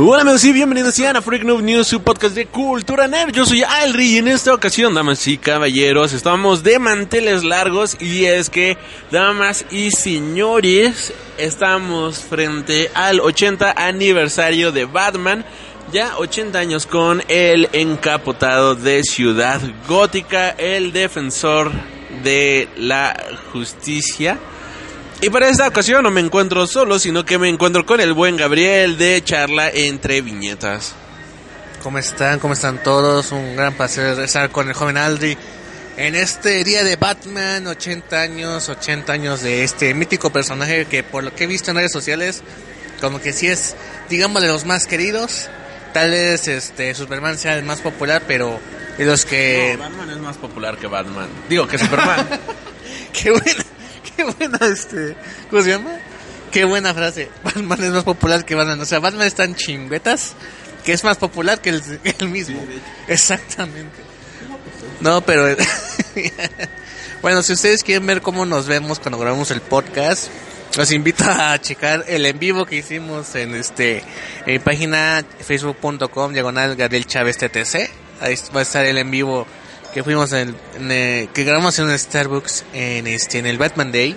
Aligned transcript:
Hola 0.00 0.20
amigos 0.20 0.44
y 0.44 0.52
bienvenidos 0.52 1.00
a 1.00 1.20
Freak 1.20 1.42
News, 1.42 1.88
su 1.88 2.00
podcast 2.00 2.32
de 2.36 2.46
cultura 2.46 3.08
nerd. 3.08 3.32
Yo 3.32 3.44
soy 3.44 3.64
Alri 3.64 4.14
y 4.14 4.18
en 4.18 4.28
esta 4.28 4.54
ocasión, 4.54 4.94
damas 4.94 5.26
y 5.26 5.38
caballeros, 5.38 6.12
estamos 6.12 6.62
de 6.62 6.78
manteles 6.78 7.42
largos 7.42 7.96
y 8.00 8.26
es 8.26 8.48
que, 8.48 8.78
damas 9.10 9.66
y 9.72 9.90
señores, 9.90 11.12
estamos 11.36 12.20
frente 12.20 12.92
al 12.94 13.18
80 13.18 13.72
aniversario 13.76 14.70
de 14.70 14.84
Batman. 14.84 15.44
Ya 15.90 16.16
80 16.16 16.56
años 16.60 16.86
con 16.86 17.20
el 17.26 17.68
encapotado 17.72 18.76
de 18.76 19.02
Ciudad 19.02 19.60
Gótica, 19.88 20.50
el 20.50 20.92
defensor 20.92 21.72
de 22.22 22.68
la 22.76 23.20
justicia. 23.52 24.38
Y 25.20 25.30
para 25.30 25.48
esta 25.48 25.66
ocasión 25.66 26.04
no 26.04 26.12
me 26.12 26.20
encuentro 26.20 26.66
solo, 26.68 27.00
sino 27.00 27.24
que 27.24 27.38
me 27.38 27.48
encuentro 27.48 27.84
con 27.84 28.00
el 28.00 28.12
buen 28.12 28.36
Gabriel 28.36 28.96
de 28.96 29.22
charla 29.24 29.68
entre 29.68 30.20
viñetas. 30.20 30.94
¿Cómo 31.82 31.98
están? 31.98 32.38
¿Cómo 32.38 32.54
están 32.54 32.80
todos? 32.84 33.32
Un 33.32 33.56
gran 33.56 33.74
placer 33.74 34.18
estar 34.20 34.50
con 34.50 34.68
el 34.68 34.74
joven 34.74 34.96
Aldri 34.96 35.36
en 35.96 36.14
este 36.14 36.62
día 36.62 36.84
de 36.84 36.94
Batman, 36.94 37.66
80 37.66 38.20
años, 38.20 38.68
80 38.68 39.12
años 39.12 39.42
de 39.42 39.64
este 39.64 39.92
mítico 39.92 40.30
personaje 40.30 40.86
que 40.86 41.02
por 41.02 41.24
lo 41.24 41.34
que 41.34 41.44
he 41.44 41.46
visto 41.48 41.72
en 41.72 41.78
redes 41.78 41.90
sociales, 41.90 42.44
como 43.00 43.20
que 43.20 43.32
sí 43.32 43.48
es, 43.48 43.74
digamos, 44.08 44.40
de 44.40 44.46
los 44.46 44.66
más 44.66 44.86
queridos. 44.86 45.50
Tal 45.92 46.12
vez 46.12 46.46
este 46.46 46.94
Superman 46.94 47.36
sea 47.36 47.56
el 47.58 47.64
más 47.64 47.80
popular, 47.80 48.22
pero 48.28 48.60
de 48.96 49.04
los 49.04 49.24
que... 49.24 49.74
No, 49.76 49.82
Batman 49.82 50.10
es 50.10 50.18
más 50.18 50.36
popular 50.36 50.76
que 50.76 50.86
Batman. 50.86 51.28
Digo, 51.48 51.66
que 51.66 51.78
Superman. 51.78 52.28
Qué 53.12 53.32
buena 53.32 53.64
qué 54.24 54.24
buena 54.24 54.58
este. 54.66 55.16
¿Cómo 55.48 55.62
se 55.62 55.70
llama? 55.70 55.96
Qué 56.50 56.64
buena 56.64 56.92
frase. 56.92 57.30
Batman 57.44 57.84
es 57.84 57.90
más 57.90 58.04
popular 58.04 58.44
que 58.44 58.56
Batman. 58.56 58.80
O 58.80 58.84
sea, 58.84 58.98
Batman 58.98 59.26
es 59.26 59.34
tan 59.34 59.54
chinguetas 59.54 60.34
que 60.84 60.92
es 60.92 61.04
más 61.04 61.18
popular 61.18 61.60
que 61.60 61.70
el, 61.70 61.82
que 62.02 62.14
el 62.18 62.28
mismo. 62.28 62.60
Exactamente. 63.06 63.96
No, 65.00 65.20
pero. 65.20 65.56
bueno, 67.22 67.42
si 67.42 67.52
ustedes 67.52 67.84
quieren 67.84 68.06
ver 68.06 68.20
cómo 68.22 68.44
nos 68.44 68.66
vemos 68.66 68.98
cuando 68.98 69.18
grabamos 69.18 69.52
el 69.52 69.60
podcast, 69.60 70.28
los 70.76 70.90
invito 70.90 71.24
a 71.28 71.56
checar 71.60 72.04
el 72.08 72.26
en 72.26 72.38
vivo 72.40 72.66
que 72.66 72.76
hicimos 72.76 73.36
en 73.36 73.54
este 73.54 74.02
en 74.46 74.60
página 74.60 75.24
facebook.com 75.38 76.32
diagonal 76.32 76.74
Gabriel 76.74 77.06
Chávez 77.06 77.38
TTC. 77.38 77.90
Ahí 78.20 78.34
va 78.54 78.60
a 78.60 78.62
estar 78.62 78.84
el 78.84 78.98
en 78.98 79.12
vivo 79.12 79.46
que 79.92 80.04
fuimos 80.04 80.32
en, 80.32 80.54
en 80.76 80.92
eh, 80.92 81.28
que 81.32 81.44
grabamos 81.44 81.78
en 81.78 81.86
un 81.86 81.98
Starbucks 81.98 82.64
en 82.72 83.06
este 83.06 83.38
en 83.38 83.46
el 83.46 83.58
Batman 83.58 83.92
Day 83.92 84.16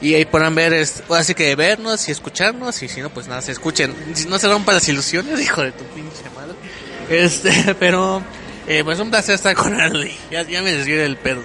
y 0.00 0.14
ahí 0.14 0.24
podrán 0.24 0.54
ver 0.54 0.74
así 0.74 1.34
que 1.34 1.54
vernos 1.56 2.08
y 2.08 2.12
escucharnos 2.12 2.82
y 2.82 2.88
si 2.88 3.00
no 3.00 3.10
pues 3.10 3.28
nada 3.28 3.42
se 3.42 3.52
escuchen 3.52 3.94
no 4.28 4.38
se 4.38 4.48
rompan 4.48 4.76
las 4.76 4.88
ilusiones 4.88 5.40
hijo 5.42 5.62
de 5.62 5.72
tu 5.72 5.84
pinche 5.84 6.24
madre 6.34 6.54
este 7.08 7.74
pero 7.80 8.22
eh, 8.66 8.82
pues 8.84 8.98
un 9.00 9.10
placer 9.10 9.34
estar 9.34 9.54
con 9.54 9.80
Arley 9.80 10.16
ya, 10.30 10.42
ya 10.42 10.62
me 10.62 10.72
desvié 10.72 10.96
del 10.96 11.16
pedo 11.16 11.42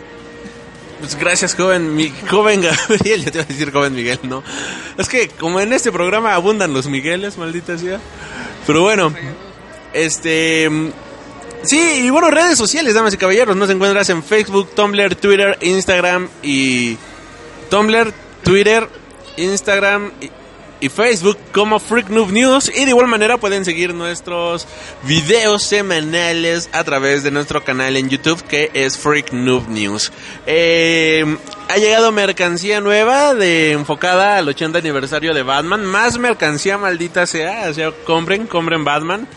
pues 0.99 1.16
gracias, 1.16 1.55
joven, 1.55 1.95
mi, 1.95 2.11
joven 2.29 2.61
Gabriel. 2.61 3.23
Yo 3.25 3.31
te 3.31 3.37
iba 3.37 3.43
a 3.43 3.47
decir 3.47 3.72
joven 3.72 3.93
Miguel, 3.93 4.19
¿no? 4.23 4.43
Es 4.97 5.09
que 5.09 5.27
como 5.27 5.59
en 5.59 5.73
este 5.73 5.91
programa 5.91 6.33
abundan 6.33 6.73
los 6.73 6.87
Migueles, 6.87 7.37
maldita 7.37 7.77
sea. 7.77 7.99
Pero 8.66 8.81
bueno, 8.81 9.13
este. 9.93 10.69
Sí, 11.65 12.01
y 12.03 12.09
bueno, 12.09 12.29
redes 12.29 12.57
sociales, 12.57 12.93
damas 12.93 13.13
y 13.13 13.17
caballeros. 13.17 13.55
Nos 13.55 13.69
encuentras 13.69 14.09
en 14.09 14.23
Facebook, 14.23 14.69
Tumblr, 14.75 15.15
Twitter, 15.15 15.57
Instagram 15.61 16.29
y. 16.43 16.97
Tumblr, 17.69 18.13
Twitter, 18.43 18.87
Instagram 19.37 20.11
y, 20.21 20.29
Facebook 20.89 21.39
como 21.51 21.79
Freak 21.79 22.09
Noob 22.09 22.31
News. 22.31 22.71
Y 22.75 22.85
de 22.85 22.91
igual 22.91 23.07
manera 23.07 23.37
pueden 23.37 23.65
seguir 23.65 23.95
nuestros 23.95 24.67
videos 25.01 25.63
semanales 25.63 26.69
a 26.73 26.83
través 26.83 27.23
de 27.23 27.31
nuestro 27.31 27.63
canal 27.63 27.97
en 27.97 28.07
YouTube 28.07 28.43
que 28.43 28.69
es 28.75 28.95
Freak 28.95 29.31
Noob 29.33 29.67
News. 29.67 30.11
Eh, 30.45 31.37
ha 31.69 31.77
llegado 31.77 32.11
mercancía 32.11 32.81
nueva 32.81 33.33
de 33.33 33.71
enfocada 33.71 34.37
al 34.37 34.47
80 34.47 34.77
aniversario 34.77 35.33
de 35.33 35.41
Batman. 35.41 35.83
Más 35.83 36.19
mercancía 36.19 36.77
maldita 36.77 37.25
sea. 37.25 37.67
O 37.67 37.73
sea, 37.73 37.91
compren, 38.05 38.45
compren 38.45 38.83
Batman. 38.83 39.27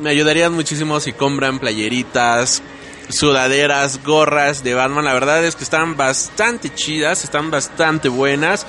Me 0.00 0.10
ayudarían 0.10 0.52
muchísimo 0.52 0.98
si 1.00 1.12
compran 1.12 1.58
playeritas, 1.58 2.62
sudaderas, 3.08 4.02
gorras 4.04 4.64
de 4.64 4.74
Batman. 4.74 5.04
La 5.04 5.12
verdad 5.12 5.44
es 5.44 5.54
que 5.54 5.64
están 5.64 5.96
bastante 5.96 6.72
chidas, 6.74 7.24
están 7.24 7.50
bastante 7.50 8.08
buenas. 8.08 8.66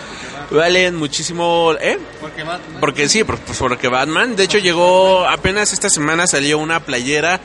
Valen 0.51 0.95
muchísimo, 0.95 1.73
¿eh? 1.79 1.97
porque 2.21 2.43
Batman 2.43 2.79
Porque 2.79 3.09
sí, 3.09 3.23
por- 3.23 3.39
pues 3.39 3.57
porque 3.57 3.87
Batman. 3.87 4.35
De 4.35 4.43
hecho, 4.43 4.57
llegó 4.59 5.25
apenas 5.27 5.73
esta 5.73 5.89
semana 5.89 6.27
salió 6.27 6.57
una 6.59 6.81
playera 6.81 7.39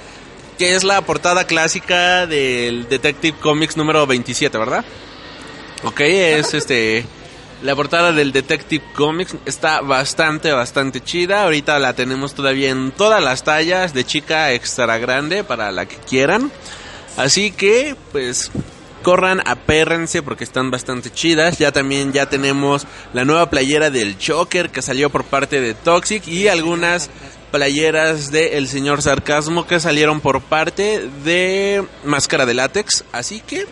que 0.59 0.75
es 0.75 0.83
la 0.83 1.01
portada 1.03 1.45
clásica 1.47 2.27
del 2.27 2.89
Detective 2.89 3.39
Comics 3.39 3.77
número 3.77 4.05
27, 4.07 4.59
¿verdad? 4.59 4.85
Ok, 5.85 6.01
es 6.01 6.53
este. 6.55 7.07
La 7.61 7.75
portada 7.75 8.13
del 8.13 8.31
Detective 8.31 8.85
Comics 8.95 9.35
está 9.45 9.81
bastante, 9.81 10.53
bastante 10.53 11.01
chida. 11.01 11.43
Ahorita 11.43 11.79
la 11.81 11.93
tenemos 11.93 12.35
todavía 12.35 12.71
en 12.71 12.93
todas 12.93 13.23
las 13.23 13.43
tallas, 13.43 13.93
de 13.93 14.05
chica 14.05 14.53
extra 14.53 14.99
grande 14.99 15.43
para 15.43 15.73
la 15.73 15.87
que 15.87 15.97
quieran. 15.97 16.53
Así 17.17 17.51
que, 17.51 17.97
pues, 18.13 18.53
corran, 19.03 19.43
apérrense 19.45 20.23
porque 20.23 20.45
están 20.45 20.71
bastante 20.71 21.11
chidas. 21.11 21.59
Ya 21.59 21.73
también 21.73 22.13
ya 22.13 22.27
tenemos 22.27 22.87
la 23.13 23.25
nueva 23.25 23.51
playera 23.51 23.91
del 23.91 24.17
Joker 24.25 24.71
que 24.71 24.81
salió 24.81 25.11
por 25.11 25.25
parte 25.25 25.61
de 25.61 25.75
Toxic 25.75 26.29
y 26.29 26.47
algunas 26.47 27.11
playeras 27.51 28.31
de 28.31 28.59
El 28.59 28.69
Señor 28.69 29.03
Sarcasmo 29.03 29.67
que 29.67 29.81
salieron 29.81 30.21
por 30.21 30.43
parte 30.43 31.09
de 31.25 31.85
Máscara 32.05 32.47
de 32.47 32.55
Látex. 32.55 33.05
Así 33.11 33.41
que 33.41 33.67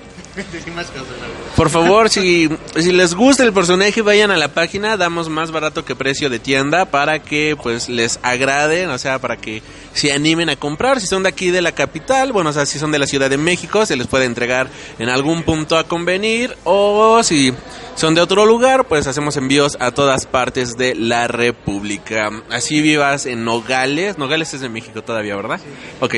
por 1.57 1.71
favor, 1.71 2.11
si, 2.11 2.49
si 2.77 2.93
les 2.93 3.15
gusta 3.15 3.43
el 3.43 3.53
personaje, 3.53 4.03
vayan 4.03 4.31
a 4.31 4.37
la 4.37 4.49
página, 4.49 4.97
damos 4.97 5.29
más 5.29 5.51
barato 5.51 5.85
que 5.85 5.97
precio 5.97 6.29
de 6.29 6.39
tienda 6.39 6.85
para 6.87 7.21
que 7.21 7.57
pues 7.61 7.89
les 7.89 8.19
agrade, 8.23 8.87
o 8.87 8.99
sea, 8.99 9.19
para 9.19 9.37
que 9.37 9.63
se 9.95 10.13
animen 10.13 10.51
a 10.51 10.57
comprar. 10.57 11.01
Si 11.01 11.07
son 11.07 11.23
de 11.23 11.31
aquí 11.31 11.51
de 11.51 11.63
la 11.63 11.73
capital, 11.73 12.33
bueno, 12.33 12.51
o 12.51 12.53
sea, 12.53 12.67
si 12.67 12.79
son 12.79 12.93
de 12.93 12.99
la 12.99 13.07
Ciudad 13.07 13.31
de 13.31 13.39
México, 13.39 13.87
se 13.87 13.97
les 13.97 14.07
puede 14.07 14.27
entregar 14.27 14.69
en 14.99 15.09
algún 15.09 15.43
punto 15.43 15.79
a 15.79 15.85
convenir 15.85 16.57
o 16.65 17.23
si 17.23 17.53
son 17.95 18.15
de 18.15 18.21
otro 18.21 18.45
lugar, 18.45 18.87
pues 18.87 19.07
hacemos 19.07 19.39
envíos 19.39 19.79
a 19.81 19.91
todas 19.91 20.27
partes 20.27 20.77
de 20.77 20.95
la 20.95 21.29
República. 21.29 22.29
Así 22.51 22.83
vivas 22.83 23.25
en 23.25 23.45
Nogales, 23.45 24.19
Nogales 24.19 24.53
es 24.53 24.61
de 24.61 24.69
México 24.69 25.03
todavía, 25.03 25.35
¿verdad? 25.37 25.61
Ok, 26.01 26.17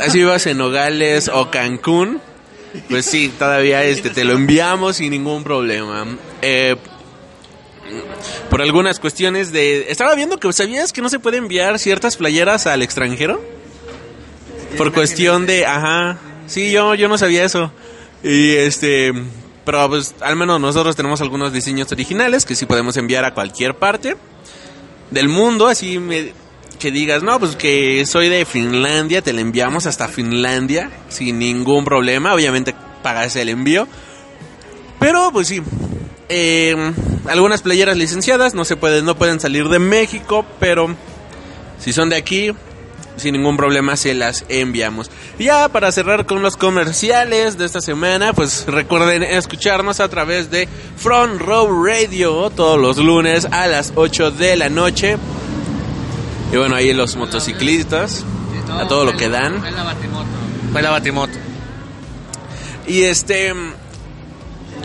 así 0.00 0.18
vivas 0.18 0.46
en 0.46 0.56
Nogales 0.56 1.28
o 1.28 1.50
Cancún. 1.50 2.22
Pues 2.88 3.06
sí, 3.06 3.32
todavía 3.38 3.84
este, 3.84 4.10
te 4.10 4.24
lo 4.24 4.34
enviamos 4.34 4.96
sin 4.96 5.10
ningún 5.10 5.42
problema. 5.42 6.06
Eh, 6.42 6.76
por 8.48 8.62
algunas 8.62 9.00
cuestiones 9.00 9.52
de... 9.52 9.90
Estaba 9.90 10.14
viendo 10.14 10.38
que 10.38 10.52
sabías 10.52 10.92
que 10.92 11.02
no 11.02 11.08
se 11.08 11.18
puede 11.18 11.38
enviar 11.38 11.78
ciertas 11.78 12.16
playeras 12.16 12.66
al 12.66 12.82
extranjero. 12.82 13.40
Por 14.76 14.92
cuestión 14.92 15.46
de... 15.46 15.66
Ajá. 15.66 16.18
Sí, 16.46 16.70
yo, 16.70 16.94
yo 16.94 17.08
no 17.08 17.18
sabía 17.18 17.44
eso. 17.44 17.72
Y 18.22 18.52
este... 18.52 19.12
Pero 19.64 19.88
pues 19.88 20.14
al 20.20 20.36
menos 20.36 20.60
nosotros 20.60 20.96
tenemos 20.96 21.20
algunos 21.20 21.52
diseños 21.52 21.92
originales 21.92 22.44
que 22.44 22.56
sí 22.56 22.66
podemos 22.66 22.96
enviar 22.96 23.24
a 23.24 23.34
cualquier 23.34 23.74
parte 23.74 24.16
del 25.10 25.28
mundo. 25.28 25.66
Así 25.66 25.98
me... 25.98 26.32
que 26.78 26.90
digas, 26.90 27.22
no, 27.22 27.38
pues 27.38 27.56
que 27.56 28.04
soy 28.06 28.28
de 28.28 28.44
Finlandia, 28.44 29.22
te 29.22 29.32
la 29.32 29.40
enviamos 29.40 29.86
hasta 29.86 30.08
Finlandia 30.08 30.90
sin 31.08 31.38
ningún 31.38 31.84
problema. 31.84 32.34
Obviamente 32.34 32.74
pagas 33.02 33.36
el 33.36 33.48
envío. 33.48 33.86
Pero 34.98 35.30
pues 35.32 35.48
sí, 35.48 35.62
eh, 36.28 36.76
algunas 37.26 37.62
playeras 37.62 37.96
licenciadas 37.96 38.54
no 38.54 38.64
se 38.64 38.76
pueden, 38.76 39.04
no 39.04 39.16
pueden 39.16 39.40
salir 39.40 39.68
de 39.68 39.78
México, 39.78 40.44
pero 40.58 40.94
si 41.78 41.92
son 41.92 42.10
de 42.10 42.16
aquí, 42.16 42.52
sin 43.16 43.32
ningún 43.32 43.56
problema 43.56 43.96
se 43.96 44.14
las 44.14 44.44
enviamos. 44.48 45.10
Ya 45.38 45.68
para 45.68 45.92
cerrar 45.92 46.26
con 46.26 46.42
los 46.42 46.56
comerciales 46.56 47.58
de 47.58 47.66
esta 47.66 47.80
semana, 47.80 48.32
pues 48.32 48.64
recuerden 48.66 49.22
escucharnos 49.22 50.00
a 50.00 50.08
través 50.08 50.50
de 50.50 50.68
Front 50.96 51.40
Row 51.40 51.84
Radio 51.84 52.50
todos 52.50 52.78
los 52.78 52.98
lunes 52.98 53.46
a 53.50 53.66
las 53.66 53.92
8 53.94 54.30
de 54.32 54.56
la 54.56 54.68
noche. 54.68 55.16
Y 56.52 56.56
bueno, 56.56 56.74
ahí 56.74 56.92
los 56.92 57.16
motociclistas, 57.16 58.24
a 58.72 58.88
todo 58.88 59.04
lo 59.04 59.16
que 59.16 59.28
dan. 59.28 59.60
Fue 59.60 59.70
la 59.70 59.84
batimoto. 59.84 60.28
Fue 60.72 60.82
la 60.82 60.90
batimoto. 60.90 61.38
Y 62.86 63.02
este, 63.02 63.52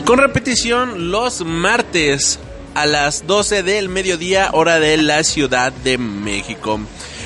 con 0.04 0.18
repetición 0.18 1.10
los 1.10 1.44
martes 1.44 2.38
a 2.74 2.86
las 2.86 3.26
12 3.26 3.62
del 3.62 3.88
mediodía, 3.88 4.50
hora 4.52 4.78
de 4.78 4.96
la 4.98 5.24
Ciudad 5.24 5.72
de 5.72 5.98
México. 5.98 6.78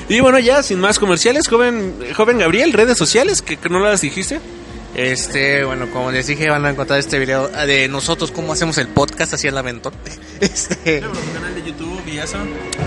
Y 0.09 0.21
bueno, 0.21 0.39
ya 0.39 0.63
sin 0.63 0.81
más 0.81 0.99
comerciales, 0.99 1.49
joven, 1.49 1.95
joven 2.17 2.39
Gabriel, 2.39 2.73
redes 2.73 2.97
sociales, 2.97 3.43
que, 3.43 3.57
que 3.57 3.69
no 3.69 3.81
las 3.81 4.01
dijiste. 4.01 4.41
Este, 4.95 5.65
bueno, 5.65 5.89
como 5.91 6.11
les 6.11 6.27
dije, 6.27 6.51
van 6.51 6.65
a 6.67 6.71
encontrar 6.71 6.99
este 6.99 7.19
video 7.19 7.49
de 7.49 7.89
nosotros 7.89 8.33
cómo 8.33 8.53
hacemos 8.53 8.77
el 8.79 8.89
podcast 8.89 9.35
así 9.35 9.47
el 9.49 9.57
aventón. 9.57 9.93
Este, 10.41 11.01
canal 11.35 11.55
de 11.55 11.63
YouTube 11.63 12.03
y 12.07 12.17
eso. 12.19 12.39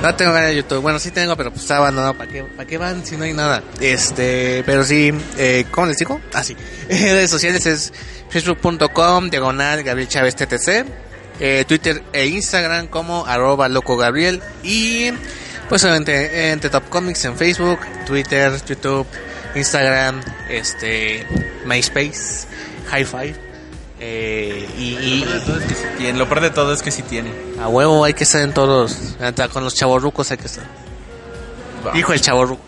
no 0.01 0.15
tengo 0.15 0.33
canal 0.33 0.49
de 0.49 0.55
YouTube. 0.55 0.81
Bueno, 0.81 0.97
sí 0.97 1.11
tengo, 1.11 1.35
pero 1.37 1.51
pues 1.51 1.61
está 1.61 1.77
abandonado. 1.77 2.15
¿Para 2.15 2.31
qué, 2.31 2.43
¿Para 2.43 2.67
qué 2.67 2.77
van 2.79 3.05
si 3.05 3.15
no 3.15 3.23
hay 3.25 3.33
nada? 3.33 3.61
Este, 3.79 4.63
pero 4.65 4.83
sí, 4.83 5.13
eh, 5.37 5.65
¿cómo 5.69 5.85
les 5.87 5.97
digo? 5.97 6.19
Ah, 6.33 6.43
sí. 6.43 6.55
redes 6.89 7.29
sociales 7.29 7.65
es 7.67 7.93
facebook.com, 8.29 9.29
diagonal, 9.29 9.83
Gabriel 9.83 10.09
Chávez 10.09 10.35
TTC. 10.35 10.85
eh, 11.39 11.63
Twitter 11.67 12.01
e 12.11 12.25
Instagram 12.27 12.87
como 12.87 13.25
arroba 13.27 13.69
loco 13.69 13.97
Gabriel. 13.97 14.41
Y 14.63 15.11
pues 15.69 15.83
obviamente 15.83 16.51
entre 16.51 16.69
Top 16.71 16.89
Comics 16.89 17.23
en 17.25 17.37
Facebook, 17.37 17.79
Twitter, 18.05 18.51
YouTube, 18.67 19.05
Instagram, 19.55 20.21
este, 20.49 21.27
MySpace, 21.65 22.47
High 22.89 23.05
Five. 23.05 23.35
Eh, 23.99 24.67
y, 24.77 24.83
y 24.99 25.25
Tiene, 25.97 26.19
lo 26.19 26.27
peor 26.27 26.41
de 26.41 26.49
todo 26.49 26.73
es 26.73 26.81
que 26.81 26.91
sí 26.91 27.03
tiene. 27.03 27.31
a 27.59 27.69
huevo 27.69 28.03
hay 28.03 28.13
que 28.13 28.23
estar 28.25 28.41
en 28.41 28.53
todos. 28.53 29.15
Hasta 29.21 29.47
con 29.47 29.63
los 29.63 29.75
chavorrucos 29.75 30.29
hay 30.31 30.37
que 30.37 30.47
estar. 30.47 30.65
Dijo 31.93 32.13
el 32.13 32.21
chavorruco. 32.21 32.61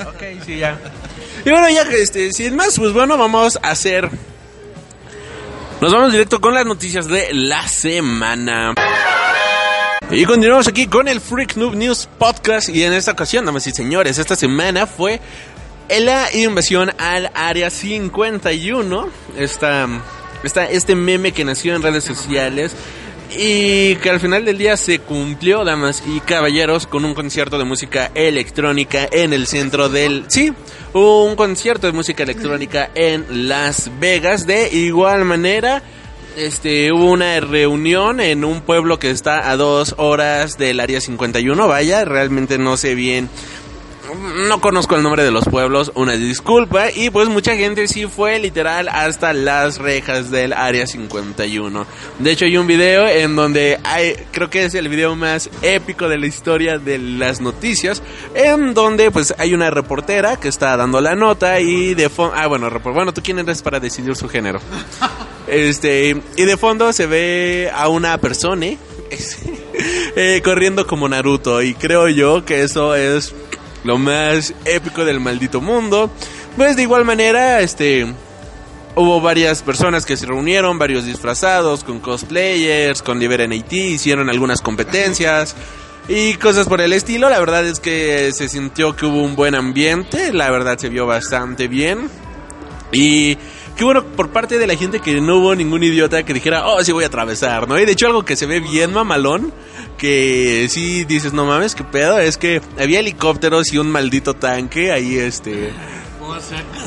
Ok, 0.00 0.22
sí, 0.46 0.58
ya. 0.58 0.78
Y 1.44 1.50
bueno, 1.50 1.68
ya 1.70 1.88
que 1.88 2.00
este, 2.02 2.32
sin 2.32 2.54
más, 2.54 2.78
pues 2.78 2.92
bueno, 2.92 3.16
vamos 3.18 3.58
a 3.62 3.70
hacer. 3.70 4.08
Nos 5.80 5.92
vamos 5.92 6.12
directo 6.12 6.40
con 6.40 6.54
las 6.54 6.66
noticias 6.66 7.06
de 7.06 7.28
la 7.32 7.66
semana. 7.66 8.74
Y 10.10 10.24
continuamos 10.24 10.66
aquí 10.68 10.86
con 10.86 11.06
el 11.08 11.20
Freak 11.20 11.56
Noob 11.56 11.74
News 11.74 12.08
Podcast. 12.18 12.68
Y 12.68 12.82
en 12.84 12.92
esta 12.92 13.12
ocasión, 13.12 13.44
damas 13.44 13.66
y 13.66 13.72
señores, 13.72 14.18
esta 14.18 14.36
semana 14.36 14.86
fue 14.86 15.20
la 15.88 16.28
invasión 16.34 16.92
al 16.98 17.30
Área 17.34 17.70
51. 17.70 19.08
Esta, 19.36 19.88
esta, 20.42 20.64
este 20.70 20.94
meme 20.94 21.32
que 21.32 21.44
nació 21.44 21.74
en 21.74 21.82
redes 21.82 22.04
sociales. 22.04 22.74
Y 23.36 23.96
que 23.96 24.08
al 24.08 24.20
final 24.20 24.46
del 24.46 24.56
día 24.56 24.76
se 24.78 25.00
cumplió, 25.00 25.62
damas 25.62 26.02
y 26.06 26.20
caballeros, 26.20 26.86
con 26.86 27.04
un 27.04 27.14
concierto 27.14 27.58
de 27.58 27.64
música 27.64 28.10
electrónica 28.14 29.06
en 29.10 29.34
el 29.34 29.46
centro 29.46 29.90
del... 29.90 30.24
Sí, 30.28 30.52
un 30.94 31.36
concierto 31.36 31.86
de 31.86 31.92
música 31.92 32.22
electrónica 32.22 32.90
en 32.94 33.48
Las 33.48 33.90
Vegas. 34.00 34.46
De 34.46 34.74
igual 34.74 35.26
manera, 35.26 35.82
este, 36.36 36.90
hubo 36.92 37.10
una 37.10 37.38
reunión 37.40 38.20
en 38.20 38.44
un 38.44 38.62
pueblo 38.62 38.98
que 38.98 39.10
está 39.10 39.50
a 39.50 39.56
dos 39.56 39.94
horas 39.98 40.56
del 40.56 40.80
área 40.80 41.00
51. 41.00 41.68
Vaya, 41.68 42.06
realmente 42.06 42.56
no 42.56 42.78
sé 42.78 42.94
bien. 42.94 43.28
No 44.14 44.60
conozco 44.60 44.96
el 44.96 45.02
nombre 45.02 45.22
de 45.22 45.30
los 45.30 45.44
pueblos, 45.44 45.92
una 45.94 46.12
disculpa. 46.12 46.90
Y 46.90 47.10
pues 47.10 47.28
mucha 47.28 47.56
gente 47.56 47.86
sí 47.88 48.06
fue 48.06 48.38
literal 48.38 48.88
hasta 48.88 49.32
las 49.32 49.78
rejas 49.78 50.30
del 50.30 50.52
área 50.52 50.86
51. 50.86 51.86
De 52.18 52.30
hecho 52.30 52.46
hay 52.46 52.56
un 52.56 52.66
video 52.66 53.06
en 53.06 53.36
donde 53.36 53.78
hay, 53.84 54.14
creo 54.32 54.48
que 54.48 54.64
es 54.64 54.74
el 54.74 54.88
video 54.88 55.14
más 55.14 55.50
épico 55.62 56.08
de 56.08 56.18
la 56.18 56.26
historia 56.26 56.78
de 56.78 56.98
las 56.98 57.40
noticias. 57.40 58.02
En 58.34 58.72
donde 58.72 59.10
pues 59.10 59.34
hay 59.38 59.52
una 59.52 59.70
reportera 59.70 60.36
que 60.36 60.48
está 60.48 60.76
dando 60.76 61.00
la 61.00 61.14
nota 61.14 61.60
y 61.60 61.94
de 61.94 62.08
fondo... 62.08 62.34
Ah, 62.36 62.46
bueno, 62.46 62.70
bueno, 62.82 63.12
¿tú 63.12 63.20
quién 63.22 63.38
eres 63.38 63.62
para 63.62 63.80
decidir 63.80 64.16
su 64.16 64.28
género? 64.28 64.60
Este, 65.48 66.14
y 66.36 66.44
de 66.44 66.56
fondo 66.58 66.92
se 66.92 67.06
ve 67.06 67.70
a 67.74 67.88
una 67.88 68.18
persona 68.18 68.66
eh, 70.16 70.42
corriendo 70.44 70.86
como 70.86 71.08
Naruto. 71.08 71.62
Y 71.62 71.72
creo 71.72 72.08
yo 72.10 72.44
que 72.44 72.62
eso 72.62 72.94
es 72.94 73.34
lo 73.88 73.96
más 73.96 74.52
épico 74.66 75.02
del 75.06 75.18
maldito 75.18 75.62
mundo. 75.62 76.10
Pues 76.56 76.76
de 76.76 76.82
igual 76.82 77.04
manera, 77.06 77.60
este. 77.62 78.06
Hubo 78.94 79.20
varias 79.20 79.62
personas 79.62 80.04
que 80.04 80.16
se 80.16 80.26
reunieron, 80.26 80.78
varios 80.78 81.06
disfrazados, 81.06 81.84
con 81.84 82.00
cosplayers, 82.00 83.00
con 83.00 83.20
Liberen 83.20 83.52
IT, 83.52 83.72
hicieron 83.72 84.28
algunas 84.28 84.60
competencias 84.60 85.54
y 86.08 86.34
cosas 86.34 86.66
por 86.66 86.80
el 86.80 86.92
estilo. 86.92 87.30
La 87.30 87.38
verdad 87.38 87.64
es 87.64 87.78
que 87.78 88.32
se 88.32 88.48
sintió 88.48 88.96
que 88.96 89.06
hubo 89.06 89.22
un 89.22 89.36
buen 89.36 89.54
ambiente, 89.54 90.32
la 90.32 90.50
verdad 90.50 90.76
se 90.78 90.88
vio 90.88 91.06
bastante 91.06 91.68
bien. 91.68 92.10
Y 92.92 93.38
qué 93.78 93.84
bueno 93.84 94.04
por 94.04 94.30
parte 94.30 94.58
de 94.58 94.66
la 94.66 94.74
gente 94.74 94.98
que 94.98 95.20
no 95.20 95.36
hubo 95.36 95.54
ningún 95.54 95.84
idiota 95.84 96.24
que 96.24 96.34
dijera, 96.34 96.66
oh, 96.66 96.82
sí 96.82 96.90
voy 96.90 97.04
a 97.04 97.06
atravesar, 97.06 97.68
¿no? 97.68 97.78
Y 97.78 97.86
de 97.86 97.92
hecho 97.92 98.08
algo 98.08 98.24
que 98.24 98.34
se 98.34 98.44
ve 98.44 98.58
bien 98.58 98.92
mamalón, 98.92 99.52
que 99.96 100.66
sí 100.68 101.04
dices, 101.04 101.32
no 101.32 101.46
mames, 101.46 101.76
qué 101.76 101.84
pedo, 101.84 102.18
es 102.18 102.36
que 102.36 102.60
había 102.76 102.98
helicópteros 102.98 103.72
y 103.72 103.78
un 103.78 103.88
maldito 103.88 104.34
tanque 104.34 104.90
ahí, 104.90 105.16
este, 105.16 105.72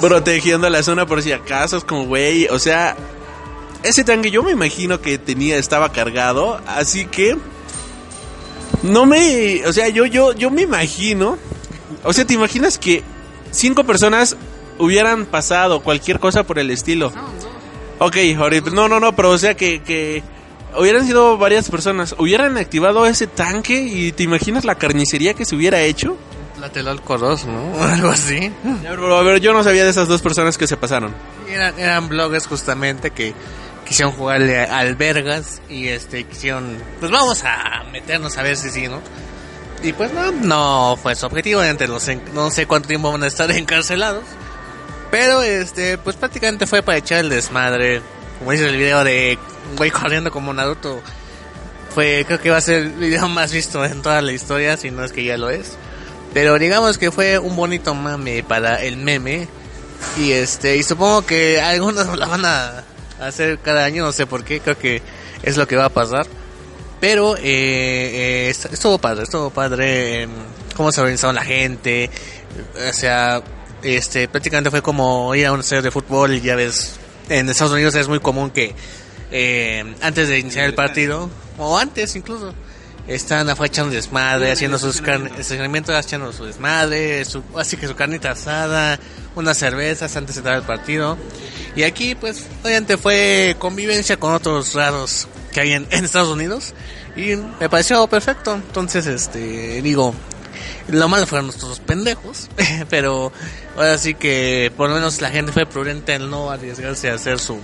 protegiendo 0.02 0.70
la 0.70 0.84
zona 0.84 1.06
por 1.06 1.22
si 1.22 1.32
acaso, 1.32 1.78
es 1.78 1.86
como, 1.86 2.08
güey, 2.08 2.48
o 2.48 2.60
sea, 2.60 2.98
ese 3.84 4.04
tanque 4.04 4.30
yo 4.30 4.44
me 4.44 4.52
imagino 4.52 5.00
que 5.00 5.18
tenía, 5.18 5.56
estaba 5.58 5.94
cargado, 5.94 6.60
así 6.68 7.06
que... 7.06 7.38
No 8.84 9.06
me, 9.06 9.64
o 9.68 9.72
sea, 9.72 9.90
yo, 9.90 10.08
yo, 10.08 10.34
yo 10.34 10.50
me 10.50 10.64
imagino, 10.64 11.38
o 12.04 12.12
sea, 12.14 12.26
¿te 12.26 12.34
imaginas 12.34 12.80
que 12.80 13.04
cinco 13.52 13.84
personas 13.84 14.36
hubieran 14.82 15.26
pasado 15.26 15.82
cualquier 15.82 16.20
cosa 16.20 16.44
por 16.44 16.60
el 16.60 16.72
estilo? 16.72 17.14
Ok, 18.00 18.18
ahorita, 18.38 18.72
no, 18.72 18.88
no, 18.88 19.00
no, 19.00 19.16
pero 19.16 19.30
o 19.30 19.38
sea 19.38 19.56
que, 19.56 19.82
que 19.82 20.24
hubieran 20.78 21.06
sido 21.06 21.38
varias 21.38 21.70
personas, 21.70 22.16
hubieran 22.18 22.58
activado 22.58 23.06
ese 23.06 23.28
tanque 23.28 23.82
y 23.82 24.12
te 24.12 24.24
imaginas 24.24 24.66
la 24.66 24.76
carnicería 24.76 25.34
que 25.34 25.46
se 25.46 25.56
hubiera 25.56 25.82
hecho. 25.82 26.18
Tlatelolco 26.56 27.18
2, 27.18 27.46
¿no? 27.46 27.84
Algo 27.84 28.10
así. 28.10 28.52
Pero, 28.82 29.18
a 29.18 29.24
ver, 29.24 29.40
yo 29.40 29.54
no 29.54 29.64
sabía 29.64 29.84
de 29.84 29.92
esas 29.92 30.08
dos 30.08 30.22
personas 30.22 30.58
que 30.58 30.68
se 30.68 30.78
pasaron. 30.78 31.14
Eran, 31.48 31.80
eran 31.80 32.10
bloggers 32.10 32.48
justamente 32.48 33.12
que 33.12 33.34
quisieron 33.86 34.14
jugarle 34.14 34.60
a 34.60 34.80
albergas 34.80 35.62
y 35.70 35.88
este 35.88 36.24
quisieron, 36.24 36.78
pues 37.00 37.12
vamos 37.12 37.44
a 37.44 37.84
meternos 37.92 38.38
a 38.38 38.44
ver 38.44 38.58
si 38.58 38.70
sí, 38.70 38.88
¿no? 38.88 39.02
Y 39.84 39.94
pues 39.94 40.14
no, 40.14 40.32
no 40.32 40.98
fue 41.02 41.16
su 41.16 41.26
objetivo, 41.26 41.64
entre 41.64 41.88
los 41.88 42.08
no 42.34 42.52
sé 42.52 42.68
cuánto 42.68 42.88
tiempo 42.88 43.12
van 43.12 43.24
a 43.24 43.28
estar 43.28 43.52
encarcelados. 43.52 44.24
Pero 45.12 45.44
este, 45.44 45.98
pues 45.98 46.16
prácticamente 46.16 46.66
fue 46.66 46.82
para 46.82 46.98
echar 46.98 47.20
el 47.20 47.30
desmadre. 47.30 48.02
Como 48.40 48.52
dice 48.52 48.66
el 48.66 48.78
video 48.78 49.04
de 49.04 49.38
un 49.70 49.76
güey 49.76 49.92
corriendo 49.92 50.32
como 50.32 50.54
Naruto. 50.54 51.02
Fue, 51.94 52.24
creo 52.26 52.40
que 52.40 52.50
va 52.50 52.58
a 52.58 52.62
ser 52.62 52.84
el 52.84 52.92
video 52.94 53.28
más 53.28 53.52
visto 53.52 53.84
en 53.84 54.02
toda 54.02 54.22
la 54.22 54.32
historia, 54.32 54.78
si 54.78 54.90
no 54.92 55.04
es 55.04 55.12
que 55.12 55.24
ya 55.26 55.38
lo 55.38 55.50
es. 55.50 55.74
Pero 56.34 56.58
digamos 56.58 56.98
que 56.98 57.12
fue 57.12 57.38
un 57.38 57.56
bonito 57.58 57.94
mame 57.94 58.44
para 58.44 58.82
el 58.82 58.96
meme. 58.98 59.48
Y 60.18 60.32
este, 60.32 60.78
y 60.78 60.84
supongo 60.84 61.26
que 61.26 61.60
algunos 61.62 62.18
la 62.18 62.26
van 62.28 62.46
a 62.46 62.84
hacer 63.20 63.60
cada 63.60 63.84
año, 63.84 64.06
no 64.06 64.14
sé 64.14 64.26
por 64.26 64.44
qué, 64.46 64.62
creo 64.62 64.78
que 64.78 65.02
es 65.44 65.58
lo 65.58 65.68
que 65.68 65.76
va 65.76 65.86
a 65.86 65.90
pasar. 65.90 66.26
Pero 67.02 67.36
eh, 67.36 67.42
eh, 67.44 68.50
est- 68.50 68.72
estuvo 68.72 68.98
padre, 68.98 69.24
estuvo 69.24 69.50
padre 69.50 70.28
cómo 70.78 70.92
se 70.94 71.02
organizó 71.02 71.34
la 71.34 71.44
gente. 71.44 72.10
O 72.90 72.94
sea, 72.94 73.42
este, 73.84 74.28
prácticamente 74.28 74.70
fue 74.70 74.82
como 74.82 75.34
ir 75.36 75.46
a 75.46 75.52
un 75.52 75.62
estadio 75.62 75.82
de 75.82 75.92
fútbol 75.92 76.34
y 76.34 76.42
ya 76.42 76.56
ves, 76.56 77.00
en 77.30 77.50
Estados 77.50 77.74
Unidos 77.74 77.96
es 77.96 78.08
muy 78.08 78.20
común 78.20 78.52
que 78.52 78.76
eh, 79.32 79.96
antes 80.02 80.28
de 80.28 80.40
iniciar 80.40 80.66
el 80.66 80.76
partido, 80.76 81.30
o 81.58 81.78
antes 81.78 82.16
incluso, 82.16 82.54
están 83.08 83.50
afuera 83.50 83.72
echando 83.72 83.94
desmadre, 83.94 84.52
haciendo 84.52 84.78
sus 84.78 84.98
estacionamientos, 84.98 85.96
echando 86.06 86.32
su 86.34 86.46
desmadre, 86.46 87.26
su, 87.26 87.44
así 87.56 87.78
que 87.78 87.88
su 87.88 87.96
carnita 87.96 88.32
asada, 88.32 89.00
unas 89.36 89.58
cervezas 89.58 90.16
antes 90.16 90.36
de 90.36 90.40
entrar 90.40 90.58
al 90.58 90.66
partido. 90.66 91.18
Y 91.76 91.84
aquí, 91.84 92.16
pues, 92.16 92.46
obviamente 92.64 92.98
fue 92.98 93.56
convivencia 93.58 94.18
con 94.18 94.34
otros 94.34 94.74
raros 94.74 95.28
que 95.52 95.62
hay 95.62 95.74
en, 95.74 95.88
en 95.90 96.06
Estados 96.06 96.30
Unidos. 96.30 96.74
Y 97.16 97.36
me 97.60 97.70
pareció 97.70 98.06
perfecto. 98.08 98.56
Entonces, 98.56 99.08
este, 99.08 99.82
digo, 99.82 100.14
Lo 100.90 101.08
malo 101.08 101.26
fueron 101.28 101.48
nuestros 101.48 101.80
pendejos, 101.80 102.50
pero 102.90 103.32
ahora 103.78 103.98
sí 103.98 104.14
que 104.16 104.72
por 104.76 104.90
lo 104.90 104.96
menos 104.96 105.22
la 105.22 105.30
gente 105.30 105.52
fue 105.52 105.66
prudente 105.66 106.14
en 106.14 106.30
no 106.30 106.50
arriesgarse 106.52 107.10
a 107.10 107.16
hacer 107.16 107.40
su 107.40 107.60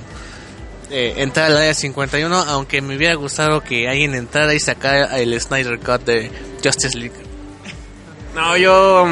eh, 0.90 1.16
entrar 1.18 1.48
al 1.52 1.58
área 1.58 1.74
51, 1.74 2.36
aunque 2.36 2.82
me 2.82 2.96
hubiera 2.96 3.16
gustado 3.16 3.62
que 3.62 3.88
alguien 3.90 4.16
entrara 4.16 4.54
y 4.54 4.60
sacara 4.60 5.20
el 5.20 5.40
Snyder 5.42 5.80
Cut 5.80 6.04
de 6.06 6.32
Justice 6.64 6.98
League. 6.98 7.16
No, 8.36 8.56
yo... 8.56 9.06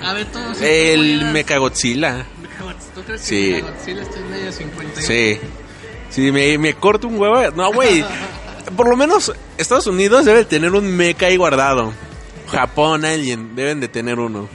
a 0.00 0.12
ver, 0.14 0.26
todos 0.26 0.60
El 0.62 1.26
Mechagodzilla. 1.26 2.24
¿Tú 2.94 3.02
crees 3.04 3.20
Sí. 3.20 3.52
que 3.52 3.60
Godzilla 3.60 4.02
está 4.02 4.18
en 4.18 4.32
área 4.32 4.52
51? 4.52 5.06
Sí. 5.06 5.38
Sí, 6.10 6.32
me, 6.32 6.56
me 6.58 6.74
corto 6.74 7.06
un 7.06 7.18
huevo. 7.20 7.50
No, 7.54 7.72
güey. 7.72 8.04
Por 8.76 8.88
lo 8.88 8.96
menos 8.96 9.32
Estados 9.56 9.86
Unidos 9.86 10.24
debe 10.24 10.44
tener 10.44 10.72
un 10.72 10.86
mecha 10.90 11.26
ahí 11.26 11.36
guardado. 11.36 11.92
Japón, 12.50 13.04
alguien, 13.04 13.54
deben 13.54 13.80
de 13.80 13.88
tener 13.88 14.18
uno. 14.18 14.48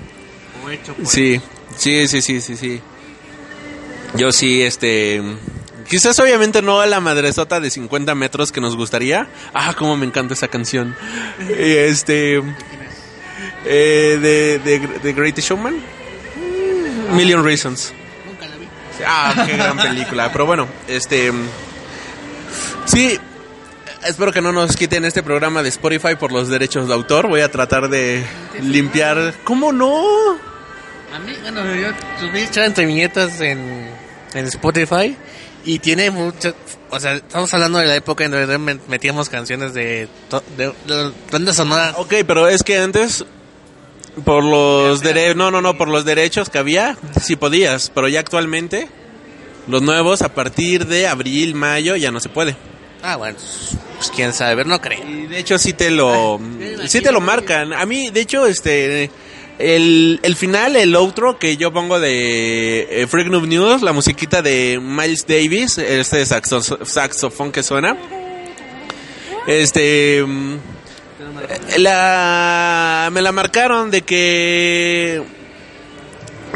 O 0.66 0.70
hecho 0.70 0.94
por- 0.94 1.06
Sí, 1.08 1.42
sí, 1.78 2.08
sí, 2.08 2.22
sí, 2.22 2.42
sí, 2.42 2.58
sí. 2.58 2.82
Yo 4.16 4.32
sí, 4.32 4.62
este... 4.62 5.22
Quizás 5.90 6.18
obviamente 6.20 6.62
no 6.62 6.80
a 6.80 6.86
la 6.86 7.00
madresota 7.02 7.60
de 7.60 7.70
50 7.70 8.16
metros 8.16 8.52
que 8.52 8.62
nos 8.62 8.76
gustaría. 8.76 9.28
Ah, 9.54 9.74
cómo 9.78 9.98
me 9.98 10.06
encanta 10.06 10.34
esa 10.34 10.48
canción. 10.48 10.96
Y 11.50 11.62
este... 11.62 12.42
Eh, 13.66 14.18
de, 14.22 14.60
de, 14.60 14.88
de 15.02 15.14
Greatest 15.14 15.50
Showman. 15.50 15.76
Mm, 15.76 17.16
Million 17.16 17.44
Reasons. 17.44 17.94
Nunca 18.26 18.48
la 18.48 18.56
vi. 18.58 18.68
Ah, 19.06 19.44
qué 19.46 19.58
gran 19.58 19.78
película. 19.78 20.32
Pero 20.32 20.46
bueno, 20.46 20.68
este. 20.88 21.32
Sí, 22.86 23.18
espero 24.06 24.32
que 24.32 24.42
no 24.42 24.52
nos 24.52 24.76
quiten 24.76 25.06
este 25.06 25.24
programa 25.24 25.64
de 25.64 25.70
Spotify 25.70 26.16
por 26.20 26.32
los 26.32 26.50
derechos 26.50 26.88
de 26.88 26.94
autor. 26.94 27.28
Voy 27.28 27.42
a 27.42 27.50
tratar 27.52 27.90
de 27.90 28.24
limpiar. 28.62 29.34
¿Cómo 29.44 29.72
no? 29.72 30.02
A 31.14 31.20
mí, 31.20 31.34
bueno, 31.42 31.62
yo 31.76 31.88
subí 32.20 32.40
echar 32.42 32.66
entre 32.66 32.86
viñetas 32.86 33.40
en, 33.42 33.90
en 34.34 34.46
Spotify 34.46 35.16
y 35.66 35.80
tiene 35.80 36.12
muchas. 36.12 36.56
O 36.90 37.00
sea, 37.00 37.14
estamos 37.16 37.54
hablando 37.54 37.80
de 37.80 37.86
la 37.88 37.96
época 37.96 38.24
en 38.26 38.32
donde 38.32 38.58
me- 38.58 38.80
metíamos 38.88 39.30
canciones 39.30 39.74
de, 39.74 40.08
de, 40.58 40.74
de 41.40 41.54
sonoras. 41.54 41.96
Ok, 41.98 42.14
pero 42.28 42.48
es 42.48 42.64
que 42.64 42.78
antes. 42.78 43.26
Por 44.26 44.44
los 44.44 45.02
derechos. 45.02 45.36
No, 45.36 45.50
no, 45.50 45.60
no, 45.62 45.76
por 45.76 45.88
los 45.88 46.06
derechos 46.06 46.52
que 46.52 46.60
había, 46.60 46.98
sí 47.20 47.36
podías. 47.36 47.90
Pero 47.96 48.08
ya 48.08 48.20
actualmente, 48.20 48.88
los 49.68 49.82
nuevos, 49.82 50.22
a 50.22 50.36
partir 50.36 50.86
de 50.86 51.08
abril, 51.08 51.56
mayo, 51.56 51.96
ya 51.96 52.12
no 52.12 52.20
se 52.20 52.30
puede. 52.30 52.56
Ah, 53.06 53.18
bueno, 53.18 53.38
pues 53.98 54.10
quién 54.16 54.32
sabe, 54.34 54.64
no 54.64 54.80
creo. 54.80 55.04
Y 55.06 55.28
de 55.28 55.38
hecho 55.40 55.58
sí 55.60 55.74
te 55.74 55.92
lo 55.92 56.40
sí 56.88 57.02
te 57.02 57.12
lo 57.12 57.20
marcan. 57.20 57.74
A 57.74 57.86
mí, 57.86 58.10
de 58.10 58.22
hecho, 58.22 58.48
este 58.48 59.12
el, 59.60 60.20
el 60.24 60.36
final, 60.36 60.76
el 60.78 60.96
outro 60.96 61.38
que 61.38 61.58
yo 61.58 61.72
pongo 61.74 62.00
de 62.00 62.88
eh, 62.90 63.08
Freak 63.08 63.28
Noob 63.28 63.46
News, 63.46 63.82
la 63.82 63.92
musiquita 63.92 64.42
de 64.42 64.80
Miles 64.82 65.28
Davis, 65.28 65.78
este 65.78 66.26
saxo- 66.26 66.86
saxofón 66.86 67.52
que 67.52 67.62
suena. 67.62 67.98
Este 69.48 70.26
la 71.78 73.10
me 73.12 73.22
la 73.22 73.32
marcaron 73.34 73.92
de 73.92 74.02
que 74.04 75.22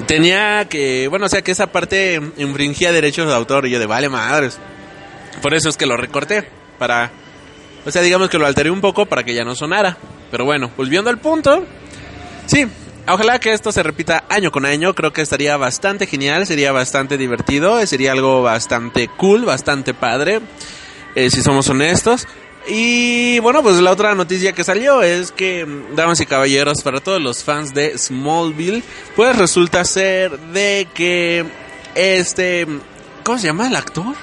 tenía 0.06 0.66
que, 0.70 1.08
bueno, 1.10 1.26
o 1.26 1.30
sea, 1.30 1.42
que 1.42 1.52
esa 1.52 1.68
parte 1.68 2.22
infringía 2.38 2.92
derechos 2.94 3.28
de 3.28 3.34
autor 3.36 3.68
y 3.68 3.72
yo 3.72 3.80
de 3.80 3.86
vale 3.86 4.08
madres. 4.10 4.58
Por 5.42 5.54
eso 5.54 5.70
es 5.70 5.78
que 5.78 5.86
lo 5.86 5.98
recorté 5.98 6.50
para 6.78 7.12
o 7.88 7.92
sea, 7.92 8.02
digamos 8.02 8.30
que 8.30 8.38
lo 8.38 8.46
alteré 8.46 8.70
un 8.70 8.82
poco 8.82 9.06
para 9.06 9.24
que 9.24 9.34
ya 9.34 9.46
no 9.46 9.56
sonara. 9.56 9.98
Pero 10.30 10.44
bueno, 10.44 10.70
volviendo 10.76 11.10
al 11.10 11.20
punto. 11.20 11.66
Sí, 12.46 12.68
ojalá 13.08 13.40
que 13.40 13.54
esto 13.54 13.72
se 13.72 13.82
repita 13.82 14.26
año 14.28 14.52
con 14.52 14.66
año. 14.66 14.94
Creo 14.94 15.14
que 15.14 15.22
estaría 15.22 15.56
bastante 15.56 16.06
genial, 16.06 16.46
sería 16.46 16.74
bastante 16.74 17.18
divertido, 17.18 17.86
sería 17.88 18.12
algo 18.12 18.42
bastante 18.42 19.08
cool, 19.08 19.46
bastante 19.46 19.94
padre, 19.94 20.42
eh, 21.16 21.30
si 21.30 21.42
somos 21.42 21.70
honestos. 21.70 22.28
Y 22.68 23.40
bueno, 23.40 23.64
pues 23.64 23.78
la 23.78 23.92
otra 23.92 24.14
noticia 24.16 24.52
que 24.52 24.66
salió 24.66 25.02
es 25.02 25.32
que, 25.32 25.66
damas 25.96 26.20
y 26.20 26.26
caballeros, 26.26 26.82
para 26.84 27.00
todos 27.00 27.22
los 27.22 27.46
fans 27.46 27.74
de 27.74 27.98
Smallville, 27.98 28.84
pues 29.16 29.38
resulta 29.38 29.86
ser 29.86 30.38
de 30.38 30.90
que 30.94 31.46
este... 31.96 32.68
¿Cómo 33.24 33.40
se 33.40 33.48
llama 33.48 33.68
el 33.68 33.78
actor? 33.78 34.14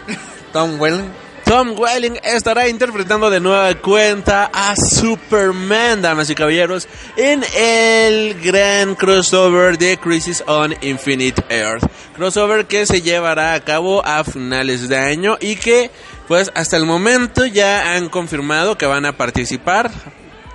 Tom 0.55 0.81
Welling. 0.81 1.11
Tom 1.45 1.77
Welling 1.77 2.17
estará 2.23 2.69
interpretando 2.69 3.29
de 3.29 3.41
nueva 3.41 3.75
cuenta 3.75 4.49
a 4.53 4.77
Superman, 4.77 6.01
damas 6.01 6.31
y 6.31 6.37
caballeros, 6.37 6.87
en 7.17 7.43
el 7.57 8.41
gran 8.41 8.95
crossover 8.95 9.77
de 9.77 9.99
Crisis 9.99 10.45
on 10.47 10.73
Infinite 10.81 11.43
Earth. 11.49 11.83
Crossover 12.15 12.67
que 12.67 12.87
se 12.87 13.03
llevará 13.03 13.55
a 13.55 13.65
cabo 13.65 14.07
a 14.07 14.23
finales 14.23 14.89
de 14.89 14.97
año 14.97 15.39
y 15.41 15.57
que, 15.57 15.91
pues, 16.29 16.53
hasta 16.55 16.77
el 16.77 16.87
momento 16.87 17.45
ya 17.47 17.97
han 17.97 18.09
confirmado 18.09 18.79
que 18.79 18.87
van 18.87 19.07
a 19.07 19.17
participar 19.17 19.91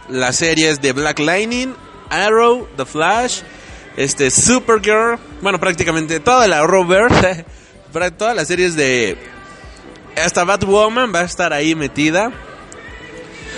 las 0.07 0.37
series 0.37 0.79
de 0.79 0.93
Black 0.93 1.19
Lightning, 1.19 1.75
Arrow, 2.09 2.69
The 2.77 2.85
Flash, 2.85 3.41
este 3.97 4.31
Supergirl, 4.31 5.19
bueno, 5.41 5.59
prácticamente 5.59 6.21
toda 6.21 6.47
la 6.47 6.59
Arrowverse, 6.59 7.43
para 7.91 8.11
todas 8.17 8.33
las 8.33 8.47
series 8.47 8.77
de 8.77 9.17
hasta 10.15 10.43
Batwoman 10.43 11.13
va 11.13 11.19
a 11.19 11.25
estar 11.25 11.53
ahí 11.53 11.75
metida. 11.75 12.31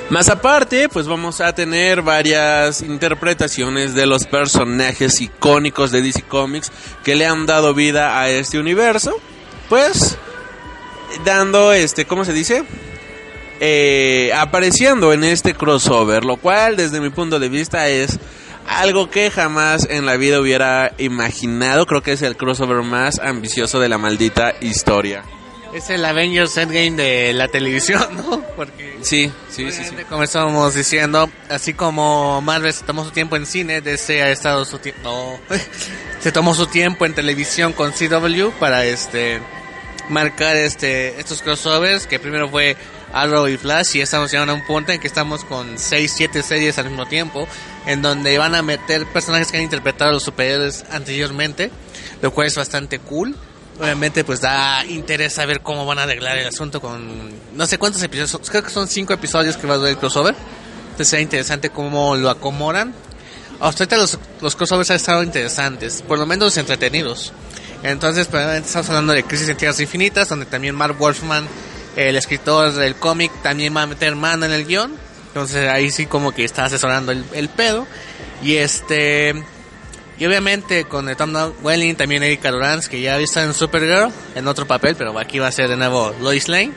Más 0.10 0.28
aparte, 0.28 0.90
pues 0.90 1.08
vamos 1.08 1.40
a 1.40 1.54
tener 1.56 2.02
varias 2.02 2.82
interpretaciones 2.82 3.94
de 3.94 4.06
los 4.06 4.26
personajes 4.26 5.22
icónicos 5.22 5.92
de 5.92 6.02
DC 6.02 6.24
Comics 6.24 6.72
que 7.04 7.16
le 7.16 7.26
han 7.26 7.46
dado 7.46 7.74
vida 7.74 8.20
a 8.20 8.30
este 8.30 8.60
universo. 8.60 9.16
Pues 9.70 10.18
dando 11.24 11.72
este, 11.72 12.06
¿cómo 12.06 12.26
se 12.26 12.34
dice? 12.34 12.66
Eh, 13.62 14.32
apareciendo 14.36 15.14
en 15.14 15.24
este 15.24 15.54
crossover, 15.54 16.26
lo 16.26 16.38
cual 16.38 16.76
desde 16.76 17.00
mi 17.00 17.10
punto 17.10 17.40
de 17.40 17.48
vista 17.48 17.88
es 17.88 18.20
algo 18.68 19.10
que 19.10 19.32
jamás 19.32 19.88
en 19.90 20.06
la 20.06 20.18
vida 20.18 20.42
hubiera 20.42 20.94
imaginado. 20.98 21.86
Creo 21.86 22.02
que 22.02 22.14
es 22.14 22.22
el 22.22 22.36
crossover 22.36 22.84
más 22.84 23.20
ambicioso 23.20 23.80
de 23.80 23.88
la 23.88 23.98
maldita 23.98 24.56
historia. 24.60 25.24
Es 25.74 25.90
el 25.90 26.04
Avengers 26.04 26.58
Endgame 26.58 26.92
de 26.92 27.34
la 27.34 27.48
televisión, 27.48 28.16
¿no? 28.18 28.42
Porque 28.56 28.92
Sí, 29.02 29.32
sí, 29.50 29.72
sí, 29.72 29.84
Como 30.10 30.24
estábamos 30.24 30.76
diciendo, 30.76 31.30
así 31.50 31.74
como 31.74 32.42
Marvel 32.42 32.72
se 32.72 32.84
tomó 32.84 33.04
su 33.04 33.12
tiempo 33.12 33.36
en 33.36 33.46
cine, 33.46 33.82
DC 33.82 34.22
ha 34.22 34.30
estado 34.30 34.64
su 34.66 34.78
tiempo, 34.80 35.02
no, 35.04 35.40
se 36.20 36.32
tomó 36.32 36.54
su 36.54 36.68
tiempo 36.68 37.06
en 37.06 37.16
televisión 37.16 37.74
con 37.74 37.92
CW 37.92 38.50
para 38.60 38.86
este 38.86 39.42
marcar 40.10 40.58
este 40.58 41.20
estos 41.20 41.42
crossovers 41.42 42.06
que 42.06 42.20
primero 42.20 42.50
fue 42.50 42.76
Arrow 43.14 43.48
y 43.48 43.58
Flash 43.58 43.96
y 43.96 44.02
estamos 44.02 44.32
llegando 44.32 44.54
a 44.54 44.56
un 44.56 44.66
punto 44.66 44.92
en 44.92 45.00
que 45.00 45.08
estamos 45.08 45.46
con 45.46 45.78
6, 45.78 46.14
7 46.14 46.44
series 46.44 46.78
al 46.78 46.90
mismo 46.90 47.06
tiempo 47.06 47.48
en 47.86 48.02
donde 48.02 48.38
van 48.38 48.56
a 48.56 48.62
meter 48.62 49.06
personajes 49.08 49.52
que 49.52 49.58
han 49.58 49.64
interpretado 49.64 50.12
a 50.12 50.14
los 50.14 50.24
superhéroes 50.24 50.86
anteriormente, 50.92 51.72
lo 52.22 52.32
cual 52.32 52.48
es 52.48 52.56
bastante 52.56 53.00
cool. 53.00 53.36
Obviamente 53.82 54.24
pues 54.24 54.42
da 54.42 54.86
interés 54.86 55.34
saber 55.34 55.62
cómo 55.62 55.88
van 55.88 55.98
a 55.98 56.04
arreglar 56.04 56.38
el 56.38 56.46
asunto 56.46 56.80
con 56.80 57.32
no 57.56 57.66
sé 57.66 57.80
cuántos 57.80 58.04
episodios, 58.04 58.48
creo 58.48 58.62
que 58.64 58.70
son 58.70 58.88
cinco 58.88 59.12
episodios 59.12 59.58
que 59.58 59.66
va 59.66 59.74
a 59.74 59.78
durar 59.78 59.90
el 59.90 59.98
crossover. 59.98 60.36
Entonces 60.84 61.08
será 61.08 61.22
interesante 61.24 61.72
cómo 61.72 62.16
lo 62.16 62.30
acomodan. 62.30 62.94
Hasta 63.60 63.84
ahorita 63.84 63.98
los, 63.98 64.20
los 64.40 64.56
crossovers 64.56 64.92
han 64.92 64.98
estado 64.98 65.24
interesantes, 65.24 66.04
por 66.04 66.20
lo 66.20 66.28
menos 66.28 66.56
entretenidos. 66.58 67.34
Entonces, 67.82 68.28
pues, 68.28 68.64
estamos 68.64 68.90
hablando 68.90 69.14
de 69.14 69.24
Crisis 69.24 69.50
en 69.50 69.58
Tierras 69.58 69.80
Infinitas, 69.80 70.30
donde 70.30 70.46
también 70.46 70.76
Mark 70.76 70.98
Wolfman, 71.00 71.48
el 71.96 72.16
escritor 72.16 72.74
del 72.74 72.96
cómic, 72.96 73.32
también 73.42 73.76
va 73.76 73.84
a 73.84 73.88
meter 73.88 74.16
mano 74.16 74.46
en 74.46 74.52
el 74.52 74.66
guion. 74.66 74.94
Entonces 75.28 75.68
ahí 75.70 75.90
sí 75.90 76.06
como 76.06 76.34
que 76.34 76.44
está 76.44 76.66
asesorando 76.66 77.12
el, 77.12 77.26
el 77.34 77.50
pedo. 77.50 77.88
Y 78.44 78.58
este... 78.58 79.44
Y 80.22 80.26
obviamente 80.28 80.84
con 80.86 81.10
el 81.10 81.18
Tom 81.18 81.34
Welling, 81.64 81.96
también 81.96 82.22
Erika 82.22 82.52
Durance, 82.52 82.88
que 82.88 83.02
ya 83.02 83.18
está 83.18 83.42
en 83.42 83.56
Supergirl, 83.56 84.12
en 84.36 84.48
otro 84.48 84.68
papel, 84.68 84.94
pero 84.96 85.18
aquí 85.18 85.40
va 85.40 85.48
a 85.48 85.52
ser 85.52 85.68
de 85.68 85.76
nuevo 85.76 86.14
Lois 86.22 86.48
Lane. 86.48 86.74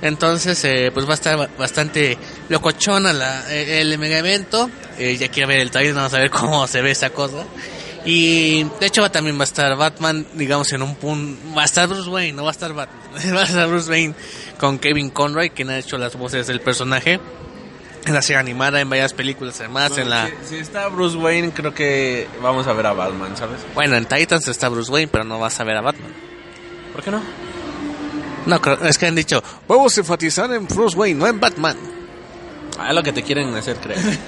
Entonces, 0.00 0.64
eh, 0.64 0.90
pues 0.90 1.04
va 1.06 1.10
a 1.10 1.14
estar 1.14 1.36
ba- 1.36 1.50
bastante 1.58 2.16
locochona 2.48 3.12
la, 3.12 3.52
eh, 3.52 3.82
el 3.82 3.98
mega 3.98 4.16
evento. 4.16 4.70
Eh, 4.98 5.14
ya 5.18 5.28
quiero 5.28 5.48
ver 5.48 5.58
el 5.58 5.70
trailer, 5.70 5.92
vamos 5.92 6.14
a 6.14 6.20
ver 6.20 6.30
cómo 6.30 6.66
se 6.66 6.80
ve 6.80 6.92
esa 6.92 7.10
cosa. 7.10 7.44
Y 8.06 8.64
de 8.80 8.86
hecho 8.86 9.10
también 9.10 9.36
va 9.36 9.42
a 9.42 9.44
estar 9.44 9.76
Batman, 9.76 10.26
digamos, 10.32 10.72
en 10.72 10.80
un 10.80 10.94
punto... 10.94 11.38
Va 11.54 11.60
a 11.60 11.66
estar 11.66 11.86
Bruce 11.86 12.08
Wayne, 12.08 12.32
no 12.32 12.44
va 12.44 12.48
a 12.48 12.52
estar 12.52 12.72
Batman. 12.72 13.12
va 13.36 13.42
a 13.42 13.44
estar 13.44 13.68
Bruce 13.68 13.90
Wayne 13.90 14.14
con 14.58 14.78
Kevin 14.78 15.10
Conroy, 15.10 15.50
quien 15.50 15.68
ha 15.68 15.78
hecho 15.78 15.98
las 15.98 16.16
voces 16.16 16.46
del 16.46 16.62
personaje. 16.62 17.20
En 18.06 18.14
la 18.14 18.22
serie 18.22 18.38
animada, 18.40 18.80
en 18.80 18.88
varias 18.88 19.12
películas 19.12 19.60
además, 19.60 19.96
en 19.98 20.08
la... 20.08 20.26
Si, 20.26 20.32
si 20.48 20.56
está 20.56 20.88
Bruce 20.88 21.16
Wayne, 21.18 21.52
creo 21.52 21.74
que 21.74 22.26
vamos 22.42 22.66
a 22.66 22.72
ver 22.72 22.86
a 22.86 22.92
Batman, 22.94 23.36
¿sabes? 23.36 23.60
Bueno, 23.74 23.96
en 23.96 24.06
Titans 24.06 24.48
está 24.48 24.68
Bruce 24.70 24.90
Wayne, 24.90 25.08
pero 25.12 25.24
no 25.24 25.38
vas 25.38 25.60
a 25.60 25.64
ver 25.64 25.76
a 25.76 25.82
Batman. 25.82 26.10
¿Por 26.92 27.02
qué 27.04 27.10
no? 27.10 27.20
No, 28.46 28.60
creo- 28.60 28.82
es 28.84 28.96
que 28.96 29.06
han 29.06 29.14
dicho, 29.14 29.42
vamos 29.68 29.96
a 29.96 30.00
enfatizar 30.00 30.50
en 30.52 30.66
Bruce 30.66 30.96
Wayne, 30.96 31.18
no 31.20 31.26
en 31.26 31.38
Batman. 31.38 31.76
A 32.78 32.92
lo 32.94 33.02
que 33.02 33.12
te 33.12 33.22
quieren 33.22 33.54
hacer 33.54 33.76
creer. 33.76 34.00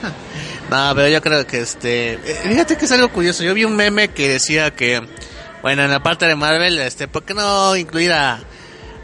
No, 0.71 0.93
pero 0.95 1.09
yo 1.09 1.21
creo 1.21 1.47
que 1.47 1.61
este. 1.61 2.15
eh, 2.15 2.19
Fíjate 2.45 2.79
que 2.79 2.87
es 2.87 2.93
algo 2.93 3.11
curioso. 3.11 3.43
Yo 3.43 3.53
vi 3.53 3.65
un 3.65 3.77
meme 3.77 4.09
que 4.09 4.29
decía 4.31 4.71
que. 4.71 5.03
Bueno, 5.61 5.83
en 5.85 5.91
la 5.91 6.03
parte 6.03 6.25
de 6.25 6.35
Marvel, 6.35 6.79
este, 6.79 7.09
¿por 7.09 7.25
qué 7.25 7.35
no 7.35 7.77
incluir 7.77 8.11
a, 8.13 8.41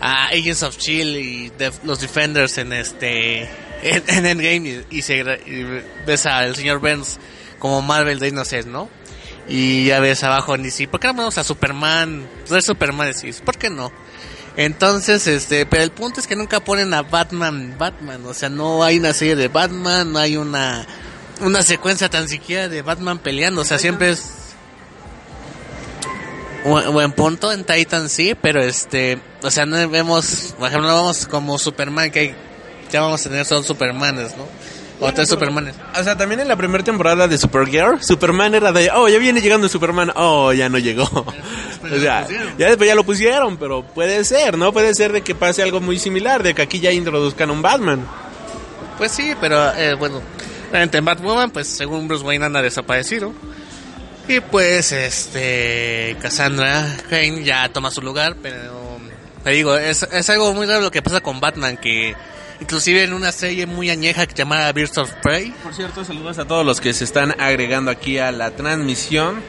a 0.00 0.28
Agents 0.28 0.62
of 0.62 0.78
Chill 0.78 1.16
y 1.16 1.50
Def- 1.58 1.80
los 1.84 2.00
Defenders 2.00 2.56
en 2.56 2.72
este. 2.72 3.50
En, 3.82 4.02
en 4.08 4.26
Endgame 4.26 4.84
y, 4.90 5.02
se, 5.02 5.22
ves 6.06 6.26
al 6.26 6.56
señor 6.56 6.80
Burns 6.80 7.18
como 7.58 7.82
Marvel 7.82 8.18
de 8.18 8.28
Innocent, 8.28 8.66
¿no? 8.66 8.88
Y 9.48 9.86
ya 9.86 10.00
ves 10.00 10.22
abajo 10.24 10.54
en 10.54 10.62
DC, 10.62 10.88
¿por 10.88 11.00
qué 11.00 11.08
no 11.08 11.14
ponemos 11.14 11.38
a 11.38 11.44
Superman? 11.44 12.28
No 12.50 12.56
es 12.56 12.64
Superman, 12.64 13.12
decís, 13.12 13.40
¿por 13.40 13.56
qué 13.56 13.70
no? 13.70 13.90
Entonces, 14.56 15.26
este, 15.26 15.66
pero 15.66 15.82
el 15.84 15.92
punto 15.92 16.20
es 16.20 16.26
que 16.26 16.36
nunca 16.36 16.60
ponen 16.60 16.92
a 16.92 17.02
Batman, 17.02 17.76
Batman, 17.78 18.26
o 18.26 18.34
sea, 18.34 18.48
no 18.48 18.82
hay 18.82 18.98
una 18.98 19.14
serie 19.14 19.36
de 19.36 19.48
Batman, 19.48 20.12
no 20.12 20.18
hay 20.18 20.36
una, 20.36 20.84
una 21.40 21.62
secuencia 21.62 22.10
tan 22.10 22.28
siquiera 22.28 22.68
de 22.68 22.82
Batman 22.82 23.20
peleando, 23.20 23.62
o 23.62 23.64
sea, 23.64 23.78
siempre 23.78 24.10
es 24.10 24.32
buen, 26.64 26.92
buen 26.92 27.12
punto 27.12 27.52
en 27.52 27.64
Titan 27.64 28.08
sí, 28.08 28.36
pero 28.40 28.60
este, 28.60 29.20
o 29.42 29.50
sea, 29.50 29.64
no 29.64 29.88
vemos, 29.88 30.54
por 30.58 30.68
ejemplo, 30.68 30.88
no 30.88 30.94
vamos 30.94 31.26
como 31.26 31.56
Superman 31.58 32.10
que 32.10 32.18
hay, 32.18 32.36
ya 32.90 33.00
vamos 33.00 33.24
a 33.24 33.28
tener 33.28 33.44
solo 33.44 33.62
Supermanes, 33.62 34.36
¿no? 34.36 34.46
O 35.00 35.12
tres 35.12 35.28
Supermanes. 35.28 35.76
O 35.98 36.02
sea, 36.02 36.16
también 36.16 36.40
en 36.40 36.48
la 36.48 36.56
primera 36.56 36.82
temporada 36.82 37.28
de 37.28 37.38
Supergirl, 37.38 38.02
Superman 38.02 38.54
era 38.54 38.72
de, 38.72 38.90
oh, 38.92 39.08
ya 39.08 39.18
viene 39.18 39.40
llegando 39.40 39.68
Superman, 39.68 40.12
oh, 40.16 40.52
ya 40.52 40.68
no 40.68 40.78
llegó. 40.78 41.04
o 41.84 41.98
sea, 42.00 42.26
ya 42.58 42.66
después 42.66 42.88
ya 42.88 42.96
lo 42.96 43.04
pusieron, 43.04 43.56
pero 43.58 43.84
puede 43.84 44.24
ser, 44.24 44.58
¿no? 44.58 44.72
Puede 44.72 44.94
ser 44.94 45.12
de 45.12 45.22
que 45.22 45.34
pase 45.36 45.62
algo 45.62 45.80
muy 45.80 45.98
similar, 45.98 46.42
de 46.42 46.54
que 46.54 46.62
aquí 46.62 46.80
ya 46.80 46.90
introduzcan 46.90 47.50
un 47.50 47.62
Batman. 47.62 48.04
Pues 48.96 49.12
sí, 49.12 49.34
pero 49.40 49.72
eh, 49.76 49.94
bueno, 49.94 50.20
realmente 50.72 50.98
en 50.98 51.04
Batwoman, 51.04 51.50
pues 51.50 51.68
según 51.68 52.08
Bruce 52.08 52.24
Wayne 52.24 52.46
anda 52.46 52.60
desaparecido. 52.60 53.32
Y 54.26 54.40
pues, 54.40 54.92
este, 54.92 56.16
Cassandra 56.20 56.96
Kane 57.08 57.44
ya 57.44 57.68
toma 57.70 57.90
su 57.90 58.02
lugar, 58.02 58.36
pero 58.42 58.98
te 59.42 59.50
digo, 59.50 59.76
es, 59.76 60.02
es 60.02 60.28
algo 60.30 60.52
muy 60.52 60.66
raro 60.66 60.82
lo 60.82 60.90
que 60.90 61.00
pasa 61.00 61.20
con 61.20 61.40
Batman, 61.40 61.76
que 61.76 62.14
inclusive 62.60 63.04
en 63.04 63.12
una 63.12 63.32
serie 63.32 63.66
muy 63.66 63.90
añeja 63.90 64.26
que 64.26 64.32
se 64.32 64.38
llama 64.38 64.70
Birds 64.72 64.98
of 64.98 65.12
Prey, 65.22 65.52
Por 65.62 65.74
cierto, 65.74 66.04
saludos 66.04 66.38
a 66.38 66.46
todos 66.46 66.64
los 66.64 66.80
que 66.80 66.92
se 66.92 67.04
están 67.04 67.40
agregando 67.40 67.90
aquí 67.90 68.18
a 68.18 68.32
la 68.32 68.50
transmisión. 68.52 69.40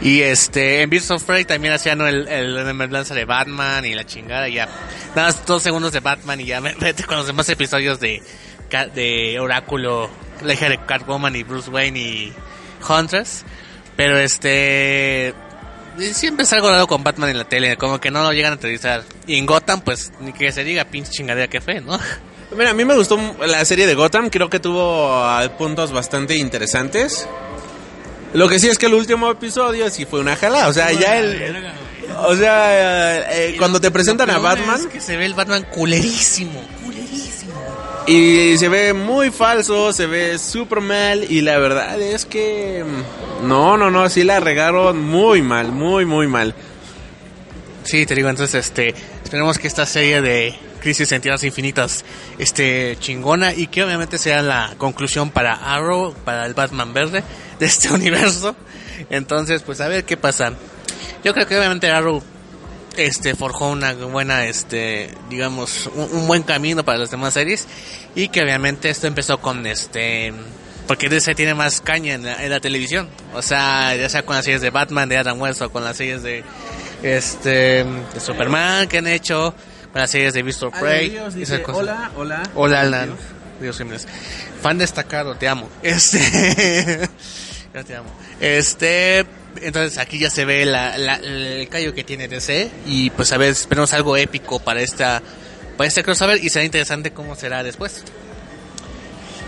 y 0.00 0.20
este, 0.22 0.82
en 0.82 0.90
Birds 0.90 1.10
of 1.10 1.22
Prey 1.24 1.44
también 1.44 1.74
hacían 1.74 2.00
el, 2.00 2.28
el, 2.28 2.54
de 2.54 3.24
Batman 3.24 3.84
y 3.84 3.94
la 3.94 4.04
chingada, 4.04 4.48
ya, 4.48 4.68
nada 5.14 5.28
más 5.28 5.46
dos 5.46 5.62
segundos 5.62 5.92
de 5.92 6.00
Batman 6.00 6.40
y 6.40 6.46
ya 6.46 6.60
vete 6.80 7.04
con 7.04 7.16
los 7.16 7.26
demás 7.26 7.48
episodios 7.48 8.00
de, 8.00 8.22
de 8.94 9.38
Oráculo, 9.40 10.10
la 10.42 10.54
hija 10.54 10.68
de 10.68 10.78
Catwoman 10.78 11.36
y 11.36 11.42
Bruce 11.42 11.70
Wayne 11.70 11.98
y 11.98 12.32
Huntress. 12.88 13.44
Pero 13.96 14.18
este. 14.18 15.34
Siempre 16.12 16.44
es 16.44 16.52
algo 16.52 16.86
con 16.86 17.04
Batman 17.04 17.30
en 17.30 17.38
la 17.38 17.44
tele, 17.44 17.76
como 17.76 18.00
que 18.00 18.10
no 18.10 18.22
lo 18.22 18.32
llegan 18.32 18.54
a 18.54 18.56
utilizar. 18.56 19.04
Y 19.26 19.38
en 19.38 19.46
Gotham, 19.46 19.80
pues 19.80 20.12
ni 20.20 20.32
que 20.32 20.50
se 20.50 20.64
diga 20.64 20.84
pinche 20.84 21.12
chingadera 21.12 21.48
que 21.48 21.60
fe, 21.60 21.80
¿no? 21.80 21.98
Mira, 22.56 22.70
a 22.70 22.74
mí 22.74 22.84
me 22.84 22.94
gustó 22.94 23.18
la 23.46 23.64
serie 23.64 23.86
de 23.86 23.94
Gotham, 23.94 24.30
creo 24.30 24.48
que 24.48 24.60
tuvo 24.60 25.12
ah, 25.12 25.42
puntos 25.58 25.92
bastante 25.92 26.36
interesantes. 26.36 27.28
Lo 28.32 28.48
que 28.48 28.58
sí 28.58 28.68
es 28.68 28.78
que 28.78 28.86
el 28.86 28.94
último 28.94 29.30
episodio 29.30 29.88
sí 29.90 30.04
fue 30.04 30.20
una 30.20 30.36
jala, 30.36 30.68
o 30.68 30.72
sea, 30.72 30.92
ya 30.92 31.18
el... 31.18 31.72
O 32.26 32.36
sea, 32.36 33.32
eh, 33.32 33.56
cuando 33.58 33.80
te 33.80 33.90
presentan 33.90 34.30
a 34.30 34.38
Batman 34.38 34.78
Es 34.78 34.86
que 34.86 35.00
se 35.00 35.16
ve 35.16 35.24
el 35.24 35.34
Batman 35.34 35.64
culerísimo. 35.64 36.62
Y 38.06 38.56
se 38.58 38.68
ve 38.68 38.92
muy 38.92 39.30
falso, 39.30 39.92
se 39.92 40.06
ve 40.06 40.38
super 40.38 40.80
mal 40.80 41.24
y 41.30 41.40
la 41.40 41.58
verdad 41.58 42.00
es 42.00 42.26
que... 42.26 42.84
mm, 42.84 43.48
No, 43.48 43.76
no, 43.76 43.90
no, 43.90 44.08
sí 44.08 44.24
la 44.24 44.40
regaron 44.40 45.00
muy 45.02 45.40
mal, 45.42 45.72
muy, 45.72 46.04
muy 46.04 46.26
mal. 46.26 46.54
Sí, 47.84 48.04
te 48.06 48.14
digo, 48.14 48.28
entonces, 48.28 48.66
este, 48.66 48.94
esperemos 49.22 49.58
que 49.58 49.68
esta 49.68 49.86
serie 49.86 50.20
de 50.20 50.54
Crisis 50.80 51.12
en 51.12 51.22
Infinitas 51.42 52.04
esté 52.38 52.96
chingona 53.00 53.54
y 53.54 53.68
que 53.68 53.82
obviamente 53.82 54.18
sea 54.18 54.42
la 54.42 54.74
conclusión 54.76 55.30
para 55.30 55.54
Arrow, 55.54 56.14
para 56.24 56.44
el 56.44 56.52
Batman 56.52 56.92
verde 56.92 57.24
de 57.58 57.66
este 57.66 57.88
universo. 57.92 58.54
Entonces, 59.08 59.62
pues 59.62 59.80
a 59.80 59.88
ver 59.88 60.04
qué 60.04 60.16
pasa. 60.18 60.52
Yo 61.24 61.32
creo 61.32 61.46
que 61.46 61.58
obviamente 61.58 61.90
Arrow 61.90 62.22
este 62.96 63.34
forjó 63.34 63.70
una 63.70 63.94
buena 63.94 64.46
este 64.46 65.10
digamos 65.30 65.90
un, 65.94 66.08
un 66.12 66.26
buen 66.26 66.42
camino 66.42 66.84
para 66.84 66.98
las 66.98 67.10
demás 67.10 67.34
series 67.34 67.66
y 68.14 68.28
que 68.28 68.42
obviamente 68.42 68.90
esto 68.90 69.06
empezó 69.06 69.38
con 69.38 69.66
este 69.66 70.32
porque 70.86 71.08
DC 71.08 71.34
tiene 71.34 71.54
más 71.54 71.80
caña 71.80 72.14
en 72.14 72.24
la, 72.24 72.44
en 72.44 72.50
la 72.50 72.60
televisión 72.60 73.08
o 73.34 73.42
sea 73.42 73.94
ya 73.96 74.08
sea 74.08 74.24
con 74.24 74.36
las 74.36 74.44
series 74.44 74.62
de 74.62 74.70
Batman 74.70 75.08
de 75.08 75.18
Adam 75.18 75.40
West 75.40 75.62
o 75.62 75.70
con 75.70 75.84
las 75.84 75.96
series 75.96 76.22
de 76.22 76.44
este 77.02 77.84
de 77.84 78.20
Superman 78.20 78.88
que 78.88 78.98
han 78.98 79.06
hecho 79.06 79.54
con 79.92 80.00
las 80.00 80.10
series 80.10 80.34
de 80.34 80.42
of 80.42 80.78
Prey 80.80 81.16
hola, 81.72 82.10
hola. 82.16 82.42
Hola, 82.56 82.80
Alan. 82.80 83.16
Dios 83.60 83.78
Jiménez. 83.78 84.06
Fan 84.60 84.78
destacado, 84.78 85.36
te 85.36 85.46
amo. 85.48 85.68
Este. 85.82 86.18
Yo 87.74 87.84
te 87.84 87.96
amo. 87.96 88.10
Este. 88.40 89.24
Entonces 89.62 89.98
aquí 89.98 90.18
ya 90.18 90.30
se 90.30 90.44
ve 90.44 90.64
la, 90.64 90.96
la- 90.98 91.16
el 91.16 91.68
callo 91.68 91.94
que 91.94 92.04
tiene 92.04 92.28
DC. 92.28 92.70
Y 92.86 93.10
pues 93.10 93.32
a 93.32 93.36
ver, 93.38 93.50
esperemos 93.50 93.92
algo 93.92 94.16
épico 94.16 94.58
para 94.60 94.80
esta. 94.82 95.22
Para 95.76 95.88
este 95.88 96.02
crossover 96.04 96.42
y 96.42 96.48
será 96.50 96.64
interesante 96.64 97.10
cómo 97.12 97.34
será 97.34 97.62
después. 97.62 98.02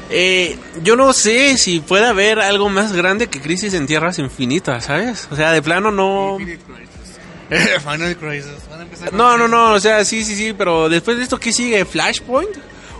Eh, 0.08 0.56
yo 0.84 0.94
no 0.96 1.12
sé 1.12 1.58
si 1.58 1.80
puede 1.80 2.06
haber 2.06 2.38
algo 2.38 2.68
más 2.68 2.92
grande 2.92 3.26
que 3.26 3.40
Crisis 3.40 3.74
en 3.74 3.86
Tierras 3.86 4.18
Infinitas, 4.20 4.84
¿sabes? 4.84 5.26
O 5.30 5.36
sea, 5.36 5.50
de 5.52 5.62
plano 5.62 5.90
no... 5.90 6.38
Final 7.80 8.16
Crisis. 8.16 8.50
Van 8.70 8.80
a 8.80 8.82
empezar 8.84 9.08
con- 9.10 9.18
No, 9.18 9.36
no, 9.36 9.48
no, 9.48 9.72
o 9.72 9.80
sea, 9.80 10.04
sí, 10.04 10.24
sí, 10.24 10.36
sí, 10.36 10.52
pero 10.52 10.88
después 10.88 11.16
de 11.16 11.24
esto, 11.24 11.38
¿qué 11.38 11.52
sigue? 11.52 11.84
¿Flashpoint? 11.84 12.50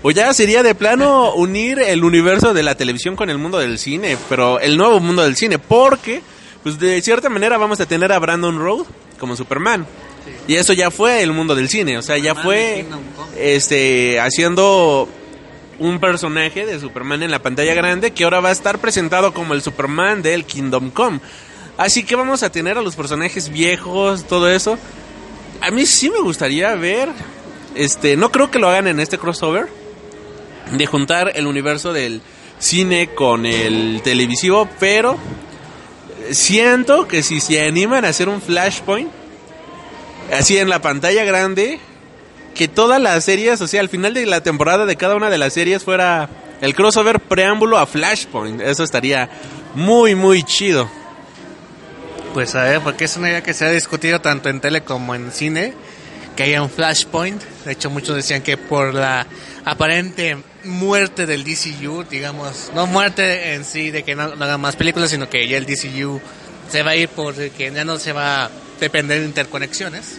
O 0.03 0.11
ya 0.11 0.33
sería 0.35 0.63
de 0.63 0.75
plano 0.75 1.35
unir 1.37 1.79
el 1.81 2.03
universo 2.05 2.53
de 2.55 2.63
la 2.65 2.75
televisión 2.75 3.15
con 3.17 3.31
el 3.31 3.39
mundo 3.39 3.59
del 3.59 3.79
cine, 3.79 4.17
pero 4.29 4.59
el 4.61 4.77
nuevo 4.77 4.99
mundo 5.01 5.23
del 5.23 5.37
cine, 5.37 5.59
porque, 5.61 6.23
pues 6.67 6.81
de 6.81 7.01
cierta 7.01 7.29
manera 7.29 7.59
vamos 7.59 7.79
a 7.79 7.87
tener 7.87 8.11
a 8.11 8.19
Brandon 8.19 8.59
Road 8.59 8.87
como 9.21 9.37
Superman. 9.37 9.87
Y 10.49 10.57
eso 10.57 10.73
ya 10.73 10.91
fue 10.91 11.23
el 11.23 11.31
mundo 11.31 11.55
del 11.55 11.69
cine, 11.69 11.97
o 11.97 12.03
sea, 12.03 12.19
ya 12.19 12.35
fue 12.35 12.85
este 13.39 14.19
haciendo 14.19 15.09
un 15.79 16.01
personaje 16.01 16.67
de 16.67 16.81
Superman 16.81 17.23
en 17.23 17.31
la 17.31 17.39
pantalla 17.39 17.73
grande 17.73 18.11
que 18.11 18.25
ahora 18.25 18.41
va 18.41 18.49
a 18.49 18.53
estar 18.53 18.81
presentado 18.81 19.33
como 19.33 19.55
el 19.55 19.63
Superman 19.63 20.23
del 20.23 20.45
Kingdom 20.45 20.91
Come. 20.91 21.21
Así 21.77 22.03
que 22.03 22.17
vamos 22.17 22.43
a 22.43 22.51
tener 22.51 22.77
a 22.77 22.83
los 22.83 22.97
personajes 22.97 23.49
viejos, 23.49 24.25
todo 24.25 24.51
eso. 24.51 24.77
A 25.61 25.71
mí 25.71 25.87
sí 25.87 26.11
me 26.11 26.19
gustaría 26.19 26.75
ver, 26.75 27.11
este, 27.77 28.17
no 28.17 28.33
creo 28.33 28.51
que 28.51 28.59
lo 28.59 28.69
hagan 28.69 28.89
en 28.89 28.99
este 28.99 29.19
crossover, 29.19 29.69
de 30.73 30.87
juntar 30.87 31.31
el 31.37 31.47
universo 31.47 31.93
del 31.93 32.23
cine 32.59 33.11
con 33.15 33.47
el 33.47 34.01
televisivo, 34.03 34.69
pero 34.81 35.17
siento 36.31 37.09
que 37.09 37.23
si 37.23 37.41
se 37.41 37.67
animan 37.67 38.05
a 38.05 38.09
hacer 38.09 38.29
un 38.29 38.41
flashpoint, 38.41 39.11
así 40.33 40.59
en 40.59 40.69
la 40.69 40.81
pantalla 40.81 41.25
grande, 41.25 41.81
que 42.55 42.69
todas 42.69 43.01
las 43.01 43.25
series, 43.25 43.61
o 43.61 43.69
sea, 43.69 43.81
al 43.81 43.89
final 43.89 44.15
de 44.15 44.27
la 44.27 44.41
temporada 44.41 44.87
de 44.87 44.97
cada 44.97 45.15
una 45.15 45.31
de 45.31 45.39
las 45.39 45.53
series 45.53 45.85
fuera 45.85 46.29
el 46.61 46.75
crossover 46.75 47.21
preámbulo 47.21 47.79
a 47.79 47.87
Flashpoint. 47.87 48.61
Eso 48.61 48.83
estaría 48.83 49.29
muy, 49.75 50.15
muy 50.15 50.43
chido. 50.43 50.89
Pues 52.33 52.55
a 52.55 52.65
ver, 52.65 52.81
porque 52.81 53.05
es 53.05 53.17
una 53.17 53.29
idea 53.29 53.43
que 53.43 53.55
se 53.55 53.67
ha 53.67 53.71
discutido 53.71 54.21
tanto 54.21 54.49
en 54.49 54.61
tele 54.61 54.83
como 54.83 55.15
en 55.15 55.33
cine, 55.33 55.75
que 56.35 56.45
haya 56.45 56.63
un 56.63 56.71
flashpoint. 56.71 57.43
De 57.65 57.73
hecho, 57.73 57.91
muchos 57.91 58.17
decían 58.17 58.43
que 58.43 58.57
por 58.57 58.95
la 58.95 59.27
aparente 59.67 60.39
muerte 60.63 61.27
del 61.27 61.43
DCU, 61.43 62.05
digamos, 62.09 62.71
no 62.73 62.87
muerte 62.87 63.55
en 63.55 63.65
sí 63.65 63.91
de 63.91 64.05
que 64.05 64.15
no, 64.15 64.37
no 64.37 64.45
hagan 64.45 64.61
más 64.61 64.77
películas, 64.77 65.11
sino 65.11 65.29
que 65.29 65.47
ya 65.49 65.57
el 65.59 65.67
DCU 65.67 66.21
se 66.71 66.83
va 66.83 66.93
a 66.93 66.97
ir 66.97 67.09
porque 67.09 67.51
ya 67.75 67.85
no 67.85 67.99
se 67.99 68.13
va 68.13 68.45
a 68.45 68.51
depender 68.81 69.21
de 69.21 69.27
interconexiones. 69.27 70.19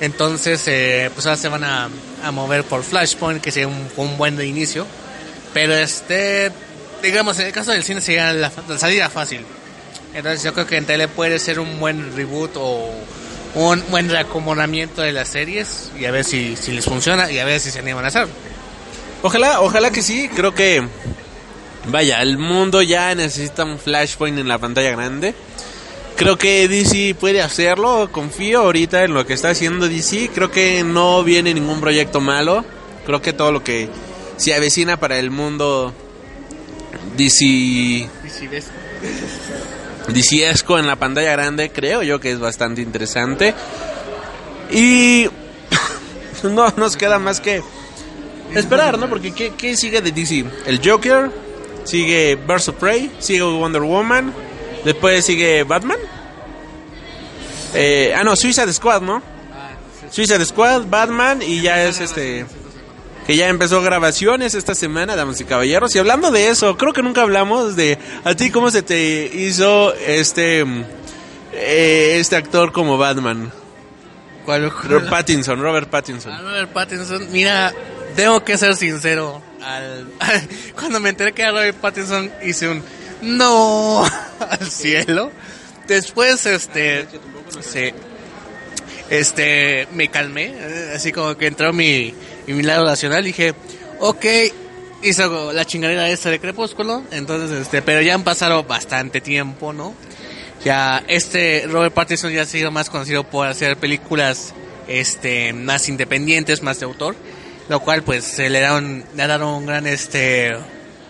Entonces, 0.00 0.62
eh, 0.66 1.10
pues 1.12 1.26
ahora 1.26 1.36
se 1.36 1.48
van 1.48 1.64
a, 1.64 1.90
a 2.24 2.30
mover 2.30 2.64
por 2.64 2.82
Flashpoint, 2.82 3.42
que 3.42 3.50
sería 3.50 3.68
un, 3.68 3.86
un 3.96 4.16
buen 4.16 4.40
inicio. 4.40 4.86
Pero 5.52 5.74
este, 5.74 6.50
digamos, 7.02 7.38
en 7.38 7.46
el 7.48 7.52
caso 7.52 7.72
del 7.72 7.84
cine 7.84 8.00
sería 8.00 8.32
la, 8.32 8.50
la 8.66 8.78
salida 8.78 9.10
fácil. 9.10 9.44
Entonces 10.14 10.42
yo 10.42 10.54
creo 10.54 10.66
que 10.66 10.78
en 10.78 10.86
tele 10.86 11.06
puede 11.08 11.38
ser 11.38 11.60
un 11.60 11.78
buen 11.78 12.16
reboot 12.16 12.52
o 12.56 12.90
un 13.54 13.84
buen 13.90 14.08
reacomodamiento 14.08 15.02
de 15.02 15.12
las 15.12 15.28
series 15.28 15.90
y 15.98 16.06
a 16.06 16.10
ver 16.10 16.24
si, 16.24 16.56
si 16.56 16.72
les 16.72 16.86
funciona 16.86 17.30
y 17.30 17.38
a 17.38 17.44
ver 17.44 17.60
si 17.60 17.70
se 17.70 17.80
animan 17.80 18.06
a 18.06 18.08
hacerlo. 18.08 18.32
Ojalá, 19.26 19.60
ojalá 19.60 19.90
que 19.90 20.02
sí. 20.02 20.30
Creo 20.32 20.54
que, 20.54 20.86
vaya, 21.88 22.22
el 22.22 22.38
mundo 22.38 22.80
ya 22.80 23.12
necesita 23.16 23.64
un 23.64 23.76
Flashpoint 23.76 24.38
en 24.38 24.46
la 24.46 24.58
pantalla 24.58 24.92
grande. 24.92 25.34
Creo 26.14 26.38
que 26.38 26.68
DC 26.68 27.16
puede 27.18 27.42
hacerlo. 27.42 28.08
Confío 28.12 28.60
ahorita 28.60 29.02
en 29.02 29.14
lo 29.14 29.26
que 29.26 29.32
está 29.32 29.50
haciendo 29.50 29.88
DC. 29.88 30.30
Creo 30.32 30.52
que 30.52 30.84
no 30.84 31.24
viene 31.24 31.52
ningún 31.54 31.80
proyecto 31.80 32.20
malo. 32.20 32.64
Creo 33.04 33.20
que 33.20 33.32
todo 33.32 33.50
lo 33.50 33.64
que 33.64 33.88
se 34.36 34.54
avecina 34.54 34.96
para 34.96 35.18
el 35.18 35.32
mundo 35.32 35.92
DC 37.16 38.08
ves, 38.48 38.68
DCesco 40.06 40.78
en 40.78 40.86
la 40.86 40.94
pantalla 40.94 41.32
grande, 41.32 41.70
creo 41.70 42.04
yo 42.04 42.20
que 42.20 42.30
es 42.30 42.38
bastante 42.38 42.80
interesante. 42.80 43.54
Y 44.70 45.28
no 46.44 46.72
nos 46.76 46.96
queda 46.96 47.18
más 47.18 47.40
que 47.40 47.64
esperar, 48.54 48.98
¿no? 48.98 49.08
Porque 49.08 49.32
¿qué, 49.32 49.52
qué 49.56 49.76
sigue 49.76 50.00
de 50.00 50.12
DC? 50.12 50.44
El 50.66 50.80
Joker, 50.84 51.30
sigue 51.84 52.36
Birds 52.36 52.68
of 52.68 52.76
Prey, 52.76 53.10
sigue 53.18 53.42
Wonder 53.42 53.82
Woman, 53.82 54.32
después 54.84 55.24
sigue 55.24 55.64
Batman. 55.64 55.98
Eh, 57.74 58.14
ah, 58.16 58.24
no, 58.24 58.36
Suicide 58.36 58.72
Squad, 58.72 59.02
¿no? 59.02 59.22
Suicide 60.10 60.44
Squad, 60.44 60.86
Batman 60.88 61.42
y 61.42 61.60
ya 61.60 61.84
es 61.84 62.00
este... 62.00 62.46
Que 63.26 63.36
ya 63.36 63.48
empezó 63.48 63.82
grabaciones 63.82 64.54
esta 64.54 64.76
semana, 64.76 65.16
damas 65.16 65.40
y 65.40 65.44
caballeros. 65.44 65.92
Y 65.96 65.98
hablando 65.98 66.30
de 66.30 66.48
eso, 66.48 66.76
creo 66.76 66.92
que 66.92 67.02
nunca 67.02 67.22
hablamos 67.22 67.74
de 67.74 67.98
a 68.22 68.36
ti 68.36 68.50
cómo 68.50 68.70
se 68.70 68.82
te 68.82 69.28
hizo 69.34 69.92
este 69.94 70.60
eh, 71.52 72.18
este 72.20 72.36
actor 72.36 72.70
como 72.70 72.98
Batman. 72.98 73.50
¿cuál? 74.46 74.70
Robert 74.70 75.10
Pattinson, 75.10 75.60
Robert 75.60 75.90
Pattinson. 75.90 76.32
A 76.32 76.40
Robert 76.40 76.72
Pattinson, 76.72 77.30
mira, 77.32 77.74
tengo 78.16 78.42
que 78.42 78.58
ser 78.58 78.74
sincero. 78.74 79.42
Al, 79.62 80.08
cuando 80.74 80.98
me 80.98 81.10
enteré 81.10 81.32
que 81.32 81.42
era 81.42 81.52
Robert 81.52 81.76
Pattinson, 81.76 82.32
hice 82.42 82.68
un 82.68 82.82
no 83.22 84.04
al 84.40 84.70
cielo. 84.70 85.30
Después, 85.86 86.46
este, 86.46 87.06
se, 87.60 87.94
este, 89.10 89.86
me 89.92 90.08
calmé, 90.08 90.46
eh, 90.46 90.92
así 90.96 91.12
como 91.12 91.36
que 91.36 91.46
entró 91.46 91.72
mi, 91.72 92.12
mi 92.46 92.62
lado 92.62 92.84
racional. 92.84 93.22
Dije, 93.22 93.54
ok, 94.00 94.24
hizo 95.02 95.52
la 95.52 95.64
chingadera 95.64 96.08
esta 96.08 96.30
de 96.30 96.40
Crepúsculo, 96.40 97.04
entonces, 97.12 97.60
este, 97.60 97.82
pero 97.82 98.02
ya 98.02 98.14
han 98.14 98.24
pasado 98.24 98.64
bastante 98.64 99.20
tiempo, 99.20 99.72
¿no? 99.72 99.94
Ya, 100.64 101.04
este 101.06 101.66
Robert 101.68 101.94
Pattinson 101.94 102.32
ya 102.32 102.42
ha 102.42 102.46
sido 102.46 102.72
más 102.72 102.90
conocido 102.90 103.22
por 103.24 103.46
hacer 103.46 103.76
películas, 103.76 104.52
este, 104.88 105.52
más 105.52 105.88
independientes, 105.88 106.62
más 106.62 106.80
de 106.80 106.86
autor, 106.86 107.14
lo 107.68 107.80
cual, 107.80 108.02
pues, 108.02 108.24
se 108.24 108.50
le 108.50 108.70
un, 108.70 109.04
le 109.14 109.26
dado 109.26 109.56
un 109.56 109.66
gran, 109.66 109.86
este, 109.86 110.56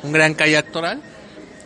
un 0.03 0.13
gran 0.13 0.35
calle 0.35 0.57
actoral. 0.57 1.03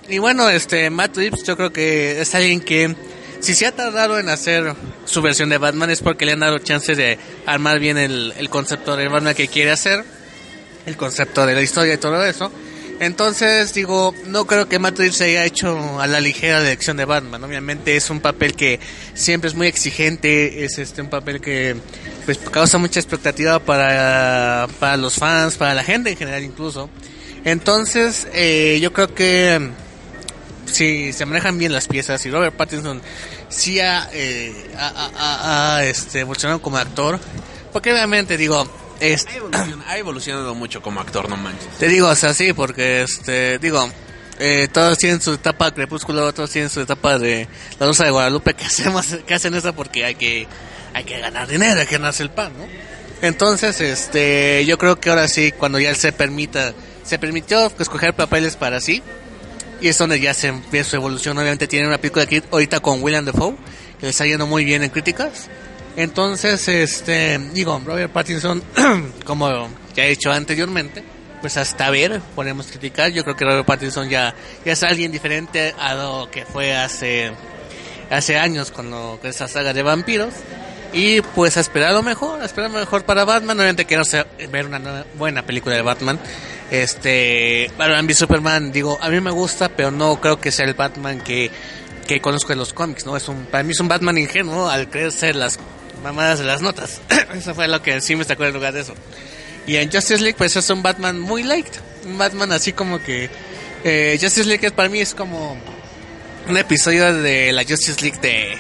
Y 0.08 0.18
bueno, 0.18 0.48
este, 0.48 0.90
Matt 0.90 1.16
Reeves 1.16 1.44
yo 1.44 1.56
creo 1.56 1.72
que 1.72 2.20
es 2.20 2.34
alguien 2.34 2.60
que, 2.60 2.96
si 3.40 3.54
se 3.54 3.66
ha 3.66 3.72
tardado 3.72 4.18
en 4.18 4.28
hacer 4.28 4.74
su 5.04 5.22
versión 5.22 5.48
de 5.48 5.58
Batman 5.58 5.90
es 5.90 6.02
porque 6.02 6.26
le 6.26 6.32
han 6.32 6.40
dado 6.40 6.58
chances 6.58 6.96
de 6.96 7.18
armar 7.46 7.78
bien 7.78 7.96
el, 7.96 8.34
el 8.36 8.50
concepto 8.50 8.96
de 8.96 9.08
Batman 9.08 9.34
que 9.34 9.48
quiere 9.48 9.70
hacer, 9.70 10.04
el 10.86 10.96
concepto 10.96 11.46
de 11.46 11.54
la 11.54 11.62
historia 11.62 11.94
y 11.94 11.98
todo 11.98 12.24
eso. 12.24 12.50
Entonces, 13.00 13.72
digo, 13.72 14.14
no 14.26 14.46
creo 14.46 14.68
que 14.68 14.78
Matt 14.78 14.98
Reeves 14.98 15.22
haya 15.22 15.46
hecho 15.46 15.98
a 16.00 16.06
la 16.06 16.20
ligera 16.20 16.60
la 16.60 16.66
elección 16.66 16.98
de 16.98 17.06
Batman. 17.06 17.42
Obviamente 17.42 17.96
es 17.96 18.10
un 18.10 18.20
papel 18.20 18.54
que 18.54 18.78
siempre 19.14 19.48
es 19.48 19.54
muy 19.54 19.68
exigente, 19.68 20.66
es 20.66 20.78
este 20.78 21.00
un 21.00 21.08
papel 21.08 21.40
que 21.40 21.76
pues 22.26 22.36
causa 22.36 22.76
mucha 22.76 23.00
expectativa 23.00 23.58
para, 23.58 24.68
para 24.78 24.98
los 24.98 25.14
fans, 25.14 25.56
para 25.56 25.72
la 25.72 25.82
gente 25.82 26.10
en 26.10 26.18
general 26.18 26.44
incluso. 26.44 26.90
Entonces, 27.42 28.28
eh, 28.34 28.78
yo 28.82 28.92
creo 28.92 29.14
que 29.14 29.70
si 30.66 31.14
se 31.14 31.24
manejan 31.24 31.56
bien 31.56 31.72
las 31.72 31.88
piezas 31.88 32.24
y 32.26 32.30
Robert 32.30 32.54
Pattinson 32.54 33.00
sí 33.48 33.80
ha, 33.80 34.10
eh, 34.12 34.52
ha, 34.76 35.80
este, 35.84 36.20
evolucionado 36.20 36.60
como 36.60 36.76
actor, 36.76 37.18
porque 37.72 37.92
obviamente 37.92 38.36
digo, 38.36 38.70
es, 39.00 39.26
Ha 39.26 39.36
evolucionado, 39.36 39.82
ha 39.86 39.98
evolucionado 39.98 40.54
mucho 40.54 40.82
como 40.82 41.00
actor, 41.00 41.28
no 41.28 41.36
manches. 41.36 41.68
te 41.78 41.88
digo, 41.88 42.08
o 42.08 42.14
sea, 42.14 42.34
sí, 42.34 42.52
porque 42.52 43.02
este, 43.02 43.58
digo, 43.58 43.90
eh, 44.38 44.68
todos 44.72 44.96
tienen 44.98 45.20
su 45.20 45.34
etapa 45.34 45.70
crepúsculo, 45.72 46.24
otros 46.26 46.50
tienen 46.50 46.70
su 46.70 46.80
etapa 46.80 47.18
de 47.18 47.48
la 47.78 47.86
Rosa 47.86 48.04
de 48.04 48.10
Guadalupe 48.10 48.54
que 48.54 48.64
hacemos, 48.66 49.06
que 49.26 49.34
hacen 49.34 49.54
eso 49.54 49.72
porque 49.74 50.04
hay 50.04 50.14
que, 50.14 50.46
hay 50.94 51.04
que 51.04 51.18
ganar 51.18 51.48
dinero, 51.48 51.80
hay 51.80 51.86
que 51.86 51.96
ganarse 51.96 52.22
el 52.22 52.30
pan, 52.30 52.52
¿no? 52.56 52.66
Entonces, 53.22 53.80
este, 53.80 54.64
yo 54.64 54.78
creo 54.78 54.98
que 54.98 55.10
ahora 55.10 55.28
sí, 55.28 55.52
cuando 55.52 55.78
ya 55.78 55.90
él 55.90 55.96
se 55.96 56.12
permita, 56.12 56.72
se 57.04 57.18
permitió 57.18 57.70
escoger 57.78 58.14
papeles 58.14 58.56
para 58.56 58.80
sí, 58.80 59.02
y 59.80 59.88
es 59.88 59.98
donde 59.98 60.20
ya 60.20 60.32
se 60.34 60.48
empieza 60.48 60.90
su 60.90 60.96
evolución. 60.96 61.36
Obviamente 61.36 61.66
tiene 61.66 61.86
una 61.86 61.98
película 61.98 62.24
aquí 62.24 62.42
ahorita 62.50 62.80
con 62.80 63.02
William 63.02 63.24
Dafoe, 63.24 63.56
que 63.98 64.06
le 64.06 64.10
está 64.10 64.24
yendo 64.24 64.46
muy 64.46 64.64
bien 64.64 64.82
en 64.82 64.90
críticas. 64.90 65.48
Entonces, 66.02 66.66
este, 66.68 67.38
digo, 67.52 67.80
Robert 67.84 68.10
Pattinson, 68.12 68.62
como 69.24 69.68
ya 69.94 70.04
he 70.06 70.10
dicho 70.10 70.30
anteriormente, 70.32 71.02
pues 71.42 71.56
hasta 71.56 71.90
ver, 71.90 72.20
podemos 72.34 72.66
criticar. 72.68 73.10
Yo 73.10 73.22
creo 73.22 73.36
que 73.36 73.44
Robert 73.44 73.66
Pattinson 73.66 74.08
ya, 74.08 74.34
ya 74.64 74.72
es 74.72 74.82
alguien 74.82 75.12
diferente 75.12 75.74
a 75.78 75.94
lo 75.94 76.30
que 76.30 76.44
fue 76.46 76.74
hace, 76.74 77.32
hace 78.10 78.38
años 78.38 78.70
con, 78.70 78.90
lo, 78.90 79.18
con 79.20 79.28
esa 79.28 79.46
saga 79.46 79.72
de 79.74 79.82
vampiros. 79.82 80.32
Y 80.92 81.20
pues 81.20 81.56
a 81.56 81.60
esperar 81.60 81.92
lo 81.92 82.02
mejor, 82.02 82.40
a 82.40 82.46
esperar 82.46 82.70
lo 82.70 82.78
mejor 82.80 83.04
para 83.04 83.24
Batman. 83.24 83.56
Obviamente 83.58 83.84
quiero 83.84 84.02
ver 84.50 84.66
una 84.66 84.78
nueva- 84.78 85.04
buena 85.18 85.42
película 85.44 85.76
de 85.76 85.82
Batman. 85.82 86.18
Este, 86.70 87.70
Batman 87.76 88.06
v 88.06 88.14
Superman, 88.14 88.72
digo, 88.72 88.98
a 89.00 89.08
mí 89.10 89.20
me 89.20 89.30
gusta, 89.30 89.68
pero 89.68 89.90
no 89.90 90.20
creo 90.20 90.40
que 90.40 90.50
sea 90.50 90.64
el 90.66 90.74
Batman 90.74 91.20
que, 91.20 91.50
que 92.08 92.20
conozco 92.20 92.52
en 92.52 92.58
los 92.58 92.72
cómics, 92.72 93.04
¿no? 93.06 93.16
Es 93.16 93.28
un, 93.28 93.44
para 93.46 93.62
mí 93.62 93.72
es 93.72 93.80
un 93.80 93.88
Batman 93.88 94.18
ingenuo 94.18 94.68
al 94.68 94.88
creer 94.88 95.12
ser 95.12 95.36
las 95.36 95.58
mamadas 96.02 96.38
de 96.38 96.44
las 96.44 96.62
notas. 96.62 97.00
eso 97.34 97.54
fue 97.54 97.68
lo 97.68 97.82
que 97.82 98.00
sí 98.00 98.16
me 98.16 98.24
sacó 98.24 98.44
en 98.44 98.54
lugar 98.54 98.72
de 98.72 98.80
eso. 98.80 98.94
Y 99.66 99.76
en 99.76 99.90
Justice 99.90 100.18
League, 100.18 100.36
pues 100.36 100.56
es 100.56 100.68
un 100.70 100.82
Batman 100.82 101.18
muy 101.18 101.42
light. 101.42 101.68
Un 102.04 102.18
Batman 102.18 102.52
así 102.52 102.72
como 102.72 103.02
que... 103.02 103.30
Eh, 103.82 104.18
Justice 104.20 104.44
League 104.44 104.70
para 104.72 104.90
mí 104.90 105.00
es 105.00 105.14
como 105.14 105.56
un 106.48 106.56
episodio 106.56 107.14
de 107.14 107.50
la 107.52 107.62
Justice 107.62 108.00
League 108.02 108.18
de 108.20 108.58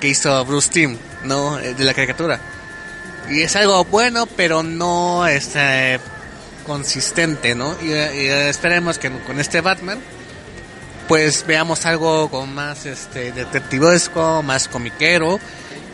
que 0.00 0.08
hizo 0.08 0.44
Bruce 0.44 0.70
Timm, 0.70 0.96
¿no? 1.24 1.58
Eh, 1.60 1.74
De 1.74 1.84
la 1.84 1.94
caricatura. 1.94 2.40
Y 3.30 3.42
es 3.42 3.54
algo 3.56 3.84
bueno, 3.84 4.26
pero 4.26 4.62
no 4.62 5.26
este 5.26 6.00
consistente, 6.66 7.54
¿no? 7.54 7.76
Y, 7.80 7.92
y 7.92 8.26
esperemos 8.28 8.98
que 8.98 9.10
con 9.10 9.38
este 9.38 9.60
Batman 9.60 10.00
pues 11.06 11.46
veamos 11.46 11.86
algo 11.86 12.28
con 12.28 12.52
más 12.52 12.86
este 12.86 13.30
detectivesco, 13.30 14.42
más 14.42 14.66
comiquero 14.66 15.38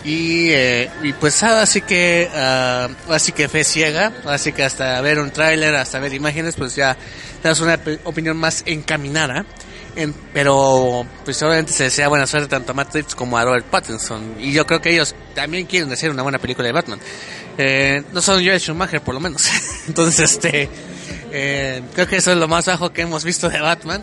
y, 0.05 0.51
eh, 0.51 0.91
y 1.03 1.13
pues 1.13 1.43
así 1.43 1.81
que 1.83 2.29
ah, 2.35 2.89
así 3.09 3.33
que 3.33 3.49
fe 3.49 3.63
ciega, 3.65 4.13
así 4.27 4.53
que 4.53 4.65
hasta 4.65 5.01
ver 5.01 5.19
un 5.19 5.31
tráiler, 5.31 5.75
hasta 5.77 5.99
ver 6.01 6.13
imágenes, 6.15 6.57
pues 6.57 6.75
ya 6.75 6.97
das 7.43 7.61
una 7.61 7.79
opinión 8.05 8.37
más 8.37 8.63
encaminada. 8.67 9.45
En- 9.95 10.15
pero 10.33 11.07
pues 11.25 11.43
obviamente 11.43 11.73
se 11.73 11.85
desea 11.85 12.09
buena 12.09 12.27
suerte 12.27 12.49
tanto 12.49 12.73
a 12.73 12.75
Matt 12.75 12.95
Reeves 12.95 13.15
como 13.15 13.37
a 13.37 13.45
Robert 13.45 13.67
Pattinson 13.67 14.37
y 14.41 14.51
yo 14.53 14.67
creo 14.67 14.81
que 14.81 14.91
ellos 14.91 15.15
también 15.35 15.67
quieren 15.67 15.93
hacer 15.93 16.11
una 16.11 16.23
buena 16.23 16.39
película 16.39 16.67
de 16.67 16.73
Batman. 16.73 16.99
Eh, 17.59 18.03
no 18.13 18.23
son 18.23 18.43
Joel 18.45 18.59
Schumacher 18.59 19.03
por 19.03 19.13
lo 19.15 19.21
menos. 19.21 19.47
Entonces 19.87 20.31
este 20.33 20.69
eh, 21.31 21.83
creo 21.95 22.07
que 22.09 22.17
eso 22.17 22.33
es 22.33 22.39
lo 22.39 22.49
más 22.49 22.65
bajo 22.67 22.91
que 22.93 23.03
hemos 23.03 23.23
visto 23.23 23.49
de 23.51 23.61
Batman. 23.61 24.03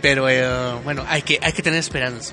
Pero 0.00 0.28
eh, 0.30 0.48
bueno, 0.84 1.04
hay 1.08 1.22
que, 1.22 1.38
hay 1.42 1.52
que 1.52 1.62
tener 1.62 1.80
esperanza. 1.80 2.32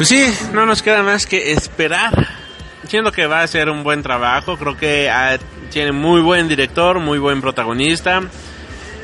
Pues 0.00 0.08
sí, 0.08 0.34
no 0.54 0.64
nos 0.64 0.80
queda 0.80 1.02
más 1.02 1.26
que 1.26 1.52
esperar. 1.52 2.26
Siento 2.88 3.12
que 3.12 3.26
va 3.26 3.42
a 3.42 3.46
ser 3.46 3.68
un 3.68 3.84
buen 3.84 4.02
trabajo. 4.02 4.56
Creo 4.56 4.74
que 4.74 5.10
ah, 5.10 5.36
tiene 5.70 5.92
muy 5.92 6.22
buen 6.22 6.48
director, 6.48 6.98
muy 7.00 7.18
buen 7.18 7.42
protagonista. 7.42 8.22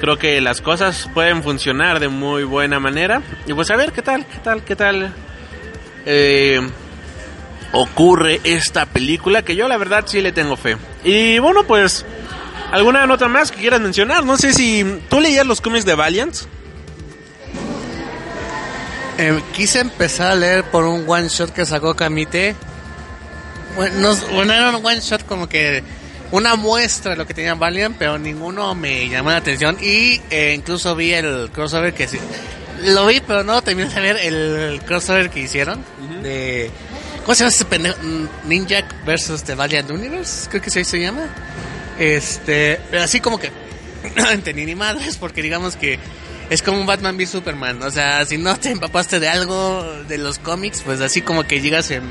Creo 0.01 0.17
que 0.17 0.41
las 0.41 0.63
cosas 0.63 1.11
pueden 1.13 1.43
funcionar 1.43 2.01
de 2.01 2.09
muy 2.09 2.45
buena 2.45 2.81
manera. 2.81 3.21
Y 3.47 3.53
pues 3.53 3.71
a 3.71 3.77
ver 3.77 3.93
qué 3.93 4.01
tal, 4.01 4.25
qué 4.25 4.39
tal, 4.39 4.65
qué 4.65 4.75
tal 4.75 5.13
eh, 6.07 6.67
ocurre 7.73 8.41
esta 8.45 8.87
película. 8.87 9.43
Que 9.43 9.55
yo 9.55 9.69
la 9.69 9.77
verdad 9.77 10.05
sí 10.07 10.23
le 10.23 10.33
tengo 10.33 10.57
fe. 10.57 10.79
Y 11.05 11.39
bueno, 11.41 11.65
pues 11.65 12.07
alguna 12.73 13.07
nota 13.07 13.29
más 13.29 13.53
que 13.53 13.61
quieras 13.61 13.83
mencionar. 13.83 14.25
No 14.25 14.39
sé 14.39 14.55
si 14.55 15.03
tú 15.11 15.21
leías 15.21 15.45
los 15.45 15.61
cómics 15.61 15.85
de 15.85 15.95
Valiant. 15.95 16.56
Eh, 19.18 19.40
quise 19.55 19.81
empezar 19.81 20.33
a 20.33 20.35
leer 20.35 20.64
por 20.64 20.85
un 20.85 21.05
one 21.09 21.29
shot 21.29 21.50
que 21.52 21.64
sacó 21.64 21.94
Kamite. 21.96 22.55
Bueno, 23.74 24.00
no- 24.00 24.16
bueno, 24.35 24.52
era 24.52 24.76
un 24.76 24.85
one 24.85 25.00
shot 25.00 25.24
como 25.26 25.48
que 25.48 25.83
una 26.33 26.57
muestra 26.57 27.12
de 27.12 27.16
lo 27.16 27.26
que 27.26 27.35
tenía 27.35 27.55
Valiant, 27.55 27.96
pero 27.98 28.18
ninguno 28.18 28.74
me 28.74 29.09
llamó 29.09 29.31
la 29.31 29.37
atención. 29.38 29.76
Y 29.81 30.20
eh, 30.31 30.52
incluso 30.55 30.94
vi 30.94 31.12
el 31.12 31.50
crossover 31.52 31.94
que 31.94 32.09
sí. 32.09 32.18
Lo 32.83 33.07
vi, 33.07 33.20
pero 33.20 33.42
no 33.42 33.62
terminé 33.62 33.88
de 33.88 34.00
ver 34.00 34.16
el 34.16 34.81
crossover 34.85 35.31
que 35.31 35.40
hicieron. 35.40 35.83
De. 36.22 36.70
¿Cómo 37.24 37.35
se 37.35 37.40
llama 37.40 37.50
este 37.50 37.64
pendejo? 37.64 37.96
Ninja 38.44 38.83
versus 39.05 39.42
The 39.42 39.55
Valiant 39.55 39.90
Universe, 39.90 40.48
creo 40.50 40.62
que 40.62 40.68
así 40.68 40.85
se 40.85 41.00
llama. 41.00 41.22
Este. 41.98 42.79
pero 42.90 43.02
Así 43.02 43.20
como 43.20 43.38
que. 43.38 43.50
no 44.14 44.31
entendí 44.31 44.66
ni 44.66 44.74
madres, 44.74 45.16
porque 45.16 45.40
digamos 45.42 45.74
que 45.76 45.98
es 46.51 46.63
como 46.63 46.81
un 46.81 46.87
Batman 46.87 47.17
v 47.17 47.27
Superman. 47.27 47.83
O 47.83 47.91
sea, 47.91 48.25
si 48.25 48.39
no 48.39 48.59
te 48.59 48.71
empapaste 48.71 49.21
de 49.21 49.29
algo 49.29 49.85
de 50.09 50.19
los 50.19 50.39
cómics, 50.39 50.83
pues 50.85 51.01
así 51.01 51.23
como 51.23 51.45
que 51.45 51.61
llegas 51.61 51.91
en. 51.91 52.05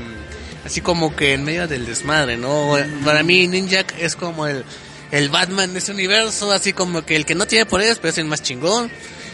Así 0.64 0.80
como 0.80 1.14
que 1.14 1.34
en 1.34 1.44
medio 1.44 1.68
del 1.68 1.86
desmadre, 1.86 2.36
¿no? 2.36 2.76
Para 3.04 3.22
mí, 3.22 3.46
Ninja 3.46 3.84
es 3.98 4.16
como 4.16 4.46
el. 4.46 4.64
el 5.12 5.28
Batman 5.28 5.72
de 5.72 5.78
ese 5.78 5.92
universo, 5.92 6.50
así 6.50 6.72
como 6.72 7.04
que 7.04 7.16
el 7.16 7.24
que 7.24 7.34
no 7.34 7.46
tiene 7.46 7.66
poderes, 7.66 7.98
pero 7.98 8.10
es 8.10 8.18
el 8.18 8.24
más 8.26 8.42
chingón. 8.42 8.90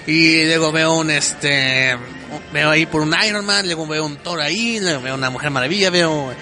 Y 0.07 0.45
luego 0.45 0.73
veo 0.73 0.95
un 0.95 1.11
este 1.11 1.97
veo 2.53 2.71
ahí 2.71 2.87
por 2.87 3.03
un 3.03 3.15
Iron 3.27 3.45
Man, 3.45 3.67
luego 3.67 3.87
veo 3.87 4.05
un 4.05 4.17
Thor 4.17 4.41
ahí, 4.41 4.81
luego 4.81 5.01
veo 5.03 5.15
una 5.15 5.31
Mujer 5.31 5.51
Maravilla, 5.51 5.91
veo 5.91 6.33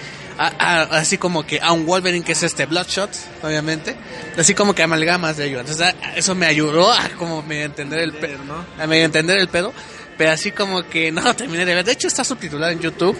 a- 0.47 0.81
a- 0.81 0.97
así 0.97 1.17
como 1.17 1.45
que 1.45 1.59
a 1.61 1.71
un 1.71 1.85
Wolverine 1.85 2.23
que 2.25 2.31
es 2.33 2.43
este 2.43 2.65
Bloodshot, 2.65 3.09
obviamente, 3.43 3.95
así 4.37 4.53
como 4.53 4.73
que 4.73 4.83
amalgamas 4.83 5.37
de 5.37 5.47
ello. 5.47 5.59
Entonces 5.59 5.93
eso 6.15 6.35
me 6.35 6.45
ayudó 6.45 6.91
a 6.91 7.09
como 7.17 7.41
medio 7.43 7.65
entender 7.65 7.99
el 7.99 8.13
pedo, 8.13 8.39
a 8.79 8.87
medio 8.87 9.05
entender 9.05 9.37
el 9.37 9.47
pedo, 9.49 9.73
pero 10.17 10.31
así 10.31 10.51
como 10.51 10.83
que 10.87 11.11
no 11.11 11.33
terminé 11.35 11.65
de 11.65 11.75
ver. 11.75 11.85
De 11.85 11.91
hecho 11.91 12.07
está 12.07 12.23
subtitulado 12.23 12.71
en 12.71 12.79
YouTube, 12.79 13.17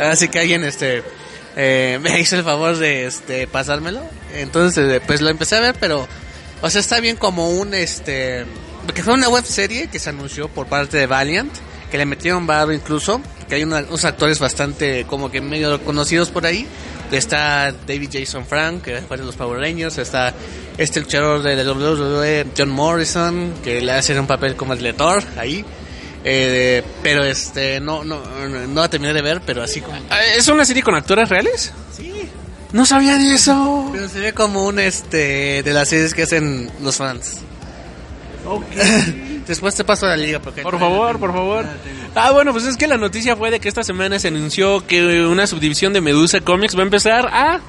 así 0.00 0.28
que 0.28 0.38
alguien 0.40 0.64
este 0.64 1.02
eh, 1.56 1.98
me 2.00 2.18
hizo 2.20 2.36
el 2.36 2.44
favor 2.44 2.76
de 2.76 3.06
este 3.06 3.46
pasármelo. 3.46 4.02
Entonces 4.34 4.88
eh, 4.96 5.00
pues 5.06 5.20
lo 5.20 5.30
empecé 5.30 5.56
a 5.56 5.60
ver, 5.60 5.76
pero 5.80 6.06
o 6.62 6.70
sea 6.70 6.80
está 6.80 7.00
bien 7.00 7.16
como 7.16 7.50
un 7.50 7.74
este 7.74 8.44
porque 8.86 9.02
fue 9.02 9.12
una 9.14 9.28
web 9.28 9.44
serie 9.44 9.88
que 9.88 9.98
se 9.98 10.08
anunció 10.10 10.48
por 10.48 10.66
parte 10.66 10.96
de 10.96 11.06
Valiant, 11.06 11.52
que 11.90 11.98
le 11.98 12.06
metieron 12.06 12.46
barro 12.46 12.72
incluso, 12.72 13.20
que 13.48 13.56
hay 13.56 13.64
una- 13.64 13.80
unos 13.80 14.04
actores 14.04 14.38
bastante 14.38 15.04
como 15.06 15.30
que 15.30 15.40
medio 15.40 15.80
conocidos 15.84 16.30
por 16.30 16.46
ahí. 16.46 16.66
Está 17.10 17.72
David 17.86 18.08
Jason 18.12 18.46
Frank, 18.46 18.82
que 18.82 19.00
fue 19.00 19.16
de 19.16 19.24
los 19.24 19.34
Power 19.34 19.58
Rangers, 19.60 19.98
está 19.98 20.32
este 20.78 21.00
luchador 21.00 21.42
de 21.42 21.56
WWE, 21.56 22.46
John 22.56 22.70
Morrison, 22.70 23.54
que 23.64 23.80
le 23.80 23.92
hace 23.92 24.18
un 24.18 24.28
papel 24.28 24.54
como 24.54 24.74
el 24.74 24.82
de 24.82 24.92
Thor 24.92 25.22
ahí. 25.36 25.64
Eh, 26.22 26.84
pero 27.02 27.24
este 27.24 27.80
no 27.80 28.04
no 28.04 28.20
no, 28.68 28.80
la 28.82 28.88
terminé 28.90 29.12
de 29.14 29.22
ver, 29.22 29.40
pero 29.44 29.62
así 29.62 29.80
como 29.80 29.96
¿Es 30.36 30.46
una 30.48 30.64
serie 30.66 30.82
con 30.82 30.94
actores 30.94 31.28
reales? 31.30 31.72
Sí. 31.96 32.12
No 32.72 32.86
sabía 32.86 33.16
de 33.18 33.34
eso. 33.34 33.88
pero 33.92 34.08
se 34.08 34.20
ve 34.20 34.32
como 34.32 34.64
un 34.66 34.78
este 34.78 35.62
de 35.64 35.72
las 35.72 35.88
series 35.88 36.14
que 36.14 36.22
hacen 36.24 36.70
los 36.82 36.96
fans. 36.96 37.38
Después 39.50 39.74
te 39.74 39.84
paso 39.84 40.06
a 40.06 40.10
la 40.10 40.16
liga 40.16 40.38
porque 40.40 40.62
Por 40.62 40.78
favor, 40.78 41.18
por 41.18 41.32
favor. 41.32 41.66
Ah, 42.14 42.30
bueno, 42.30 42.52
pues 42.52 42.64
es 42.64 42.76
que 42.76 42.86
la 42.86 42.96
noticia 42.96 43.36
fue 43.36 43.50
de 43.50 43.60
que 43.60 43.68
esta 43.68 43.82
semana 43.82 44.18
se 44.18 44.28
anunció 44.28 44.86
que 44.86 45.22
una 45.26 45.46
subdivisión 45.46 45.92
de 45.92 46.00
Medusa 46.00 46.40
Comics 46.40 46.76
va 46.76 46.80
a 46.80 46.84
empezar 46.84 47.26
a 47.26 47.60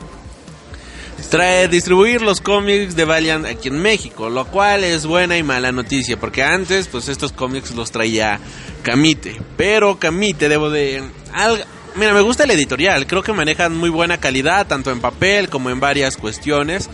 traer, 1.30 1.70
distribuir 1.70 2.22
los 2.22 2.42
cómics 2.42 2.96
de 2.96 3.06
Valiant 3.06 3.46
aquí 3.46 3.70
en 3.70 3.82
México, 3.82 4.30
lo 4.30 4.46
cual 4.46 4.84
es 4.84 5.06
buena 5.06 5.38
y 5.38 5.44
mala 5.44 5.72
noticia, 5.72 6.18
porque 6.20 6.44
antes, 6.44 6.88
pues 6.88 7.08
estos 7.08 7.32
cómics 7.32 7.72
los 7.72 7.92
traía 7.92 8.40
Camite, 8.84 9.40
pero 9.58 9.98
Camite 9.98 10.50
debo 10.50 10.70
de... 10.70 11.04
al- 11.34 11.66
mira, 11.96 12.14
me 12.14 12.22
gusta 12.22 12.44
el 12.44 12.52
editorial, 12.52 13.08
creo 13.08 13.24
que 13.24 13.34
manejan 13.34 13.76
muy 13.78 13.90
buena 13.90 14.18
calidad, 14.18 14.68
tanto 14.68 14.92
en 14.92 15.00
papel 15.00 15.50
como 15.50 15.70
en 15.70 15.80
varias 15.80 16.18
cuestiones. 16.18 16.90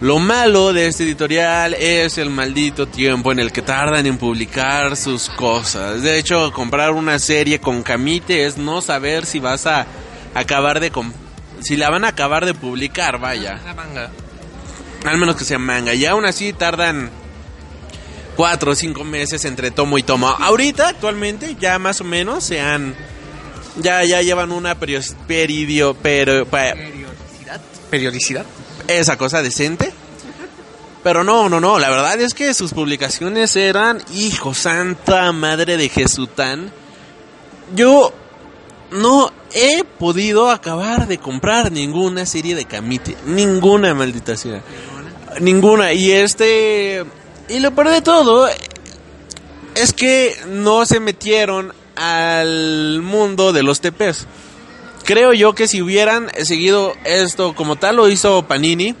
Lo 0.00 0.20
malo 0.20 0.72
de 0.72 0.86
este 0.86 1.02
editorial 1.02 1.74
es 1.74 2.18
el 2.18 2.30
maldito 2.30 2.86
tiempo 2.86 3.32
en 3.32 3.40
el 3.40 3.50
que 3.50 3.62
tardan 3.62 4.06
en 4.06 4.16
publicar 4.16 4.96
sus 4.96 5.28
cosas. 5.28 6.02
De 6.02 6.18
hecho, 6.18 6.52
comprar 6.52 6.92
una 6.92 7.18
serie 7.18 7.58
con 7.58 7.82
Camite 7.82 8.46
es 8.46 8.56
no 8.56 8.80
saber 8.80 9.26
si 9.26 9.40
vas 9.40 9.66
a 9.66 9.86
acabar 10.34 10.78
de... 10.78 10.92
si 11.60 11.76
la 11.76 11.90
van 11.90 12.04
a 12.04 12.08
acabar 12.08 12.46
de 12.46 12.54
publicar, 12.54 13.18
vaya. 13.18 13.60
La 13.64 13.74
manga. 13.74 14.10
Al 15.04 15.18
menos 15.18 15.34
que 15.34 15.44
sea 15.44 15.58
manga. 15.58 15.92
Y 15.94 16.06
aún 16.06 16.24
así 16.26 16.52
tardan 16.52 17.10
cuatro 18.36 18.70
o 18.70 18.74
cinco 18.76 19.02
meses 19.02 19.44
entre 19.46 19.72
tomo 19.72 19.98
y 19.98 20.04
tomo. 20.04 20.28
Ahorita, 20.28 20.90
actualmente, 20.90 21.56
ya 21.58 21.80
más 21.80 22.00
o 22.00 22.04
menos 22.04 22.44
se 22.44 22.60
han... 22.60 22.94
Ya, 23.78 24.04
ya 24.04 24.22
llevan 24.22 24.52
una 24.52 24.76
Periodicidad. 26.84 27.60
Periodicidad. 27.90 28.46
Esa 28.88 29.16
cosa 29.16 29.42
decente. 29.42 29.92
Pero 31.04 31.22
no, 31.22 31.48
no, 31.48 31.60
no, 31.60 31.78
la 31.78 31.90
verdad 31.90 32.20
es 32.20 32.34
que 32.34 32.52
sus 32.54 32.72
publicaciones 32.72 33.54
eran, 33.54 34.02
hijo, 34.12 34.52
santa 34.52 35.30
madre 35.32 35.76
de 35.76 35.88
Jesután. 35.88 36.72
Yo 37.74 38.12
no 38.90 39.32
he 39.52 39.84
podido 39.84 40.50
acabar 40.50 41.06
de 41.06 41.18
comprar 41.18 41.70
ninguna 41.70 42.26
serie 42.26 42.54
de 42.54 42.64
Camite, 42.64 43.16
ninguna 43.26 43.94
maldita 43.94 44.36
sea. 44.36 44.62
Ninguna, 45.40 45.92
y 45.92 46.10
este... 46.10 47.04
Y 47.48 47.60
lo 47.60 47.70
peor 47.74 47.90
de 47.90 48.02
todo 48.02 48.48
es 49.74 49.92
que 49.92 50.36
no 50.48 50.84
se 50.84 51.00
metieron 51.00 51.72
al 51.94 53.00
mundo 53.02 53.52
de 53.52 53.62
los 53.62 53.80
TPs. 53.80 54.26
Creo 55.08 55.32
yo 55.32 55.54
que 55.54 55.66
si 55.66 55.80
hubieran 55.80 56.28
seguido 56.44 56.92
esto 57.04 57.54
como 57.54 57.76
tal 57.76 57.96
lo 57.96 58.10
hizo 58.10 58.42
Panini, 58.46 58.94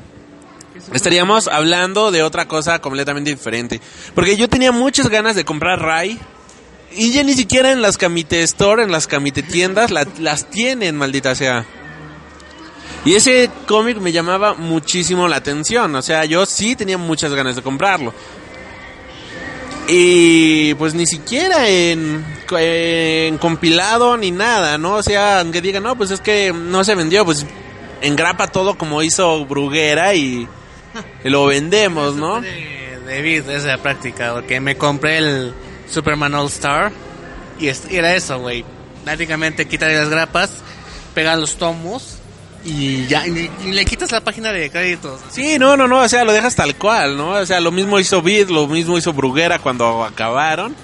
estaríamos 0.94 1.48
hablando 1.48 2.10
de 2.10 2.22
otra 2.22 2.48
cosa 2.48 2.78
completamente 2.78 3.28
diferente. 3.28 3.78
Porque 4.14 4.34
yo 4.38 4.48
tenía 4.48 4.72
muchas 4.72 5.10
ganas 5.10 5.36
de 5.36 5.44
comprar 5.44 5.80
Rai. 5.80 6.18
Y 6.96 7.12
ya 7.12 7.22
ni 7.24 7.34
siquiera 7.34 7.72
en 7.72 7.82
las 7.82 7.98
Camite 7.98 8.40
Store, 8.42 8.82
en 8.82 8.90
las 8.90 9.06
Camite 9.06 9.42
tiendas, 9.42 9.90
la- 9.90 10.06
las 10.18 10.48
tienen, 10.48 10.96
maldita 10.96 11.34
sea. 11.34 11.66
Y 13.04 13.14
ese 13.14 13.50
cómic 13.66 13.98
me 13.98 14.10
llamaba 14.10 14.54
muchísimo 14.54 15.28
la 15.28 15.36
atención. 15.36 15.94
O 15.94 16.00
sea, 16.00 16.24
yo 16.24 16.46
sí 16.46 16.74
tenía 16.74 16.96
muchas 16.96 17.34
ganas 17.34 17.54
de 17.54 17.60
comprarlo. 17.62 18.14
Y 19.88 20.74
pues 20.74 20.92
ni 20.92 21.06
siquiera 21.06 21.66
en, 21.66 22.24
en 22.50 23.38
compilado 23.38 24.18
ni 24.18 24.30
nada, 24.30 24.76
¿no? 24.76 24.96
O 24.96 25.02
sea, 25.02 25.40
aunque 25.40 25.62
digan, 25.62 25.82
no, 25.82 25.96
pues 25.96 26.10
es 26.10 26.20
que 26.20 26.52
no 26.52 26.84
se 26.84 26.94
vendió, 26.94 27.24
pues 27.24 27.46
engrapa 28.02 28.48
todo 28.48 28.76
como 28.76 29.02
hizo 29.02 29.46
Bruguera 29.46 30.14
y, 30.14 30.46
y 31.24 31.28
lo 31.30 31.46
vendemos, 31.46 32.16
¿no? 32.16 32.42
David, 33.06 33.48
esa 33.48 33.78
práctica, 33.78 34.34
porque 34.34 34.60
me 34.60 34.76
compré 34.76 35.18
el 35.18 35.54
Superman 35.88 36.34
All 36.34 36.48
Star 36.48 36.92
y 37.58 37.68
era 37.90 38.14
eso, 38.14 38.38
güey. 38.38 38.66
Prácticamente 39.04 39.66
quitar 39.66 39.90
las 39.90 40.10
grapas, 40.10 40.50
pegar 41.14 41.38
los 41.38 41.56
tomos 41.56 42.17
y 42.64 43.06
ya, 43.06 43.26
y, 43.26 43.50
y 43.64 43.72
le 43.72 43.84
quitas 43.84 44.10
la 44.12 44.20
página 44.20 44.52
de 44.52 44.70
créditos. 44.70 45.20
Sí, 45.30 45.58
no, 45.58 45.76
no, 45.76 45.86
no, 45.86 46.00
o 46.00 46.08
sea, 46.08 46.24
lo 46.24 46.32
dejas 46.32 46.54
tal 46.54 46.74
cual, 46.76 47.16
¿no? 47.16 47.30
O 47.30 47.46
sea, 47.46 47.60
lo 47.60 47.70
mismo 47.70 47.98
hizo 47.98 48.20
Beat, 48.20 48.48
lo 48.48 48.66
mismo 48.66 48.98
hizo 48.98 49.12
Bruguera 49.12 49.58
cuando 49.58 50.04
acabaron. 50.04 50.74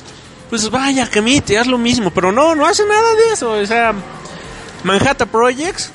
Pues 0.51 0.71
vaya, 0.71 1.09
Camite, 1.09 1.59
haz 1.59 1.67
lo 1.67 1.79
mismo, 1.79 2.11
pero 2.11 2.31
no, 2.31 2.55
no 2.55 2.67
hace 2.67 2.85
nada 2.87 3.15
de 3.17 3.33
eso, 3.33 3.51
o 3.53 3.67
sea, 3.67 3.93
Manhattan 4.85 5.29
Projects, 5.29 5.91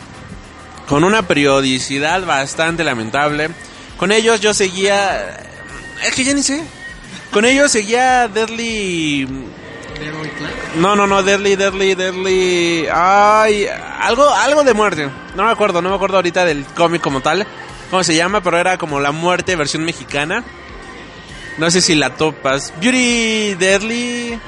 con 0.87 1.03
una 1.03 1.21
periodicidad 1.21 2.25
bastante 2.25 2.83
lamentable. 2.83 3.49
Con 3.97 4.11
ellos 4.11 4.41
yo 4.41 4.53
seguía, 4.53 5.37
es 6.05 6.13
que 6.13 6.23
ya 6.23 6.33
ni 6.33 6.43
sé, 6.43 6.63
con 7.31 7.45
ellos 7.45 7.71
seguía 7.71 8.27
Deadly... 8.27 9.27
No, 10.77 10.95
no, 10.95 11.07
no, 11.07 11.23
Deadly, 11.23 11.55
Deadly, 11.55 11.95
Deadly. 11.95 12.87
Ay, 12.93 13.67
algo, 13.99 14.29
algo 14.29 14.63
de 14.63 14.73
muerte. 14.73 15.09
No 15.35 15.43
me 15.43 15.51
acuerdo, 15.51 15.81
no 15.81 15.89
me 15.89 15.95
acuerdo 15.95 16.17
ahorita 16.17 16.45
del 16.45 16.65
cómic 16.65 17.01
como 17.01 17.21
tal. 17.21 17.45
¿Cómo 17.89 18.03
se 18.03 18.15
llama? 18.15 18.41
Pero 18.41 18.57
era 18.57 18.77
como 18.77 18.99
la 18.99 19.11
muerte 19.11 19.55
versión 19.55 19.83
mexicana. 19.83 20.43
No 21.57 21.69
sé 21.71 21.81
si 21.81 21.95
la 21.95 22.15
topas. 22.15 22.73
Beauty 22.79 23.55
Deadly. 23.55 24.39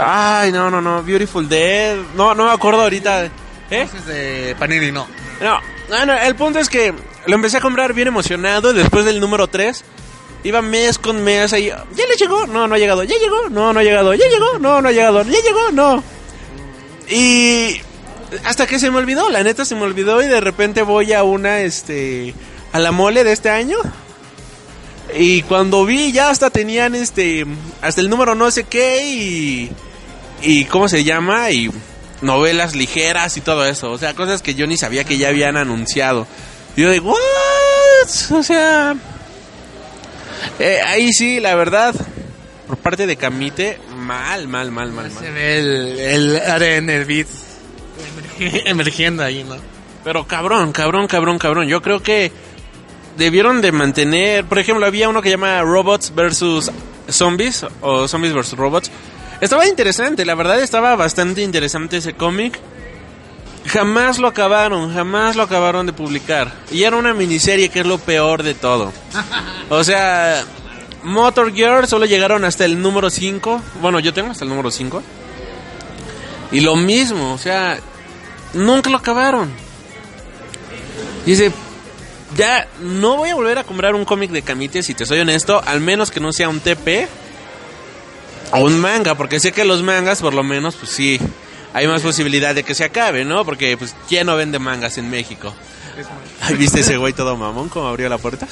Ay, 0.00 0.52
no, 0.52 0.70
no, 0.70 0.80
no. 0.80 1.02
Beautiful 1.02 1.48
Dead. 1.48 1.96
No, 2.14 2.34
no 2.34 2.46
me 2.46 2.52
acuerdo 2.52 2.82
ahorita. 2.82 3.26
¿Eh? 3.26 3.30
Entonces 3.70 4.06
de 4.06 4.56
Panini 4.58 4.92
no. 4.92 5.06
No, 5.40 5.60
no, 5.88 6.06
no, 6.06 6.14
el 6.14 6.34
punto 6.34 6.58
es 6.58 6.68
que 6.68 6.92
lo 7.26 7.34
empecé 7.34 7.58
a 7.58 7.60
comprar 7.60 7.92
bien 7.92 8.08
emocionado 8.08 8.72
después 8.72 9.04
del 9.04 9.20
número 9.20 9.46
3. 9.46 9.84
Iba 10.44 10.62
mes 10.62 10.98
con 10.98 11.22
mes 11.22 11.52
ahí. 11.52 11.66
¿Ya 11.68 12.06
le 12.06 12.14
llegó? 12.18 12.46
No, 12.46 12.68
no 12.68 12.74
ha 12.74 12.78
llegado. 12.78 13.02
¿Ya 13.02 13.16
llegó? 13.18 13.48
No, 13.50 13.72
no 13.72 13.80
ha 13.80 13.82
llegado. 13.82 14.14
¿Ya 14.14 14.26
llegó? 14.28 14.58
No, 14.58 14.80
no 14.80 14.88
ha 14.88 14.92
llegado. 14.92 15.22
¿Ya 15.24 15.40
llegó? 15.40 15.72
No. 15.72 16.02
Y 17.08 17.80
hasta 18.44 18.66
que 18.66 18.78
se 18.78 18.90
me 18.90 18.98
olvidó, 18.98 19.30
la 19.30 19.42
neta 19.42 19.64
se 19.64 19.74
me 19.74 19.82
olvidó 19.82 20.22
y 20.22 20.26
de 20.26 20.40
repente 20.40 20.82
voy 20.82 21.12
a 21.12 21.22
una, 21.22 21.60
este, 21.60 22.34
a 22.72 22.78
la 22.78 22.92
mole 22.92 23.24
de 23.24 23.32
este 23.32 23.50
año. 23.50 23.78
Y 25.16 25.42
cuando 25.42 25.84
vi 25.86 26.12
ya 26.12 26.28
hasta 26.28 26.50
tenían 26.50 26.94
este, 26.94 27.46
hasta 27.80 28.00
el 28.00 28.10
número 28.10 28.34
no 28.34 28.50
sé 28.50 28.64
qué 28.64 29.06
y, 29.06 29.70
y 30.42 30.66
¿cómo 30.66 30.88
se 30.88 31.02
llama? 31.02 31.50
Y 31.50 31.70
novelas 32.20 32.76
ligeras 32.76 33.36
y 33.36 33.40
todo 33.40 33.64
eso. 33.64 33.90
O 33.90 33.98
sea, 33.98 34.14
cosas 34.14 34.42
que 34.42 34.54
yo 34.54 34.66
ni 34.66 34.76
sabía 34.76 35.04
que 35.04 35.16
ya 35.16 35.28
habían 35.28 35.56
anunciado. 35.56 36.26
Y 36.76 36.82
yo 36.82 36.90
digo, 36.90 37.10
¿what? 37.12 38.38
O 38.38 38.42
sea, 38.42 38.94
eh, 40.58 40.80
ahí 40.84 41.12
sí, 41.12 41.40
la 41.40 41.54
verdad, 41.54 41.94
por 42.66 42.76
parte 42.78 43.06
de 43.06 43.16
Camite, 43.16 43.78
mal, 43.96 44.48
mal, 44.48 44.70
mal, 44.70 44.92
mal, 44.92 45.10
Se 45.10 45.24
mal. 45.24 45.32
ve 45.34 45.58
el, 45.58 45.98
el 45.98 46.36
ADN 46.40 46.86
del 46.86 47.04
beat 47.04 47.26
emergiendo 48.38 49.22
ahí, 49.22 49.44
¿no? 49.44 49.56
Pero 50.04 50.26
cabrón, 50.26 50.72
cabrón, 50.72 51.06
cabrón, 51.06 51.38
cabrón. 51.38 51.68
Yo 51.68 51.82
creo 51.82 52.02
que 52.02 52.32
debieron 53.16 53.60
de 53.60 53.72
mantener, 53.72 54.44
por 54.44 54.58
ejemplo, 54.58 54.86
había 54.86 55.08
uno 55.08 55.20
que 55.22 55.30
llama 55.30 55.60
Robots 55.62 56.14
versus 56.14 56.70
Zombies 57.10 57.66
o 57.80 58.06
Zombies 58.08 58.32
versus 58.32 58.58
Robots. 58.58 58.90
Estaba 59.40 59.66
interesante, 59.66 60.24
la 60.24 60.34
verdad 60.34 60.60
estaba 60.60 60.96
bastante 60.96 61.42
interesante 61.42 61.98
ese 61.98 62.14
cómic. 62.14 62.58
Jamás 63.68 64.18
lo 64.18 64.28
acabaron, 64.28 64.94
jamás 64.94 65.36
lo 65.36 65.42
acabaron 65.42 65.86
de 65.86 65.92
publicar. 65.92 66.52
Y 66.70 66.84
era 66.84 66.96
una 66.96 67.14
miniserie 67.14 67.68
que 67.68 67.80
es 67.80 67.86
lo 67.86 67.98
peor 67.98 68.42
de 68.42 68.54
todo. 68.54 68.92
O 69.68 69.84
sea, 69.84 70.44
Motor 71.02 71.54
Gear 71.54 71.86
solo 71.86 72.06
llegaron 72.06 72.44
hasta 72.44 72.64
el 72.64 72.80
número 72.80 73.10
5. 73.10 73.62
Bueno, 73.80 74.00
yo 74.00 74.14
tengo 74.14 74.30
hasta 74.30 74.44
el 74.44 74.50
número 74.50 74.70
5. 74.70 75.02
Y 76.52 76.60
lo 76.60 76.76
mismo, 76.76 77.34
o 77.34 77.38
sea, 77.38 77.78
nunca 78.54 78.90
lo 78.90 78.96
acabaron. 78.96 79.50
Dice, 81.26 81.52
ya 82.36 82.66
no 82.80 83.16
voy 83.16 83.30
a 83.30 83.34
volver 83.34 83.58
a 83.58 83.64
comprar 83.64 83.94
un 83.94 84.04
cómic 84.04 84.30
de 84.30 84.42
Camite, 84.42 84.82
si 84.82 84.94
te 84.94 85.04
soy 85.04 85.20
honesto, 85.20 85.62
al 85.66 85.80
menos 85.80 86.10
que 86.10 86.20
no 86.20 86.32
sea 86.32 86.48
un 86.48 86.60
TP 86.60 87.06
o 88.52 88.60
un 88.60 88.80
manga, 88.80 89.14
porque 89.14 89.40
sé 89.40 89.52
que 89.52 89.64
los 89.64 89.82
mangas, 89.82 90.22
por 90.22 90.32
lo 90.32 90.42
menos, 90.42 90.76
pues 90.76 90.90
sí, 90.90 91.20
hay 91.78 91.86
más 91.86 92.02
posibilidad 92.02 92.56
de 92.56 92.64
que 92.64 92.74
se 92.74 92.82
acabe, 92.82 93.24
¿no? 93.24 93.44
Porque, 93.44 93.76
pues, 93.76 93.94
¿quién 94.08 94.26
no 94.26 94.34
vende 94.34 94.58
mangas 94.58 94.98
en 94.98 95.08
México? 95.08 95.54
Ay, 96.40 96.56
¿Viste 96.56 96.80
ese 96.80 96.96
güey 96.96 97.12
todo 97.12 97.36
mamón 97.36 97.68
como 97.68 97.86
abrió 97.86 98.08
la 98.08 98.18
puerta? 98.18 98.48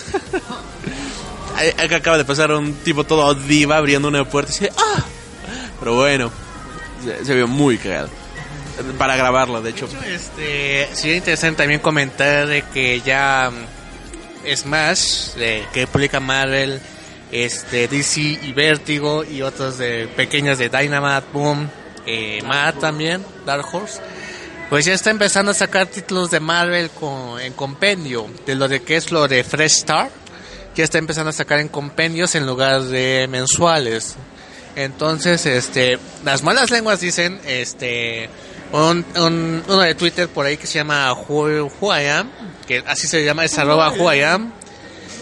Acá 1.83 1.97
acaba 1.97 2.19
de 2.19 2.25
pasar 2.25 2.53
un 2.53 2.73
tipo 2.75 3.03
todo 3.03 3.35
diva 3.35 3.79
abriendo 3.79 4.07
una 4.07 4.25
puerta 4.25 4.53
y 4.53 4.55
dice, 4.55 4.73
¡ah! 4.79 5.05
Pero 5.81 5.97
bueno, 5.97 6.31
se, 7.03 7.25
se 7.25 7.35
vio 7.35 7.49
muy 7.49 7.79
cagado. 7.79 8.11
Para 8.97 9.17
grabarlo, 9.17 9.61
de 9.61 9.71
hecho. 9.71 9.89
Este, 10.07 10.89
sería 10.93 11.17
interesante 11.17 11.59
también 11.59 11.81
comentar 11.81 12.47
de 12.47 12.63
que 12.63 13.01
ya 13.01 13.51
mm, 13.51 14.57
Smash, 14.57 15.35
de, 15.35 15.65
que 15.73 15.89
publica 15.89 16.21
Marvel, 16.21 16.81
este, 17.33 17.89
DC 17.89 18.21
y 18.21 18.53
Vértigo 18.53 19.25
y 19.25 19.43
otros 19.43 19.79
de 19.79 20.07
pequeñas 20.15 20.59
de 20.59 20.69
Dynamite, 20.69 21.27
Boom, 21.33 21.69
eh, 22.07 22.41
Mad 22.45 22.75
también, 22.77 23.25
Dark 23.45 23.67
Horse, 23.73 24.01
pues 24.71 24.85
ya 24.85 24.95
está 24.95 25.11
empezando 25.11 25.51
a 25.53 25.55
sacar 25.55 25.87
títulos 25.87 26.31
de 26.31 26.41
Marvel 26.41 26.91
con, 26.91 27.41
en 27.41 27.53
compendio, 27.53 28.27
de 28.47 28.55
lo 28.55 28.69
de 28.69 28.83
que 28.83 28.97
es 28.97 29.11
lo 29.13 29.29
de 29.29 29.45
Fresh 29.45 29.81
Start, 29.81 30.11
ya 30.75 30.85
está 30.85 30.99
empezando 30.99 31.31
a 31.31 31.33
sacar 31.33 31.59
en 31.61 31.69
compendios 31.69 32.35
en 32.35 32.47
lugar 32.47 32.83
de 32.83 33.27
mensuales. 33.31 34.17
Entonces, 34.75 35.47
este, 35.47 35.99
las 36.25 36.43
malas 36.43 36.71
lenguas 36.71 37.01
dicen, 37.01 37.41
este, 37.47 38.29
un, 38.73 39.05
un- 39.17 39.63
uno 39.67 39.79
de 39.81 39.95
Twitter 39.95 40.29
por 40.29 40.45
ahí 40.45 40.57
que 40.59 40.67
se 40.67 40.75
llama 40.75 41.11
Who, 41.15 41.71
Who 41.81 41.97
I 41.99 42.07
Am, 42.09 42.31
que 42.67 42.85
así 42.87 43.07
se 43.07 43.25
llama, 43.25 43.45
es 43.47 43.57
arroba 43.59 43.91
Who 43.91 44.13
I 44.13 44.21
Am. 44.23 44.53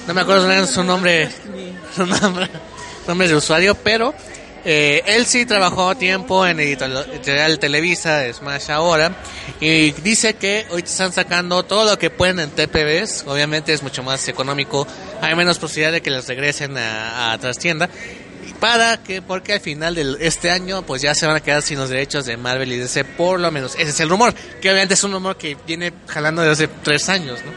No 0.08 0.14
me 0.14 0.22
acuerdo 0.22 0.66
su 0.66 0.82
nombre, 0.82 1.30
su 1.94 2.04
nombre, 2.04 2.48
nombre 3.06 3.28
de 3.28 3.36
usuario, 3.36 3.74
pero 3.76 4.12
eh, 4.64 5.02
él 5.06 5.26
sí 5.26 5.46
trabajó 5.46 5.94
tiempo 5.96 6.46
en 6.46 6.60
editorial 6.60 7.58
Televisa, 7.58 8.32
Smash 8.32 8.70
ahora, 8.70 9.14
y 9.60 9.92
dice 9.92 10.34
que 10.34 10.66
hoy 10.70 10.82
están 10.82 11.12
sacando 11.12 11.62
todo 11.64 11.90
lo 11.90 11.98
que 11.98 12.10
pueden 12.10 12.40
en 12.40 12.50
TPBs, 12.50 13.24
obviamente 13.26 13.72
es 13.72 13.82
mucho 13.82 14.02
más 14.02 14.26
económico, 14.28 14.86
hay 15.20 15.34
menos 15.34 15.58
posibilidad 15.58 15.92
de 15.92 16.00
que 16.00 16.10
les 16.10 16.26
regresen 16.26 16.76
a, 16.78 17.32
a 17.32 17.38
trastienda, 17.38 17.88
para 18.60 18.96
que 19.02 19.20
porque 19.20 19.52
al 19.52 19.60
final 19.60 19.94
de 19.94 20.16
este 20.20 20.50
año 20.50 20.82
pues 20.82 21.02
ya 21.02 21.14
se 21.14 21.26
van 21.26 21.36
a 21.36 21.40
quedar 21.40 21.62
sin 21.62 21.78
los 21.78 21.90
derechos 21.90 22.24
de 22.24 22.36
Marvel 22.36 22.72
y 22.72 22.78
DC 22.78 23.04
por 23.04 23.40
lo 23.40 23.50
menos 23.50 23.74
ese 23.74 23.90
es 23.90 24.00
el 24.00 24.08
rumor 24.08 24.34
que 24.34 24.70
obviamente 24.70 24.94
es 24.94 25.04
un 25.04 25.12
rumor 25.12 25.36
que 25.36 25.56
viene 25.66 25.92
jalando 26.06 26.42
desde 26.42 26.64
hace 26.64 26.74
tres 26.82 27.08
años 27.08 27.40
¿no? 27.44 27.52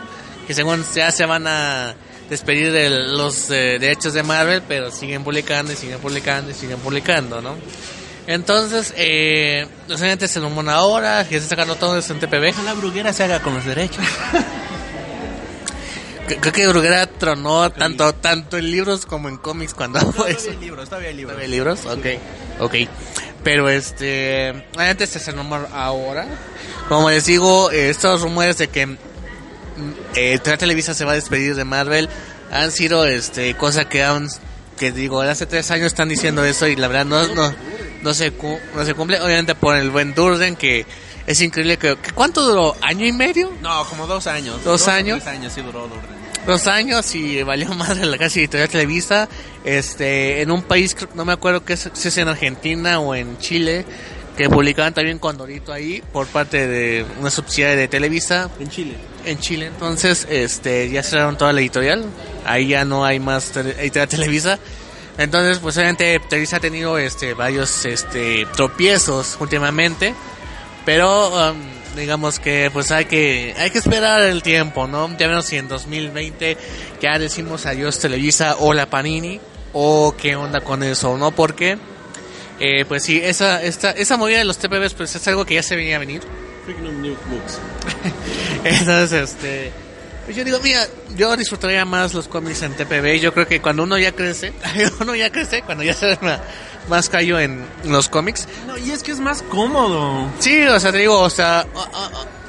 que 0.46 0.54
según 0.54 0.84
ya 0.94 1.12
se 1.12 1.26
van 1.26 1.46
a 1.48 1.96
despedir 2.30 2.72
de 2.72 2.90
los 2.90 3.50
eh, 3.50 3.78
derechos 3.80 4.14
de 4.14 4.24
Marvel 4.24 4.62
pero 4.68 4.92
siguen 4.92 5.24
publicando 5.24 5.72
y 5.72 5.76
siguen 5.76 6.00
publicando 6.00 6.52
y 6.52 6.54
siguen 6.54 6.80
publicando 6.80 7.42
¿no? 7.42 7.56
entonces 8.28 8.94
eh, 8.98 9.68
los 9.88 10.02
agentes 10.02 10.32
se 10.32 10.40
rumor 10.40 10.68
ahora 10.70 11.24
que 11.24 11.38
se 11.38 11.44
está 11.44 11.50
sacando 11.50 11.76
todo 11.76 11.98
eso 11.98 12.14
en 12.14 12.20
TPB 12.20 12.64
La 12.66 12.74
bruguera 12.74 13.14
se 13.14 13.24
haga 13.24 13.42
con 13.42 13.54
los 13.54 13.66
derechos. 13.66 14.04
creo 16.28 16.54
que 16.54 16.68
Bruguera 16.68 17.08
tronó 17.08 17.70
tanto 17.72 18.14
tanto 18.14 18.58
en 18.58 18.70
libros 18.70 19.06
como 19.06 19.30
en 19.30 19.38
cómics 19.38 19.74
cuando 19.74 20.00
eso 20.28 20.52
libros, 20.60 20.90
todavía 20.90 21.10
hay 21.10 21.16
libros. 21.16 21.36
¿Nueve 21.38 21.48
libros? 21.48 21.86
Ok, 21.86 22.06
ok. 22.60 22.76
Pero 23.44 23.70
este, 23.70 24.66
antes 24.78 25.16
es 25.16 25.28
el 25.28 25.36
rumor 25.36 25.68
ahora. 25.74 26.28
Como 26.90 27.10
les 27.10 27.26
digo, 27.26 27.72
eh, 27.72 27.90
estos 27.90 28.22
rumores 28.22 28.58
de 28.58 28.68
que 28.68 28.98
eh, 30.18 30.40
Televisa 30.40 30.94
se 30.94 31.06
va 31.06 31.12
a 31.14 31.16
despedir 31.16 31.56
de 31.56 31.64
Marvel 31.66 32.10
han 32.52 32.72
sido 32.72 33.06
este 33.06 33.56
cosa 33.56 33.88
que 33.90 34.04
han 34.04 34.28
que 34.78 34.92
digo 34.92 35.22
hace 35.22 35.46
tres 35.46 35.70
años 35.72 35.88
están 35.88 36.08
diciendo 36.10 36.44
eso 36.46 36.68
y 36.68 36.76
la 36.76 36.88
verdad 36.88 37.06
no 37.06 37.28
no 37.34 37.54
no 38.02 38.14
se 38.14 38.32
cu- 38.32 38.60
no 38.76 38.86
se 38.86 38.94
cumple 38.94 39.20
obviamente 39.22 39.56
por 39.56 39.76
el 39.76 39.90
buen 39.90 40.14
Durden 40.14 40.56
que 40.56 40.86
es 41.26 41.42
increíble 41.42 41.78
que, 41.78 41.98
cuánto 42.14 42.42
duró 42.44 42.76
año 42.82 43.06
y 43.06 43.12
medio 43.12 43.52
No, 43.62 43.84
como 43.90 44.08
dos 44.08 44.28
años. 44.28 44.64
¿Dos 44.64 44.88
años? 44.88 45.22
Tres 45.22 45.36
años 45.36 45.52
sí 45.54 45.62
duró 45.62 45.82
Durden. 45.88 46.16
dos 46.46 46.68
años 46.68 47.14
y 47.16 47.44
valió 47.44 47.68
más 47.74 47.98
la 47.98 48.18
casi 48.18 48.40
editorial 48.42 48.70
Televisa 48.70 49.28
este 49.66 50.42
en 50.42 50.52
un 50.52 50.62
país 50.64 50.96
no 51.16 51.26
me 51.26 51.34
acuerdo 51.34 51.66
que 51.66 51.74
es, 51.74 51.90
si 51.94 52.08
es 52.08 52.18
en 52.18 52.30
Argentina 52.30 53.00
o 53.00 53.14
en 53.16 53.38
Chile 53.40 53.84
que 54.38 54.50
publicaban 54.50 54.94
también 54.94 55.18
Condorito 55.18 55.74
ahí 55.74 56.04
por 56.14 56.28
parte 56.28 56.68
de 56.68 57.06
una 57.20 57.32
subsidiaria 57.32 57.76
de 57.76 57.88
Televisa. 57.88 58.50
En 58.60 58.70
Chile. 58.70 58.96
en 59.26 59.40
Chile 59.40 59.66
entonces 59.66 60.28
este 60.30 60.90
ya 60.90 61.02
cerraron 61.02 61.38
toda 61.38 61.52
la 61.52 61.62
editorial. 61.62 62.06
Ahí 62.46 62.68
ya 62.68 62.86
no 62.86 63.04
hay 63.04 63.20
más 63.20 63.56
editorial 63.58 64.08
Televisa. 64.08 64.60
Entonces 65.18 65.58
pues 65.58 65.76
obviamente 65.78 66.22
Televisa 66.30 66.58
ha 66.58 66.60
tenido 66.60 67.00
este 67.00 67.34
varios 67.34 67.86
este 67.86 68.46
tropiezos 68.56 69.38
últimamente. 69.40 70.14
Pero 70.86 71.30
um, 71.30 71.58
digamos 71.96 72.40
que 72.40 72.70
pues 72.72 72.92
hay 72.92 73.06
que 73.06 73.56
hay 73.58 73.72
que 73.72 73.80
esperar 73.80 74.22
el 74.22 74.44
tiempo 74.44 74.88
no 74.88 75.10
ya 75.18 75.28
vemos 75.28 75.48
si 75.48 75.58
en 75.58 75.68
2020 75.68 76.56
ya 77.02 77.18
decimos 77.18 77.66
adiós 77.66 78.00
Televisa 78.00 78.56
o 78.60 78.74
la 78.74 78.86
Panini 78.86 79.42
o 79.74 80.14
qué 80.16 80.36
onda 80.36 80.62
con 80.62 80.84
eso 80.84 81.18
no 81.18 81.32
porque 81.32 81.78
eh, 82.60 82.86
pues 82.86 83.04
sí 83.04 83.20
esa 83.24 83.62
esta 83.64 83.92
esa 83.92 84.18
movida 84.18 84.38
de 84.40 84.46
los 84.46 84.58
TPBs 84.58 84.94
pues 84.94 85.16
es 85.16 85.28
algo 85.28 85.46
que 85.46 85.54
ya 85.56 85.64
se 85.64 85.76
venía 85.76 85.96
a 85.98 86.00
venir 86.00 86.22
entonces, 88.64 89.30
este. 89.32 89.72
Pues 90.26 90.36
yo 90.36 90.44
digo, 90.44 90.60
mira, 90.62 90.86
yo 91.16 91.38
disfrutaría 91.38 91.86
más 91.86 92.14
los 92.14 92.28
cómics 92.28 92.62
en 92.64 92.74
TPB. 92.74 93.20
Yo 93.22 93.34
creo 93.34 93.48
que 93.48 93.62
cuando 93.62 93.84
uno 93.84 93.98
ya 93.98 94.12
crece, 94.12 94.52
uno 95.00 95.16
ya 95.16 95.32
crece, 95.32 95.62
cuando 95.62 95.86
ya 95.86 95.94
se 95.94 96.08
ve 96.08 96.18
ma- 96.22 96.42
más 96.90 97.08
callo 97.08 97.40
en 97.40 97.66
los 97.86 98.10
cómics. 98.10 98.46
No, 98.68 98.78
y 98.78 98.92
es 98.92 99.04
que 99.04 99.14
es 99.14 99.20
más 99.20 99.42
cómodo. 99.44 100.30
Sí, 100.40 100.62
o 100.64 100.78
sea, 100.82 100.92
te 100.92 100.98
digo, 100.98 101.18
o 101.18 101.30
sea, 101.30 101.66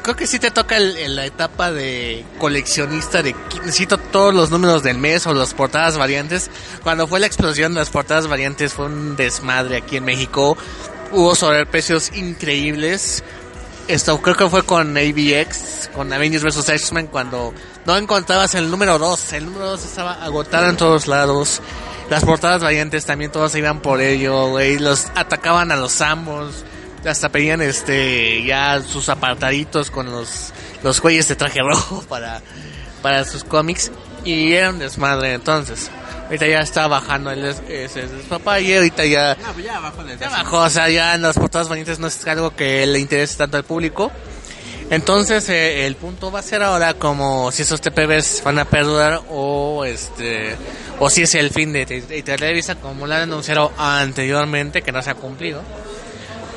creo 0.09 0.17
que 0.17 0.27
sí 0.27 0.39
te 0.39 0.51
toca 0.51 0.79
el- 0.79 0.97
el- 0.97 1.17
la 1.17 1.27
etapa 1.27 1.71
de 1.71 2.25
coleccionista 2.39 3.23
de 3.23 3.35
necesito 3.63 3.99
todos 3.99 4.33
los 4.35 4.51
números 4.51 4.83
del 4.83 4.97
mes 4.97 5.27
o 5.27 5.35
las 5.35 5.53
portadas 5.53 5.99
variantes. 5.99 6.51
Cuando 6.83 7.07
fue 7.07 7.21
la 7.21 7.27
explosión 7.27 7.75
de 7.75 7.81
las 7.81 7.91
portadas 7.91 8.27
variantes 8.27 8.73
fue 8.73 8.87
un 8.87 9.17
desmadre 9.17 9.77
aquí 9.77 9.99
en 9.99 10.07
México. 10.07 10.57
Hubo 11.13 11.35
sobreprecios 11.35 12.11
increíbles. 12.17 13.23
Esto 13.87 14.21
creo 14.23 14.35
que 14.35 14.49
fue 14.49 14.63
con 14.63 14.97
AVX, 14.97 15.91
con 15.95 16.11
Avengers 16.11 16.43
vs. 16.43 16.69
X-Men, 16.71 17.09
cuando 17.09 17.53
no 17.85 17.97
encontrabas 17.99 18.55
el 18.55 18.71
número 18.71 18.99
2. 18.99 19.35
El 19.35 19.45
número 19.45 19.67
2 19.73 19.85
estaba 19.85 20.25
agotado 20.25 20.71
en 20.71 20.77
todos 20.79 21.07
lados. 21.07 21.61
Las 22.09 22.25
portadas 22.25 22.63
variantes 22.63 23.05
también 23.05 23.31
todas 23.31 23.55
iban 23.57 23.81
por 23.83 24.01
ello, 24.01 24.49
güey. 24.49 24.79
Los 24.79 25.09
atacaban 25.15 25.71
a 25.71 25.77
los 25.77 26.01
ambos. 26.01 26.65
Hasta 27.05 27.29
pedían 27.29 27.63
este 27.63 28.43
ya 28.45 28.81
sus 28.83 29.09
apartaditos 29.09 29.91
con 29.91 30.11
los, 30.11 30.53
los 30.83 31.01
güeyes 31.01 31.29
de 31.29 31.37
traje 31.37 31.61
rojo 31.63 32.03
para, 32.09 32.41
para 33.03 33.25
sus 33.25 33.45
cómics. 33.45 33.91
Y 34.25 34.53
era 34.53 34.71
un 34.71 34.79
desmadre 34.79 35.33
entonces. 35.35 35.91
Ahorita 36.25 36.47
ya 36.47 36.59
está 36.61 36.87
bajando 36.89 37.31
el 37.31 37.41
des- 37.43 37.63
ese 37.69 38.03
papá 38.29 38.61
y 38.61 38.75
ahorita 38.75 39.07
ya 39.07 39.33
Ah, 39.33 39.51
pues 39.55 39.65
ya 39.65 40.29
bajó, 40.43 40.59
o 40.59 40.69
sea, 40.71 40.89
ya 40.91 41.15
en 41.15 41.23
las 41.23 41.37
portadas 41.39 41.69
bonitas 41.69 41.99
no 41.99 42.07
es 42.09 42.27
algo 42.27 42.55
que 42.55 42.85
le 42.87 42.99
interese 42.99 43.37
tanto 43.39 43.57
al 43.57 43.65
público. 43.65 44.13
Entonces, 44.91 45.49
eh, 45.51 45.87
el 45.87 45.97
punto 45.97 46.31
va 46.33 46.41
a 46.41 46.43
ser 46.43 46.63
ahora 46.63 46.95
como 46.95 47.51
si 47.53 47.63
esos 47.63 47.81
TPBs 47.81 48.43
van 48.45 48.59
a 48.59 48.65
perdurar 48.65 49.21
o 49.31 49.85
este 49.85 50.57
o 50.99 51.09
si 51.11 51.23
es 51.23 51.35
el 51.35 51.51
fin 51.51 51.73
de, 51.73 51.87
de- 51.87 52.01
de 52.03 52.23
Televisa 52.23 52.75
como 52.77 53.07
lo 53.07 53.15
han 53.15 53.23
anunciado 53.23 53.73
anteriormente 53.79 54.83
que 54.83 54.93
no 54.93 55.01
se 55.03 55.11
ha 55.11 55.15
cumplido. 55.15 55.63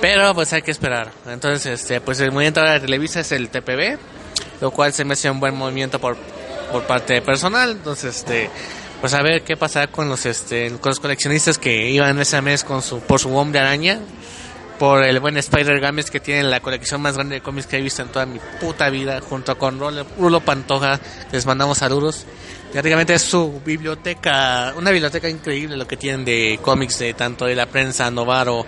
Pero 0.02 0.34
pues 0.34 0.52
hay 0.52 0.64
que 0.64 0.72
esperar. 0.72 1.12
Entonces, 1.28 1.80
este 1.80 2.02
pues 2.02 2.20
el 2.20 2.32
movimiento 2.32 2.62
de 2.62 2.80
Televisa 2.80 3.20
es 3.20 3.32
el 3.32 3.49
TPB, 3.49 3.97
lo 4.60 4.72
cual 4.72 4.91
se 4.93 5.06
me 5.06 5.14
hace 5.14 5.30
un 5.30 5.39
buen 5.39 5.56
movimiento 5.56 5.99
por 5.99 6.18
por 6.72 6.84
parte 6.84 7.14
de 7.14 7.22
personal. 7.22 7.72
Entonces, 7.72 8.18
este 8.18 8.49
pues 8.99 9.14
a 9.14 9.22
ver 9.22 9.43
qué 9.43 9.58
pasará 9.58 9.88
con 9.88 10.10
los 10.10 10.26
este 10.26 10.70
con 10.80 10.89
los 10.89 10.99
coleccionistas 10.99 11.58
que 11.58 11.89
iban 11.89 12.20
ese 12.20 12.41
mes 12.41 12.64
con 12.64 12.82
su 12.82 12.99
por 12.99 13.20
su 13.20 13.36
hombre 13.36 13.60
araña 13.60 13.99
por 14.78 15.04
el 15.04 15.20
buen 15.20 15.38
Spider 15.38 15.80
Games 15.80 16.10
que 16.10 16.20
tiene 16.20 16.43
la 16.43 16.60
colección 16.60 17.02
más 17.02 17.16
grande 17.16 17.36
de 17.36 17.41
cómics 17.41 17.68
que 17.68 17.78
he 17.78 17.82
visto 17.82 18.02
en 18.02 18.10
toda 18.10 18.26
mi 18.26 18.39
puta 18.60 18.89
vida 18.89 19.20
junto 19.22 19.58
con 19.58 19.80
Rulo, 19.80 20.06
Rulo 20.18 20.39
Pantoja 20.39 20.99
les 21.32 21.45
mandamos 21.45 21.80
saludos 21.80 22.26
prácticamente 22.72 23.13
es 23.13 23.22
su 23.22 23.61
biblioteca 23.65 24.74
una 24.78 24.91
biblioteca 24.91 25.30
increíble 25.30 25.78
lo 25.78 25.88
que 25.88 25.97
tienen 25.97 26.24
de 26.26 26.59
cómics 26.61 26.99
de 26.99 27.13
tanto 27.13 27.45
de 27.45 27.55
la 27.55 27.65
prensa 27.65 28.09
Novaro 28.09 28.65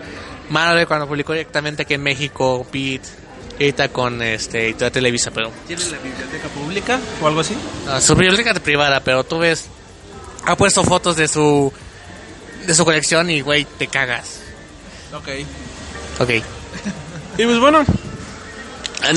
Marvel 0.50 0.88
cuando 0.88 1.08
publicó 1.08 1.34
directamente 1.34 1.84
aquí 1.84 1.94
en 1.94 2.04
México 2.04 2.66
Pete 2.70 3.08
ahorita 3.54 3.90
con 3.90 4.22
este 4.22 4.70
y 4.70 4.74
toda 4.74 4.92
Televisa, 4.92 5.32
pero 5.32 5.52
¿Tienen 5.68 5.92
la 5.92 5.98
biblioteca 6.00 6.48
pública 6.50 7.00
o 7.22 7.28
algo 7.28 7.40
así? 7.40 7.56
no, 7.86 8.02
su 8.02 8.16
biblioteca 8.16 8.54
privada, 8.56 9.00
pero 9.00 9.24
tú 9.24 9.40
ves 9.40 9.66
ha 10.46 10.56
puesto 10.58 10.84
fotos 10.84 11.16
de 11.16 11.28
su 11.28 11.72
de 12.66 12.74
su 12.74 12.86
colección 12.86 13.30
y 13.30 13.42
güey, 13.42 13.66
te 13.66 13.88
cagas. 13.88 14.40
Ok. 15.14 15.28
Ok. 16.20 16.30
Y 17.36 17.46
pues 17.46 17.60
bueno, 17.60 17.84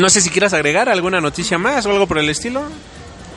no 0.01 0.09
sé 0.09 0.23
si 0.23 0.31
quieras 0.31 0.55
agregar 0.55 0.89
alguna 0.89 1.21
noticia 1.21 1.59
más 1.59 1.85
o 1.85 1.91
algo 1.91 2.07
por 2.07 2.17
el 2.17 2.31
estilo. 2.31 2.63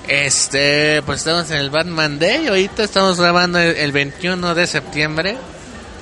Este, 0.09 1.03
pues 1.03 1.19
estamos 1.19 1.51
en 1.51 1.57
el 1.57 1.69
Batman 1.69 2.17
Day. 2.17 2.47
Ahorita 2.47 2.83
estamos 2.83 3.19
grabando 3.19 3.59
el, 3.59 3.75
el 3.75 3.91
21 3.91 4.55
de 4.55 4.65
septiembre. 4.65 5.37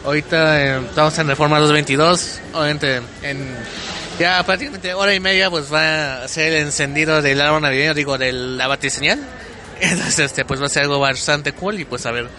Ahorita 0.05 0.63
eh, 0.63 0.79
estamos 0.85 1.19
en 1.19 1.27
Reforma 1.27 1.59
222. 1.59 2.39
Obviamente, 2.53 3.01
en 3.21 3.53
ya 4.17 4.41
prácticamente 4.45 4.93
hora 4.93 5.13
y 5.13 5.19
media, 5.19 5.49
pues 5.49 5.71
va 5.71 6.23
a 6.23 6.27
ser 6.29 6.53
el 6.53 6.67
encendido 6.67 7.21
del 7.21 7.41
árbol 7.41 7.61
navideño, 7.61 7.93
digo, 7.93 8.17
de 8.17 8.31
la 8.31 8.67
batiseñal. 8.67 9.19
Entonces, 9.81 10.19
este, 10.19 10.45
pues 10.45 10.61
va 10.61 10.67
a 10.67 10.69
ser 10.69 10.83
algo 10.83 10.99
bastante 10.99 11.51
cool. 11.51 11.81
Y 11.81 11.83
pues 11.83 12.05
a 12.05 12.11
ver, 12.11 12.29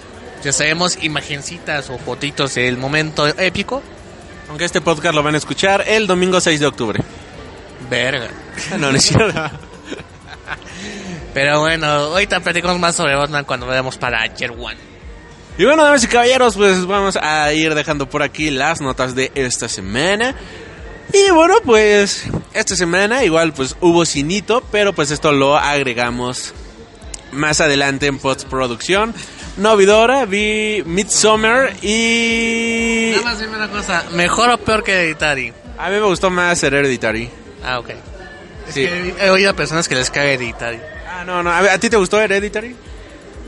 ya 0.42 0.52
sabemos 0.52 0.96
imagencitas 1.02 1.90
o 1.90 1.98
fotitos 1.98 2.54
del 2.54 2.78
momento 2.78 3.26
épico. 3.26 3.82
Aunque 4.48 4.64
este 4.64 4.80
podcast 4.80 5.14
lo 5.14 5.22
van 5.22 5.34
a 5.34 5.38
escuchar 5.38 5.84
el 5.86 6.06
domingo 6.06 6.40
6 6.40 6.60
de 6.60 6.66
octubre. 6.66 7.04
Verga. 7.90 8.28
No, 8.78 8.90
no 8.90 8.96
es 8.96 9.04
cierto. 9.04 9.67
Pero 11.34 11.60
bueno, 11.60 11.86
ahorita 11.86 12.40
platicamos 12.40 12.78
más 12.78 12.96
sobre 12.96 13.14
Batman 13.14 13.44
cuando 13.44 13.66
veamos 13.66 13.96
para 13.96 14.26
Year 14.34 14.52
One. 14.52 14.76
Y 15.58 15.64
bueno, 15.64 15.82
damas 15.82 16.04
y 16.04 16.06
caballeros, 16.06 16.56
pues 16.56 16.86
vamos 16.86 17.16
a 17.20 17.52
ir 17.52 17.74
dejando 17.74 18.08
por 18.08 18.22
aquí 18.22 18.50
las 18.50 18.80
notas 18.80 19.14
de 19.14 19.32
esta 19.34 19.68
semana. 19.68 20.34
Y 21.12 21.30
bueno, 21.30 21.56
pues 21.64 22.24
esta 22.52 22.76
semana 22.76 23.24
igual 23.24 23.52
pues 23.52 23.76
hubo 23.80 24.04
cinito, 24.04 24.62
pero 24.70 24.92
pues 24.92 25.10
esto 25.10 25.32
lo 25.32 25.56
agregamos 25.56 26.54
más 27.32 27.60
adelante 27.60 28.06
en 28.06 28.18
postproducción. 28.18 29.14
No 29.56 29.76
vi 29.76 29.86
Dora, 29.86 30.26
vi 30.26 30.82
Midsommar 30.86 31.72
y... 31.82 33.12
Nada 33.16 33.24
más 33.24 33.40
dime 33.40 33.56
una 33.56 33.68
cosa, 33.68 34.04
¿mejor 34.12 34.50
o 34.50 34.58
peor 34.58 34.84
que 34.84 34.92
Hereditary? 34.92 35.52
A 35.76 35.88
mí 35.88 35.96
me 35.96 36.06
gustó 36.06 36.30
más 36.30 36.62
Hereditary. 36.62 37.30
Ah, 37.64 37.80
ok. 37.80 37.90
Es 38.68 38.74
que 38.74 39.14
he 39.18 39.30
oído 39.30 39.50
a 39.50 39.54
personas 39.54 39.88
que 39.88 39.96
les 39.96 40.10
cae 40.10 40.34
Hereditary. 40.34 40.78
Ah, 41.18 41.24
no, 41.24 41.42
no. 41.42 41.50
A, 41.50 41.60
ver, 41.62 41.70
¿a 41.72 41.78
ti 41.78 41.90
te 41.90 41.96
gustó 41.96 42.20
Hereditary? 42.20 42.74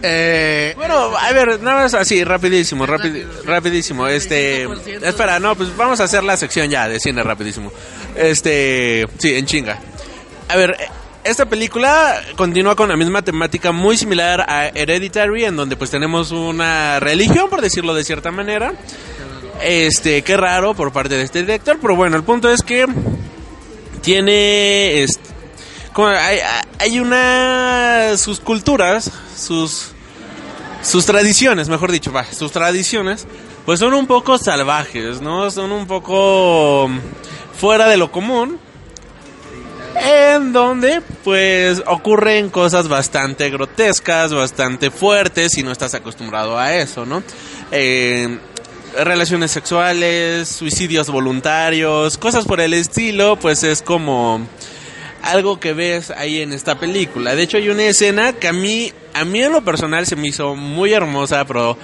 Eh, 0.02 0.72
Bueno, 0.76 1.16
a 1.16 1.32
ver, 1.32 1.60
nada 1.60 1.82
más 1.82 1.94
así, 1.94 2.24
rapidísimo, 2.24 2.86
rapidi- 2.86 3.24
rapidísimo. 3.44 4.06
Este, 4.08 4.66
25%. 4.66 5.04
espera, 5.06 5.38
no, 5.38 5.54
pues 5.54 5.76
vamos 5.76 6.00
a 6.00 6.04
hacer 6.04 6.24
la 6.24 6.36
sección 6.36 6.68
ya 6.70 6.88
de 6.88 6.98
cine 6.98 7.22
rapidísimo. 7.22 7.70
Este, 8.16 9.06
sí, 9.18 9.34
en 9.36 9.46
chinga. 9.46 9.78
A 10.48 10.56
ver, 10.56 10.74
esta 11.22 11.44
película 11.46 12.20
continúa 12.34 12.74
con 12.74 12.88
la 12.88 12.96
misma 12.96 13.22
temática 13.22 13.72
muy 13.72 13.96
similar 13.96 14.40
a 14.48 14.68
Hereditary, 14.68 15.44
en 15.44 15.56
donde 15.56 15.76
pues 15.76 15.90
tenemos 15.90 16.30
una 16.32 16.98
religión, 16.98 17.48
por 17.50 17.60
decirlo 17.60 17.94
de 17.94 18.02
cierta 18.02 18.30
manera. 18.30 18.72
Este, 19.62 20.22
qué 20.22 20.36
raro 20.38 20.72
por 20.74 20.90
parte 20.92 21.16
de 21.16 21.22
este 21.24 21.40
director, 21.42 21.78
pero 21.80 21.94
bueno, 21.94 22.16
el 22.16 22.22
punto 22.24 22.50
es 22.50 22.62
que 22.62 22.86
tiene 24.00 25.02
este, 25.02 25.29
hay, 26.06 26.38
hay 26.78 27.00
una 27.00 28.16
sus 28.16 28.40
culturas, 28.40 29.10
sus 29.36 29.92
sus 30.82 31.06
tradiciones, 31.06 31.68
mejor 31.68 31.92
dicho, 31.92 32.12
va, 32.12 32.24
sus 32.24 32.52
tradiciones, 32.52 33.26
pues 33.66 33.80
son 33.80 33.94
un 33.94 34.06
poco 34.06 34.38
salvajes, 34.38 35.20
¿no? 35.20 35.50
Son 35.50 35.72
un 35.72 35.86
poco 35.86 36.88
mm, 36.88 36.98
fuera 37.58 37.88
de 37.88 37.96
lo 37.96 38.10
común. 38.10 38.58
En 39.96 40.52
donde, 40.52 41.02
pues, 41.24 41.82
ocurren 41.86 42.48
cosas 42.48 42.88
bastante 42.88 43.50
grotescas, 43.50 44.32
bastante 44.32 44.90
fuertes, 44.90 45.52
si 45.52 45.62
no 45.62 45.72
estás 45.72 45.94
acostumbrado 45.94 46.56
a 46.58 46.74
eso, 46.74 47.04
¿no? 47.04 47.22
Eh, 47.72 48.38
relaciones 48.98 49.50
sexuales, 49.50 50.48
suicidios 50.48 51.10
voluntarios, 51.10 52.16
cosas 52.18 52.44
por 52.44 52.60
el 52.60 52.72
estilo, 52.72 53.36
pues 53.36 53.62
es 53.64 53.82
como 53.82 54.40
algo 55.22 55.60
que 55.60 55.72
ves 55.72 56.10
ahí 56.10 56.40
en 56.40 56.52
esta 56.52 56.78
película. 56.78 57.34
De 57.34 57.42
hecho, 57.42 57.56
hay 57.56 57.68
una 57.68 57.84
escena 57.84 58.32
que 58.32 58.48
a 58.48 58.52
mí, 58.52 58.92
a 59.14 59.24
mí 59.24 59.42
en 59.42 59.52
lo 59.52 59.62
personal 59.62 60.06
se 60.06 60.16
me 60.16 60.28
hizo 60.28 60.54
muy 60.54 60.92
hermosa, 60.92 61.44
pero 61.44 61.76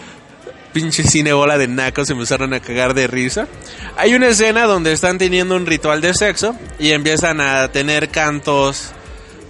pinche 0.72 1.04
cine 1.04 1.32
bola 1.32 1.56
de 1.56 1.68
nacos 1.68 2.06
se 2.06 2.14
me 2.14 2.22
usaron 2.22 2.52
a 2.52 2.60
cagar 2.60 2.92
de 2.94 3.06
risa. 3.06 3.48
Hay 3.96 4.14
una 4.14 4.28
escena 4.28 4.64
donde 4.64 4.92
están 4.92 5.16
teniendo 5.16 5.56
un 5.56 5.64
ritual 5.64 6.00
de 6.00 6.12
sexo 6.12 6.54
y 6.78 6.92
empiezan 6.92 7.40
a 7.40 7.68
tener 7.72 8.10
cantos 8.10 8.90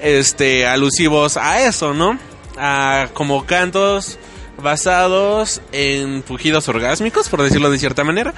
este 0.00 0.66
alusivos 0.66 1.36
a 1.36 1.66
eso, 1.66 1.94
¿no? 1.94 2.18
A 2.56 3.08
como 3.12 3.44
cantos 3.44 4.18
basados 4.62 5.60
en 5.72 6.22
fugidos 6.22 6.68
orgásmicos, 6.68 7.28
por 7.28 7.42
decirlo 7.42 7.70
de 7.70 7.78
cierta 7.78 8.04
manera. 8.04 8.32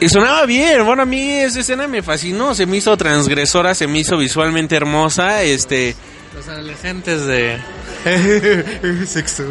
Y 0.00 0.08
sonaba 0.08 0.46
bien, 0.46 0.84
bueno, 0.86 1.02
a 1.02 1.06
mí 1.06 1.30
esa 1.30 1.60
escena 1.60 1.86
me 1.86 2.02
fascinó, 2.02 2.54
se 2.54 2.64
me 2.64 2.78
hizo 2.78 2.96
transgresora, 2.96 3.74
se 3.74 3.86
me 3.86 3.98
hizo 3.98 4.16
visualmente 4.16 4.74
hermosa, 4.74 5.42
este... 5.42 5.94
los 6.34 6.48
adolescentes 6.48 7.26
de... 7.26 7.58
Sexo. 9.06 9.44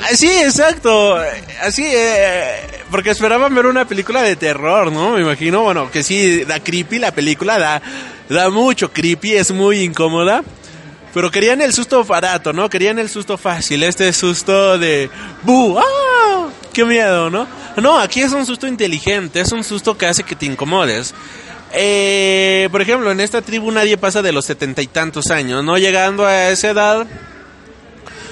Ah, 0.00 0.14
Sí, 0.14 0.28
exacto, 0.28 1.18
así, 1.60 1.82
eh, 1.84 2.60
porque 2.88 3.10
esperaban 3.10 3.52
ver 3.52 3.66
una 3.66 3.84
película 3.88 4.22
de 4.22 4.36
terror, 4.36 4.92
¿no? 4.92 5.14
Me 5.14 5.22
imagino, 5.22 5.62
bueno, 5.62 5.90
que 5.90 6.04
sí, 6.04 6.44
da 6.44 6.60
creepy 6.60 7.00
la 7.00 7.10
película, 7.10 7.58
da, 7.58 7.82
da 8.28 8.48
mucho 8.50 8.92
creepy, 8.92 9.34
es 9.34 9.50
muy 9.50 9.80
incómoda. 9.80 10.44
Pero 11.16 11.30
querían 11.30 11.62
el 11.62 11.72
susto 11.72 12.04
barato, 12.04 12.52
¿no? 12.52 12.68
Querían 12.68 12.98
el 12.98 13.08
susto 13.08 13.38
fácil, 13.38 13.82
este 13.84 14.12
susto 14.12 14.78
de... 14.78 15.08
¡Bu! 15.44 15.78
¡Ah! 15.78 16.50
¡Qué 16.74 16.84
miedo, 16.84 17.30
¿no? 17.30 17.48
No, 17.78 17.98
aquí 17.98 18.20
es 18.20 18.32
un 18.32 18.44
susto 18.44 18.66
inteligente, 18.66 19.40
es 19.40 19.50
un 19.50 19.64
susto 19.64 19.96
que 19.96 20.04
hace 20.04 20.24
que 20.24 20.36
te 20.36 20.44
incomodes. 20.44 21.14
Eh, 21.72 22.68
por 22.70 22.82
ejemplo, 22.82 23.10
en 23.10 23.20
esta 23.20 23.40
tribu 23.40 23.70
nadie 23.70 23.96
pasa 23.96 24.20
de 24.20 24.30
los 24.30 24.44
setenta 24.44 24.82
y 24.82 24.88
tantos 24.88 25.30
años, 25.30 25.64
¿no? 25.64 25.78
Llegando 25.78 26.26
a 26.26 26.50
esa 26.50 26.68
edad, 26.68 27.06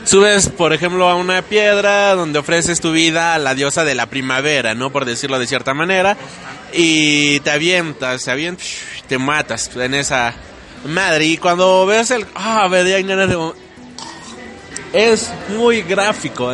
subes, 0.05 0.51
por 0.51 0.75
ejemplo, 0.75 1.09
a 1.09 1.15
una 1.15 1.41
piedra 1.41 2.15
donde 2.15 2.39
ofreces 2.39 2.83
tu 2.83 2.93
vida 2.93 3.33
a 3.33 3.39
la 3.39 3.55
diosa 3.55 3.87
de 3.87 3.95
la 3.95 4.11
primavera, 4.11 4.75
¿no? 4.75 4.93
Por 4.93 5.07
decirlo 5.07 5.39
de 5.39 5.47
cierta 5.47 5.73
manera. 5.73 6.19
Y 6.75 7.41
te 7.41 7.51
avientas, 7.51 8.25
te 8.25 8.31
avientas, 8.31 8.67
te 9.09 9.17
matas 9.17 9.75
en 9.75 9.95
esa 9.95 10.35
madre. 10.85 11.27
Y 11.27 11.37
cuando 11.37 11.87
ves 11.87 12.11
el... 12.11 12.27
Ah, 12.35 12.69
me 12.69 12.85
dan 12.85 13.07
ganas 13.07 13.29
de... 13.29 13.53
Es 14.93 15.31
muy 15.49 15.83
gráfico. 15.83 16.53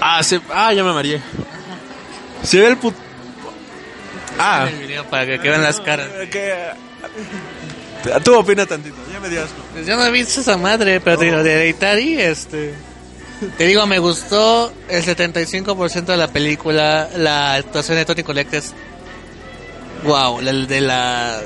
Ah, 0.00 0.22
se... 0.22 0.40
ah, 0.52 0.72
ya 0.72 0.82
me 0.82 0.92
mareé. 0.92 1.20
Se 2.42 2.60
ve 2.60 2.68
el 2.68 2.76
put... 2.76 2.94
Ah. 4.38 4.68
Para 5.10 5.26
que, 5.26 5.38
que 5.38 5.48
vean 5.48 5.62
las 5.62 5.80
caras. 5.80 6.08
Que... 6.30 6.72
Tú 8.24 8.34
opina 8.34 8.66
tantito, 8.66 8.96
ya 9.12 9.20
me 9.20 9.28
dio 9.28 9.42
asco. 9.42 9.62
Pues 9.72 9.86
yo 9.86 9.96
no 9.96 10.04
he 10.04 10.10
visto 10.10 10.40
esa 10.40 10.56
madre, 10.56 11.00
pero 11.00 11.18
te 11.18 11.26
digo, 11.26 11.42
de 11.42 11.52
Hereditary, 11.52 12.20
este... 12.20 12.74
Te 13.58 13.66
digo, 13.66 13.86
me 13.86 13.98
gustó 13.98 14.72
el 14.88 15.04
75% 15.04 16.04
de 16.04 16.16
la 16.16 16.28
película, 16.28 17.08
la 17.16 17.54
actuación 17.54 17.96
de 17.98 18.04
Tony 18.04 18.22
Collette 18.22 18.54
es... 18.54 18.74
Wow, 20.04 20.40
la 20.40 20.52
de 20.52 20.80
la... 20.80 21.40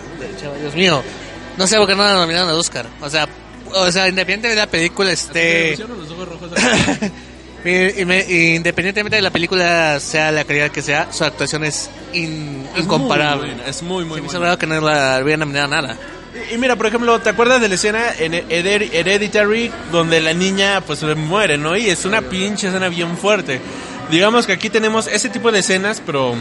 Dios 0.61 0.75
mío. 0.75 1.03
No 1.57 1.67
sé 1.67 1.77
por 1.77 1.87
qué 1.87 1.95
no 1.95 2.03
la 2.05 2.15
nominaron 2.15 2.49
al 2.49 2.57
Oscar. 2.57 2.87
O 3.01 3.09
sea, 3.11 3.29
o 3.75 3.91
sea, 3.93 4.09
independientemente 4.09 4.49
de 4.49 4.57
la 4.57 4.67
película 4.67 5.13
esté... 5.13 5.77
Y- 7.65 8.01
y 8.01 8.05
me- 8.05 8.25
independientemente 8.55 9.17
de 9.17 9.23
la 9.23 9.31
película 9.31 9.99
sea 9.99 10.31
la 10.31 10.45
calidad 10.45 10.71
que 10.71 10.83
sea, 10.83 11.09
su 11.13 11.25
actuación 11.25 11.65
es 11.65 11.91
in- 12.13 12.65
incomparable. 12.77 13.57
Es 13.67 13.83
muy, 13.83 14.05
muy 14.05 14.17
Se 14.19 14.23
me 14.23 14.29
hizo 14.29 14.39
buena. 14.39 14.57
que 14.57 14.67
no 14.69 14.81
la 14.81 15.19
hubieran 15.21 15.41
nominado 15.41 15.65
a 15.65 15.69
nada. 15.83 15.97
Y, 16.51 16.55
y 16.55 16.59
mira, 16.59 16.77
por 16.77 16.87
ejemplo, 16.87 17.19
¿te 17.21 17.31
acuerdas 17.31 17.61
de 17.61 17.69
la 17.69 17.75
escena 17.75 18.13
en 18.21 18.35
Hered- 18.35 18.91
Hereditary 18.93 19.73
donde 19.91 20.21
la 20.21 20.33
niña 20.33 20.81
pues 20.87 21.03
muere, 21.17 21.59
¿no? 21.59 21.77
Y 21.77 21.91
es 21.91 22.05
una 22.05 22.23
pinche 22.23 22.69
escena 22.69 22.89
bien 22.89 23.17
fuerte. 23.19 23.61
Digamos 24.13 24.47
que 24.47 24.53
aquí 24.53 24.71
tenemos 24.71 25.09
ese 25.09 25.29
tipo 25.29 25.51
de 25.51 25.59
escenas, 25.59 26.01
pero 26.07 26.37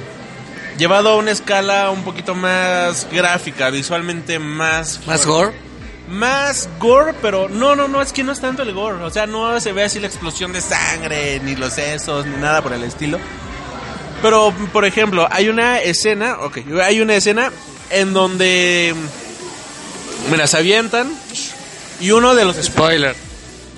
llevado 0.78 1.10
a 1.10 1.16
una 1.16 1.32
escala 1.32 1.90
un 1.92 2.04
poquito 2.04 2.36
más 2.36 3.08
gráfica, 3.12 3.70
visualmente 3.70 4.40
más... 4.40 5.06
Más 5.06 5.26
gore. 5.26 5.54
Más 6.10 6.70
gore, 6.80 7.14
pero 7.22 7.50
no, 7.50 7.76
no, 7.76 7.88
no, 7.88 8.02
es 8.02 8.14
que 8.14 8.24
no 8.24 8.32
es 8.32 8.40
tanto 8.40 8.62
el 8.62 8.74
gore. 8.74 9.04
O 9.04 9.10
sea, 9.10 9.26
no 9.26 9.60
se 9.60 9.72
ve 9.72 9.84
así 9.84 10.00
la 10.00 10.08
explosión 10.08 10.54
de 10.54 10.62
sangre, 10.62 11.40
ni 11.44 11.56
los 11.56 11.74
sesos, 11.74 12.26
ni 12.26 12.38
nada 12.38 12.62
por 12.62 12.74
el 12.74 12.84
estilo. 12.84 13.20
Pero, 14.22 14.54
por 14.72 14.86
ejemplo, 14.86 15.28
hay 15.32 15.50
una 15.50 15.80
escena, 15.80 16.38
ok, 16.40 16.60
hay 16.82 17.02
una 17.02 17.16
escena 17.16 17.52
en 17.90 18.14
donde, 18.14 18.96
mira, 20.32 20.48
se 20.48 20.58
avientan 20.58 21.12
y 22.00 22.12
uno 22.12 22.36
de 22.36 22.46
los... 22.46 22.56
Spoiler. 22.58 23.16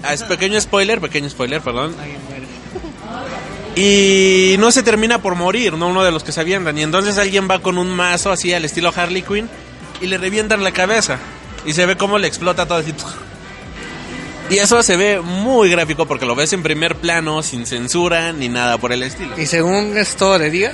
Ah, 0.03 0.13
es 0.13 0.23
pequeño 0.23 0.59
spoiler, 0.61 1.01
pequeño 1.01 1.29
spoiler, 1.29 1.61
perdón. 1.61 1.95
Y 3.79 4.55
no 4.57 4.71
se 4.71 4.81
termina 4.81 5.21
por 5.21 5.35
morir, 5.35 5.73
¿no? 5.73 5.87
Uno 5.87 6.03
de 6.03 6.11
los 6.11 6.23
que 6.23 6.31
se 6.31 6.41
avientan. 6.41 6.77
Y 6.77 6.83
entonces 6.83 7.17
alguien 7.17 7.47
va 7.49 7.59
con 7.59 7.77
un 7.77 7.89
mazo 7.89 8.31
así 8.31 8.51
al 8.53 8.65
estilo 8.65 8.91
Harley 8.95 9.21
Quinn 9.21 9.47
y 10.01 10.07
le 10.07 10.17
revientan 10.17 10.63
la 10.63 10.71
cabeza. 10.71 11.19
Y 11.65 11.73
se 11.73 11.85
ve 11.85 11.95
cómo 11.95 12.17
le 12.17 12.27
explota 12.27 12.65
todo 12.65 12.79
así. 12.79 12.93
Y 14.49 14.57
eso 14.57 14.81
se 14.81 14.95
ve 14.97 15.19
muy 15.19 15.69
gráfico 15.69 16.05
porque 16.07 16.25
lo 16.25 16.33
ves 16.35 16.53
en 16.53 16.63
primer 16.63 16.95
plano, 16.95 17.43
sin 17.43 17.65
censura 17.65 18.33
ni 18.33 18.49
nada 18.49 18.77
por 18.77 18.91
el 18.93 19.03
estilo. 19.03 19.39
Y 19.39 19.45
según 19.45 19.95
es 19.97 20.15
todo 20.15 20.39
de 20.39 20.49
día, 20.49 20.71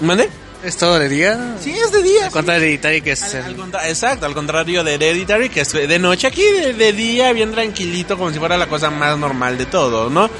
¿Mande? 0.00 0.30
es 0.62 0.76
todo 0.78 0.98
de 0.98 1.08
día. 1.10 1.56
Sí, 1.60 1.72
es 1.72 1.92
de 1.92 2.02
día. 2.02 2.26
Al 2.26 2.30
contrario 2.30 2.60
de 2.62 2.66
Hereditary, 2.68 3.02
que 3.02 3.12
es 3.12 3.34
Al- 3.34 3.56
al 3.74 3.88
exacto, 3.88 4.24
al 4.24 4.32
contrario 4.32 4.82
de 4.84 4.94
Hereditary, 4.94 5.48
que 5.50 5.60
es 5.62 5.72
de 5.72 5.98
noche, 5.98 6.28
aquí 6.28 6.42
de, 6.42 6.72
de 6.72 6.92
día, 6.94 7.32
bien 7.32 7.50
tranquilito, 7.52 8.16
como 8.16 8.30
si 8.32 8.38
fuera 8.38 8.56
la 8.56 8.66
cosa 8.68 8.88
más 8.90 9.18
normal 9.18 9.58
de 9.58 9.66
todo, 9.66 10.08
¿no? 10.08 10.30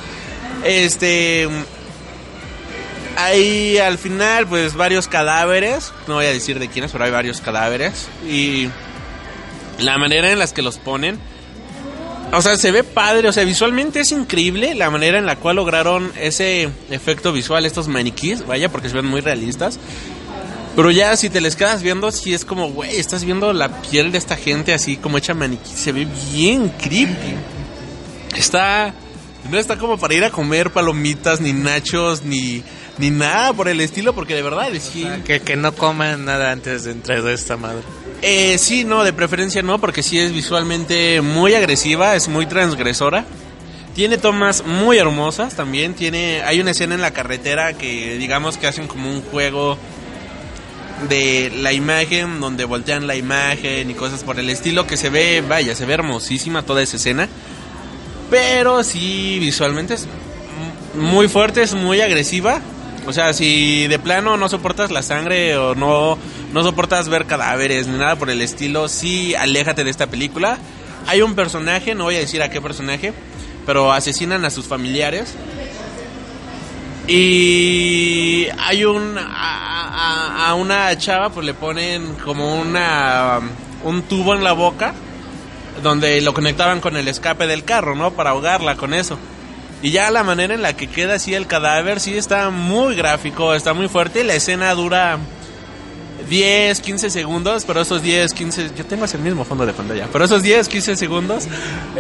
Este. 0.65 1.49
Hay 3.17 3.79
al 3.79 3.97
final, 3.99 4.47
pues, 4.47 4.75
varios 4.75 5.07
cadáveres. 5.07 5.93
No 6.09 6.15
voy 6.15 6.27
a 6.27 6.33
decir 6.33 6.59
de 6.59 6.69
quiénes, 6.69 6.91
pero 6.91 7.05
hay 7.05 7.11
varios 7.11 7.41
cadáveres. 7.41 8.09
Y 8.29 8.69
la 9.79 9.99
manera 9.99 10.33
en 10.33 10.39
las 10.39 10.53
que 10.53 10.63
los 10.63 10.79
ponen. 10.79 11.19
O 12.33 12.43
sea, 12.43 12.57
se 12.57 12.73
ve 12.73 12.83
padre, 12.83 13.29
o 13.29 13.33
sea, 13.33 13.45
visualmente 13.45 14.01
es 14.01 14.11
increíble 14.11 14.75
la 14.75 14.91
manera 14.91 15.19
en 15.19 15.27
la 15.27 15.37
cual 15.37 15.57
lograron 15.57 16.11
ese 16.21 16.69
efecto 16.91 17.33
visual, 17.33 17.65
estos 17.65 17.87
maniquís, 17.87 18.45
vaya, 18.45 18.71
porque 18.71 18.89
se 18.89 18.97
ven 18.97 19.07
muy 19.07 19.21
realistas. 19.21 19.79
Pero 20.75 20.91
ya 20.91 21.17
si 21.17 21.31
te 21.31 21.41
les 21.41 21.55
quedas 21.55 21.83
viendo, 21.83 22.11
si 22.11 22.35
es 22.35 22.45
como, 22.45 22.73
güey, 22.73 22.97
estás 22.97 23.25
viendo 23.25 23.53
la 23.53 23.81
piel 23.83 24.11
de 24.11 24.19
esta 24.19 24.37
gente 24.37 24.75
así 24.75 24.97
como 24.97 25.19
hecha 25.19 25.35
maniquí. 25.35 25.71
Se 25.71 25.93
ve 25.93 26.09
bien 26.33 26.71
creepy. 26.71 27.37
Está... 28.37 28.93
No 29.51 29.59
está 29.59 29.77
como 29.77 29.99
para 29.99 30.15
ir 30.15 30.25
a 30.25 30.31
comer 30.31 30.71
palomitas, 30.71 31.41
ni 31.41 31.53
nachos, 31.53 32.23
ni, 32.23 32.63
ni 32.99 33.11
nada 33.11 33.53
por 33.53 33.69
el 33.69 33.81
estilo, 33.81 34.15
porque 34.15 34.35
de 34.35 34.43
verdad 34.43 34.69
sí... 34.81 35.07
que, 35.25 35.41
que 35.41 35.57
no 35.57 35.75
coman 35.75 36.25
nada 36.25 36.51
antes 36.51 36.85
de 36.85 36.93
entrar 36.93 37.27
a 37.27 37.33
esta 37.33 37.57
madre. 37.57 37.83
Eh, 38.23 38.57
sí, 38.57 38.85
no, 38.85 39.05
de 39.05 39.13
preferencia 39.13 39.63
no, 39.63 39.79
porque 39.79 40.03
sí 40.03 40.19
es 40.19 40.33
visualmente 40.33 41.21
muy 41.21 41.55
agresiva, 41.55 42.17
es 42.17 42.29
muy 42.29 42.47
transgresora. 42.47 43.27
Tiene 43.95 44.19
tomas 44.19 44.65
muy 44.65 44.97
hermosas 44.99 45.55
también. 45.55 45.95
Tiene, 45.95 46.43
hay 46.43 46.61
una 46.61 46.71
escena 46.71 46.95
en 46.95 47.03
la 47.03 47.13
carretera 47.13 47.75
que 47.75 48.17
digamos 48.17 48.57
que 48.57 48.67
hacen 48.67 48.89
como 48.89 49.11
un 49.11 49.23
juego 49.23 49.79
de 51.09 51.53
la 51.61 51.73
imagen, 51.73 52.41
donde 52.41 52.65
voltean 52.65 53.07
la 53.07 53.15
imagen 53.15 53.91
y 53.91 53.95
cosas 53.95 54.25
por 54.25 54.41
el 54.41 54.49
estilo, 54.49 54.87
que 54.87 54.97
se 54.97 55.11
ve, 55.11 55.43
vaya, 55.47 55.75
se 55.75 55.85
ve 55.85 55.95
hermosísima 55.95 56.63
toda 56.63 56.83
esa 56.83 56.97
escena. 56.97 57.29
Pero 58.35 58.83
sí, 58.83 59.39
visualmente 59.39 59.95
es 59.95 60.09
muy 60.99 61.29
fuerte, 61.29 61.63
es 61.63 61.73
muy 61.73 62.01
agresiva. 62.01 62.61
O 63.07 63.13
sea, 63.13 63.33
si 63.33 63.87
de 63.87 64.01
plano 64.01 64.37
no 64.37 64.49
soportas 64.49 64.91
la 64.91 65.03
sangre 65.03 65.57
o 65.57 65.77
no, 65.77 66.19
no 66.53 66.63
soportas 66.65 67.09
ver 67.09 67.27
cadáveres 67.27 67.87
ni 67.87 67.97
nada 67.97 68.17
por 68.17 68.31
el 68.31 68.41
estilo, 68.41 68.89
sí, 68.89 69.37
aléjate 69.37 69.85
de 69.85 69.91
esta 69.91 70.09
película. 70.09 70.59
Hay 71.07 71.23
un 71.23 71.37
personaje, 71.37 71.95
no 71.95 72.05
voy 72.05 72.17
a 72.17 72.19
decir 72.19 72.43
a 72.43 72.49
qué 72.51 72.61
personaje, 72.61 73.13
pero 73.67 73.93
asesinan 73.93 74.45
a 74.45 74.51
sus 74.51 74.65
familiares. 74.67 75.33
Y 77.07 78.49
hay 78.59 78.85
un. 78.85 79.17
A, 79.17 79.23
a- 79.29 80.49
a 80.49 80.55
una 80.55 80.97
chava, 80.99 81.31
pues 81.31 81.47
le 81.47 81.55
ponen 81.55 82.15
como 82.25 82.61
una. 82.61 83.39
Un 83.85 84.03
tubo 84.03 84.35
en 84.35 84.43
la 84.43 84.53
boca 84.55 84.93
donde 85.83 86.21
lo 86.21 86.35
conectaban 86.35 86.81
con 86.81 86.97
el 86.97 87.09
escape 87.09 87.47
del 87.47 87.65
carro, 87.65 87.95
¿no? 87.95 88.13
Para 88.13 88.31
ahogarla 88.31 88.77
con 88.77 88.95
eso. 88.95 89.19
Y 89.83 89.91
ya 89.91 90.11
la 90.11 90.23
manera 90.23 90.55
en 90.55 90.63
la 90.63 90.75
que 90.75 90.87
queda 90.87 91.15
así 91.15 91.35
el 91.35 91.47
cadáver, 91.47 92.01
sí 92.01 92.17
está 92.17 92.51
muy 92.51 92.95
gráfico, 92.95 93.55
está 93.55 93.75
muy 93.75 93.89
fuerte. 93.89 94.25
La 94.25 94.35
escena 94.35 94.73
dura 94.75 95.19
10, 96.29 96.81
15 96.81 97.11
segundos, 97.11 97.65
pero 97.67 97.83
esos 97.83 98.03
10, 98.03 98.33
15... 98.33 98.71
Yo 98.77 98.87
tengo 98.87 99.05
ese 99.05 99.19
mismo 99.19 99.45
fondo 99.45 99.67
de 99.67 99.73
pantalla, 99.73 100.09
pero 100.11 100.25
esos 100.25 100.43
10, 100.43 100.69
15 100.69 100.97
segundos 100.97 101.45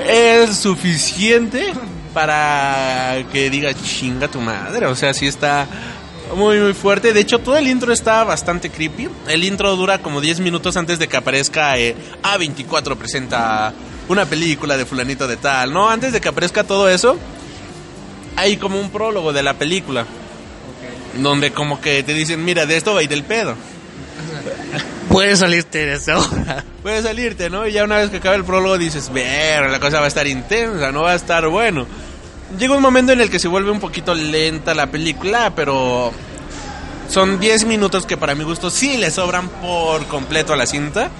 es 0.09 0.57
suficiente 0.57 1.73
para 2.15 3.25
que 3.33 3.51
diga 3.51 3.75
chinga 3.75 4.29
tu 4.29 4.41
madre. 4.41 4.87
O 4.87 4.95
sea, 4.95 5.13
sí 5.13 5.27
está 5.27 5.67
muy, 6.35 6.59
muy 6.59 6.75
fuerte. 6.75 7.13
De 7.13 7.21
hecho, 7.21 7.39
todo 7.39 7.57
el 7.57 7.69
intro 7.69 7.93
está 7.93 8.25
bastante 8.25 8.71
creepy. 8.71 9.09
El 9.29 9.45
intro 9.45 9.77
dura 9.77 9.99
como 9.99 10.21
10 10.21 10.41
minutos 10.41 10.77
antes 10.77 10.99
de 10.99 11.09
que 11.09 11.17
aparezca 11.17 11.79
eh, 11.79 11.95
A24 12.23 12.97
presenta 12.97 13.73
una 14.09 14.27
película 14.27 14.77
de 14.77 14.85
fulanito 14.85 15.27
de 15.27 15.37
tal, 15.37 15.73
¿no? 15.73 15.89
Antes 15.89 16.13
de 16.13 16.21
que 16.21 16.29
aparezca 16.29 16.65
todo 16.65 16.89
eso, 16.89 17.17
hay 18.37 18.57
como 18.57 18.81
un 18.81 18.91
prólogo 18.91 19.33
de 19.33 19.43
la 19.43 19.55
película. 19.55 20.07
Donde 21.19 21.53
como 21.53 21.81
que 21.81 22.03
te 22.03 22.13
dicen, 22.13 22.45
mira, 22.45 22.67
de 22.67 22.77
esto 22.77 22.95
va 22.95 23.01
a 23.01 23.03
ir 23.03 23.13
el 23.13 23.23
pedo. 23.23 23.55
Puedes 25.09 25.39
salirte 25.39 25.87
de 25.87 25.95
esta 25.95 26.19
hora. 26.19 26.65
Puedes 26.83 27.05
salirte, 27.05 27.49
¿no? 27.49 27.67
Y 27.67 27.73
ya 27.73 27.85
una 27.85 27.99
vez 27.99 28.11
que 28.11 28.17
acaba 28.17 28.35
el 28.35 28.45
prólogo 28.45 28.79
dices, 28.79 29.13
ver, 29.13 29.71
la 29.71 29.79
cosa 29.79 29.99
va 29.99 30.07
a 30.07 30.09
estar 30.09 30.27
intensa, 30.27 30.91
no 30.91 31.03
va 31.03 31.13
a 31.13 31.17
estar 31.17 31.47
bueno. 31.49 31.87
Llega 32.59 32.77
un 32.77 32.83
momento 32.83 33.13
en 33.13 33.21
el 33.21 33.31
que 33.31 33.39
se 33.39 33.49
vuelve 33.49 33.71
un 33.71 33.81
poquito 33.81 34.15
lenta 34.15 34.75
la 34.75 34.87
película, 34.87 35.53
pero 35.57 36.13
son 37.09 37.41
10 37.41 37.65
minutos 37.67 38.07
que 38.07 38.17
para 38.17 38.35
mi 38.35 38.45
gusto 38.45 38.71
sí 38.71 38.97
le 38.97 39.11
sobran 39.11 39.49
por 39.49 40.07
completo 40.07 40.53
a 40.53 40.57
la 40.57 40.67
cinta. 40.67 41.11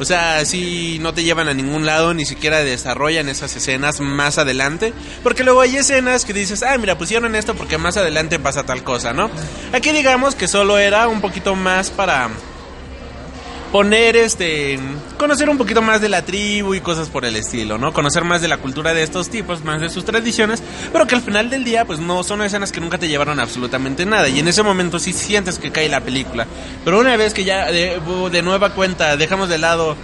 O 0.00 0.04
sea, 0.04 0.44
sí 0.44 0.98
no 1.00 1.14
te 1.14 1.22
llevan 1.22 1.48
a 1.48 1.54
ningún 1.54 1.86
lado, 1.86 2.14
ni 2.14 2.24
siquiera 2.24 2.64
desarrollan 2.64 3.28
esas 3.28 3.54
escenas 3.54 4.00
más 4.00 4.38
adelante. 4.38 4.92
Porque 5.22 5.44
luego 5.44 5.60
hay 5.60 5.76
escenas 5.76 6.24
que 6.24 6.32
dices, 6.32 6.62
ah, 6.64 6.76
mira, 6.78 6.98
pusieron 6.98 7.34
esto 7.36 7.54
porque 7.54 7.78
más 7.78 7.96
adelante 7.96 8.40
pasa 8.40 8.64
tal 8.64 8.82
cosa, 8.82 9.12
¿no? 9.12 9.30
Aquí 9.72 9.92
digamos 9.92 10.34
que 10.34 10.48
solo 10.48 10.78
era 10.78 11.06
un 11.06 11.20
poquito 11.20 11.54
más 11.54 11.90
para 11.90 12.30
poner 13.74 14.14
este 14.14 14.78
conocer 15.18 15.50
un 15.50 15.58
poquito 15.58 15.82
más 15.82 16.00
de 16.00 16.08
la 16.08 16.22
tribu 16.22 16.74
y 16.74 16.80
cosas 16.80 17.08
por 17.08 17.24
el 17.24 17.34
estilo, 17.34 17.76
¿no? 17.76 17.92
Conocer 17.92 18.22
más 18.22 18.40
de 18.40 18.46
la 18.46 18.58
cultura 18.58 18.94
de 18.94 19.02
estos 19.02 19.30
tipos, 19.30 19.64
más 19.64 19.80
de 19.80 19.90
sus 19.90 20.04
tradiciones, 20.04 20.62
pero 20.92 21.08
que 21.08 21.16
al 21.16 21.22
final 21.22 21.50
del 21.50 21.64
día 21.64 21.84
pues 21.84 21.98
no 21.98 22.22
son 22.22 22.42
escenas 22.42 22.70
que 22.70 22.78
nunca 22.80 22.98
te 22.98 23.08
llevaron 23.08 23.40
absolutamente 23.40 24.06
nada 24.06 24.28
y 24.28 24.38
en 24.38 24.46
ese 24.46 24.62
momento 24.62 25.00
sí 25.00 25.12
sientes 25.12 25.58
que 25.58 25.72
cae 25.72 25.88
la 25.88 26.02
película. 26.02 26.46
Pero 26.84 27.00
una 27.00 27.16
vez 27.16 27.34
que 27.34 27.42
ya 27.42 27.68
de, 27.72 28.00
de 28.30 28.42
nueva 28.42 28.74
cuenta 28.74 29.16
dejamos 29.16 29.48
de 29.48 29.58
lado 29.58 29.96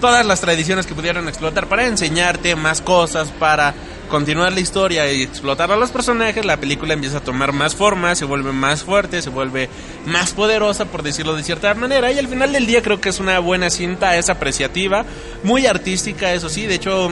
todas 0.00 0.26
las 0.26 0.40
tradiciones 0.40 0.84
que 0.84 0.96
pudieran 0.96 1.28
explotar 1.28 1.68
para 1.68 1.86
enseñarte 1.86 2.56
más 2.56 2.80
cosas, 2.80 3.28
para 3.28 3.74
continuar 4.12 4.52
la 4.52 4.60
historia 4.60 5.10
y 5.10 5.22
explotar 5.22 5.72
a 5.72 5.76
los 5.76 5.90
personajes, 5.90 6.44
la 6.44 6.58
película 6.58 6.92
empieza 6.92 7.16
a 7.16 7.24
tomar 7.24 7.54
más 7.54 7.74
forma, 7.74 8.14
se 8.14 8.26
vuelve 8.26 8.52
más 8.52 8.82
fuerte, 8.82 9.22
se 9.22 9.30
vuelve 9.30 9.70
más 10.04 10.32
poderosa, 10.32 10.84
por 10.84 11.02
decirlo 11.02 11.34
de 11.34 11.42
cierta 11.42 11.72
manera, 11.72 12.12
y 12.12 12.18
al 12.18 12.28
final 12.28 12.52
del 12.52 12.66
día 12.66 12.82
creo 12.82 13.00
que 13.00 13.08
es 13.08 13.20
una 13.20 13.38
buena 13.38 13.70
cinta, 13.70 14.18
es 14.18 14.28
apreciativa, 14.28 15.06
muy 15.42 15.66
artística, 15.66 16.32
eso 16.32 16.48
sí, 16.48 16.66
de 16.66 16.76
hecho... 16.76 17.10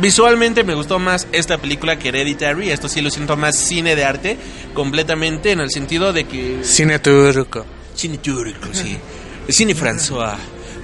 Visualmente 0.00 0.62
me 0.62 0.74
gustó 0.74 0.98
más 1.00 1.26
esta 1.32 1.58
película 1.58 1.98
que 1.98 2.10
Hereditary, 2.10 2.70
esto 2.70 2.88
sí 2.88 3.00
lo 3.00 3.10
siento 3.10 3.36
más 3.36 3.56
cine 3.56 3.96
de 3.96 4.04
arte, 4.04 4.38
completamente 4.72 5.50
en 5.50 5.60
el 5.60 5.70
sentido 5.70 6.12
de 6.12 6.24
que... 6.24 6.60
Cine 6.62 7.00
turco. 7.00 7.66
Cine 7.94 8.18
turco, 8.18 8.68
sí. 8.72 8.96
Cine 9.48 9.74
François. 9.74 10.36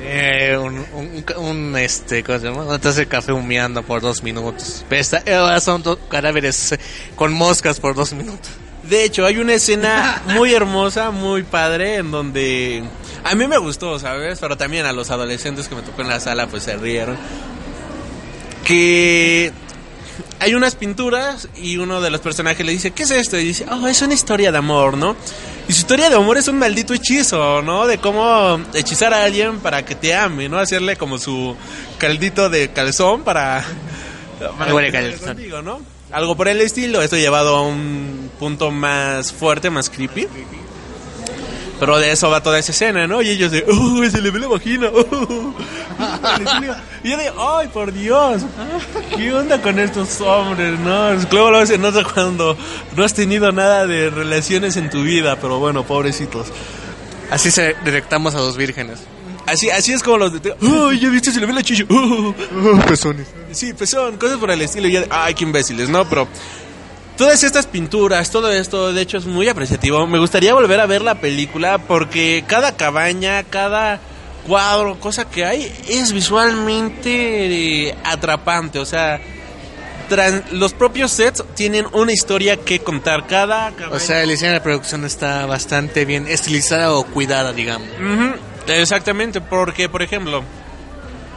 Eh, 0.07 0.57
un, 0.61 0.85
un, 0.95 1.25
un, 1.39 1.77
este, 1.79 2.23
¿cómo 2.23 2.39
se 2.39 2.47
llama? 2.47 2.79
Te 2.79 2.89
hace 2.89 3.07
café 3.07 3.33
humeando 3.33 3.83
por 3.83 4.03
dos 4.03 4.23
minutos. 4.23 4.85
Esta- 4.91 5.23
eh, 5.25 5.61
son 5.61 5.83
cadáveres 6.11 6.73
eh, 6.73 6.79
con 7.17 7.33
moscas 7.33 7.81
por 7.81 7.95
dos 7.95 8.13
minutos. 8.13 8.51
De 8.83 9.03
hecho, 9.05 9.25
hay 9.25 9.39
una 9.39 9.55
escena 9.55 10.23
muy 10.35 10.53
hermosa, 10.53 11.11
muy 11.11 11.43
padre, 11.43 11.97
en 11.97 12.11
donde 12.11 12.85
a 13.25 13.35
mí 13.35 13.47
me 13.47 13.57
gustó, 13.57 13.99
¿sabes? 13.99 14.39
Pero 14.41 14.59
también 14.59 14.85
a 14.85 14.93
los 14.93 15.11
adolescentes 15.11 15.69
que 15.69 15.75
me 15.75 15.81
tocó 15.81 16.03
en 16.03 16.09
la 16.09 16.21
sala, 16.21 16.49
pues 16.49 16.65
se 16.65 16.77
rieron. 16.77 17.17
Que 18.65 19.53
hay 20.39 20.55
unas 20.55 20.75
pinturas 20.75 21.49
y 21.57 21.79
uno 21.79 22.01
de 22.03 22.11
los 22.11 22.21
personajes 22.21 22.65
le 22.65 22.73
dice, 22.73 22.91
¿qué 22.91 23.05
es 23.05 23.11
esto? 23.11 23.39
Y 23.39 23.45
dice, 23.45 23.65
oh, 23.71 23.87
es 23.89 24.03
una 24.03 24.13
historia 24.15 24.53
de 24.53 24.59
amor, 24.59 24.97
¿no? 24.99 25.17
Y 25.67 25.73
su 25.73 25.81
historia 25.81 26.11
de 26.11 26.17
amor 26.17 26.37
es 26.37 26.49
un 26.49 26.59
maldito 26.59 26.93
hechizo, 26.93 27.63
¿no? 27.63 27.87
De 27.87 27.99
cómo 27.99 28.61
hechizar 28.75 29.15
a 29.15 29.25
alguien 29.25 29.61
para 29.61 29.85
que 29.85 29.95
te 29.95 30.15
ame, 30.15 30.49
¿no? 30.49 30.59
Hacerle 30.59 30.97
como 30.97 31.19
su 31.19 31.57
caldito 31.99 32.51
de 32.51 32.71
calzón 32.71 33.23
para... 33.25 33.65
para 34.59 34.93
calzón. 34.93 35.27
contigo, 35.29 35.63
¿no? 35.63 35.81
Algo 36.13 36.37
por 36.37 36.49
el 36.49 36.61
estilo, 36.61 37.03
esto 37.03 37.17
llevado 37.17 37.57
a 37.57 37.63
un 37.63 38.31
punto 38.39 38.71
más 38.71 39.33
fuerte, 39.33 39.71
más 39.71 39.89
creepy. 39.89 40.29
Pero 41.81 41.99
de 41.99 42.13
eso 42.13 42.31
va 42.31 42.43
toda 42.43 42.59
esa 42.59 42.73
escena, 42.73 43.07
¿no? 43.07 43.21
Y 43.21 43.31
ellos 43.31 43.51
de, 43.51 43.65
¡oh, 43.69 44.09
se 44.09 44.21
le 44.21 44.31
ve 44.31 44.39
la 44.39 44.49
vagina! 44.49 44.89
¡oh! 44.95 45.55
y 47.03 47.11
yo 47.11 47.17
de, 47.17 47.31
¡ay, 47.37 47.69
por 47.69 47.93
Dios! 47.93 48.43
¿Qué 49.17 49.33
onda 49.33 49.61
con 49.61 49.79
estos 49.79 50.21
hombres, 50.21 50.79
no? 50.81 51.15
Luego 51.33 51.51
lo 51.51 51.67
se 51.67 51.79
nota 51.79 52.05
cuando 52.05 52.57
no 52.97 53.05
has 53.05 53.15
tenido 53.15 53.51
nada 53.53 53.87
de 53.87 54.11
relaciones 54.11 54.77
en 54.77 54.89
tu 54.89 55.03
vida, 55.03 55.37
pero 55.41 55.59
bueno, 55.59 55.85
pobrecitos. 55.85 56.47
Así 57.31 57.51
se 57.51 57.75
detectamos 57.85 58.35
a 58.35 58.39
dos 58.39 58.57
vírgenes. 58.57 59.01
Así, 59.47 59.69
así 59.69 59.93
es 59.93 60.03
como 60.03 60.17
los 60.19 60.43
de, 60.43 60.55
¡ay, 60.63 61.01
ya 61.01 61.09
viste, 61.11 61.31
se 61.31 61.41
le 61.41 61.47
ve 61.47 61.53
la 61.53 61.63
chicha! 61.63 61.85
¡oh! 61.91 62.35
pezones. 62.87 63.27
Sí, 63.53 63.73
son 63.85 64.17
cosas 64.17 64.39
por 64.39 64.51
el 64.51 64.63
estilo. 64.63 64.89
y 64.89 64.93
ya 64.93 65.01
de, 65.01 65.09
ay, 65.11 65.35
qué 65.35 65.45
imbéciles, 65.45 65.89
¿no? 65.89 66.09
Pero 66.09 66.29
Todas 67.17 67.45
estas 67.45 67.67
pinturas, 67.67 68.31
todo 68.31 68.53
esto, 68.53 68.93
de 68.93 69.01
hecho, 69.01 69.19
es 69.19 69.27
muy 69.27 69.49
apreciativo. 69.49 70.05
Me 70.07 70.19
gustaría 70.19 70.53
volver 70.53 70.81
a 70.81 70.87
ver 70.87 71.03
la 71.03 71.15
película 71.15 71.79
porque 71.79 72.45
cada 72.47 72.77
cabaña, 72.77 73.45
cada 73.45 74.01
cuadro, 74.47 74.99
cosa 74.99 75.25
que 75.31 75.45
hay, 75.45 75.73
es 75.89 76.13
visualmente 76.13 77.89
eh, 77.89 77.95
atrapante. 78.03 78.81
O 78.81 78.85
sea, 78.85 79.21
los 80.51 80.73
propios 80.73 81.13
sets 81.13 81.45
tienen 81.55 81.87
una 81.93 82.13
historia 82.13 82.57
que 82.57 82.81
contar. 82.81 83.29
Cada 83.29 83.71
cabaña. 83.71 83.97
O 83.97 84.01
sea, 84.01 84.23
el 84.23 84.31
diseño 84.31 84.51
de 84.51 84.59
la 84.59 84.63
producción 84.65 85.05
está 85.05 85.47
bastante 85.47 86.05
bien 86.05 86.27
estilizada 86.27 86.93
o 86.93 87.05
cuidada, 87.05 87.53
digamos. 87.53 87.89
Exactamente, 88.67 89.41
porque, 89.41 89.89
por 89.89 90.03
ejemplo, 90.03 90.43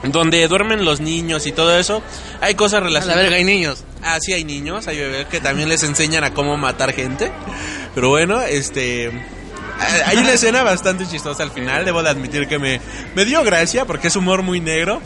donde 0.04 0.48
duermen 0.48 0.86
los 0.86 1.00
niños 1.00 1.48
y 1.48 1.52
todo 1.52 1.78
eso, 1.78 2.02
hay 2.42 2.56
cosas 2.56 2.78
A 2.78 2.82
la 2.82 2.88
relacionadas. 2.88 3.24
verga, 3.24 3.38
hay 3.38 3.44
niños. 3.44 3.84
Ah, 4.04 4.18
sí, 4.22 4.34
hay 4.34 4.44
niños, 4.44 4.88
hay 4.88 4.98
bebés 4.98 5.26
que 5.28 5.42
también 5.42 5.70
les 5.70 5.84
enseñan 5.84 6.24
a 6.24 6.34
cómo 6.34 6.56
matar 6.58 6.94
gente. 6.94 7.32
Pero 7.96 8.10
bueno, 8.10 8.42
este. 8.42 9.12
ah, 9.80 9.88
Hay 10.06 10.18
una 10.18 10.34
escena 10.34 10.64
bastante 10.64 11.08
chistosa 11.08 11.44
al 11.44 11.52
final, 11.52 11.84
debo 11.84 12.04
de 12.04 12.10
admitir 12.10 12.48
que 12.48 12.60
me, 12.60 12.80
me 13.16 13.26
dio 13.26 13.44
gracia 13.44 13.86
porque 13.86 14.08
es 14.10 14.16
humor 14.16 14.44
muy 14.44 14.60
negro. 14.60 15.02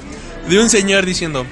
De 0.50 0.60
un 0.60 0.70
señor 0.70 1.06
diciendo: 1.06 1.46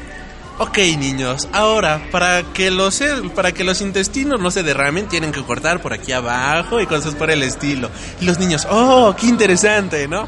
Ok, 0.58 0.78
niños, 0.98 1.48
ahora 1.54 2.02
para 2.12 2.44
que 2.54 2.70
los 2.72 3.02
para 3.36 3.54
que 3.54 3.64
los 3.64 3.80
intestinos 3.82 4.42
no 4.42 4.52
se 4.52 4.64
derramen 4.64 5.08
tienen 5.08 5.32
que 5.32 5.42
cortar 5.44 5.82
por 5.82 5.94
aquí 5.94 6.12
abajo 6.12 6.82
y 6.82 6.88
cosas 6.88 7.16
por 7.16 7.32
el 7.32 7.44
estilo. 7.44 7.90
Y 8.20 8.26
los 8.26 8.40
niños, 8.40 8.68
oh, 8.70 9.16
qué 9.18 9.28
interesante, 9.28 10.08
¿no? 10.10 10.28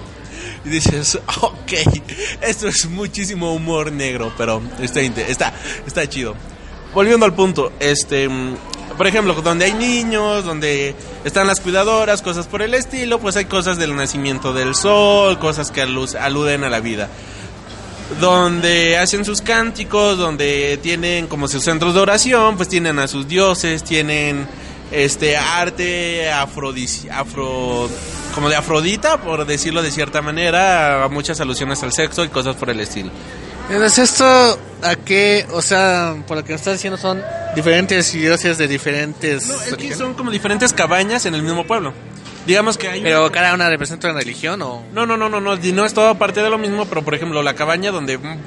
Y 0.66 0.70
dices, 0.70 1.18
ok, 1.42 1.74
esto 2.42 2.68
es 2.68 2.88
muchísimo 2.90 3.54
humor 3.54 3.92
negro, 3.92 4.32
pero 4.38 4.62
está 4.82 5.02
está 5.02 5.54
está 5.88 6.08
chido. 6.08 6.36
Volviendo 6.94 7.26
al 7.26 7.34
punto, 7.34 7.72
este, 7.80 8.30
por 8.98 9.08
ejemplo, 9.08 9.34
donde 9.42 9.66
hay 9.66 9.74
niños, 9.74 10.44
donde 10.44 10.94
están 11.24 11.48
las 11.48 11.62
cuidadoras, 11.62 12.22
cosas 12.22 12.48
por 12.48 12.62
el 12.62 12.74
estilo, 12.74 13.18
pues 13.20 13.38
hay 13.38 13.46
cosas 13.46 13.78
del 13.78 13.96
nacimiento 13.96 14.54
del 14.54 14.76
sol, 14.76 15.40
cosas 15.40 15.72
que 15.72 15.84
alu- 15.84 16.16
aluden 16.20 16.64
a 16.66 16.70
la 16.70 16.80
vida 16.82 17.10
donde 18.20 18.98
hacen 18.98 19.24
sus 19.24 19.42
cánticos, 19.42 20.18
donde 20.18 20.78
tienen 20.82 21.28
como 21.28 21.48
sus 21.48 21.64
centros 21.64 21.94
de 21.94 22.02
oración, 22.02 22.58
pues 22.58 22.68
tienen 22.68 23.00
a 23.00 23.08
sus 23.08 23.26
dioses, 23.28 23.84
tienen 23.84 24.48
este 24.92 25.38
arte 25.38 26.32
afrodis, 26.32 27.08
afro 27.12 27.90
como 28.34 28.50
de 28.50 28.56
Afrodita, 28.56 29.18
por 29.18 29.46
decirlo 29.46 29.82
de 29.82 29.92
cierta 29.92 30.22
manera, 30.22 31.08
muchas 31.12 31.40
alusiones 31.42 31.84
al 31.84 31.92
sexo 31.92 32.24
y 32.24 32.30
cosas 32.30 32.56
por 32.56 32.70
el 32.70 32.80
estilo. 32.80 33.12
Entonces, 33.70 34.12
esto, 34.12 34.60
¿a 34.84 34.96
qué? 34.96 35.46
O 35.52 35.62
sea, 35.62 36.16
por 36.28 36.38
lo 36.38 36.44
que 36.44 36.50
me 36.50 36.56
estás 36.56 36.74
diciendo, 36.74 36.98
son 36.98 37.22
diferentes 37.56 38.12
dioses 38.12 38.58
de 38.58 38.68
diferentes. 38.68 39.48
No, 39.48 39.56
es 39.56 39.76
que 39.76 39.96
son 39.96 40.14
como 40.14 40.32
diferentes 40.32 40.74
cabañas 40.74 41.26
en 41.26 41.36
el 41.36 41.44
mismo 41.44 41.66
pueblo. 41.66 41.94
Digamos 42.46 42.78
que 42.78 42.88
hay 42.88 43.02
Pero 43.02 43.32
cada 43.32 43.54
una 43.54 43.70
representa 43.70 44.10
una 44.10 44.20
religión 44.20 44.62
o. 44.62 44.84
No, 44.94 45.06
no, 45.06 45.16
no, 45.16 45.30
no, 45.30 45.40
no, 45.40 45.56
no 45.56 45.86
es 45.86 45.94
todo 45.94 46.16
parte 46.16 46.42
de 46.42 46.50
lo 46.50 46.58
mismo, 46.58 46.86
pero 46.86 47.04
por 47.04 47.14
ejemplo, 47.14 47.44
la 47.44 47.54
cabaña 47.54 47.92
donde 47.92 48.18
mm, 48.18 48.38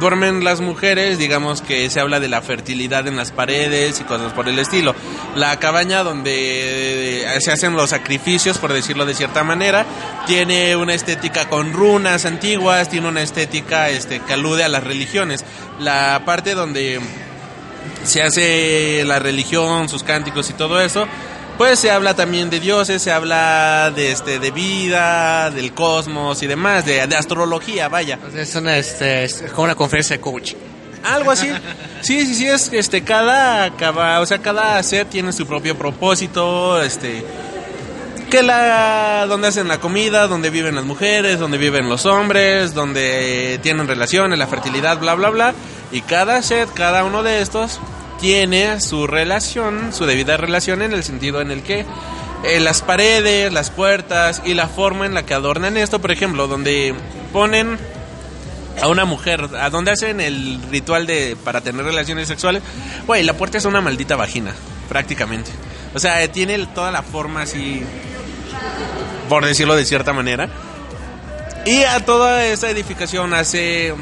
duermen 0.00 0.44
las 0.44 0.60
mujeres, 0.60 1.18
digamos 1.18 1.62
que 1.62 1.88
se 1.90 2.00
habla 2.00 2.20
de 2.20 2.28
la 2.28 2.42
fertilidad 2.42 3.06
en 3.06 3.16
las 3.16 3.30
paredes 3.30 4.00
y 4.00 4.04
cosas 4.04 4.32
por 4.32 4.48
el 4.48 4.58
estilo. 4.58 4.94
La 5.36 5.58
cabaña 5.58 6.02
donde 6.02 7.24
eh, 7.24 7.40
se 7.40 7.52
hacen 7.52 7.74
los 7.74 7.90
sacrificios, 7.90 8.58
por 8.58 8.72
decirlo 8.72 9.06
de 9.06 9.14
cierta 9.14 9.44
manera, 9.44 9.84
tiene 10.26 10.76
una 10.76 10.94
estética 10.94 11.48
con 11.48 11.72
runas 11.72 12.24
antiguas, 12.24 12.88
tiene 12.88 13.08
una 13.08 13.22
estética 13.22 13.88
este, 13.90 14.20
que 14.20 14.32
alude 14.32 14.64
a 14.64 14.68
las 14.68 14.84
religiones. 14.84 15.44
La 15.78 16.22
parte 16.24 16.54
donde 16.54 17.00
se 18.04 18.22
hace 18.22 19.02
la 19.04 19.18
religión, 19.18 19.88
sus 19.88 20.02
cánticos 20.02 20.50
y 20.50 20.54
todo 20.54 20.80
eso, 20.80 21.06
pues 21.56 21.78
se 21.78 21.90
habla 21.90 22.14
también 22.14 22.50
de 22.50 22.60
dioses, 22.60 23.02
se 23.02 23.12
habla 23.12 23.92
de 23.94 24.12
este 24.12 24.38
de 24.38 24.50
vida, 24.50 25.50
del 25.50 25.72
cosmos 25.72 26.42
y 26.42 26.46
demás, 26.46 26.84
de, 26.84 27.06
de 27.06 27.16
astrología, 27.16 27.88
vaya. 27.88 28.18
es 28.34 28.54
una, 28.54 28.76
este, 28.76 29.24
es 29.24 29.44
como 29.52 29.64
una 29.64 29.74
conferencia 29.74 30.16
de 30.16 30.20
coaching. 30.20 30.56
Algo 31.04 31.30
así. 31.30 31.50
Sí, 32.00 32.26
sí, 32.26 32.34
sí, 32.34 32.46
es 32.46 32.70
este 32.70 33.02
cada, 33.02 33.74
cada 33.76 34.20
o 34.20 34.26
sea, 34.26 34.36
cada 34.36 34.82
set 34.82 35.08
tiene 35.08 35.32
su 35.32 35.46
propio 35.46 35.74
propósito, 35.74 36.82
este 36.82 37.24
que 38.30 38.42
la 38.42 39.24
donde 39.26 39.48
hacen 39.48 39.68
la 39.68 39.80
comida, 39.80 40.26
donde 40.26 40.50
viven 40.50 40.74
las 40.74 40.84
mujeres, 40.84 41.38
donde 41.38 41.56
viven 41.56 41.88
los 41.88 42.04
hombres, 42.04 42.74
donde 42.74 43.58
tienen 43.62 43.88
relaciones, 43.88 44.38
la 44.38 44.46
fertilidad, 44.46 44.98
bla 44.98 45.14
bla 45.14 45.30
bla, 45.30 45.54
y 45.92 46.02
cada 46.02 46.42
set, 46.42 46.68
cada 46.74 47.04
uno 47.04 47.22
de 47.22 47.40
estos 47.40 47.80
tiene 48.24 48.80
su 48.80 49.06
relación, 49.06 49.92
su 49.92 50.06
debida 50.06 50.38
relación 50.38 50.80
en 50.80 50.94
el 50.94 51.04
sentido 51.04 51.42
en 51.42 51.50
el 51.50 51.62
que 51.62 51.84
eh, 52.42 52.58
las 52.58 52.80
paredes, 52.80 53.52
las 53.52 53.68
puertas 53.68 54.40
y 54.46 54.54
la 54.54 54.66
forma 54.66 55.04
en 55.04 55.12
la 55.12 55.26
que 55.26 55.34
adornan 55.34 55.76
esto, 55.76 56.00
por 56.00 56.10
ejemplo, 56.10 56.48
donde 56.48 56.94
ponen 57.34 57.76
a 58.80 58.88
una 58.88 59.04
mujer, 59.04 59.50
a 59.60 59.68
donde 59.68 59.90
hacen 59.90 60.22
el 60.22 60.58
ritual 60.70 61.06
de 61.06 61.36
para 61.44 61.60
tener 61.60 61.84
relaciones 61.84 62.26
sexuales, 62.26 62.62
güey, 63.06 63.24
la 63.24 63.34
puerta 63.34 63.58
es 63.58 63.66
una 63.66 63.82
maldita 63.82 64.16
vagina, 64.16 64.54
prácticamente. 64.88 65.50
O 65.92 65.98
sea, 65.98 66.22
eh, 66.22 66.28
tiene 66.28 66.66
toda 66.68 66.90
la 66.90 67.02
forma 67.02 67.42
así, 67.42 67.82
por 69.28 69.44
decirlo 69.44 69.76
de 69.76 69.84
cierta 69.84 70.14
manera. 70.14 70.48
Y 71.66 71.82
a 71.82 72.02
toda 72.06 72.46
esa 72.46 72.70
edificación 72.70 73.34
hace 73.34 73.92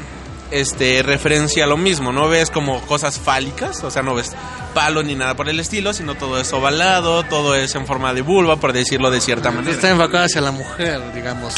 este 0.53 1.01
referencia 1.03 1.63
a 1.63 1.67
lo 1.67 1.77
mismo, 1.77 2.11
no 2.11 2.29
ves 2.29 2.49
como 2.49 2.81
cosas 2.81 3.19
fálicas, 3.19 3.83
o 3.83 3.91
sea, 3.91 4.03
no 4.03 4.13
ves 4.15 4.31
palo 4.73 5.03
ni 5.03 5.15
nada 5.15 5.35
por 5.35 5.49
el 5.49 5.59
estilo, 5.59 5.93
sino 5.93 6.15
todo 6.15 6.39
es 6.39 6.51
ovalado, 6.53 7.23
todo 7.23 7.55
es 7.55 7.75
en 7.75 7.85
forma 7.85 8.13
de 8.13 8.21
vulva, 8.21 8.57
por 8.57 8.73
decirlo 8.73 9.11
de 9.11 9.21
cierta 9.21 9.51
manera. 9.51 9.73
Está 9.73 9.89
enfocada 9.89 10.25
hacia 10.25 10.41
la 10.41 10.51
mujer, 10.51 11.01
digamos. 11.13 11.53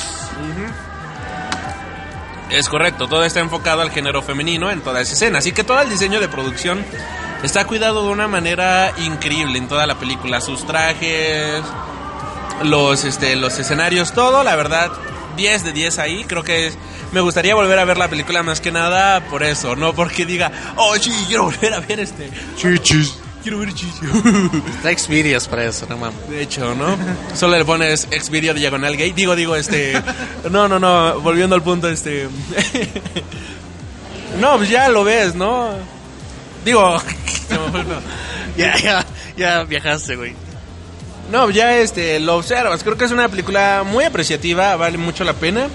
Es 2.49 2.69
correcto, 2.69 3.07
todo 3.07 3.23
está 3.23 3.39
enfocado 3.39 3.81
al 3.81 3.91
género 3.91 4.21
femenino 4.21 4.71
en 4.71 4.81
toda 4.81 5.01
esa 5.01 5.13
escena. 5.13 5.39
Así 5.39 5.51
que 5.51 5.63
todo 5.63 5.81
el 5.81 5.89
diseño 5.89 6.19
de 6.19 6.27
producción 6.27 6.85
está 7.43 7.65
cuidado 7.65 8.05
de 8.05 8.11
una 8.11 8.27
manera 8.27 8.93
increíble 8.97 9.57
en 9.57 9.67
toda 9.67 9.87
la 9.87 9.95
película. 9.95 10.39
Sus 10.41 10.65
trajes, 10.65 11.61
los, 12.63 13.03
este, 13.03 13.35
los 13.35 13.57
escenarios, 13.57 14.13
todo, 14.13 14.43
la 14.43 14.55
verdad, 14.55 14.91
10 15.35 15.63
de 15.63 15.73
10 15.73 15.99
ahí. 15.99 16.23
Creo 16.25 16.43
que 16.43 16.71
me 17.11 17.21
gustaría 17.21 17.55
volver 17.55 17.79
a 17.79 17.85
ver 17.85 17.97
la 17.97 18.07
película 18.09 18.43
más 18.43 18.61
que 18.61 18.71
nada 18.71 19.25
por 19.27 19.43
eso, 19.43 19.75
no 19.75 19.93
porque 19.93 20.25
diga, 20.25 20.51
oh, 20.75 20.95
sí, 20.95 21.11
quiero 21.27 21.43
volver 21.51 21.73
a 21.73 21.79
ver 21.79 21.99
este. 21.99 22.29
Chichis. 22.57 23.19
Quiero 23.43 23.59
ver 23.59 23.73
chichis. 23.73 24.01
Está 24.75 24.97
Xvideos 24.97 25.47
para 25.47 25.65
eso, 25.65 25.85
no 25.87 25.97
mames. 25.97 26.29
De 26.29 26.41
hecho, 26.41 26.73
¿no? 26.73 26.97
Solo 27.35 27.57
le 27.57 27.63
pones 27.63 28.07
Xvideo 28.09 28.55
diagonal 28.55 28.97
gay. 28.97 29.11
Digo, 29.11 29.35
digo, 29.35 29.55
este. 29.55 30.01
No, 30.49 30.67
no, 30.67 30.79
no. 30.79 31.19
Volviendo 31.21 31.55
al 31.55 31.61
punto, 31.61 31.87
este. 31.87 32.27
No, 34.39 34.57
pues 34.57 34.69
ya 34.69 34.89
lo 34.89 35.03
ves, 35.03 35.33
¿no? 35.35 35.69
Digo. 36.65 37.01
Ya, 38.57 38.75
ya, 38.77 39.05
ya 39.37 39.63
viajaste, 39.63 40.15
güey. 40.15 40.35
No, 41.31 41.49
ya 41.49 41.77
este, 41.77 42.19
lo 42.19 42.35
observas. 42.35 42.83
Creo 42.83 42.97
que 42.97 43.05
es 43.05 43.11
una 43.11 43.27
película 43.29 43.83
muy 43.85 44.03
apreciativa, 44.03 44.75
vale 44.75 44.97
mucho 44.97 45.23
la 45.23 45.33
pena. 45.33 45.67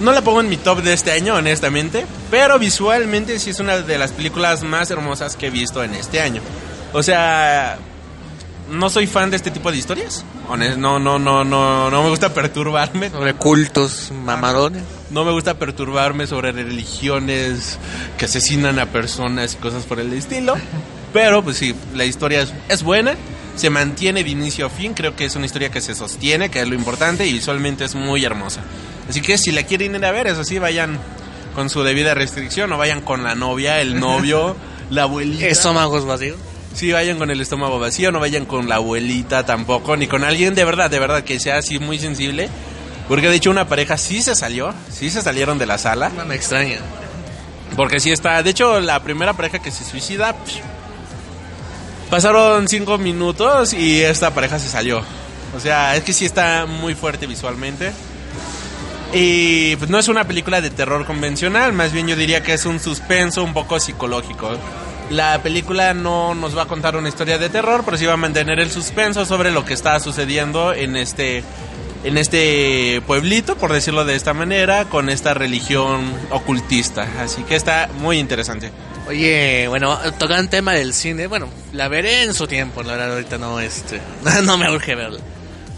No 0.00 0.12
la 0.12 0.22
pongo 0.22 0.40
en 0.40 0.48
mi 0.48 0.56
top 0.56 0.82
de 0.82 0.92
este 0.92 1.12
año, 1.12 1.36
honestamente. 1.36 2.06
Pero 2.30 2.58
visualmente 2.58 3.38
sí 3.38 3.50
es 3.50 3.60
una 3.60 3.78
de 3.78 3.98
las 3.98 4.12
películas 4.12 4.62
más 4.62 4.90
hermosas 4.90 5.36
que 5.36 5.48
he 5.48 5.50
visto 5.50 5.84
en 5.84 5.94
este 5.94 6.20
año. 6.20 6.42
O 6.92 7.02
sea, 7.02 7.78
no 8.70 8.90
soy 8.90 9.06
fan 9.06 9.30
de 9.30 9.36
este 9.36 9.50
tipo 9.50 9.70
de 9.70 9.78
historias. 9.78 10.24
No, 10.76 10.98
no, 10.98 11.18
no, 11.18 11.44
no, 11.44 11.90
no 11.90 12.02
me 12.02 12.08
gusta 12.10 12.34
perturbarme. 12.34 13.10
Sobre 13.10 13.34
cultos 13.34 14.10
mamadones. 14.12 14.82
No 15.10 15.24
me 15.24 15.32
gusta 15.32 15.54
perturbarme 15.54 16.26
sobre 16.26 16.52
religiones 16.52 17.78
que 18.18 18.24
asesinan 18.24 18.78
a 18.78 18.86
personas 18.86 19.54
y 19.54 19.56
cosas 19.58 19.84
por 19.84 20.00
el 20.00 20.12
estilo. 20.12 20.56
Pero, 21.12 21.42
pues 21.42 21.58
sí, 21.58 21.74
la 21.94 22.04
historia 22.04 22.42
es, 22.42 22.52
es 22.68 22.82
buena. 22.82 23.14
Se 23.56 23.70
mantiene 23.70 24.24
de 24.24 24.30
inicio 24.30 24.66
a 24.66 24.70
fin. 24.70 24.94
Creo 24.94 25.14
que 25.14 25.24
es 25.24 25.36
una 25.36 25.46
historia 25.46 25.70
que 25.70 25.80
se 25.80 25.94
sostiene, 25.94 26.50
que 26.50 26.60
es 26.60 26.68
lo 26.68 26.74
importante. 26.74 27.26
Y 27.26 27.32
visualmente 27.32 27.84
es 27.84 27.94
muy 27.94 28.24
hermosa. 28.24 28.62
Así 29.08 29.20
que 29.20 29.38
si 29.38 29.52
la 29.52 29.64
quieren 29.64 29.94
ir 29.94 30.04
a 30.04 30.12
ver, 30.12 30.26
eso 30.26 30.44
sí, 30.44 30.58
vayan 30.58 30.98
con 31.54 31.68
su 31.70 31.82
debida 31.82 32.14
restricción. 32.14 32.72
O 32.72 32.78
vayan 32.78 33.00
con 33.00 33.22
la 33.22 33.34
novia, 33.34 33.80
el 33.80 33.98
novio, 34.00 34.56
la 34.90 35.02
abuelita. 35.02 35.46
Estómagos 35.46 36.04
vacíos. 36.06 36.38
Sí, 36.74 36.90
vayan 36.90 37.18
con 37.18 37.30
el 37.30 37.40
estómago 37.40 37.78
vacío, 37.78 38.12
no 38.12 38.20
vayan 38.20 38.46
con 38.46 38.68
la 38.68 38.76
abuelita 38.76 39.44
tampoco, 39.44 39.94
ni 39.96 40.06
con 40.06 40.24
alguien 40.24 40.54
de 40.54 40.64
verdad, 40.64 40.90
de 40.90 40.98
verdad, 40.98 41.22
que 41.22 41.38
sea 41.38 41.58
así 41.58 41.78
muy 41.78 41.98
sensible. 41.98 42.48
Porque 43.08 43.28
de 43.28 43.36
hecho 43.36 43.50
una 43.50 43.68
pareja 43.68 43.98
sí 43.98 44.22
se 44.22 44.34
salió, 44.34 44.72
sí 44.90 45.10
se 45.10 45.20
salieron 45.20 45.58
de 45.58 45.66
la 45.66 45.76
sala. 45.76 46.08
No 46.08 46.24
me 46.24 46.34
extraña. 46.34 46.78
Porque 47.76 48.00
sí 48.00 48.10
está, 48.10 48.42
de 48.42 48.50
hecho 48.50 48.80
la 48.80 49.02
primera 49.02 49.34
pareja 49.34 49.58
que 49.58 49.70
se 49.70 49.84
suicida, 49.84 50.34
psh, 50.44 50.60
pasaron 52.12 52.68
cinco 52.68 52.98
minutos 52.98 53.72
y 53.72 54.02
esta 54.02 54.34
pareja 54.34 54.58
se 54.58 54.68
salió. 54.68 55.02
O 55.56 55.60
sea, 55.60 55.96
es 55.96 56.04
que 56.04 56.12
sí 56.12 56.26
está 56.26 56.66
muy 56.66 56.94
fuerte 56.94 57.26
visualmente. 57.26 57.90
Y 59.14 59.76
pues 59.76 59.88
no 59.90 59.98
es 59.98 60.08
una 60.08 60.24
película 60.24 60.60
de 60.60 60.68
terror 60.68 61.06
convencional, 61.06 61.72
más 61.72 61.90
bien 61.90 62.08
yo 62.08 62.14
diría 62.14 62.42
que 62.42 62.52
es 62.52 62.66
un 62.66 62.80
suspenso 62.80 63.42
un 63.42 63.54
poco 63.54 63.80
psicológico. 63.80 64.50
La 65.08 65.42
película 65.42 65.94
no 65.94 66.34
nos 66.34 66.54
va 66.54 66.64
a 66.64 66.66
contar 66.66 66.96
una 66.96 67.08
historia 67.08 67.38
de 67.38 67.48
terror, 67.48 67.80
pero 67.82 67.96
sí 67.96 68.04
va 68.04 68.12
a 68.12 68.18
mantener 68.18 68.60
el 68.60 68.70
suspenso 68.70 69.24
sobre 69.24 69.50
lo 69.50 69.64
que 69.64 69.72
está 69.72 69.98
sucediendo 69.98 70.74
en 70.74 70.96
este 70.96 71.42
en 72.04 72.18
este 72.18 73.00
pueblito, 73.06 73.56
por 73.56 73.72
decirlo 73.72 74.04
de 74.04 74.16
esta 74.16 74.34
manera, 74.34 74.84
con 74.84 75.08
esta 75.08 75.32
religión 75.32 76.12
ocultista. 76.28 77.08
Así 77.22 77.42
que 77.44 77.56
está 77.56 77.88
muy 78.00 78.18
interesante. 78.18 78.70
Oye, 79.08 79.66
bueno, 79.68 79.98
tocando 80.18 80.42
el 80.42 80.48
tema 80.48 80.72
del 80.72 80.94
cine, 80.94 81.26
bueno, 81.26 81.48
la 81.72 81.88
veré 81.88 82.22
en 82.22 82.34
su 82.34 82.46
tiempo, 82.46 82.82
la 82.82 82.92
verdad 82.92 83.12
ahorita 83.12 83.36
no, 83.38 83.58
este, 83.58 84.00
no 84.44 84.56
me 84.56 84.70
urge 84.70 84.94
verla. 84.94 85.20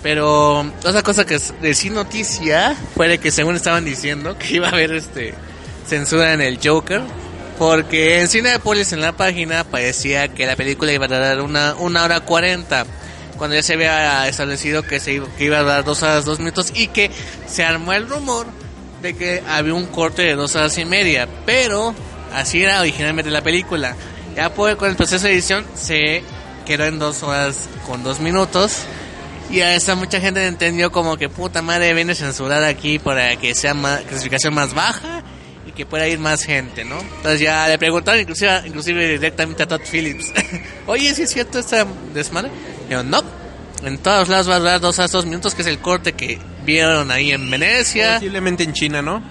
Pero 0.02 0.60
otra 0.60 1.02
cosa 1.02 1.24
que 1.24 1.36
es 1.36 1.54
de 1.62 1.72
sí 1.72 1.88
noticia 1.88 2.76
fue 2.94 3.08
de 3.08 3.18
que 3.18 3.30
según 3.30 3.56
estaban 3.56 3.86
diciendo 3.86 4.36
que 4.36 4.56
iba 4.56 4.68
a 4.68 4.72
haber 4.72 4.92
este 4.92 5.32
censura 5.86 6.34
en 6.34 6.42
el 6.42 6.58
Joker, 6.62 7.00
porque 7.58 8.20
en 8.20 8.28
Cinepolis 8.28 8.92
en 8.92 9.00
la 9.00 9.12
página 9.12 9.64
parecía 9.64 10.28
que 10.28 10.44
la 10.44 10.56
película 10.56 10.92
iba 10.92 11.06
a 11.06 11.08
dar 11.08 11.40
una, 11.40 11.74
una 11.76 12.04
hora 12.04 12.20
cuarenta 12.20 12.84
cuando 13.38 13.56
ya 13.56 13.62
se 13.62 13.74
había 13.74 14.28
establecido 14.28 14.82
que, 14.82 15.00
se 15.00 15.14
iba, 15.14 15.26
iba 15.38 15.58
a 15.58 15.62
dar 15.62 15.84
dos 15.84 16.02
horas 16.02 16.26
dos 16.26 16.38
minutos 16.38 16.72
y 16.74 16.88
que 16.88 17.10
se 17.46 17.64
armó 17.64 17.94
el 17.94 18.06
rumor 18.06 18.46
de 19.00 19.16
que 19.16 19.42
había 19.48 19.74
un 19.74 19.86
corte 19.86 20.22
de 20.22 20.34
dos 20.34 20.54
horas 20.54 20.76
y 20.78 20.84
media, 20.84 21.28
pero 21.46 21.94
así 22.34 22.62
era 22.62 22.80
originalmente 22.80 23.30
la 23.30 23.42
película. 23.42 23.96
Ya 24.36 24.52
pues, 24.52 24.76
con 24.76 24.90
el 24.90 24.96
proceso 24.96 25.26
de 25.26 25.32
edición 25.32 25.64
se 25.74 26.22
quedó 26.66 26.84
en 26.84 26.98
dos 26.98 27.22
horas 27.22 27.68
con 27.86 28.02
dos 28.02 28.20
minutos 28.20 28.80
y 29.50 29.60
a 29.60 29.74
esa 29.74 29.94
mucha 29.94 30.20
gente 30.20 30.46
entendió 30.46 30.90
como 30.90 31.16
que 31.16 31.28
puta 31.28 31.62
madre 31.62 31.92
viene 31.94 32.14
censurada 32.14 32.66
aquí 32.66 32.98
para 32.98 33.36
que 33.36 33.54
sea 33.54 33.74
más, 33.74 34.00
clasificación 34.02 34.54
más 34.54 34.74
baja 34.74 35.22
y 35.66 35.72
que 35.72 35.86
pueda 35.86 36.08
ir 36.08 36.18
más 36.18 36.42
gente, 36.42 36.84
¿no? 36.84 36.98
Entonces 36.98 37.40
ya 37.40 37.68
le 37.68 37.78
preguntaron 37.78 38.20
inclusive, 38.20 38.62
inclusive 38.66 39.08
directamente 39.08 39.62
a 39.62 39.68
Todd 39.68 39.82
Phillips, 39.90 40.32
oye, 40.86 41.14
¿sí 41.14 41.22
es 41.22 41.30
cierto 41.30 41.58
esta 41.58 41.86
desmadre? 42.12 42.50
Yo, 42.88 43.02
no, 43.04 43.22
en 43.82 43.98
todos 43.98 44.28
lados 44.28 44.48
va 44.48 44.56
a 44.56 44.58
durar 44.58 44.80
dos 44.80 44.98
a 44.98 45.06
dos 45.06 45.26
minutos, 45.26 45.54
que 45.54 45.62
es 45.62 45.68
el 45.68 45.78
corte 45.78 46.14
que 46.14 46.38
vieron 46.64 47.10
ahí 47.10 47.32
en 47.32 47.50
Venecia. 47.50 48.14
Posiblemente 48.14 48.64
en 48.64 48.72
China, 48.72 49.02
¿no? 49.02 49.22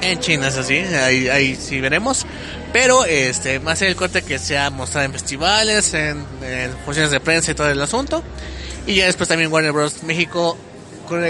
En 0.00 0.20
China, 0.20 0.48
es 0.48 0.56
así, 0.56 0.76
ahí, 0.78 1.28
ahí 1.28 1.56
sí 1.56 1.80
veremos. 1.80 2.24
Pero 2.72 3.04
este 3.04 3.58
va 3.58 3.72
a 3.72 3.76
ser 3.76 3.88
el 3.88 3.96
corte 3.96 4.22
que 4.22 4.38
se 4.38 4.58
ha 4.58 4.70
mostrado 4.70 5.06
en 5.06 5.12
festivales, 5.12 5.94
en, 5.94 6.24
en 6.42 6.72
funciones 6.84 7.10
de 7.10 7.20
prensa 7.20 7.50
y 7.50 7.54
todo 7.54 7.70
el 7.70 7.80
asunto. 7.80 8.22
Y 8.86 8.96
ya 8.96 9.06
después 9.06 9.28
también 9.28 9.52
Warner 9.52 9.72
Bros. 9.72 10.02
México 10.02 10.56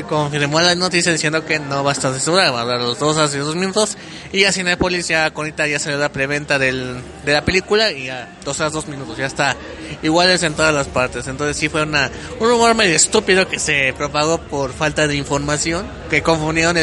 confirmó 0.08 0.60
la 0.60 0.74
noticia 0.74 1.12
diciendo 1.12 1.44
que 1.44 1.58
no 1.58 1.84
va 1.84 1.90
a 1.90 1.92
estar 1.92 2.12
censurada, 2.12 2.50
va 2.50 2.62
a 2.62 2.64
dar 2.64 2.80
los 2.80 2.98
dos 2.98 3.16
a 3.18 3.28
dos 3.28 3.54
minutos. 3.54 3.96
Y 4.32 4.40
ya 4.40 4.52
Cinepolis 4.52 5.08
ya 5.08 5.30
con 5.30 5.44
ahorita 5.44 5.66
ya 5.66 5.78
salió 5.78 5.98
la 5.98 6.10
preventa 6.10 6.58
del, 6.58 6.96
de 7.24 7.32
la 7.32 7.44
película 7.44 7.92
y 7.92 8.06
ya 8.06 8.36
dos 8.44 8.60
a 8.60 8.70
dos 8.70 8.88
minutos, 8.88 9.16
ya 9.16 9.26
está. 9.26 9.56
Iguales 10.02 10.42
en 10.42 10.54
todas 10.54 10.74
las 10.74 10.88
partes. 10.88 11.26
Entonces 11.28 11.56
sí 11.56 11.68
fue 11.68 11.82
una, 11.82 12.10
un 12.40 12.48
rumor 12.48 12.74
medio 12.74 12.96
estúpido 12.96 13.48
que 13.48 13.58
se 13.58 13.94
propagó 13.96 14.38
por 14.38 14.72
falta 14.72 15.06
de 15.06 15.16
información, 15.16 15.86
que 16.10 16.22
confundieron 16.22 16.76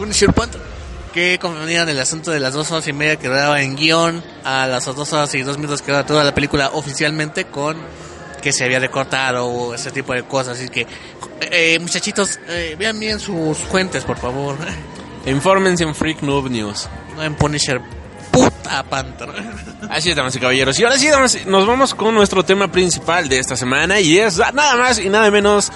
un 0.00 0.12
que 1.12 1.38
confundieron 1.38 1.88
el 1.88 1.98
asunto 1.98 2.30
de 2.30 2.40
las 2.40 2.54
dos 2.54 2.70
horas 2.70 2.86
y 2.88 2.92
media 2.92 3.16
que 3.16 3.28
daba 3.28 3.60
en 3.62 3.76
guion 3.76 4.22
a 4.44 4.66
las 4.66 4.84
dos 4.84 5.12
horas 5.12 5.34
y 5.34 5.42
dos 5.42 5.58
minutos 5.58 5.82
que 5.82 5.92
daba 5.92 6.06
toda 6.06 6.24
la 6.24 6.34
película 6.34 6.70
oficialmente 6.72 7.46
con 7.46 7.76
que 8.40 8.52
se 8.52 8.64
había 8.64 8.78
recortado 8.78 9.46
o 9.46 9.74
ese 9.74 9.90
tipo 9.90 10.14
de 10.14 10.22
cosas. 10.22 10.56
Así 10.56 10.68
que, 10.68 10.86
eh, 11.42 11.78
muchachitos, 11.78 12.38
eh, 12.48 12.74
vean 12.78 12.98
bien 12.98 13.20
sus 13.20 13.58
fuentes, 13.58 14.04
por 14.04 14.18
favor. 14.18 14.56
Infórmense 15.26 15.84
en 15.84 15.94
Freak 15.94 16.22
Noob 16.22 16.48
News. 16.48 16.88
No 17.16 17.22
en 17.22 17.34
Punisher. 17.34 17.82
Puta 18.30 18.82
Panther. 18.84 19.28
Así 19.90 20.10
es, 20.10 20.16
damas 20.16 20.34
y 20.36 20.40
caballeros. 20.40 20.78
Y 20.78 20.84
ahora 20.84 20.96
sí, 20.96 21.08
damas, 21.08 21.44
nos 21.46 21.66
vamos 21.66 21.94
con 21.94 22.14
nuestro 22.14 22.42
tema 22.44 22.72
principal 22.72 23.28
de 23.28 23.38
esta 23.40 23.56
semana. 23.56 24.00
Y 24.00 24.18
es 24.18 24.38
nada 24.38 24.76
más 24.76 24.98
y 24.98 25.10
nada 25.10 25.30
menos 25.30 25.70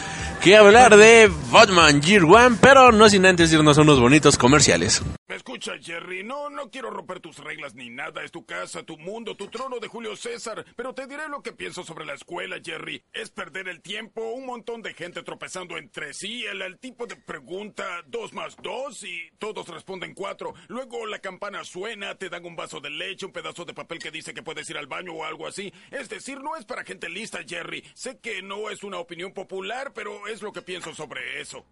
que 0.45 0.57
hablar 0.59 0.95
de 0.95 1.31
Batman 1.51 2.03
Year 2.03 2.23
One. 2.23 2.59
Pero 2.61 2.93
no 2.93 3.09
sin 3.09 3.25
antes 3.25 3.51
irnos 3.51 3.79
a 3.79 3.81
unos 3.81 3.99
bonitos 3.99 4.37
comerciales. 4.37 5.03
¿Me 5.27 5.37
escuchas, 5.37 5.77
Jerry? 5.83 6.23
No, 6.23 6.51
no 6.51 6.71
quiero 6.71 6.91
romper 6.91 7.19
tus 7.19 7.39
reglas 7.39 7.75
ni 7.75 7.89
nada. 7.89 8.23
Es 8.23 8.31
tu 8.31 8.45
casa, 8.45 8.83
tu 8.83 8.99
mundo, 8.99 9.35
tu 9.35 9.49
trono 9.49 9.79
de 9.81 9.89
Julio 9.89 10.15
César. 10.17 10.65
Pero 10.77 10.95
te 10.95 11.07
diré 11.07 11.29
lo 11.29 11.43
que 11.43 11.53
pienso 11.53 11.83
sobre 11.83 12.05
la 12.05 12.13
escuela, 12.13 12.57
Jerry. 12.63 13.03
Es 13.11 13.31
perder 13.31 13.69
el 13.69 13.81
tiempo, 13.81 14.21
un 14.33 14.45
montón 14.45 14.83
de 14.83 14.93
gente 14.93 15.23
tropezando 15.23 15.79
entre 15.79 16.13
sí. 16.13 16.45
El, 16.45 16.61
el 16.61 16.79
tipo 16.79 17.07
de 17.07 17.17
pregunta 17.17 18.03
dos 18.07 18.35
más 18.35 18.55
dos 18.63 19.03
y 19.03 19.31
todos 19.39 19.67
responden 19.69 20.13
cuatro. 20.13 20.53
Luego 20.69 21.07
la 21.07 21.21
campana 21.21 21.65
suena, 21.65 22.17
te 22.17 22.29
dan 22.29 22.45
un 22.45 22.55
vaso 22.55 22.81
de 22.81 22.91
leche, 22.91 23.25
un 23.25 23.33
pedazo 23.33 23.65
de 23.65 23.73
papel 23.73 23.99
que 23.99 24.11
dice 24.11 24.35
que 24.35 24.43
puedes 24.43 24.69
ir 24.69 24.77
al 24.77 24.89
baño 24.89 25.15
o 25.15 25.25
algo 25.25 25.47
así. 25.47 25.73
Es 25.91 26.11
decir, 26.11 26.43
no 26.43 26.55
es 26.55 26.67
para 26.67 26.85
gente 26.85 27.09
lista, 27.09 27.41
Jerry. 27.49 27.83
Sé 27.95 28.19
que 28.19 28.43
no 28.43 28.69
es 28.69 28.85
una 28.85 28.99
opinión 28.99 29.33
popular, 29.33 29.93
pero 29.95 30.29
es 30.29 30.34
lo 30.43 30.53
que 30.53 30.63
pienso 30.63 30.95
sobre 30.95 31.41
eso. 31.41 31.65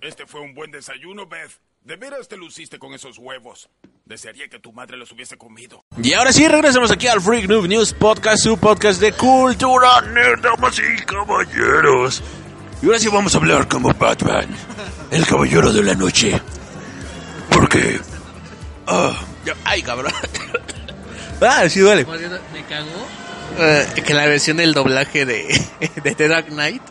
Este 0.00 0.26
fue 0.26 0.40
un 0.40 0.54
buen 0.54 0.70
desayuno, 0.70 1.26
Beth. 1.26 1.52
De 1.84 1.96
veras 1.96 2.28
te 2.28 2.36
luciste 2.36 2.78
con 2.78 2.94
esos 2.94 3.18
huevos. 3.18 3.68
Desearía 4.04 4.48
que 4.48 4.58
tu 4.58 4.72
madre 4.72 4.96
los 4.96 5.10
hubiese 5.12 5.36
comido. 5.36 5.84
Y 6.02 6.12
ahora 6.12 6.32
sí, 6.32 6.46
regresamos 6.46 6.90
aquí 6.90 7.08
al 7.08 7.20
Freak 7.20 7.48
Noob 7.48 7.66
News 7.66 7.92
Podcast, 7.92 8.42
su 8.44 8.56
podcast 8.56 9.00
de 9.00 9.12
cultura 9.12 10.00
nerd, 10.00 10.40
damas 10.42 10.78
y 10.78 11.04
caballeros. 11.04 12.22
Y 12.82 12.86
ahora 12.86 12.98
sí 12.98 13.08
vamos 13.08 13.34
a 13.34 13.38
hablar 13.38 13.68
como 13.68 13.92
Batman, 13.94 14.48
el 15.10 15.26
caballero 15.26 15.72
de 15.72 15.82
la 15.82 15.94
noche. 15.94 16.40
Porque... 17.50 18.00
ah, 18.86 19.20
ay, 19.64 19.82
cabrón. 19.82 20.12
ah, 21.40 21.68
sí 21.68 21.80
duele. 21.80 22.04
Me 22.52 22.64
cagó. 22.64 23.06
Eh, 23.58 23.86
que 24.06 24.14
la 24.14 24.26
versión 24.26 24.56
del 24.56 24.72
doblaje 24.72 25.26
de, 25.26 25.60
de 26.02 26.14
The 26.14 26.28
Dark 26.28 26.46
Knight, 26.46 26.82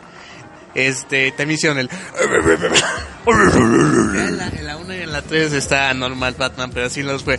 este, 0.74 1.32
también 1.32 1.56
hicieron 1.56 1.78
el... 1.78 1.90
En 3.26 4.38
la, 4.38 4.48
en 4.48 4.66
la 4.66 4.76
1 4.76 4.94
y 4.94 4.98
en 4.98 5.12
la 5.12 5.22
3 5.22 5.52
está 5.52 5.92
normal 5.94 6.34
Batman, 6.38 6.70
pero 6.72 6.86
así 6.86 7.02
los 7.02 7.22
fue... 7.22 7.38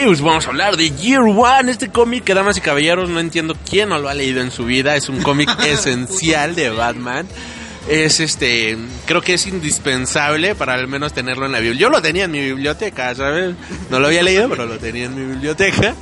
Y 0.00 0.06
pues 0.06 0.22
vamos 0.22 0.46
a 0.46 0.50
hablar 0.50 0.76
de 0.76 0.90
Year 0.90 1.20
One, 1.20 1.70
este 1.70 1.88
cómic 1.88 2.24
que, 2.24 2.32
damas 2.32 2.56
y 2.56 2.60
caballeros, 2.60 3.10
no 3.10 3.20
entiendo 3.20 3.54
quién 3.68 3.90
no 3.90 3.98
lo 3.98 4.08
ha 4.08 4.14
leído 4.14 4.40
en 4.40 4.50
su 4.50 4.64
vida. 4.64 4.96
Es 4.96 5.08
un 5.08 5.22
cómic 5.22 5.50
esencial 5.66 6.54
de 6.54 6.70
Batman. 6.70 7.26
Es 7.88 8.20
este, 8.20 8.78
creo 9.06 9.20
que 9.20 9.34
es 9.34 9.46
indispensable 9.46 10.54
para 10.54 10.74
al 10.74 10.86
menos 10.86 11.12
tenerlo 11.12 11.46
en 11.46 11.52
la 11.52 11.58
biblioteca. 11.58 11.82
Yo 11.82 11.90
lo 11.90 12.00
tenía 12.00 12.24
en 12.24 12.30
mi 12.30 12.40
biblioteca, 12.40 13.14
¿sabes? 13.14 13.54
No 13.90 13.98
lo 13.98 14.06
había 14.06 14.22
leído, 14.22 14.48
pero 14.48 14.66
lo 14.66 14.78
tenía 14.78 15.06
en 15.06 15.14
mi 15.14 15.26
biblioteca. 15.26 15.94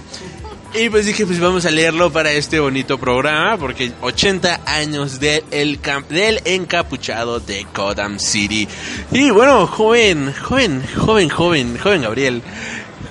Y 0.73 0.89
pues 0.89 1.05
dije, 1.05 1.27
pues 1.27 1.41
vamos 1.41 1.67
a 1.67 1.71
leerlo 1.71 2.13
para 2.13 2.31
este 2.31 2.61
bonito 2.61 2.97
programa, 2.97 3.57
porque 3.59 3.91
80 4.03 4.61
años 4.67 5.19
del, 5.19 5.43
el 5.51 5.83
cam- 5.83 6.07
del 6.07 6.41
encapuchado 6.45 7.41
de 7.41 7.67
Gotham 7.75 8.21
City. 8.21 8.69
Y 9.11 9.31
bueno, 9.31 9.67
joven, 9.67 10.33
joven, 10.33 10.83
joven, 10.97 11.29
joven, 11.29 11.77
joven 11.77 12.03
Gabriel, 12.03 12.43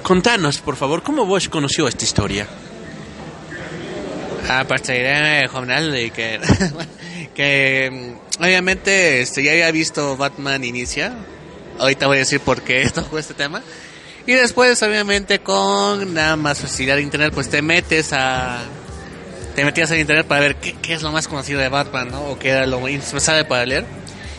contanos, 0.04 0.60
por 0.60 0.78
favor, 0.78 1.04
¿cómo 1.04 1.26
vos 1.26 1.50
conoció 1.50 1.88
esta 1.90 2.06
historia? 2.06 2.48
A 4.48 4.64
partir 4.64 4.96
de 4.96 5.48
jornal 5.52 5.92
de 5.92 6.12
que, 6.12 6.40
que 7.36 8.16
mm, 8.40 8.42
obviamente 8.44 9.22
este, 9.22 9.44
ya 9.44 9.52
había 9.52 9.70
visto 9.72 10.16
Batman 10.16 10.64
Inicia. 10.64 11.14
Ahorita 11.78 12.08
voy 12.08 12.16
a 12.18 12.20
decir 12.20 12.40
por 12.40 12.62
qué 12.62 12.90
tocó 12.96 13.20
este 13.20 13.34
tema. 13.34 13.62
Y 14.30 14.34
después, 14.34 14.80
obviamente, 14.84 15.40
con 15.40 16.14
nada 16.14 16.36
más 16.36 16.60
facilidad 16.60 16.98
de 16.98 17.02
internet, 17.02 17.32
pues 17.34 17.50
te 17.50 17.64
metes 17.64 18.14
a. 18.14 18.60
Te 19.56 19.66
metías 19.66 19.90
a 19.90 19.98
internet 19.98 20.28
para 20.28 20.42
ver 20.42 20.56
qué, 20.58 20.94
es 20.94 21.02
lo 21.02 21.12
más 21.12 21.28
conocido 21.28 21.60
de 21.60 21.68
Batman, 21.68 22.12
¿no? 22.12 22.22
O 22.26 22.38
qué 22.38 22.50
era 22.50 22.68
lo 22.68 22.88
indispensable 22.88 23.46
para 23.46 23.66
leer. 23.66 23.88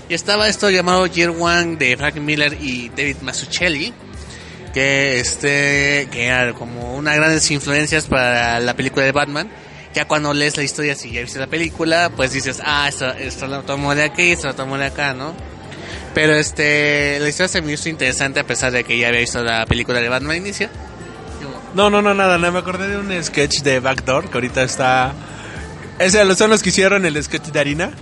Y 0.09 0.15
estaba 0.15 0.49
esto 0.49 0.71
llamado 0.71 1.09
Year 1.09 1.31
One 1.31 1.75
de 1.75 1.97
Frank 1.97 2.15
Miller 2.19 2.57
y 2.61 2.89
David 2.91 3.17
Mazzucchelli. 3.23 3.93
Que 4.73 5.19
este. 5.19 6.07
Que 6.13 6.27
era 6.27 6.53
como 6.53 6.95
unas 6.95 7.17
grandes 7.17 7.51
influencias 7.51 8.07
para 8.07 8.61
la 8.61 8.77
película 8.77 9.05
de 9.05 9.11
Batman 9.11 9.51
ya 9.93 10.07
cuando 10.07 10.33
lees 10.33 10.57
la 10.57 10.63
historia, 10.63 10.95
si 10.95 11.11
ya 11.11 11.21
viste 11.21 11.41
la 11.41 11.49
película, 11.49 12.13
pues 12.15 12.33
dices, 12.33 12.63
ah, 12.65 12.87
esto, 12.89 13.09
esto 13.09 13.49
lo 13.49 13.65
tomo 13.65 13.93
de 13.93 14.05
aquí, 14.05 14.31
esto 14.31 14.47
lo 14.47 14.55
tomo 14.55 14.79
de 14.79 14.85
acá, 14.85 15.15
¿no? 15.15 15.35
Pero 16.15 16.35
este, 16.35 17.19
la 17.21 17.29
historia 17.29 17.49
se 17.49 17.63
me 17.63 17.73
hizo 17.73 17.89
interesante 17.89 18.41
a 18.41 18.45
pesar 18.45 18.73
de 18.73 18.85
que 18.85 18.99
ya 18.99 19.09
había 19.09 19.21
visto 19.21 19.43
la 19.43 19.65
película 19.67 20.01
de 20.01 20.09
Batman 20.09 20.37
Inicia. 20.37 20.71
No, 21.75 21.89
no, 21.89 22.03
no, 22.03 22.15
nada, 22.15 22.37
no, 22.37 22.51
me 22.51 22.59
acordé 22.59 22.89
de 22.89 22.97
un 22.97 23.23
sketch 23.23 23.61
de 23.63 23.79
Backdoor 23.81 24.29
que 24.29 24.37
ahorita 24.37 24.63
está... 24.63 25.13
Ese 26.01 26.35
son 26.35 26.51
los 26.51 26.63
que 26.63 26.71
hicieron 26.71 27.07
el 27.07 27.23
sketch 27.23 27.47
de 27.47 27.61
harina. 27.61 27.93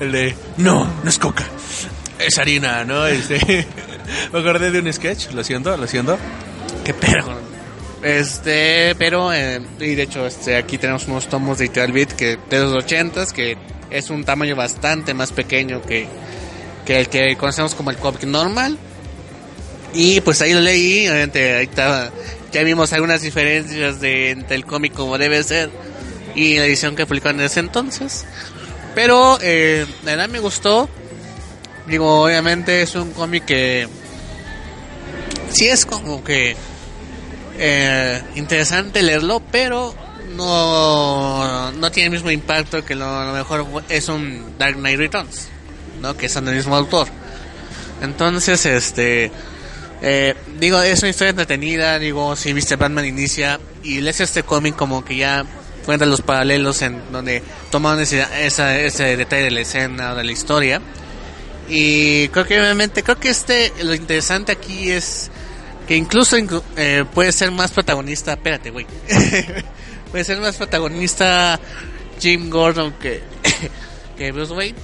El 0.00 0.10
de, 0.10 0.34
no, 0.56 0.90
no 1.04 1.08
es 1.08 1.18
coca, 1.18 1.44
es 2.18 2.36
harina, 2.38 2.84
¿no? 2.84 3.06
Este, 3.06 3.66
me 4.32 4.40
acordé 4.40 4.72
de 4.72 4.80
un 4.80 4.92
sketch, 4.92 5.30
lo 5.30 5.44
siento, 5.44 5.76
lo 5.76 5.86
siento. 5.86 6.18
Qué 6.84 6.92
perro. 6.92 7.38
Este, 8.02 8.96
pero, 8.96 9.32
eh, 9.32 9.60
y 9.78 9.94
de 9.94 10.02
hecho, 10.02 10.26
este, 10.26 10.56
aquí 10.56 10.78
tenemos 10.78 11.06
unos 11.06 11.28
tomos 11.28 11.58
de 11.58 11.66
Literal 11.66 11.92
Beat 11.92 12.12
que, 12.14 12.36
de 12.50 12.58
los 12.58 12.72
ochentas, 12.72 13.32
que 13.32 13.56
es 13.90 14.10
un 14.10 14.24
tamaño 14.24 14.56
bastante 14.56 15.14
más 15.14 15.30
pequeño 15.30 15.82
que, 15.82 16.08
que 16.84 17.00
el 17.00 17.08
que 17.08 17.36
conocemos 17.36 17.74
como 17.74 17.90
el 17.90 17.96
cómic 17.96 18.24
normal. 18.24 18.78
Y 19.94 20.20
pues 20.22 20.40
ahí 20.40 20.54
lo 20.54 20.60
leí, 20.60 21.06
obviamente 21.08 21.56
ahí 21.56 21.64
estaba, 21.64 22.10
ya 22.50 22.62
vimos 22.62 22.92
algunas 22.92 23.20
diferencias 23.20 24.00
de 24.00 24.30
entre 24.30 24.56
el 24.56 24.64
cómic 24.64 24.94
como 24.94 25.18
debe 25.18 25.42
ser 25.42 25.70
y 26.34 26.58
la 26.58 26.64
edición 26.64 26.96
que 26.96 27.06
publicaron 27.06 27.40
en 27.40 27.46
ese 27.46 27.60
entonces. 27.60 28.24
Pero 28.94 29.38
eh, 29.42 29.86
la 30.04 30.12
verdad 30.12 30.28
me 30.28 30.38
gustó. 30.38 30.88
Digo, 31.86 32.22
obviamente 32.22 32.82
es 32.82 32.94
un 32.94 33.12
cómic 33.12 33.44
que 33.44 33.88
sí 35.50 35.68
es 35.68 35.84
como 35.84 36.22
que 36.22 36.56
eh, 37.58 38.22
interesante 38.36 39.02
leerlo, 39.02 39.42
pero 39.50 39.94
no, 40.36 41.72
no 41.72 41.90
tiene 41.90 42.06
el 42.06 42.12
mismo 42.12 42.30
impacto 42.30 42.84
que 42.84 42.94
lo, 42.94 43.24
lo 43.24 43.32
mejor 43.32 43.84
es 43.88 44.08
un 44.08 44.56
Dark 44.58 44.76
Knight 44.76 44.98
Returns, 44.98 45.48
¿no? 46.02 46.16
Que 46.16 46.28
son 46.28 46.44
del 46.44 46.56
mismo 46.56 46.76
autor. 46.76 47.08
Entonces, 48.02 48.66
este, 48.66 49.30
eh, 50.02 50.34
digo, 50.58 50.82
es 50.82 51.00
una 51.02 51.10
historia 51.10 51.30
entretenida, 51.30 51.98
digo, 51.98 52.34
si 52.36 52.52
viste 52.52 52.76
Batman 52.76 53.04
Inicia 53.06 53.60
y 53.84 54.00
lees 54.00 54.20
este 54.20 54.42
cómic 54.42 54.74
como 54.76 55.04
que 55.04 55.16
ya 55.16 55.44
cuenta 55.86 56.04
los 56.06 56.20
paralelos 56.20 56.82
en 56.82 57.00
donde 57.12 57.42
toman 57.70 58.00
ese, 58.00 58.24
ese 58.44 59.16
detalle 59.16 59.44
de 59.44 59.50
la 59.52 59.60
escena 59.60 60.12
o 60.12 60.16
de 60.16 60.24
la 60.24 60.32
historia. 60.32 60.80
Y 61.68 62.28
creo 62.28 62.44
que 62.44 62.60
obviamente, 62.60 63.02
creo 63.02 63.18
que 63.18 63.30
este, 63.30 63.72
lo 63.82 63.94
interesante 63.94 64.52
aquí 64.52 64.90
es 64.90 65.30
que 65.86 65.96
incluso 65.96 66.36
inclu- 66.36 66.62
eh, 66.76 67.04
puede 67.14 67.32
ser 67.32 67.50
más 67.52 67.70
protagonista, 67.70 68.32
espérate, 68.32 68.70
güey. 68.70 68.86
puede 70.10 70.24
ser 70.24 70.40
más 70.40 70.56
protagonista 70.56 71.58
Jim 72.20 72.50
Gordon 72.50 72.92
que, 72.94 73.22
que 74.18 74.32
Bruce 74.32 74.52
Wayne. 74.52 74.78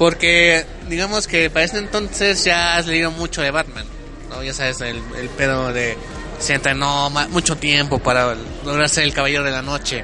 Porque 0.00 0.64
digamos 0.88 1.26
que 1.26 1.50
para 1.50 1.62
este 1.66 1.76
entonces 1.76 2.42
ya 2.42 2.78
has 2.78 2.86
leído 2.86 3.10
mucho 3.10 3.42
de 3.42 3.50
Batman. 3.50 3.84
¿no? 4.30 4.42
Ya 4.42 4.54
sabes, 4.54 4.80
el, 4.80 4.98
el 5.18 5.28
pedo 5.28 5.74
de 5.74 5.94
se 6.38 6.54
entrenó 6.54 7.10
mucho 7.28 7.58
tiempo 7.58 7.98
para 7.98 8.34
lograr 8.64 8.88
ser 8.88 9.04
el 9.04 9.12
caballero 9.12 9.44
de 9.44 9.50
la 9.50 9.60
noche. 9.60 10.02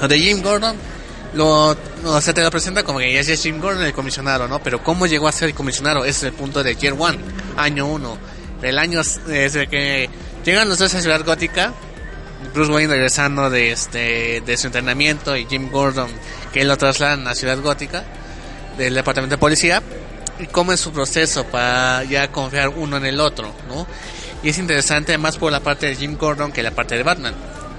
Lo 0.00 0.08
de 0.08 0.18
Jim 0.18 0.40
Gordon 0.40 0.74
lo, 1.34 1.76
lo- 2.02 2.20
se 2.22 2.32
te 2.32 2.40
lo 2.42 2.50
presenta 2.50 2.82
como 2.82 3.00
que 3.00 3.12
ya 3.12 3.20
es 3.20 3.42
Jim 3.42 3.60
Gordon 3.60 3.84
el 3.84 3.92
comisionado, 3.92 4.48
¿no? 4.48 4.62
Pero 4.62 4.82
cómo 4.82 5.06
llegó 5.06 5.28
a 5.28 5.32
ser 5.32 5.50
el 5.50 5.54
comisionado, 5.54 6.06
ese 6.06 6.10
es 6.10 6.22
el 6.22 6.32
punto 6.32 6.62
de 6.62 6.74
Year 6.74 6.94
One, 6.98 7.18
año 7.58 7.84
uno. 7.86 8.16
Del 8.62 8.78
año 8.78 9.02
desde 9.26 9.66
que 9.68 10.08
llegan 10.42 10.70
los 10.70 10.78
dos 10.78 10.94
a 10.94 11.02
Ciudad 11.02 11.22
Gótica, 11.22 11.74
Bruce 12.54 12.72
Wayne 12.72 12.94
regresando 12.94 13.50
de 13.50 13.72
este 13.72 14.40
de 14.40 14.56
su 14.56 14.68
entrenamiento 14.68 15.36
y 15.36 15.44
Jim 15.44 15.70
Gordon 15.70 16.08
que 16.50 16.64
lo 16.64 16.78
trasladan 16.78 17.28
a 17.28 17.34
Ciudad 17.34 17.60
Gótica 17.60 18.04
del 18.78 18.94
departamento 18.94 19.34
de 19.36 19.40
policía 19.40 19.82
y 20.38 20.46
cómo 20.46 20.72
es 20.72 20.80
su 20.80 20.92
proceso 20.92 21.44
para 21.44 22.02
ya 22.04 22.30
confiar 22.32 22.68
uno 22.70 22.96
en 22.96 23.06
el 23.06 23.20
otro, 23.20 23.52
¿no? 23.68 23.86
Y 24.42 24.48
es 24.48 24.58
interesante 24.58 25.16
más 25.18 25.36
por 25.36 25.52
la 25.52 25.60
parte 25.60 25.86
de 25.86 25.96
Jim 25.96 26.16
Gordon 26.16 26.50
que 26.52 26.62
la 26.62 26.70
parte 26.70 26.96
de 26.96 27.02
Batman. 27.02 27.34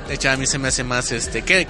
De 0.07 0.13
hecho, 0.15 0.29
a 0.29 0.37
mí 0.37 0.45
se 0.45 0.59
me 0.59 0.67
hace 0.67 0.83
más 0.83 1.11
este 1.11 1.41
que 1.43 1.67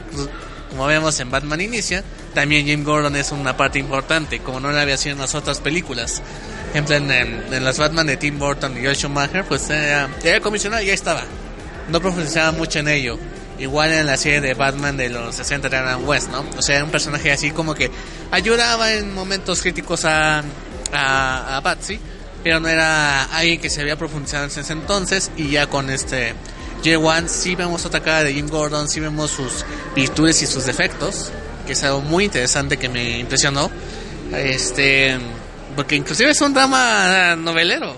como 0.69 0.86
vemos 0.88 1.19
en 1.19 1.30
Batman 1.30 1.59
Inicia, 1.61 2.01
también 2.34 2.65
Jim 2.65 2.84
Gordon 2.86 3.15
es 3.17 3.32
una 3.34 3.57
parte 3.57 3.78
importante, 3.78 4.39
como 4.39 4.59
no 4.61 4.72
lo 4.72 4.80
había 4.80 4.95
sido 4.97 5.13
en 5.15 5.19
las 5.22 5.36
otras 5.36 5.59
películas. 5.59 6.22
En, 6.74 6.89
en- 7.11 7.63
las 7.63 7.78
Batman 7.78 8.07
de 8.07 8.15
Tim 8.15 8.39
Burton 8.39 8.78
y 8.78 8.84
Joel 8.84 8.95
Schumacher, 8.95 9.43
pues 9.43 9.69
era, 9.69 10.07
era 10.24 10.39
comisionado 10.39 10.82
y 10.82 10.86
ya 10.88 10.93
estaba. 10.93 11.24
No 11.89 11.99
profundizaba 11.99 12.53
mucho 12.53 12.80
en 12.80 12.88
ello. 12.88 13.19
Igual 13.62 13.91
en 13.91 14.07
la 14.07 14.18
serie 14.18 14.41
de 14.41 14.55
Batman 14.55 14.97
de 14.97 15.09
los 15.09 15.36
60 15.36 15.70
de 15.70 15.78
Adam 15.78 16.07
West, 16.07 16.30
¿no? 16.32 16.43
O 16.57 16.62
sea, 16.64 16.78
era 16.78 16.84
un 16.84 16.89
personaje 16.89 17.32
así 17.32 17.51
como 17.51 17.76
que 17.76 17.91
ayudaba 18.32 18.91
en 18.93 19.14
momentos 19.14 19.62
críticos 19.62 20.03
a, 20.05 20.43
a, 20.91 21.57
a 21.57 21.62
Batsy, 21.62 21.99
pero 22.43 22.59
no 22.59 22.68
era 22.68 23.26
alguien 23.26 23.62
que 23.62 23.70
se 23.70 23.82
había 23.82 23.95
profundizado 23.95 24.45
en 24.45 24.49
ese 24.49 24.74
entonces 24.74 25.32
y 25.38 25.51
ya 25.51 25.68
con 25.68 25.91
este 25.91 26.34
J1 26.84 27.28
sí 27.28 27.55
vemos 27.55 27.86
otra 27.86 28.01
cara 28.01 28.24
de 28.24 28.34
Jim 28.34 28.47
Gordon, 28.47 28.89
sí 28.89 28.99
vemos 28.99 29.30
sus 29.30 29.64
virtudes 29.95 30.41
y 30.41 30.47
sus 30.47 30.66
defectos, 30.66 31.32
que 31.68 31.74
es 31.74 31.84
algo 31.84 32.01
muy 32.01 32.26
interesante 32.26 32.78
que 32.78 32.89
me 32.89 33.20
impresionó. 33.20 33.70
Este, 34.34 35.20
porque 35.76 35.95
inclusive 35.95 36.32
es 36.32 36.41
un 36.41 36.53
drama 36.53 37.36
novelero. 37.36 37.95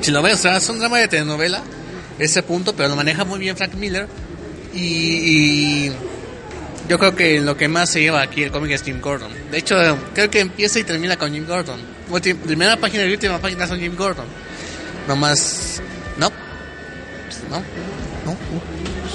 Si 0.00 0.10
lo 0.10 0.22
ves, 0.22 0.44
es 0.44 0.68
un 0.68 0.78
drama 0.78 0.98
de 0.98 1.08
telenovela, 1.08 1.62
ese 2.20 2.42
punto, 2.42 2.74
pero 2.74 2.88
lo 2.88 2.96
maneja 2.96 3.24
muy 3.24 3.38
bien 3.38 3.56
Frank 3.56 3.74
Miller. 3.74 4.06
Y, 4.74 5.90
yo 6.88 6.98
creo 6.98 7.14
que 7.14 7.40
lo 7.40 7.56
que 7.56 7.68
más 7.68 7.90
se 7.90 8.00
lleva 8.00 8.20
aquí 8.20 8.42
el 8.42 8.50
cómic 8.50 8.72
es 8.72 8.82
Jim 8.82 9.00
Gordon. 9.00 9.32
De 9.50 9.58
hecho, 9.58 9.76
creo 10.12 10.28
que 10.28 10.40
empieza 10.40 10.78
y 10.78 10.84
termina 10.84 11.16
con 11.16 11.32
Jim 11.32 11.46
Gordon. 11.46 11.80
Primera 12.44 12.76
página 12.76 13.04
y 13.04 13.12
última 13.12 13.38
página 13.38 13.66
son 13.66 13.78
Jim 13.78 13.94
Gordon. 13.96 14.26
Nomás, 15.06 15.80
no, 16.18 16.30
no, 17.48 17.58
no. 18.26 18.36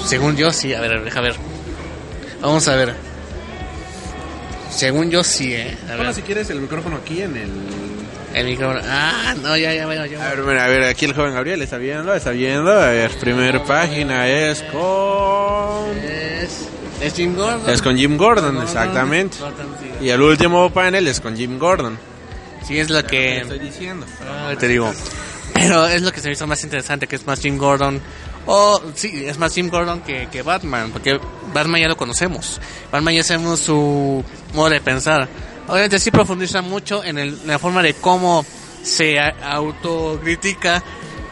Según 0.06 0.36
yo 0.36 0.50
sí, 0.52 0.72
a 0.72 0.80
ver, 0.80 1.04
deja 1.04 1.20
ver. 1.20 1.36
Vamos 2.40 2.66
a 2.68 2.76
ver. 2.76 2.94
Según 4.76 5.10
yo 5.10 5.24
sí, 5.24 5.54
eh. 5.54 5.74
A 5.84 5.88
ver, 5.88 5.96
Bueno, 5.96 6.12
si 6.12 6.20
quieres 6.20 6.50
el 6.50 6.60
micrófono 6.60 6.96
aquí 6.96 7.22
en 7.22 7.34
el... 7.34 7.50
el 8.34 8.46
micrófono. 8.46 8.80
Ah, 8.84 9.34
no, 9.42 9.56
ya, 9.56 9.72
ya, 9.72 9.86
veo, 9.86 10.04
ya. 10.04 10.26
A 10.26 10.30
ver, 10.34 10.42
bueno, 10.42 10.60
a 10.60 10.66
ver, 10.66 10.84
aquí 10.84 11.06
el 11.06 11.14
joven 11.14 11.32
Gabriel 11.32 11.62
está 11.62 11.78
viendo, 11.78 12.14
está 12.14 12.30
viendo. 12.30 12.70
A 12.70 12.90
ver, 12.90 13.10
primera 13.12 13.64
página 13.64 14.28
es 14.28 14.62
con... 14.64 15.96
Es, 15.96 16.68
es 17.00 17.14
Jim 17.14 17.34
Gordon. 17.34 17.70
Es 17.70 17.80
con 17.80 17.96
Jim 17.96 18.18
Gordon, 18.18 18.60
exactamente. 18.60 19.38
Gordon, 19.40 19.66
sí. 19.80 20.04
Y 20.04 20.10
el 20.10 20.20
último 20.20 20.70
panel 20.70 21.08
es 21.08 21.20
con 21.20 21.34
Jim 21.34 21.58
Gordon. 21.58 21.98
Sí, 22.66 22.78
es 22.78 22.90
lo 22.90 23.02
que... 23.06 23.38
estoy 23.38 23.58
diciendo. 23.58 24.04
Ah, 24.28 24.52
te 24.58 24.68
digo. 24.68 24.92
Pero 25.54 25.86
es 25.86 26.02
lo 26.02 26.12
que 26.12 26.20
se 26.20 26.28
me 26.28 26.34
hizo 26.34 26.46
más 26.46 26.62
interesante, 26.64 27.06
que 27.06 27.16
es 27.16 27.26
más 27.26 27.40
Jim 27.40 27.56
Gordon. 27.56 27.98
O, 28.46 28.80
sí, 28.94 29.24
es 29.26 29.38
más 29.38 29.54
Jim 29.54 29.68
Gordon 29.68 30.00
que, 30.02 30.28
que 30.30 30.42
Batman, 30.42 30.90
porque 30.92 31.18
Batman 31.52 31.80
ya 31.80 31.88
lo 31.88 31.96
conocemos. 31.96 32.60
Batman 32.92 33.14
ya 33.14 33.24
sabemos 33.24 33.60
su 33.60 34.24
modo 34.54 34.70
de 34.70 34.80
pensar. 34.80 35.28
Obviamente 35.68 35.98
sí 35.98 36.10
profundiza 36.12 36.62
mucho 36.62 37.02
en, 37.02 37.18
el- 37.18 37.38
la 37.46 37.58
forma 37.58 37.82
de 37.82 37.94
cómo 37.94 38.44
se 38.84 39.18
autocritica 39.20 40.82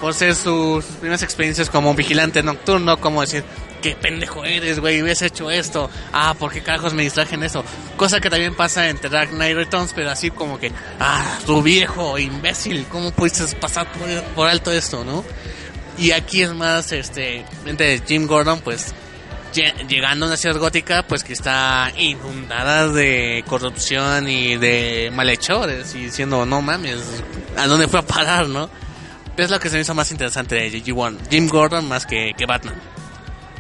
por 0.01 0.13
ser 0.13 0.35
sus 0.35 0.85
primeras 0.85 1.23
experiencias 1.23 1.71
como 1.71 1.95
vigilante 1.95 2.43
nocturno, 2.43 3.01
como 3.01 3.21
decir, 3.23 3.45
qué 3.81 3.95
pendejo 3.95 4.45
eres, 4.45 4.81
güey, 4.81 5.01
hubieras 5.01 5.23
hecho 5.23 5.51
esto. 5.51 5.89
Ah, 6.13 6.35
¿por 6.39 6.53
qué 6.53 6.63
carajos 6.63 6.95
me 6.95 7.03
distraje 7.05 7.37
en 7.37 7.45
eso? 7.45 7.65
Cosa 7.97 8.21
que 8.21 8.29
también 8.29 8.55
pasa 8.55 8.89
en 8.89 8.99
The 8.99 9.09
Dark 9.09 9.31
Knight 9.31 9.55
Returns, 9.57 9.93
pero 9.95 10.11
así 10.11 10.31
como 10.31 10.59
que, 10.59 10.73
ah, 11.01 11.39
tu 11.47 11.63
viejo 11.63 12.19
imbécil, 12.19 12.87
¿cómo 12.91 13.13
pudiste 13.13 13.45
pasar 13.57 13.91
por, 13.93 14.09
por 14.35 14.49
alto 14.49 14.73
esto, 14.73 15.05
no? 15.05 15.25
Y 15.99 16.11
aquí 16.11 16.43
es 16.43 16.53
más, 16.53 16.91
este, 16.93 17.45
entre 17.67 18.01
Jim 18.07 18.27
Gordon, 18.27 18.61
pues, 18.61 18.93
lle- 19.55 19.87
llegando 19.87 20.27
a 20.27 20.29
una 20.29 20.37
ciudad 20.37 20.57
gótica, 20.59 21.05
pues 21.07 21.23
que 21.23 21.33
está 21.33 21.93
inundada 21.97 22.89
de 22.89 23.45
corrupción 23.47 24.29
y 24.29 24.57
de 24.57 25.13
malhechores, 25.15 25.95
y 25.95 26.05
diciendo, 26.07 26.45
no 26.47 26.63
mames, 26.63 26.99
¿a 27.57 27.67
dónde 27.67 27.87
fue 27.89 28.01
a 28.01 28.07
parar, 28.07 28.49
no? 28.49 28.69
Es 29.37 29.51
lo 29.51 29.59
que 29.61 29.69
se 29.69 29.77
me 29.77 29.83
hizo 29.83 29.95
más 29.95 30.11
interesante 30.11 30.55
de 30.57 30.71
G1, 30.83 31.17
Jim 31.31 31.49
Gordon 31.49 31.89
más 31.89 32.07
que, 32.07 32.33
que 32.37 32.47
Batman. 32.47 32.75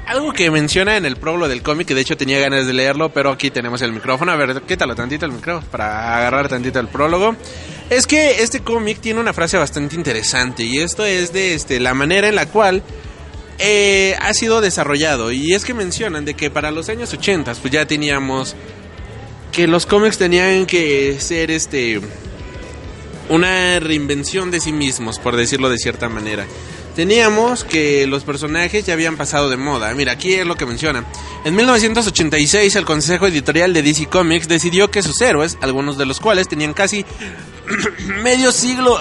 Algo 0.06 0.32
que 0.32 0.50
menciona 0.50 0.96
en 0.98 1.06
el 1.06 1.16
prólogo 1.16 1.48
del 1.48 1.62
cómic, 1.62 1.88
que 1.88 1.94
de 1.94 2.02
hecho 2.02 2.16
tenía 2.16 2.38
ganas 2.38 2.66
de 2.66 2.74
leerlo, 2.74 3.08
pero 3.12 3.30
aquí 3.30 3.50
tenemos 3.50 3.80
el 3.80 3.90
micrófono. 3.92 4.32
A 4.32 4.36
ver, 4.36 4.60
quítalo 4.62 4.94
tantito 4.94 5.24
el 5.24 5.32
micrófono 5.32 5.66
para 5.70 6.16
agarrar 6.18 6.46
tantito 6.48 6.78
el 6.78 6.88
prólogo. 6.88 7.34
Es 7.90 8.06
que 8.06 8.42
este 8.42 8.60
cómic 8.60 9.00
tiene 9.00 9.20
una 9.20 9.32
frase 9.32 9.58
bastante 9.58 9.94
interesante 9.94 10.62
y 10.64 10.78
esto 10.78 11.04
es 11.04 11.32
de 11.32 11.54
este, 11.54 11.80
la 11.80 11.92
manera 11.94 12.28
en 12.28 12.34
la 12.34 12.46
cual 12.46 12.82
eh, 13.58 14.16
ha 14.20 14.32
sido 14.32 14.60
desarrollado. 14.60 15.30
Y 15.32 15.52
es 15.52 15.64
que 15.64 15.74
mencionan 15.74 16.24
de 16.24 16.34
que 16.34 16.50
para 16.50 16.70
los 16.70 16.88
años 16.88 17.12
80 17.12 17.54
pues 17.54 17.72
ya 17.72 17.86
teníamos 17.86 18.56
que 19.52 19.66
los 19.66 19.86
cómics 19.86 20.18
tenían 20.18 20.66
que 20.66 21.20
ser 21.20 21.50
este 21.50 22.00
una 23.28 23.80
reinvención 23.80 24.50
de 24.50 24.60
sí 24.60 24.72
mismos, 24.72 25.18
por 25.18 25.36
decirlo 25.36 25.68
de 25.68 25.78
cierta 25.78 26.08
manera. 26.08 26.46
Teníamos 26.94 27.64
que 27.64 28.06
los 28.06 28.22
personajes 28.22 28.86
ya 28.86 28.92
habían 28.92 29.16
pasado 29.16 29.50
de 29.50 29.56
moda. 29.56 29.92
Mira, 29.94 30.12
aquí 30.12 30.34
es 30.34 30.46
lo 30.46 30.54
que 30.54 30.64
menciona. 30.64 31.04
En 31.44 31.56
1986 31.56 32.76
el 32.76 32.84
consejo 32.84 33.26
editorial 33.26 33.74
de 33.74 33.82
DC 33.82 34.06
Comics 34.06 34.46
decidió 34.46 34.90
que 34.90 35.02
sus 35.02 35.20
héroes, 35.20 35.58
algunos 35.60 35.98
de 35.98 36.06
los 36.06 36.20
cuales 36.20 36.48
tenían 36.48 36.72
casi 36.72 37.04
medio 38.22 38.52
siglo 38.52 38.98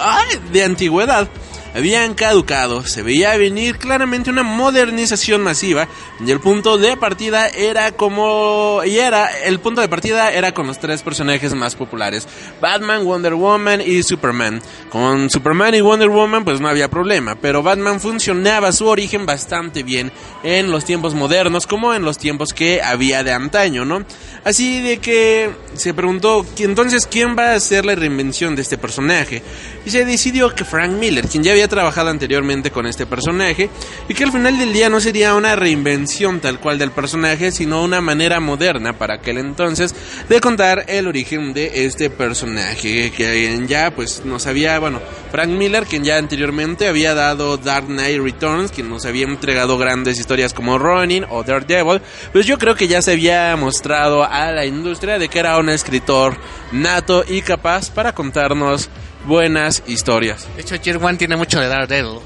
de 0.52 0.64
antigüedad, 0.64 1.30
habían 1.74 2.14
caducado. 2.14 2.86
Se 2.86 3.02
veía 3.04 3.36
venir 3.38 3.78
claramente 3.78 4.30
una 4.30 4.44
modernización 4.44 5.42
masiva 5.42 5.88
y 6.26 6.30
el 6.32 6.40
punto 6.40 6.78
de 6.78 6.98
partida 6.98 7.48
era 7.48 7.92
como 7.92 8.82
y 8.86 8.98
era 8.98 9.26
el 9.44 9.60
punto 9.60 9.82
de 9.82 9.90
partida 9.90 10.32
era 10.32 10.54
con 10.54 10.68
los 10.68 10.80
tres 10.80 11.02
personajes 11.02 11.54
más 11.54 11.76
populares, 11.76 12.28
Batman, 12.62 13.06
Wonder 13.06 13.34
Woman 13.34 13.82
y 13.82 14.04
Superman. 14.04 14.62
Con 14.90 15.30
Superman 15.30 15.76
y 15.76 15.82
Wonder 15.82 16.10
Woman 16.10 16.44
pues 16.46 16.60
no 16.62 16.68
había 16.68 16.90
problema, 16.90 17.36
pero 17.36 17.64
Batman 17.64 18.00
funcionaba 18.00 18.72
su 18.72 18.88
origen 18.88 19.26
bastante 19.26 19.84
bien 19.84 20.12
en 20.44 20.72
los 20.72 20.86
tiempos 20.86 21.14
modernos 21.14 21.68
como 21.68 21.94
en 21.94 22.04
los 22.04 22.18
tiempos 22.18 22.54
que 22.54 22.82
había 22.82 23.24
de 23.24 23.32
antaño, 23.34 23.86
¿no? 23.86 24.04
Así 24.44 24.82
de 24.82 24.98
que 24.98 25.50
se 25.74 25.94
preguntó, 25.94 26.44
"¿Qui- 26.44 26.66
entonces, 26.66 27.08
¿quién 27.08 27.36
va 27.38 27.52
a 27.52 27.56
hacer 27.56 27.86
la 27.86 27.96
reinvención 27.96 28.56
de 28.56 28.62
este 28.62 28.78
personaje? 28.78 29.42
Y 29.86 29.90
se 29.90 30.04
decidió 30.06 30.54
que 30.54 30.66
Frank 30.66 30.92
Miller, 30.92 31.28
quien 31.28 31.44
ya 31.44 31.52
había 31.54 31.63
trabajado 31.68 32.10
anteriormente 32.10 32.72
con 32.72 32.86
este 32.86 33.06
personaje 33.06 33.70
y 34.08 34.14
que 34.14 34.24
al 34.24 34.32
final 34.32 34.58
del 34.58 34.74
día 34.74 34.90
no 34.90 35.00
sería 35.00 35.36
una 35.36 35.56
reinvención 35.56 36.40
tal 36.40 36.60
cual 36.60 36.78
del 36.78 36.92
personaje, 36.92 37.52
sino 37.52 37.84
una 37.84 38.02
manera 38.02 38.40
moderna 38.40 38.94
para 38.98 39.16
aquel 39.16 39.38
entonces 39.38 39.96
de 40.28 40.40
contar 40.40 40.86
el 40.88 41.08
origen 41.08 41.54
de 41.54 41.86
este 41.86 42.10
personaje, 42.10 43.12
que 43.12 43.64
ya 43.68 43.92
pues 43.92 44.24
nos 44.26 44.48
había, 44.48 44.80
bueno, 44.80 45.00
Frank 45.32 45.50
Miller, 45.50 45.86
quien 45.86 46.04
ya 46.04 46.18
anteriormente 46.18 46.88
había 46.88 47.14
dado 47.14 47.58
Dark 47.58 47.88
Knight 47.88 48.22
Returns, 48.22 48.72
quien 48.72 48.90
nos 48.90 49.06
había 49.06 49.26
entregado 49.26 49.78
grandes 49.78 50.20
historias 50.20 50.54
como 50.54 50.78
Ronin 50.78 51.26
o 51.30 51.44
Daredevil, 51.44 52.02
pues 52.32 52.46
yo 52.46 52.58
creo 52.58 52.76
que 52.76 52.88
ya 52.88 53.02
se 53.02 53.14
había 53.14 53.56
mostrado 53.56 54.24
a 54.24 54.52
la 54.52 54.66
industria 54.66 55.20
de 55.20 55.30
que 55.30 55.40
era 55.40 55.58
un 55.58 55.70
escritor 55.70 56.38
nato 56.72 57.24
y 57.28 57.42
capaz 57.42 57.90
para 57.90 58.14
contarnos 58.14 58.90
buenas 59.26 59.84
historias. 59.88 60.48
De 60.56 60.62
hecho, 60.62 60.76
Year 60.76 61.04
One 61.04 61.18
tiene 61.18 61.36
mucho 61.36 61.60
de 61.60 61.68
Daredevil. 61.68 62.20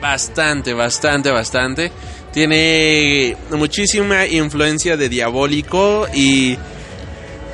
Bastante, 0.00 0.72
bastante, 0.72 1.30
bastante. 1.30 1.92
Tiene 2.32 3.36
muchísima 3.50 4.26
influencia 4.26 4.96
de 4.96 5.08
diabólico 5.08 6.06
y 6.14 6.56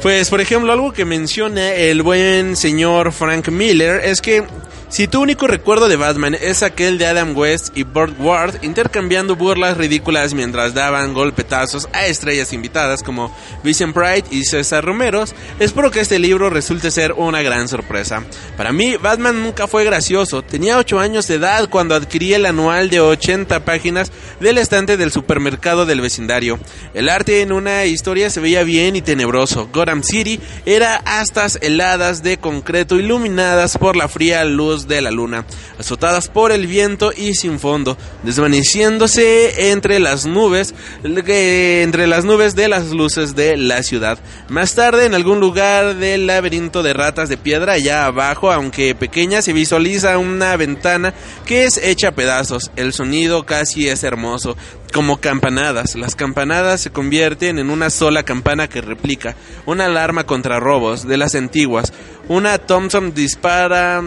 pues 0.02 0.28
por 0.28 0.40
ejemplo 0.42 0.72
algo 0.72 0.92
que 0.92 1.06
menciona 1.06 1.72
el 1.72 2.02
buen 2.02 2.54
señor 2.54 3.12
Frank 3.12 3.48
Miller 3.48 4.02
es 4.04 4.20
que 4.20 4.44
si 4.88 5.08
tu 5.08 5.20
único 5.20 5.46
recuerdo 5.46 5.88
de 5.88 5.96
Batman 5.96 6.36
es 6.40 6.62
aquel 6.62 6.98
de 6.98 7.06
Adam 7.06 7.36
West 7.36 7.76
y 7.76 7.82
Burt 7.82 8.14
Ward 8.20 8.62
intercambiando 8.62 9.34
burlas 9.34 9.76
ridículas 9.76 10.32
mientras 10.32 10.74
daban 10.74 11.12
golpetazos 11.12 11.88
a 11.92 12.06
estrellas 12.06 12.52
invitadas 12.52 13.02
como 13.02 13.34
Vincent 13.64 13.94
Pride 13.94 14.24
y 14.30 14.44
César 14.44 14.84
Romeros, 14.84 15.34
espero 15.58 15.90
que 15.90 16.00
este 16.00 16.18
libro 16.18 16.50
resulte 16.50 16.90
ser 16.90 17.12
una 17.12 17.42
gran 17.42 17.68
sorpresa. 17.68 18.22
Para 18.56 18.72
mí, 18.72 18.96
Batman 18.96 19.42
nunca 19.42 19.66
fue 19.66 19.84
gracioso. 19.84 20.42
Tenía 20.42 20.78
8 20.78 21.00
años 21.00 21.26
de 21.26 21.34
edad 21.34 21.68
cuando 21.68 21.94
adquirí 21.94 22.34
el 22.34 22.46
anual 22.46 22.90
de 22.90 23.00
80 23.00 23.64
páginas 23.64 24.12
del 24.40 24.58
estante 24.58 24.96
del 24.96 25.10
supermercado 25.10 25.86
del 25.86 26.00
vecindario. 26.00 26.58
El 26.94 27.08
arte 27.08 27.42
en 27.42 27.52
una 27.52 27.84
historia 27.86 28.30
se 28.30 28.40
veía 28.40 28.62
bien 28.62 28.96
y 28.96 29.02
tenebroso. 29.02 29.68
Gotham 29.72 30.02
City 30.02 30.40
era 30.64 30.96
astas 31.04 31.58
heladas 31.60 32.22
de 32.22 32.38
concreto 32.38 32.96
iluminadas 32.96 33.78
por 33.78 33.96
la 33.96 34.08
fría 34.08 34.44
luz 34.44 34.75
de 34.84 35.00
la 35.00 35.10
luna, 35.10 35.46
azotadas 35.78 36.28
por 36.28 36.52
el 36.52 36.66
viento 36.66 37.12
y 37.16 37.34
sin 37.34 37.58
fondo, 37.58 37.96
desvaneciéndose 38.22 39.70
entre 39.70 39.98
las 39.98 40.26
nubes, 40.26 40.74
entre 41.02 42.06
las 42.06 42.24
nubes 42.24 42.54
de 42.54 42.68
las 42.68 42.90
luces 42.90 43.34
de 43.34 43.56
la 43.56 43.82
ciudad. 43.82 44.18
Más 44.48 44.74
tarde, 44.74 45.06
en 45.06 45.14
algún 45.14 45.40
lugar 45.40 45.96
del 45.96 46.26
laberinto 46.26 46.82
de 46.82 46.92
ratas 46.92 47.28
de 47.28 47.36
piedra, 47.36 47.74
allá 47.74 48.04
abajo, 48.04 48.52
aunque 48.52 48.94
pequeña, 48.94 49.42
se 49.42 49.52
visualiza 49.52 50.18
una 50.18 50.56
ventana 50.56 51.14
que 51.46 51.64
es 51.64 51.78
hecha 51.78 52.08
a 52.08 52.14
pedazos. 52.14 52.70
El 52.76 52.92
sonido 52.92 53.46
casi 53.46 53.88
es 53.88 54.04
hermoso, 54.04 54.56
como 54.92 55.18
campanadas. 55.20 55.94
Las 55.94 56.14
campanadas 56.14 56.80
se 56.80 56.90
convierten 56.90 57.58
en 57.58 57.70
una 57.70 57.90
sola 57.90 58.22
campana 58.22 58.68
que 58.68 58.80
replica, 58.80 59.36
una 59.66 59.86
alarma 59.86 60.24
contra 60.24 60.60
robos 60.60 61.06
de 61.06 61.16
las 61.16 61.34
antiguas. 61.34 61.92
Una 62.28 62.58
Thompson 62.58 63.14
dispara 63.14 64.02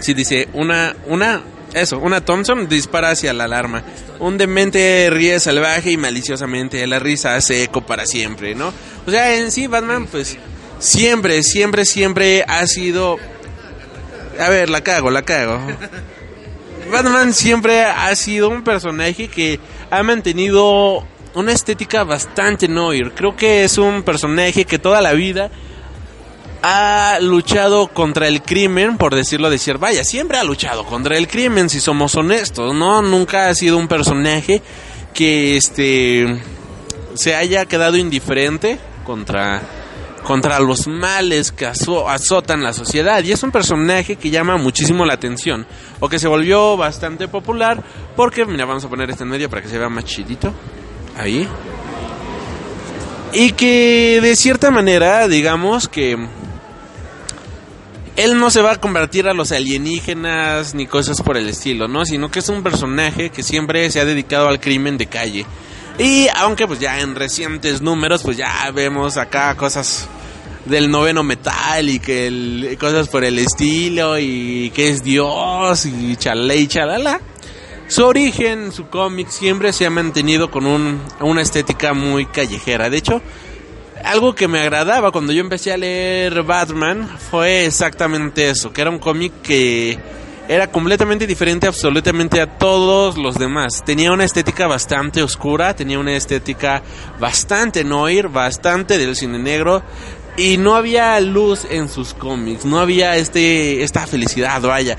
Sí, 0.00 0.14
dice, 0.14 0.48
una, 0.52 0.96
una, 1.06 1.42
eso, 1.74 1.98
una 1.98 2.24
Thompson 2.24 2.68
dispara 2.68 3.10
hacia 3.10 3.32
la 3.32 3.44
alarma. 3.44 3.82
Un 4.18 4.38
demente 4.38 5.08
ríe 5.10 5.38
salvaje 5.40 5.92
y 5.92 5.96
maliciosamente. 5.96 6.86
La 6.86 6.98
risa 6.98 7.36
hace 7.36 7.62
eco 7.62 7.84
para 7.84 8.06
siempre, 8.06 8.54
¿no? 8.54 8.72
O 9.06 9.10
sea, 9.10 9.34
en 9.36 9.50
sí, 9.50 9.66
Batman, 9.66 10.06
pues, 10.06 10.36
siempre, 10.78 11.42
siempre, 11.42 11.84
siempre 11.84 12.44
ha 12.46 12.66
sido... 12.66 13.16
A 14.38 14.48
ver, 14.48 14.70
la 14.70 14.82
cago, 14.82 15.10
la 15.10 15.22
cago. 15.22 15.60
Batman 16.90 17.32
siempre 17.32 17.84
ha 17.84 18.14
sido 18.16 18.48
un 18.48 18.64
personaje 18.64 19.28
que 19.28 19.60
ha 19.90 20.02
mantenido 20.02 21.06
una 21.34 21.52
estética 21.52 22.04
bastante 22.04 22.68
noir. 22.68 23.12
Creo 23.14 23.36
que 23.36 23.64
es 23.64 23.78
un 23.78 24.02
personaje 24.02 24.64
que 24.64 24.78
toda 24.78 25.00
la 25.00 25.12
vida 25.12 25.50
ha 26.62 27.18
luchado 27.20 27.88
contra 27.88 28.28
el 28.28 28.42
crimen, 28.42 28.96
por 28.96 29.14
decirlo 29.14 29.48
de 29.48 29.56
decir, 29.56 29.78
vaya, 29.78 30.04
siempre 30.04 30.38
ha 30.38 30.44
luchado 30.44 30.84
contra 30.84 31.18
el 31.18 31.26
crimen, 31.26 31.68
si 31.68 31.80
somos 31.80 32.14
honestos, 32.14 32.74
¿no? 32.74 33.02
Nunca 33.02 33.48
ha 33.48 33.54
sido 33.54 33.76
un 33.76 33.88
personaje 33.88 34.62
que 35.12 35.56
este 35.56 36.40
se 37.14 37.34
haya 37.34 37.66
quedado 37.66 37.96
indiferente 37.96 38.78
contra 39.04 39.62
contra 40.22 40.60
los 40.60 40.86
males 40.86 41.50
que 41.50 41.66
azotan 41.66 42.62
la 42.62 42.72
sociedad. 42.72 43.22
Y 43.24 43.32
es 43.32 43.42
un 43.42 43.50
personaje 43.50 44.14
que 44.14 44.30
llama 44.30 44.56
muchísimo 44.56 45.04
la 45.04 45.14
atención 45.14 45.66
o 45.98 46.08
que 46.08 46.20
se 46.20 46.28
volvió 46.28 46.76
bastante 46.76 47.26
popular 47.26 47.82
porque 48.14 48.46
mira 48.46 48.64
vamos 48.64 48.84
a 48.84 48.88
poner 48.88 49.10
este 49.10 49.24
en 49.24 49.30
medio 49.30 49.50
para 49.50 49.62
que 49.62 49.68
se 49.68 49.78
vea 49.78 49.88
más 49.88 50.04
chidito. 50.04 50.54
Ahí. 51.18 51.46
Y 53.32 53.52
que 53.52 54.20
de 54.22 54.36
cierta 54.36 54.70
manera 54.70 55.26
digamos 55.26 55.88
que 55.88 56.16
él 58.16 58.38
no 58.38 58.50
se 58.50 58.60
va 58.60 58.72
a 58.72 58.80
convertir 58.80 59.26
a 59.26 59.34
los 59.34 59.52
alienígenas 59.52 60.74
ni 60.74 60.86
cosas 60.86 61.22
por 61.22 61.36
el 61.36 61.48
estilo, 61.48 61.88
¿no? 61.88 62.04
Sino 62.04 62.30
que 62.30 62.40
es 62.40 62.48
un 62.48 62.62
personaje 62.62 63.30
que 63.30 63.42
siempre 63.42 63.90
se 63.90 64.00
ha 64.00 64.04
dedicado 64.04 64.48
al 64.48 64.60
crimen 64.60 64.98
de 64.98 65.06
calle. 65.06 65.46
Y 65.98 66.26
aunque 66.36 66.66
pues 66.66 66.78
ya 66.78 67.00
en 67.00 67.14
recientes 67.14 67.80
números 67.80 68.22
pues 68.22 68.36
ya 68.36 68.70
vemos 68.72 69.16
acá 69.16 69.54
cosas 69.56 70.08
del 70.64 70.90
noveno 70.90 71.22
metal 71.22 71.88
y 71.88 71.98
que 71.98 72.76
cosas 72.78 73.08
por 73.08 73.24
el 73.24 73.38
estilo 73.38 74.18
y 74.18 74.70
que 74.74 74.90
es 74.90 75.02
Dios 75.02 75.86
y 75.86 76.16
chalé 76.16 76.56
y 76.56 76.66
chalala. 76.66 77.20
Su 77.88 78.06
origen, 78.06 78.72
su 78.72 78.88
cómic 78.88 79.28
siempre 79.28 79.72
se 79.72 79.84
ha 79.84 79.90
mantenido 79.90 80.50
con 80.50 80.66
un, 80.66 81.02
una 81.20 81.42
estética 81.42 81.92
muy 81.92 82.24
callejera. 82.26 82.88
De 82.88 82.96
hecho, 82.96 83.20
algo 84.04 84.34
que 84.34 84.48
me 84.48 84.60
agradaba 84.60 85.12
cuando 85.12 85.32
yo 85.32 85.40
empecé 85.40 85.72
a 85.72 85.76
leer 85.76 86.42
Batman 86.42 87.08
fue 87.30 87.66
exactamente 87.66 88.50
eso, 88.50 88.72
que 88.72 88.80
era 88.80 88.90
un 88.90 88.98
cómic 88.98 89.32
que 89.42 89.98
era 90.48 90.70
completamente 90.70 91.26
diferente 91.26 91.66
absolutamente 91.66 92.40
a 92.40 92.58
todos 92.58 93.16
los 93.16 93.38
demás. 93.38 93.82
Tenía 93.84 94.12
una 94.12 94.24
estética 94.24 94.66
bastante 94.66 95.22
oscura, 95.22 95.74
tenía 95.74 95.98
una 95.98 96.12
estética 96.12 96.82
bastante 97.20 97.84
noir, 97.84 98.28
bastante 98.28 98.98
del 98.98 99.16
cine 99.16 99.38
negro 99.38 99.82
y 100.36 100.56
no 100.56 100.74
había 100.74 101.18
luz 101.20 101.66
en 101.70 101.88
sus 101.88 102.14
cómics, 102.14 102.64
no 102.64 102.80
había 102.80 103.16
este 103.16 103.82
esta 103.82 104.06
felicidad, 104.06 104.60
vaya. 104.62 104.96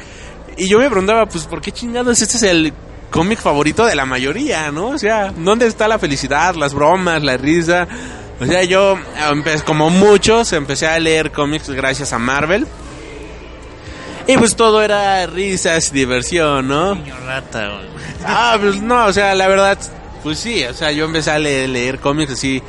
Y 0.58 0.68
yo 0.68 0.80
me 0.80 0.88
preguntaba, 0.90 1.26
pues, 1.26 1.46
¿por 1.46 1.62
qué 1.62 1.72
chingados 1.72 2.22
este 2.22 2.38
es 2.38 2.44
el 2.44 2.74
cómic 3.10 3.40
favorito 3.40 3.86
de 3.86 3.96
la 3.96 4.06
mayoría, 4.06 4.72
no? 4.72 4.90
O 4.90 4.98
sea, 4.98 5.32
¿dónde 5.36 5.68
está 5.68 5.88
la 5.88 6.00
felicidad, 6.00 6.56
las 6.56 6.74
bromas, 6.74 7.24
la 7.24 7.38
risa? 7.38 7.88
O 8.40 8.46
sea, 8.46 8.64
yo, 8.64 8.98
como 9.66 9.90
muchos, 9.90 10.54
empecé 10.54 10.88
a 10.88 11.00
leer 11.00 11.32
cómics 11.32 11.70
gracias 11.70 12.14
a 12.14 12.20
Marvel. 12.20 12.68
Y 14.28 14.38
pues 14.38 14.56
todo 14.56 14.82
era 14.82 15.26
risas, 15.28 15.92
diversión, 15.92 16.68
¿no? 16.68 16.96
Niño 16.96 17.16
rata, 17.26 17.82
Ah, 18.26 18.58
pues 18.60 18.82
no, 18.82 19.06
o 19.06 19.14
sea, 19.14 19.36
la 19.36 19.48
verdad, 19.48 19.78
pues 20.24 20.40
sí, 20.40 20.64
o 20.64 20.74
sea, 20.74 20.92
yo 20.92 21.06
empecé 21.06 21.32
a 21.32 21.40
leer, 21.40 22.00
cómics 22.00 22.32
así 22.32 22.64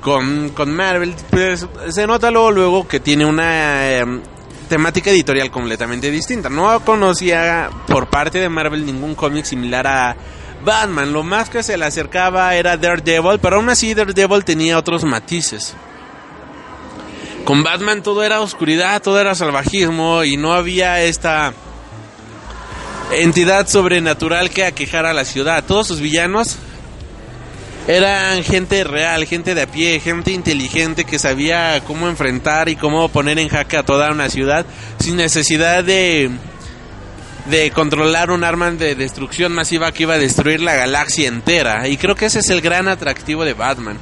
con, 0.00 0.50
con 0.50 0.74
Marvel. 0.74 1.14
Pues 1.30 1.66
se 1.90 2.06
nota 2.06 2.30
luego, 2.30 2.52
luego 2.52 2.88
que 2.88 3.00
tiene 3.00 3.26
una 3.26 3.90
em, 3.90 4.22
temática 4.68 5.10
editorial 5.10 5.50
completamente 5.50 6.10
distinta. 6.12 6.48
No 6.48 6.78
conocía 6.80 7.70
por 7.88 8.06
parte 8.06 8.38
de 8.38 8.48
Marvel 8.48 8.86
ningún 8.86 9.16
cómic 9.16 9.44
similar 9.44 9.86
a 9.88 10.16
Batman. 10.64 11.12
Lo 11.12 11.22
más 11.22 11.48
que 11.50 11.62
se 11.62 11.76
le 11.76 11.84
acercaba 11.84 12.54
era 12.54 12.76
Daredevil, 12.76 13.38
pero 13.40 13.56
aún 13.56 13.68
así 13.68 13.94
Daredevil 13.94 14.44
tenía 14.44 14.78
otros 14.78 15.04
matices. 15.04 15.74
Con 17.44 17.62
Batman 17.62 18.02
todo 18.02 18.22
era 18.22 18.40
oscuridad, 18.40 19.02
todo 19.02 19.20
era 19.20 19.34
salvajismo 19.34 20.24
y 20.24 20.36
no 20.36 20.54
había 20.54 21.02
esta 21.02 21.52
entidad 23.12 23.66
sobrenatural 23.66 24.50
que 24.50 24.64
aquejara 24.64 25.10
a 25.10 25.14
la 25.14 25.24
ciudad. 25.24 25.62
Todos 25.64 25.86
sus 25.86 26.00
villanos 26.00 26.56
eran 27.86 28.42
gente 28.44 28.82
real, 28.82 29.26
gente 29.26 29.54
de 29.54 29.62
a 29.62 29.66
pie, 29.66 30.00
gente 30.00 30.32
inteligente 30.32 31.04
que 31.04 31.18
sabía 31.18 31.82
cómo 31.86 32.08
enfrentar 32.08 32.70
y 32.70 32.76
cómo 32.76 33.10
poner 33.10 33.38
en 33.38 33.48
jaque 33.48 33.76
a 33.76 33.82
toda 33.82 34.10
una 34.10 34.30
ciudad 34.30 34.64
sin 34.98 35.16
necesidad 35.16 35.84
de 35.84 36.30
de 37.46 37.70
controlar 37.70 38.30
un 38.30 38.44
arma 38.44 38.70
de 38.70 38.94
destrucción 38.94 39.52
masiva 39.52 39.92
que 39.92 40.04
iba 40.04 40.14
a 40.14 40.18
destruir 40.18 40.60
la 40.60 40.74
galaxia 40.74 41.28
entera. 41.28 41.88
Y 41.88 41.96
creo 41.96 42.14
que 42.14 42.26
ese 42.26 42.40
es 42.40 42.50
el 42.50 42.60
gran 42.60 42.88
atractivo 42.88 43.44
de 43.44 43.54
Batman. 43.54 43.98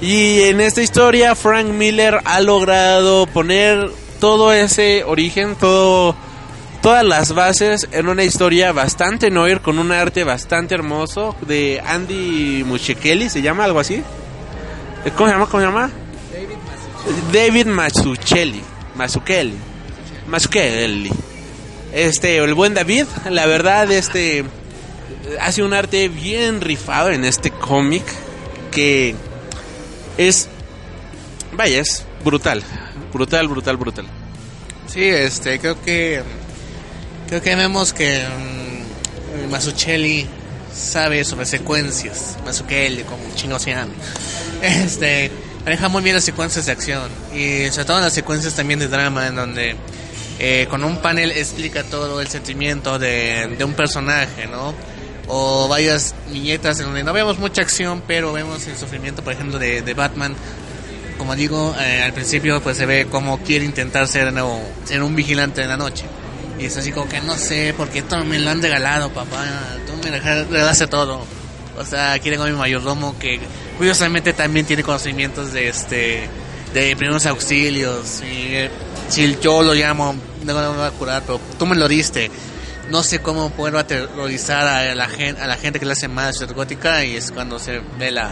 Y 0.00 0.40
en 0.42 0.60
esta 0.60 0.82
historia 0.82 1.34
Frank 1.34 1.68
Miller 1.68 2.20
ha 2.24 2.40
logrado 2.40 3.26
poner 3.26 3.88
todo 4.18 4.52
ese 4.52 5.04
origen, 5.04 5.54
todo 5.54 6.16
todas 6.82 7.04
las 7.04 7.32
bases 7.32 7.88
en 7.92 8.08
una 8.08 8.24
historia 8.24 8.72
bastante 8.72 9.30
noir 9.30 9.60
con 9.60 9.78
un 9.78 9.92
arte 9.92 10.24
bastante 10.24 10.74
hermoso 10.74 11.36
de 11.42 11.80
Andy 11.86 12.64
Muschietti, 12.66 13.30
se 13.30 13.40
llama 13.40 13.64
algo 13.64 13.78
así. 13.78 14.02
¿Cómo 15.16 15.28
se 15.28 15.34
llama? 15.34 15.46
¿Cómo 15.46 15.60
se 15.60 15.66
llama? 15.66 15.90
David 17.32 17.66
Mazzucchelli. 17.66 18.62
Mazzucchelli. 18.96 19.56
Mazzucchelli. 20.26 21.10
Este, 21.92 22.38
el 22.38 22.54
buen 22.54 22.74
David, 22.74 23.06
la 23.30 23.46
verdad, 23.46 23.90
este 23.92 24.44
hace 25.40 25.62
un 25.62 25.72
arte 25.72 26.08
bien 26.08 26.60
rifado 26.60 27.10
en 27.10 27.24
este 27.24 27.50
cómic 27.50 28.02
que 28.70 29.14
es 30.16 30.48
vaya, 31.52 31.80
es 31.80 32.04
brutal, 32.24 32.62
brutal, 33.12 33.48
brutal, 33.48 33.76
brutal. 33.76 34.06
Sí, 34.86 35.04
este, 35.04 35.58
creo 35.58 35.80
que 35.82 36.22
creo 37.28 37.42
que 37.42 37.54
vemos 37.54 37.92
que 37.92 38.22
Masuchelli 39.50 40.26
sabe 40.74 41.24
sobre 41.24 41.46
secuencias, 41.46 42.38
Mazzucchelli, 42.44 43.02
como 43.04 43.22
chingo 43.34 43.58
se. 43.58 43.74
Este, 44.62 45.30
maneja 45.64 45.88
muy 45.88 46.02
bien 46.02 46.14
las 46.14 46.24
secuencias 46.24 46.66
de 46.66 46.72
acción 46.72 47.10
y 47.34 47.70
sobre 47.70 47.84
todo 47.84 48.00
las 48.00 48.12
secuencias 48.12 48.54
también 48.54 48.78
de 48.78 48.88
drama 48.88 49.26
en 49.26 49.36
donde 49.36 49.76
eh, 50.44 50.66
con 50.68 50.82
un 50.82 50.96
panel 50.96 51.30
explica 51.30 51.84
todo 51.84 52.20
el 52.20 52.26
sentimiento 52.26 52.98
de, 52.98 53.54
de 53.56 53.62
un 53.62 53.74
personaje, 53.74 54.48
¿no? 54.48 54.74
O 55.28 55.68
varias 55.68 56.16
viñetas 56.32 56.80
en 56.80 56.86
donde 56.86 57.04
no 57.04 57.12
vemos 57.12 57.38
mucha 57.38 57.62
acción, 57.62 58.02
pero 58.08 58.32
vemos 58.32 58.66
el 58.66 58.76
sufrimiento, 58.76 59.22
por 59.22 59.34
ejemplo, 59.34 59.60
de, 59.60 59.82
de 59.82 59.94
Batman. 59.94 60.34
Como 61.16 61.36
digo, 61.36 61.76
eh, 61.78 62.02
al 62.02 62.12
principio 62.12 62.60
pues 62.60 62.76
se 62.76 62.86
ve 62.86 63.06
cómo 63.08 63.38
quiere 63.38 63.64
intentar 63.64 64.08
ser, 64.08 64.34
ser 64.84 65.02
un 65.04 65.14
vigilante 65.14 65.60
de 65.60 65.68
la 65.68 65.76
noche. 65.76 66.06
Y 66.58 66.64
es 66.64 66.76
así 66.76 66.90
como 66.90 67.08
que 67.08 67.20
no 67.20 67.36
sé, 67.36 67.72
porque 67.76 68.00
esto 68.00 68.24
me 68.24 68.40
lo 68.40 68.50
han 68.50 68.60
regalado, 68.60 69.10
papá. 69.10 69.46
Tú 69.86 69.92
me 70.02 70.18
regalaste 70.18 70.88
todo. 70.88 71.24
O 71.78 71.84
sea, 71.84 72.18
quieren 72.18 72.40
a 72.40 72.46
mi 72.46 72.52
mayordomo 72.52 73.16
que 73.16 73.38
curiosamente 73.78 74.32
también 74.32 74.66
tiene 74.66 74.82
conocimientos 74.82 75.52
de 75.52 75.68
este 75.68 76.28
de 76.74 76.96
primeros 76.96 77.26
auxilios. 77.26 78.22
Y 78.22 78.56
eh, 78.56 78.70
si 79.12 79.36
yo 79.42 79.62
lo 79.62 79.74
llamo, 79.74 80.14
no 80.42 80.54
me 80.54 80.78
va 80.78 80.86
a 80.86 80.90
curar, 80.90 81.22
pero 81.26 81.38
tú 81.58 81.66
me 81.66 81.76
lo 81.76 81.86
diste. 81.86 82.30
No 82.90 83.02
sé 83.02 83.20
cómo 83.20 83.50
poder 83.50 83.76
aterrorizar 83.76 84.66
a 84.66 84.94
la 84.94 85.06
gente, 85.06 85.40
a 85.42 85.46
la 85.46 85.56
gente 85.56 85.78
que 85.78 85.84
le 85.84 85.92
hace 85.92 86.08
mal 86.08 86.32
a 86.34 86.52
gótica 86.52 87.04
y 87.04 87.16
es 87.16 87.30
cuando 87.30 87.58
se 87.58 87.80
ve 87.98 88.10
la 88.10 88.30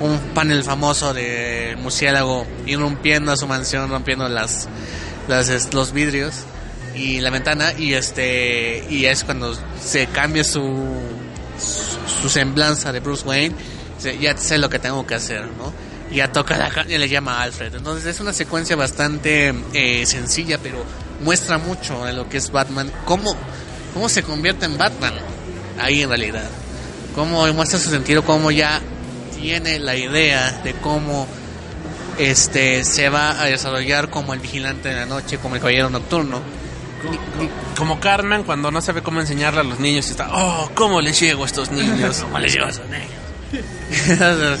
un 0.00 0.18
panel 0.34 0.64
famoso 0.64 1.12
de 1.12 1.76
murciélago 1.78 2.46
irrumpiendo 2.66 3.32
a 3.32 3.36
su 3.36 3.46
mansión, 3.46 3.90
rompiendo 3.90 4.26
las, 4.28 4.66
las 5.28 5.74
los 5.74 5.92
vidrios 5.92 6.44
y 6.94 7.20
la 7.20 7.28
ventana 7.28 7.74
y 7.76 7.92
este 7.92 8.82
y 8.88 9.04
es 9.04 9.24
cuando 9.24 9.54
se 9.80 10.06
cambia 10.06 10.42
su 10.42 10.84
su, 12.22 12.28
semblanza 12.28 12.92
de 12.92 13.00
Bruce 13.00 13.26
Wayne 13.26 13.54
ya 14.20 14.36
sé 14.36 14.58
lo 14.58 14.68
que 14.70 14.78
tengo 14.78 15.06
que 15.06 15.14
hacer 15.14 15.42
no 15.58 15.72
ya 16.14 16.32
toca 16.32 16.56
la 16.56 16.86
y 16.88 16.96
le 16.96 17.08
llama 17.08 17.38
a 17.38 17.42
Alfred 17.42 17.74
entonces 17.74 18.06
es 18.06 18.20
una 18.20 18.32
secuencia 18.32 18.76
bastante 18.76 19.54
eh, 19.72 20.06
sencilla 20.06 20.58
pero 20.62 20.84
muestra 21.22 21.58
mucho 21.58 22.04
de 22.04 22.12
lo 22.12 22.28
que 22.28 22.38
es 22.38 22.50
Batman 22.50 22.90
cómo 23.04 23.34
cómo 23.92 24.08
se 24.08 24.22
convierte 24.22 24.66
en 24.66 24.78
Batman 24.78 25.14
ahí 25.78 26.02
en 26.02 26.08
realidad 26.08 26.48
cómo 27.14 27.46
muestra 27.52 27.78
su 27.78 27.90
sentido 27.90 28.24
cómo 28.24 28.50
ya 28.50 28.80
tiene 29.38 29.78
la 29.78 29.96
idea 29.96 30.60
de 30.62 30.74
cómo 30.74 31.26
este 32.18 32.84
se 32.84 33.08
va 33.08 33.42
a 33.42 33.46
desarrollar 33.46 34.08
como 34.08 34.34
el 34.34 34.40
vigilante 34.40 34.88
de 34.88 34.94
la 34.94 35.06
noche 35.06 35.38
como 35.38 35.56
el 35.56 35.60
caballero 35.60 35.90
nocturno 35.90 36.40
como 37.76 38.00
Carmen 38.00 38.44
cuando 38.44 38.70
no 38.70 38.80
sabe 38.80 39.02
cómo 39.02 39.20
enseñarle 39.20 39.60
a 39.60 39.64
los 39.64 39.80
niños 39.80 40.06
y 40.08 40.12
está, 40.12 40.28
oh, 40.32 40.70
¿cómo 40.74 41.00
les 41.00 41.18
llego 41.20 41.42
a 41.42 41.46
estos 41.46 41.70
niños? 41.70 42.18
¿Cómo 42.22 42.38
les 42.38 42.52
llego 42.52 42.66
a 42.66 42.70
estos 42.70 42.86
niños? 42.88 43.10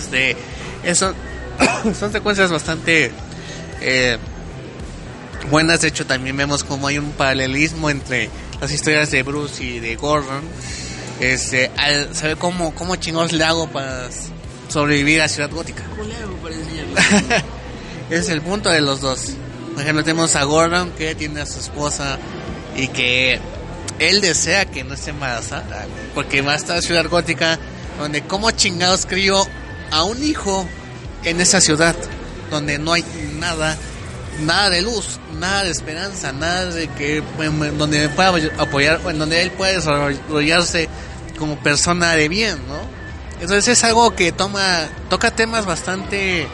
este, 0.00 0.36
eso, 0.82 1.14
son 1.98 2.12
secuencias 2.12 2.50
bastante 2.50 3.10
eh, 3.80 4.18
buenas. 5.50 5.80
De 5.80 5.88
hecho, 5.88 6.06
también 6.06 6.36
vemos 6.36 6.64
como 6.64 6.88
hay 6.88 6.98
un 6.98 7.12
paralelismo 7.12 7.90
entre 7.90 8.30
las 8.60 8.70
historias 8.70 9.10
de 9.10 9.22
Bruce 9.22 9.62
y 9.62 9.80
de 9.80 9.96
Gordon. 9.96 10.42
Este, 11.20 11.70
al 11.76 12.14
saber 12.14 12.36
cómo, 12.36 12.74
cómo 12.74 12.96
chingados 12.96 13.32
le 13.32 13.44
hago 13.44 13.68
para 13.68 14.08
sobrevivir 14.68 15.22
a 15.22 15.28
Ciudad 15.28 15.50
Gótica. 15.50 15.84
es 18.10 18.28
el 18.28 18.42
punto 18.42 18.70
de 18.70 18.80
los 18.80 19.00
dos. 19.00 19.34
Por 19.74 19.82
ejemplo, 19.82 20.04
tenemos 20.04 20.36
a 20.36 20.44
Gordon 20.44 20.90
que 20.92 21.14
tiene 21.14 21.40
a 21.40 21.46
su 21.46 21.60
esposa 21.60 22.18
y 22.76 22.88
que 22.88 23.40
él 23.98 24.20
desea 24.20 24.64
que 24.66 24.82
no 24.84 24.94
esté 24.94 25.10
embarazada 25.10 25.86
porque 26.14 26.42
va 26.42 26.52
a 26.52 26.56
estar 26.56 26.82
Ciudad 26.82 27.08
Gótica 27.08 27.58
donde 27.98 28.22
como 28.22 28.50
chingados 28.50 29.06
crió 29.06 29.46
a 29.90 30.02
un 30.02 30.22
hijo 30.24 30.66
en 31.24 31.40
esa 31.40 31.60
ciudad 31.60 31.96
donde 32.50 32.78
no 32.78 32.92
hay 32.92 33.04
nada, 33.38 33.76
nada 34.40 34.70
de 34.70 34.82
luz, 34.82 35.18
nada 35.38 35.64
de 35.64 35.70
esperanza, 35.70 36.32
nada 36.32 36.66
de 36.66 36.88
que 36.88 37.22
donde 37.76 38.08
pueda 38.10 38.32
apoyar, 38.58 39.02
donde 39.02 39.42
él 39.42 39.50
puede 39.50 39.76
desarrollarse 39.76 40.88
como 41.38 41.58
persona 41.58 42.14
de 42.14 42.28
bien, 42.28 42.58
¿no? 42.68 42.94
Entonces 43.40 43.78
es 43.78 43.84
algo 43.84 44.14
que 44.14 44.32
toma, 44.32 44.88
toca 45.10 45.30
temas 45.32 45.66
bastante 45.66 46.46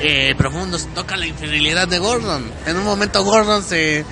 eh, 0.00 0.34
profundos, 0.36 0.88
toca 0.94 1.16
la 1.16 1.26
infidelidad 1.26 1.86
de 1.86 1.98
Gordon. 1.98 2.50
En 2.66 2.76
un 2.76 2.84
momento 2.84 3.22
Gordon 3.22 3.62
se, 3.62 4.04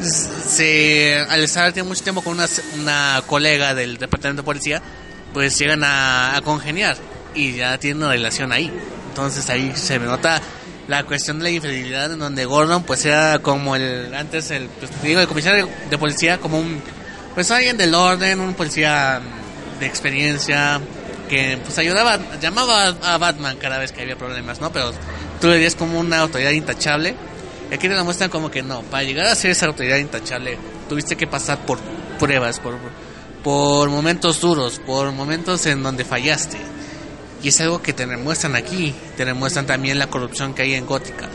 se 0.00 1.24
al 1.28 1.42
estar 1.42 1.72
mucho 1.84 2.02
tiempo 2.02 2.22
con 2.22 2.34
una, 2.34 2.46
una 2.78 3.22
colega 3.26 3.74
del 3.74 3.96
departamento 3.96 4.42
de 4.42 4.46
policía, 4.46 4.82
pues 5.32 5.58
llegan 5.58 5.82
a, 5.84 6.36
a 6.36 6.42
congeniar 6.42 6.96
y 7.34 7.56
ya 7.56 7.78
tienen 7.78 8.02
una 8.02 8.12
relación 8.12 8.52
ahí. 8.52 8.70
Entonces 9.10 9.50
ahí 9.50 9.72
se 9.74 9.98
me 9.98 10.06
nota 10.06 10.40
la 10.88 11.04
cuestión 11.04 11.38
de 11.38 11.44
la 11.44 11.50
infidelidad 11.50 12.12
en 12.12 12.18
donde 12.18 12.44
Gordon 12.44 12.82
pues 12.84 13.04
era 13.04 13.38
como 13.40 13.76
el 13.76 14.12
antes 14.14 14.50
el 14.50 14.68
pues, 14.68 14.90
digo 15.02 15.20
el 15.20 15.28
comisario 15.28 15.68
de 15.88 15.98
policía 15.98 16.38
como 16.38 16.58
un 16.58 16.82
pues 17.34 17.50
alguien 17.50 17.76
del 17.76 17.94
orden 17.94 18.40
un 18.40 18.54
policía 18.54 19.20
de 19.78 19.86
experiencia 19.86 20.80
que 21.28 21.58
pues 21.62 21.78
ayudaba 21.78 22.18
llamaba 22.40 22.86
a 22.86 23.18
Batman 23.18 23.56
cada 23.56 23.78
vez 23.78 23.92
que 23.92 24.02
había 24.02 24.16
problemas 24.16 24.60
no 24.60 24.72
pero 24.72 24.92
tú 25.40 25.48
le 25.48 25.70
como 25.72 25.98
una 25.98 26.18
autoridad 26.18 26.50
intachable. 26.50 27.14
Y 27.70 27.74
aquí 27.74 27.88
te 27.88 27.94
la 27.94 28.02
muestran 28.02 28.30
como 28.30 28.50
que 28.50 28.62
no 28.62 28.82
para 28.82 29.04
llegar 29.04 29.26
a 29.26 29.34
ser 29.34 29.52
esa 29.52 29.66
autoridad 29.66 29.96
intachable 29.96 30.58
tuviste 30.88 31.16
que 31.16 31.28
pasar 31.28 31.58
por 31.66 31.78
pruebas 32.18 32.58
por 32.58 32.76
por 33.44 33.88
momentos 33.90 34.40
duros 34.40 34.80
por 34.84 35.12
momentos 35.12 35.64
en 35.66 35.82
donde 35.84 36.04
fallaste 36.04 36.58
y 37.42 37.48
es 37.48 37.60
algo 37.60 37.80
que 37.82 37.92
te 37.92 38.06
demuestran 38.06 38.54
aquí, 38.56 38.94
te 39.16 39.24
demuestran 39.24 39.66
también 39.66 39.98
la 39.98 40.08
corrupción 40.08 40.54
que 40.54 40.62
hay 40.62 40.74
en 40.74 40.86
Gótica. 40.86 41.28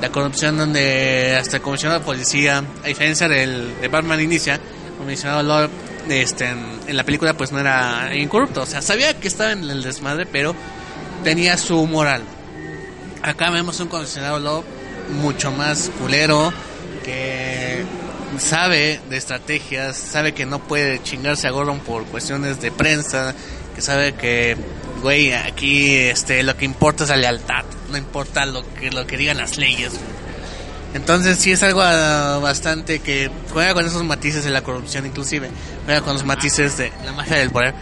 La 0.00 0.10
corrupción 0.10 0.58
donde 0.58 1.36
hasta 1.40 1.56
el 1.56 1.62
comisionado 1.62 2.00
de 2.00 2.06
policía, 2.06 2.62
a 2.84 2.86
diferencia 2.86 3.28
del 3.28 3.80
de 3.80 3.88
Batman 3.88 4.20
Inicia, 4.20 4.54
el 4.54 4.94
comisionado 4.98 5.42
Lord 5.42 5.70
este, 6.08 6.48
en, 6.48 6.96
la 6.96 7.04
película 7.04 7.34
pues 7.34 7.52
no 7.52 7.58
era 7.58 8.14
incorrupto. 8.14 8.62
O 8.62 8.66
sea, 8.66 8.82
sabía 8.82 9.18
que 9.18 9.28
estaba 9.28 9.52
en 9.52 9.68
el 9.70 9.82
desmadre, 9.82 10.26
pero 10.26 10.54
tenía 11.24 11.56
su 11.56 11.86
moral. 11.86 12.22
Acá 13.22 13.50
vemos 13.50 13.80
un 13.80 13.88
comisionado 13.88 14.38
Lord 14.38 14.64
mucho 15.22 15.50
más 15.50 15.90
culero, 15.98 16.52
que 17.04 17.84
sabe 18.38 19.00
de 19.08 19.16
estrategias, 19.16 19.96
sabe 19.96 20.34
que 20.34 20.44
no 20.44 20.58
puede 20.58 21.02
chingarse 21.02 21.46
a 21.46 21.50
Gordon 21.50 21.80
por 21.80 22.04
cuestiones 22.04 22.60
de 22.60 22.70
prensa, 22.70 23.34
que 23.74 23.80
sabe 23.80 24.14
que 24.14 24.56
güey, 25.02 25.32
aquí 25.32 25.94
este, 25.94 26.42
lo 26.42 26.56
que 26.56 26.64
importa 26.64 27.04
es 27.04 27.10
la 27.10 27.16
lealtad, 27.16 27.64
no 27.90 27.96
importa 27.96 28.46
lo 28.46 28.62
que, 28.74 28.90
lo 28.90 29.06
que 29.06 29.16
digan 29.16 29.38
las 29.38 29.56
leyes. 29.56 29.92
Entonces 30.94 31.38
sí 31.38 31.52
es 31.52 31.62
algo 31.62 31.82
ah, 31.82 32.38
bastante 32.42 33.00
que 33.00 33.30
juega 33.52 33.74
con 33.74 33.84
esos 33.84 34.02
matices 34.02 34.44
de 34.44 34.50
la 34.50 34.62
corrupción 34.62 35.04
inclusive, 35.04 35.50
juega 35.84 36.00
con 36.00 36.14
los 36.14 36.24
matices 36.24 36.78
de 36.78 36.90
la 37.04 37.12
magia 37.12 37.36
del 37.36 37.50
poder, 37.50 37.74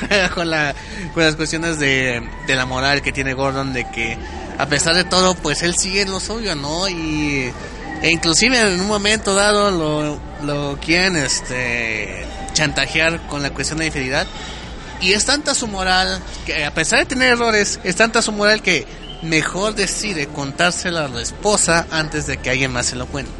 juega 0.00 0.28
con, 0.34 0.50
la, 0.50 0.74
con 1.14 1.24
las 1.24 1.36
cuestiones 1.36 1.78
de, 1.78 2.22
de 2.46 2.56
la 2.56 2.66
moral 2.66 3.00
que 3.00 3.12
tiene 3.12 3.32
Gordon, 3.32 3.72
de 3.72 3.88
que 3.90 4.18
a 4.58 4.66
pesar 4.66 4.94
de 4.94 5.04
todo, 5.04 5.34
pues 5.34 5.62
él 5.62 5.74
sigue 5.74 6.04
lo 6.04 6.20
suyo, 6.20 6.54
¿no? 6.54 6.86
Y 6.86 7.50
e 8.02 8.10
inclusive 8.10 8.60
en 8.60 8.80
un 8.80 8.86
momento 8.86 9.34
dado 9.34 9.70
lo, 9.70 10.20
lo 10.44 10.78
quieren 10.80 11.16
este 11.16 12.26
chantajear 12.52 13.26
con 13.28 13.42
la 13.42 13.50
cuestión 13.50 13.78
de 13.78 13.86
infidelidad 13.86 14.26
y 15.00 15.12
es 15.12 15.24
tanta 15.24 15.54
su 15.54 15.66
moral, 15.66 16.20
que 16.46 16.64
a 16.64 16.74
pesar 16.74 17.00
de 17.00 17.06
tener 17.06 17.32
errores, 17.32 17.80
es 17.84 17.96
tanta 17.96 18.22
su 18.22 18.32
moral 18.32 18.62
que 18.62 18.86
mejor 19.22 19.74
decide 19.74 20.26
contárselo 20.28 20.98
a 20.98 21.08
la 21.08 21.22
esposa 21.22 21.86
antes 21.90 22.26
de 22.26 22.38
que 22.38 22.50
alguien 22.50 22.72
más 22.72 22.86
se 22.86 22.96
lo 22.96 23.06
cuente. 23.06 23.32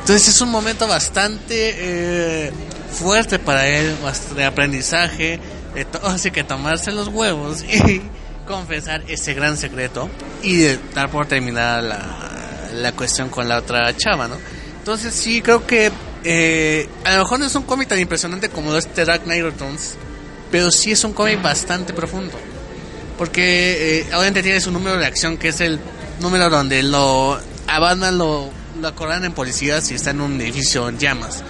Entonces 0.00 0.28
es 0.28 0.40
un 0.40 0.50
momento 0.50 0.86
bastante 0.86 1.74
eh, 1.76 2.52
fuerte 2.90 3.38
para 3.38 3.66
él, 3.66 3.94
de 4.34 4.44
aprendizaje, 4.44 5.40
de 5.74 5.86
así 6.04 6.30
que 6.32 6.44
tomarse 6.44 6.92
los 6.92 7.08
huevos 7.08 7.62
y 7.62 8.02
confesar 8.46 9.02
ese 9.08 9.34
gran 9.34 9.56
secreto 9.56 10.08
y 10.42 10.64
dar 10.94 11.10
por 11.10 11.26
terminada 11.26 11.82
la, 11.82 12.70
la 12.72 12.92
cuestión 12.92 13.28
con 13.28 13.48
la 13.48 13.58
otra 13.58 13.94
chava, 13.96 14.28
¿no? 14.28 14.36
Entonces 14.78 15.12
sí 15.12 15.42
creo 15.42 15.66
que 15.66 15.92
eh, 16.24 16.88
a 17.04 17.12
lo 17.12 17.18
mejor 17.24 17.40
no 17.40 17.46
es 17.46 17.54
un 17.54 17.64
cómic 17.64 17.88
tan 17.88 17.98
impresionante 17.98 18.48
como 18.48 18.74
este 18.76 19.04
Dark 19.04 19.24
Knight 19.24 19.42
Returns, 19.42 19.96
pero 20.50 20.70
sí 20.70 20.92
es 20.92 21.04
un 21.04 21.12
cómic 21.12 21.42
bastante 21.42 21.92
profundo. 21.92 22.32
Porque 23.16 24.00
eh, 24.00 24.06
obviamente 24.08 24.42
tiene 24.42 24.60
su 24.60 24.70
número 24.70 24.96
de 24.96 25.06
acción, 25.06 25.36
que 25.36 25.48
es 25.48 25.60
el 25.60 25.80
número 26.20 26.48
donde 26.50 26.82
lo 26.82 27.38
a 27.66 27.78
Batman 27.80 28.16
lo, 28.16 28.50
lo 28.80 28.88
acordan 28.88 29.24
en 29.24 29.32
policías 29.32 29.90
y 29.90 29.94
está 29.94 30.10
en 30.10 30.20
un 30.20 30.40
edificio 30.40 30.88
en 30.88 30.98
llamas. 30.98 31.42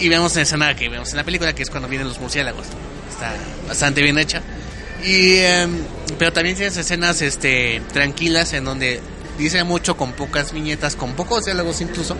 y 0.00 0.08
vemos 0.08 0.36
en 0.36 0.42
escena 0.42 0.74
que 0.76 0.88
vemos 0.88 1.10
en 1.10 1.16
la 1.16 1.24
película, 1.24 1.52
que 1.54 1.62
es 1.62 1.70
cuando 1.70 1.88
vienen 1.88 2.08
los 2.08 2.20
murciélagos. 2.20 2.66
Está 3.10 3.34
bastante 3.66 4.00
bien 4.02 4.18
hecha. 4.18 4.42
Y, 5.04 5.36
em, 5.38 5.82
pero 6.18 6.32
también 6.32 6.56
tienes 6.56 6.76
escenas 6.76 7.20
este, 7.22 7.82
tranquilas 7.92 8.52
en 8.52 8.64
donde 8.64 9.00
dice 9.38 9.62
mucho 9.64 9.96
con 9.96 10.12
pocas 10.12 10.52
viñetas, 10.52 10.96
con 10.96 11.14
pocos 11.14 11.44
diálogos 11.44 11.80
incluso, 11.80 12.16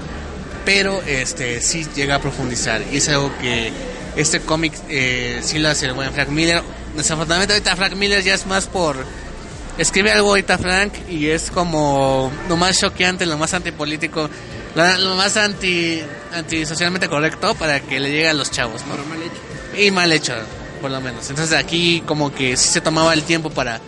pero 0.64 1.02
este 1.02 1.60
sí 1.60 1.86
llega 1.94 2.16
a 2.16 2.20
profundizar. 2.20 2.82
Y 2.92 2.98
es 2.98 3.08
algo 3.08 3.32
que 3.40 3.72
este 4.18 4.40
cómic 4.40 4.72
eh, 4.88 5.40
sí 5.42 5.58
lo 5.58 5.68
hace 5.68 5.86
el 5.86 5.92
buen 5.92 6.12
Frank 6.12 6.28
Miller. 6.28 6.62
Desafortunadamente 6.96 7.54
ahorita 7.54 7.76
Frank 7.76 7.94
Miller 7.94 8.22
ya 8.22 8.34
es 8.34 8.46
más 8.46 8.66
por... 8.66 8.96
Escribe 9.78 10.10
algo 10.10 10.30
ahorita 10.30 10.58
Frank 10.58 10.92
y 11.08 11.28
es 11.28 11.52
como 11.52 12.32
lo 12.48 12.56
más 12.56 12.80
choqueante, 12.80 13.26
lo 13.26 13.38
más 13.38 13.54
antipolítico, 13.54 14.28
lo, 14.74 14.98
lo 14.98 15.14
más 15.14 15.36
anti, 15.36 16.02
anti 16.32 16.66
socialmente 16.66 17.08
correcto 17.08 17.54
para 17.54 17.78
que 17.78 18.00
le 18.00 18.10
llegue 18.10 18.28
a 18.28 18.34
los 18.34 18.50
chavos, 18.50 18.84
¿no? 18.86 18.96
mal 18.96 19.22
hecho. 19.22 19.80
Y 19.80 19.90
mal 19.92 20.12
hecho, 20.12 20.34
por 20.80 20.90
lo 20.90 21.00
menos. 21.00 21.30
Entonces 21.30 21.56
aquí 21.56 22.02
como 22.04 22.34
que 22.34 22.56
sí 22.56 22.70
se 22.70 22.80
tomaba 22.80 23.14
el 23.14 23.22
tiempo 23.22 23.50
para 23.50 23.80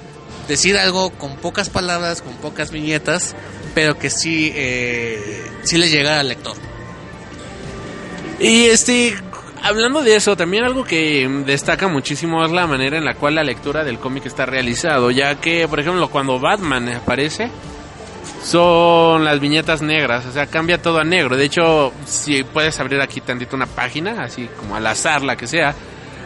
decir 0.46 0.78
algo 0.78 1.10
con 1.10 1.36
pocas 1.38 1.70
palabras, 1.70 2.22
con 2.22 2.34
pocas 2.34 2.70
viñetas, 2.70 3.34
pero 3.74 3.98
que 3.98 4.10
sí, 4.10 4.52
eh, 4.54 5.44
sí 5.64 5.76
le 5.76 5.88
llegara 5.88 6.20
al 6.20 6.28
lector. 6.28 6.56
Y 8.38 8.66
este, 8.66 9.16
hablando 9.62 10.02
de 10.02 10.16
eso, 10.16 10.36
también 10.36 10.64
algo 10.64 10.84
que 10.84 11.28
destaca 11.46 11.88
muchísimo 11.88 12.44
es 12.44 12.50
la 12.50 12.66
manera 12.66 12.98
en 12.98 13.04
la 13.04 13.14
cual 13.14 13.34
la 13.34 13.44
lectura 13.44 13.84
del 13.84 13.98
cómic 13.98 14.26
está 14.26 14.46
realizado, 14.46 15.10
ya 15.10 15.34
que, 15.36 15.66
por 15.68 15.80
ejemplo, 15.80 16.08
cuando 16.08 16.38
Batman 16.38 16.88
aparece, 16.88 17.50
son 18.42 19.24
las 19.24 19.40
viñetas 19.40 19.82
negras, 19.82 20.26
o 20.26 20.32
sea, 20.32 20.46
cambia 20.46 20.80
todo 20.80 20.98
a 20.98 21.04
negro. 21.04 21.36
De 21.36 21.44
hecho, 21.44 21.92
si 22.06 22.42
puedes 22.42 22.78
abrir 22.80 23.00
aquí 23.00 23.20
tantito 23.20 23.56
una 23.56 23.66
página, 23.66 24.22
así 24.22 24.48
como 24.58 24.76
al 24.76 24.86
azar, 24.86 25.22
la 25.22 25.36
que 25.36 25.46
sea, 25.46 25.74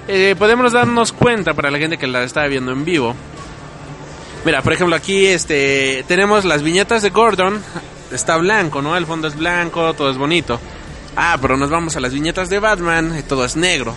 eh, 0.07 0.35
podemos 0.39 0.73
darnos 0.73 1.13
cuenta 1.13 1.55
para 1.55 1.71
la 1.71 1.79
gente 1.79 1.99
que 1.99 2.07
la 2.07 2.23
está 2.23 2.47
viendo 2.47 2.73
en 2.73 2.85
vivo. 2.85 3.15
Mira, 4.45 4.63
por 4.63 4.75
ejemplo, 4.75 4.95
aquí 4.95 5.27
este 5.27 6.05
tenemos 6.07 6.45
las 6.45 6.63
viñetas 6.63 7.03
de 7.03 7.11
Gordon, 7.11 7.63
está 8.13 8.37
blanco, 8.37 8.83
¿no? 8.83 8.97
El 8.97 9.07
fondo 9.07 9.27
es 9.27 9.37
blanco, 9.37 9.95
todo 9.95 10.11
es 10.11 10.19
bonito. 10.19 10.61
Ah, 11.17 11.39
pero 11.41 11.57
nos 11.57 11.71
vamos 11.71 11.97
a 11.97 12.01
las 12.01 12.13
viñetas 12.13 12.49
de 12.51 12.59
Batman 12.59 13.17
y 13.19 13.23
todo 13.23 13.45
es 13.45 13.57
negro. 13.57 13.95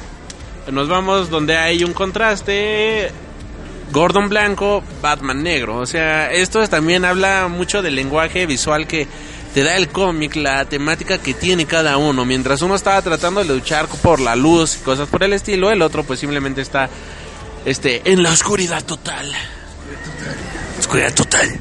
Nos 0.72 0.88
vamos 0.88 1.30
donde 1.30 1.58
hay 1.58 1.84
un 1.84 1.94
contraste, 1.94 3.12
Gordon 3.92 4.30
blanco, 4.30 4.84
Batman 5.02 5.42
negro. 5.42 5.78
O 5.78 5.86
sea, 5.86 6.32
esto 6.32 6.66
también 6.68 7.06
habla 7.06 7.48
mucho 7.48 7.82
del 7.82 7.96
lenguaje 7.96 8.46
visual 8.46 8.86
que 8.86 9.08
te 9.54 9.64
da 9.64 9.78
el 9.78 9.88
cómic, 9.90 10.36
la 10.36 10.66
temática 10.66 11.18
que 11.18 11.34
tiene 11.34 11.66
cada 11.66 11.98
uno. 11.98 12.26
Mientras 12.26 12.62
uno 12.62 12.76
está 12.76 13.02
tratando 13.02 13.44
de 13.44 13.48
luchar 13.48 13.88
por 13.88 14.20
la 14.20 14.36
luz 14.36 14.78
y 14.78 14.84
cosas 14.84 15.08
por 15.08 15.24
el 15.24 15.34
estilo, 15.34 15.72
el 15.72 15.82
otro 15.82 16.04
pues 16.04 16.20
simplemente 16.20 16.62
está 16.62 16.90
este, 17.66 18.02
en 18.06 18.22
la 18.22 18.32
oscuridad 18.32 18.84
total. 18.84 19.34
Oscuridad 20.78 21.14
total. 21.16 21.60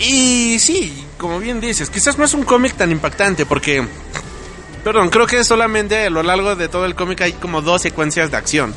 Y 0.00 0.58
sí, 0.58 1.06
como 1.18 1.38
bien 1.38 1.60
dices, 1.60 1.90
quizás 1.90 2.18
no 2.18 2.24
es 2.24 2.34
un 2.34 2.42
cómic 2.42 2.74
tan 2.74 2.90
impactante 2.90 3.44
porque 3.46 3.86
Perdón, 4.84 5.10
creo 5.10 5.26
que 5.26 5.44
solamente 5.44 6.06
a 6.06 6.10
lo 6.10 6.22
largo 6.22 6.56
de 6.56 6.68
todo 6.68 6.86
el 6.86 6.94
cómic 6.94 7.20
hay 7.20 7.32
como 7.34 7.60
dos 7.60 7.82
secuencias 7.82 8.30
de 8.30 8.36
acción. 8.36 8.74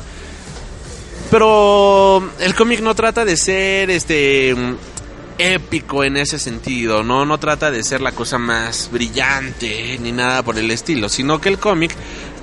Pero 1.30 2.30
el 2.38 2.54
cómic 2.54 2.80
no 2.80 2.94
trata 2.94 3.24
de 3.24 3.36
ser 3.36 3.90
este 3.90 4.54
épico 5.38 6.04
en 6.04 6.16
ese 6.16 6.38
sentido, 6.38 7.02
no 7.02 7.24
no 7.24 7.38
trata 7.38 7.70
de 7.70 7.82
ser 7.82 8.00
la 8.00 8.12
cosa 8.12 8.38
más 8.38 8.88
brillante 8.92 9.98
ni 10.00 10.12
nada 10.12 10.42
por 10.42 10.58
el 10.58 10.70
estilo, 10.70 11.08
sino 11.08 11.40
que 11.40 11.48
el 11.48 11.58
cómic 11.58 11.92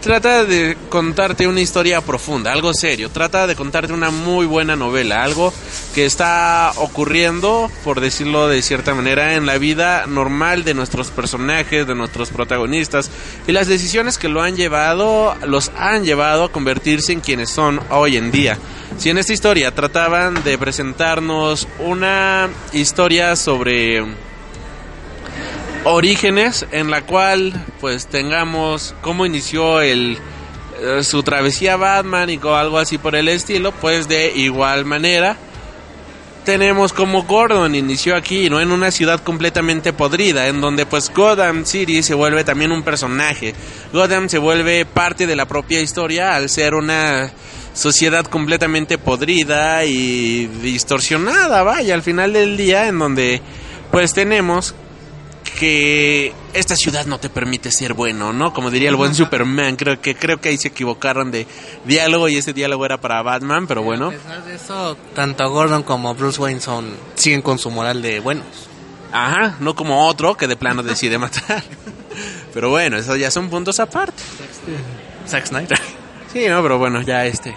trata 0.01 0.45
de 0.45 0.75
contarte 0.89 1.47
una 1.47 1.61
historia 1.61 2.01
profunda, 2.01 2.51
algo 2.51 2.73
serio, 2.73 3.09
trata 3.11 3.45
de 3.45 3.55
contarte 3.55 3.93
una 3.93 4.09
muy 4.09 4.47
buena 4.47 4.75
novela, 4.75 5.23
algo 5.23 5.53
que 5.93 6.05
está 6.05 6.73
ocurriendo, 6.77 7.69
por 7.83 8.01
decirlo 8.01 8.47
de 8.47 8.63
cierta 8.63 8.95
manera, 8.95 9.35
en 9.35 9.45
la 9.45 9.59
vida 9.59 10.07
normal 10.07 10.63
de 10.63 10.73
nuestros 10.73 11.11
personajes, 11.11 11.85
de 11.85 11.95
nuestros 11.95 12.31
protagonistas, 12.31 13.11
y 13.47 13.51
las 13.51 13.67
decisiones 13.67 14.17
que 14.17 14.27
lo 14.27 14.41
han 14.41 14.55
llevado, 14.55 15.35
los 15.45 15.71
han 15.77 16.03
llevado 16.03 16.45
a 16.45 16.51
convertirse 16.51 17.13
en 17.13 17.21
quienes 17.21 17.51
son 17.51 17.79
hoy 17.91 18.17
en 18.17 18.31
día. 18.31 18.57
Si 18.97 19.09
en 19.09 19.19
esta 19.19 19.33
historia 19.33 19.73
trataban 19.73 20.43
de 20.43 20.57
presentarnos 20.57 21.67
una 21.79 22.49
historia 22.73 23.35
sobre 23.35 24.03
orígenes 25.83 26.65
en 26.71 26.91
la 26.91 27.01
cual 27.01 27.53
pues 27.79 28.07
tengamos 28.07 28.95
cómo 29.01 29.25
inició 29.25 29.81
el 29.81 30.17
eh, 30.81 31.03
su 31.03 31.21
travesía 31.23 31.77
Batman 31.77 32.29
y 32.29 32.39
algo 32.43 32.79
así 32.79 32.97
por 32.97 33.15
el 33.15 33.27
estilo, 33.27 33.71
pues 33.71 34.07
de 34.07 34.31
igual 34.35 34.85
manera 34.85 35.37
tenemos 36.43 36.91
como 36.91 37.23
Gordon 37.23 37.75
inició 37.75 38.15
aquí, 38.15 38.49
no 38.49 38.59
en 38.59 38.71
una 38.71 38.89
ciudad 38.89 39.19
completamente 39.19 39.93
podrida, 39.93 40.47
en 40.47 40.59
donde 40.59 40.85
pues 40.85 41.11
Gotham 41.13 41.65
City 41.65 42.01
se 42.01 42.15
vuelve 42.15 42.43
también 42.43 42.71
un 42.71 42.83
personaje. 42.83 43.53
Gotham 43.93 44.27
se 44.27 44.39
vuelve 44.39 44.85
parte 44.85 45.27
de 45.27 45.35
la 45.35 45.45
propia 45.45 45.81
historia 45.81 46.33
al 46.33 46.49
ser 46.49 46.73
una 46.73 47.31
sociedad 47.73 48.25
completamente 48.25 48.97
podrida 48.97 49.85
y 49.85 50.47
distorsionada, 50.47 51.63
vaya, 51.63 51.93
al 51.93 52.01
final 52.01 52.33
del 52.33 52.57
día 52.57 52.87
en 52.87 52.99
donde 52.99 53.41
pues 53.91 54.13
tenemos 54.13 54.73
que 55.57 56.33
esta 56.53 56.75
ciudad 56.75 57.05
no 57.05 57.19
te 57.19 57.29
permite 57.29 57.71
ser 57.71 57.93
bueno, 57.93 58.33
¿no? 58.33 58.53
Como 58.53 58.71
diría 58.71 58.89
el 58.89 58.95
buen 58.95 59.13
Superman, 59.15 59.75
creo 59.75 60.01
que 60.01 60.15
creo 60.15 60.39
que 60.39 60.49
ahí 60.49 60.57
se 60.57 60.69
equivocaron 60.69 61.31
de 61.31 61.47
diálogo 61.85 62.27
y 62.29 62.37
ese 62.37 62.53
diálogo 62.53 62.85
era 62.85 62.99
para 62.99 63.21
Batman, 63.21 63.67
pero 63.67 63.83
bueno. 63.83 64.07
A 64.07 64.11
pesar 64.11 64.43
de 64.45 64.55
eso, 64.55 64.97
tanto 65.15 65.49
Gordon 65.49 65.83
como 65.83 66.13
Bruce 66.15 66.41
Wayne 66.41 66.61
son 66.61 66.95
siguen 67.15 67.41
con 67.41 67.59
su 67.59 67.69
moral 67.69 68.01
de 68.01 68.19
buenos. 68.19 68.45
Ajá, 69.11 69.57
no 69.59 69.75
como 69.75 70.07
otro 70.07 70.35
que 70.35 70.47
de 70.47 70.55
plano 70.55 70.83
decide 70.83 71.17
matar. 71.19 71.63
Pero 72.53 72.69
bueno, 72.69 72.97
esos 72.97 73.17
ya 73.17 73.31
son 73.31 73.49
puntos 73.49 73.79
aparte. 73.79 74.21
Zack 75.27 75.47
Snyder. 75.47 75.79
Sí, 76.31 76.45
no, 76.47 76.63
pero 76.63 76.77
bueno, 76.77 77.01
ya 77.01 77.25
este. 77.25 77.53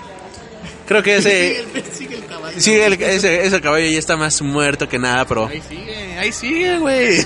Creo 0.88 1.00
que 1.00 1.14
ese. 1.18 1.64
sigue 1.92 2.16
el 2.16 2.26
caballo. 2.26 2.60
Sigue 2.60 2.86
el, 2.86 2.94
ese, 2.94 3.46
ese 3.46 3.60
caballo 3.60 3.86
ya 3.86 4.00
está 4.00 4.16
más 4.16 4.42
muerto 4.42 4.88
que 4.88 4.98
nada, 4.98 5.24
pero. 5.26 5.46
Ahí 5.46 5.62
sigue, 5.68 6.18
ahí 6.18 6.32
sigue, 6.32 6.78
güey. 6.78 7.24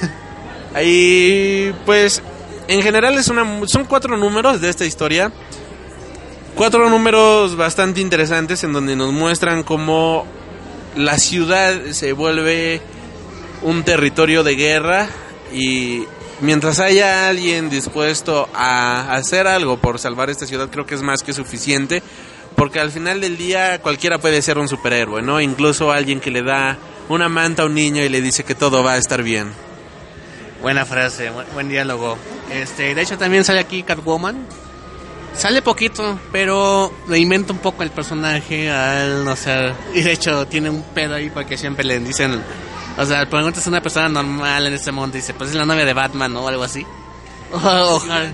Ahí, 0.79 1.75
pues, 1.85 2.23
en 2.69 2.83
general 2.83 3.19
es 3.19 3.27
una, 3.27 3.45
son 3.67 3.87
cuatro 3.87 4.17
números 4.17 4.61
de 4.61 4.69
esta 4.69 4.87
historia. 4.87 5.33
Cuatro 6.55 6.89
números 6.89 7.57
bastante 7.57 8.01
interesantes 8.01 8.63
en 8.63 8.73
donde 8.73 8.95
nos 8.95 9.13
muestran 9.13 9.65
cómo 9.65 10.25
la 10.95 11.19
ciudad 11.19 11.75
se 11.91 12.13
vuelve 12.13 12.81
un 13.63 13.83
territorio 13.83 14.45
de 14.45 14.55
guerra 14.55 15.09
y 15.53 16.05
mientras 16.43 16.79
haya 16.79 17.29
alguien 17.29 17.71
dispuesto 17.71 18.49
a 18.55 19.17
hacer 19.17 19.49
algo 19.49 19.79
por 19.79 19.99
salvar 19.99 20.31
esta 20.31 20.47
ciudad 20.47 20.71
creo 20.71 20.87
que 20.87 20.95
es 20.95 21.03
más 21.03 21.25
que 21.25 21.33
suficiente 21.33 22.05
porque 22.55 22.79
al 22.79 22.93
final 22.93 23.21
del 23.21 23.37
día 23.37 23.81
cualquiera 23.83 24.19
puede 24.19 24.43
ser 24.43 24.59
un 24.59 24.69
superhéroe, 24.69 25.23
¿no? 25.23 25.41
Incluso 25.41 25.91
alguien 25.91 26.21
que 26.21 26.31
le 26.31 26.43
da 26.43 26.79
una 27.09 27.29
manta 27.29 27.65
a 27.65 27.67
un 27.67 27.75
niño 27.75 28.05
y 28.05 28.09
le 28.09 28.21
dice 28.21 28.45
que 28.45 28.55
todo 28.55 28.85
va 28.85 28.93
a 28.93 28.97
estar 28.97 29.25
bien. 29.25 29.68
Buena 30.61 30.85
frase, 30.85 31.31
buen, 31.31 31.47
buen 31.55 31.69
diálogo. 31.69 32.19
Este, 32.51 32.95
de 32.95 33.03
hecho 33.03 33.17
también 33.19 33.45
sale 33.45 33.61
aquí 33.61 33.83
Catwoman. 33.83 34.47
Sale 35.35 35.63
poquito, 35.63 36.19
pero 36.33 36.93
le 37.09 37.19
inventa 37.19 37.53
un 37.53 37.61
poco 37.61 37.83
el 37.85 37.91
personaje 37.91 38.71
al 38.71 39.25
no 39.25 39.37
sé. 39.37 39.73
Y 39.95 40.01
de 40.03 40.13
hecho 40.13 40.47
tiene 40.47 40.69
un 40.71 40.83
pedo 40.83 41.15
ahí 41.15 41.31
porque 41.31 41.57
siempre 41.57 41.85
le 41.85 42.01
dicen, 42.01 42.43
o 42.97 43.05
sea, 43.05 43.25
preguntas 43.29 43.65
a 43.67 43.71
una 43.71 43.81
persona 43.81 44.09
normal 44.09 44.67
en 44.67 44.73
este 44.75 44.91
mundo 44.91 45.17
dice, 45.17 45.35
pues 45.35 45.51
es 45.51 45.57
la 45.57 45.65
novia 45.65 45.85
de 45.85 45.93
Batman 45.95 46.33
¿no? 46.33 46.41
o 46.43 46.49
algo 46.49 46.65
así. 46.65 46.85
Ojalá. 47.53 48.33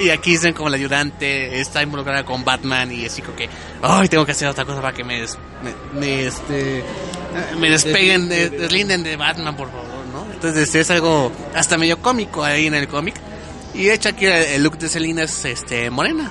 Y 0.00 0.08
aquí 0.08 0.30
dicen 0.32 0.54
como 0.54 0.70
la 0.70 0.76
ayudante 0.76 1.60
está 1.60 1.82
involucrada 1.82 2.24
con 2.24 2.44
Batman 2.44 2.90
y 2.92 3.04
así 3.04 3.20
como 3.20 3.36
que, 3.36 3.48
ay, 3.82 4.08
tengo 4.08 4.24
que 4.24 4.32
hacer 4.32 4.48
otra 4.48 4.64
cosa 4.64 4.80
para 4.80 4.94
que 4.96 5.04
me, 5.04 5.20
des- 5.20 5.38
me, 5.62 6.00
me, 6.00 6.26
este, 6.26 6.82
me 7.58 7.68
despeguen, 7.70 8.28
de, 8.28 8.48
deslinden 8.50 9.02
de 9.02 9.16
Batman, 9.16 9.54
por 9.54 9.68
favor. 9.70 9.85
Entonces 10.36 10.74
es 10.74 10.90
algo 10.90 11.32
hasta 11.54 11.78
medio 11.78 12.00
cómico 12.00 12.44
ahí 12.44 12.66
en 12.66 12.74
el 12.74 12.88
cómic. 12.88 13.14
Y 13.74 13.84
de 13.84 13.94
hecho 13.94 14.10
aquí 14.10 14.26
el, 14.26 14.62
look 14.62 14.78
de 14.78 14.88
Selina 14.88 15.22
es 15.22 15.44
este, 15.44 15.90
morena. 15.90 16.30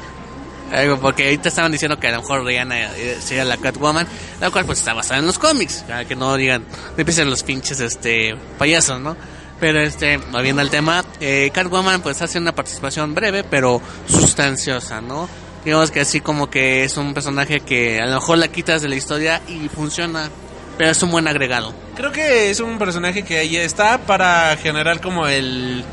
Algo, 0.71 0.99
porque 0.99 1.25
ahorita 1.25 1.49
estaban 1.49 1.71
diciendo 1.71 1.99
que 1.99 2.07
a 2.07 2.11
lo 2.11 2.21
mejor 2.21 2.43
Rihanna 2.43 2.95
eh, 2.95 3.17
sería 3.19 3.45
la 3.45 3.57
Catwoman, 3.57 4.07
la 4.41 4.49
cual 4.49 4.65
pues 4.65 4.79
está 4.79 4.93
basada 4.93 5.19
en 5.19 5.27
los 5.27 5.37
cómics, 5.37 5.83
para 5.87 6.05
que 6.05 6.15
no 6.15 6.35
digan, 6.37 6.63
no 6.63 6.97
empiecen 6.97 7.29
los 7.29 7.43
pinches 7.43 7.79
este 7.79 8.35
payasos, 8.57 8.99
¿no? 8.99 9.15
Pero 9.59 9.79
este, 9.79 10.17
volviendo 10.17 10.61
al 10.61 10.69
tema, 10.69 11.05
eh, 11.19 11.51
Catwoman 11.53 12.01
pues 12.01 12.21
hace 12.21 12.39
una 12.39 12.53
participación 12.53 13.13
breve 13.13 13.43
pero 13.43 13.79
sustanciosa, 14.07 15.01
¿no? 15.01 15.29
Digamos 15.63 15.91
que 15.91 16.01
así 16.01 16.19
como 16.19 16.49
que 16.49 16.83
es 16.83 16.97
un 16.97 17.13
personaje 17.13 17.59
que 17.59 17.99
a 17.99 18.05
lo 18.05 18.15
mejor 18.15 18.37
la 18.37 18.47
quitas 18.47 18.81
de 18.81 18.89
la 18.89 18.95
historia 18.95 19.41
y 19.47 19.67
funciona, 19.69 20.29
pero 20.77 20.91
es 20.91 21.01
un 21.03 21.11
buen 21.11 21.27
agregado. 21.27 21.73
Creo 21.95 22.11
que 22.11 22.49
es 22.49 22.59
un 22.59 22.77
personaje 22.77 23.23
que 23.23 23.37
ahí 23.37 23.55
está 23.57 23.97
para 23.99 24.55
generar 24.57 25.01
como 25.01 25.27
el 25.27 25.83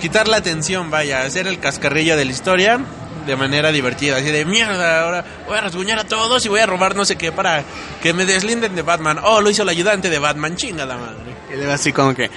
quitar 0.00 0.28
la 0.28 0.38
atención, 0.38 0.90
vaya, 0.90 1.22
hacer 1.22 1.46
el 1.46 1.58
cascarrillo 1.58 2.16
de 2.16 2.24
la 2.24 2.30
historia 2.30 2.80
de 3.26 3.36
manera 3.36 3.70
divertida, 3.70 4.16
así 4.16 4.30
de 4.30 4.46
mierda, 4.46 5.04
ahora 5.04 5.24
voy 5.46 5.58
a 5.58 5.60
rasguñar 5.60 5.98
a 5.98 6.04
todos 6.04 6.44
y 6.46 6.48
voy 6.48 6.60
a 6.60 6.66
robar 6.66 6.96
no 6.96 7.04
sé 7.04 7.16
qué 7.16 7.30
para 7.32 7.64
que 8.02 8.12
me 8.14 8.24
deslinden 8.24 8.74
de 8.74 8.82
Batman. 8.82 9.18
Oh, 9.22 9.40
lo 9.42 9.50
hizo 9.50 9.62
el 9.62 9.68
ayudante 9.68 10.08
de 10.08 10.18
Batman, 10.18 10.56
chinga 10.56 10.86
la 10.86 10.96
madre. 10.96 11.34
Y 11.52 11.56
luego 11.56 11.72
así 11.72 11.92
como 11.92 12.14
que 12.14 12.30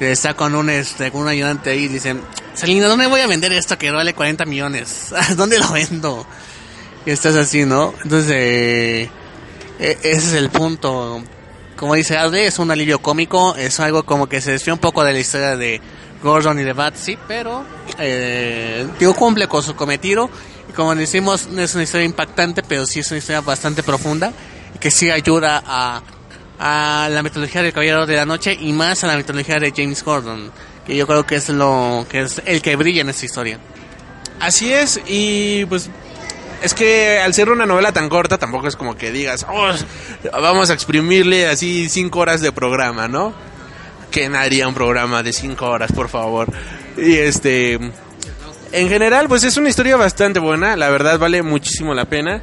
está 0.00 0.34
con 0.34 0.54
un 0.54 0.70
este 0.70 1.10
con 1.10 1.22
un 1.22 1.28
ayudante 1.28 1.70
ahí 1.70 1.84
y 1.84 1.88
dicen, 1.88 2.20
Selina, 2.54 2.88
¿dónde 2.88 3.06
voy 3.06 3.20
a 3.20 3.26
vender 3.26 3.52
esto 3.52 3.78
que 3.78 3.90
vale 3.90 4.12
40 4.12 4.44
millones? 4.44 5.14
¿Dónde 5.36 5.58
lo 5.58 5.70
vendo? 5.70 6.26
Y 7.06 7.10
estás 7.10 7.36
así, 7.36 7.64
¿no? 7.64 7.94
Entonces, 8.02 8.30
eh, 8.34 9.10
e- 9.78 9.98
ese 10.02 10.16
es 10.16 10.32
el 10.34 10.50
punto. 10.50 11.22
Como 11.76 11.94
dice 11.94 12.16
Alde, 12.16 12.46
es 12.46 12.58
un 12.58 12.70
alivio 12.70 13.00
cómico, 13.00 13.56
es 13.56 13.80
algo 13.80 14.04
como 14.04 14.28
que 14.28 14.40
se 14.40 14.52
desvía 14.52 14.74
un 14.74 14.80
poco 14.80 15.02
de 15.04 15.12
la 15.12 15.18
historia 15.18 15.56
de 15.56 15.80
Gordon 16.22 16.58
y 16.60 16.62
de 16.62 16.72
Batsy, 16.72 17.18
pero 17.26 17.64
eh, 17.98 18.86
digo, 18.98 19.14
cumple 19.14 19.48
con 19.48 19.62
su 19.62 19.74
cometido. 19.74 20.30
Y 20.70 20.72
como 20.72 20.94
decimos, 20.94 21.48
no 21.48 21.60
es 21.60 21.74
una 21.74 21.84
historia 21.84 22.06
impactante, 22.06 22.62
pero 22.62 22.86
sí 22.86 23.00
es 23.00 23.10
una 23.10 23.18
historia 23.18 23.40
bastante 23.40 23.82
profunda 23.82 24.32
que 24.80 24.90
sí 24.90 25.10
ayuda 25.10 25.62
a, 25.66 26.02
a 26.58 27.08
la 27.08 27.22
mitología 27.22 27.62
del 27.62 27.72
Caballero 27.72 28.06
de 28.06 28.16
la 28.16 28.26
Noche 28.26 28.56
y 28.58 28.72
más 28.72 29.02
a 29.04 29.08
la 29.08 29.16
mitología 29.16 29.58
de 29.58 29.72
James 29.74 30.02
Gordon, 30.04 30.50
que 30.86 30.96
yo 30.96 31.06
creo 31.06 31.26
que 31.26 31.36
es 31.36 31.48
lo 31.48 32.06
que 32.08 32.22
es 32.22 32.40
el 32.44 32.62
que 32.62 32.76
brilla 32.76 33.02
en 33.02 33.08
esta 33.08 33.26
historia. 33.26 33.58
Así 34.40 34.72
es, 34.72 35.00
y 35.06 35.64
pues 35.66 35.90
es 36.64 36.74
que 36.74 37.20
al 37.20 37.34
ser 37.34 37.50
una 37.50 37.66
novela 37.66 37.92
tan 37.92 38.08
corta 38.08 38.38
tampoco 38.38 38.66
es 38.68 38.76
como 38.76 38.96
que 38.96 39.12
digas, 39.12 39.46
"Oh, 39.48 39.70
vamos 40.32 40.70
a 40.70 40.74
exprimirle 40.74 41.46
así 41.46 41.88
cinco 41.88 42.20
horas 42.20 42.40
de 42.40 42.52
programa, 42.52 43.06
¿no? 43.08 43.34
¿Quién 44.10 44.34
haría 44.34 44.66
un 44.68 44.74
programa 44.74 45.22
de 45.22 45.32
cinco 45.32 45.66
horas, 45.66 45.92
por 45.92 46.08
favor? 46.08 46.48
Y 46.96 47.14
este, 47.16 47.74
en 48.72 48.88
general, 48.88 49.28
pues 49.28 49.44
es 49.44 49.56
una 49.56 49.68
historia 49.68 49.96
bastante 49.96 50.38
buena, 50.40 50.76
la 50.76 50.88
verdad 50.88 51.18
vale 51.18 51.42
muchísimo 51.42 51.94
la 51.94 52.04
pena. 52.06 52.40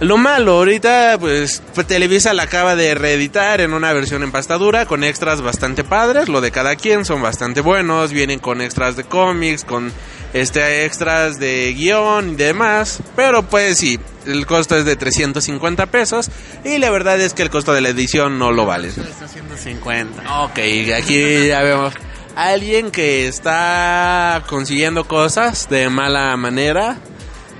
Lo 0.00 0.16
malo, 0.16 0.52
ahorita 0.52 1.16
pues 1.18 1.60
Televisa 1.88 2.32
la 2.32 2.44
acaba 2.44 2.76
de 2.76 2.94
reeditar 2.94 3.60
en 3.60 3.72
una 3.72 3.92
versión 3.92 4.22
en 4.22 4.30
pastadura 4.30 4.86
con 4.86 5.02
extras 5.02 5.40
bastante 5.42 5.82
padres, 5.82 6.28
lo 6.28 6.40
de 6.40 6.52
cada 6.52 6.76
quien 6.76 7.04
son 7.04 7.20
bastante 7.20 7.62
buenos, 7.62 8.12
vienen 8.12 8.38
con 8.38 8.60
extras 8.60 8.94
de 8.94 9.02
cómics, 9.02 9.64
con 9.64 9.92
este 10.34 10.84
extras 10.84 11.40
de 11.40 11.74
guion 11.76 12.30
y 12.30 12.36
demás, 12.36 13.00
pero 13.16 13.42
pues 13.42 13.78
sí, 13.78 13.98
el 14.24 14.46
costo 14.46 14.76
es 14.76 14.84
de 14.84 14.94
350 14.94 15.86
pesos 15.86 16.30
y 16.64 16.78
la 16.78 16.90
verdad 16.90 17.20
es 17.20 17.34
que 17.34 17.42
el 17.42 17.50
costo 17.50 17.72
de 17.72 17.80
la 17.80 17.88
edición 17.88 18.38
no 18.38 18.52
lo 18.52 18.66
vale. 18.66 18.88
Está 18.88 19.24
haciendo 19.24 19.56
50. 19.56 20.44
Ok, 20.44 20.60
aquí 20.96 21.48
ya 21.48 21.62
vemos 21.62 21.92
alguien 22.36 22.92
que 22.92 23.26
está 23.26 24.44
consiguiendo 24.46 25.08
cosas 25.08 25.68
de 25.68 25.88
mala 25.88 26.36
manera, 26.36 26.98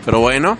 pero 0.05 0.21
bueno. 0.21 0.57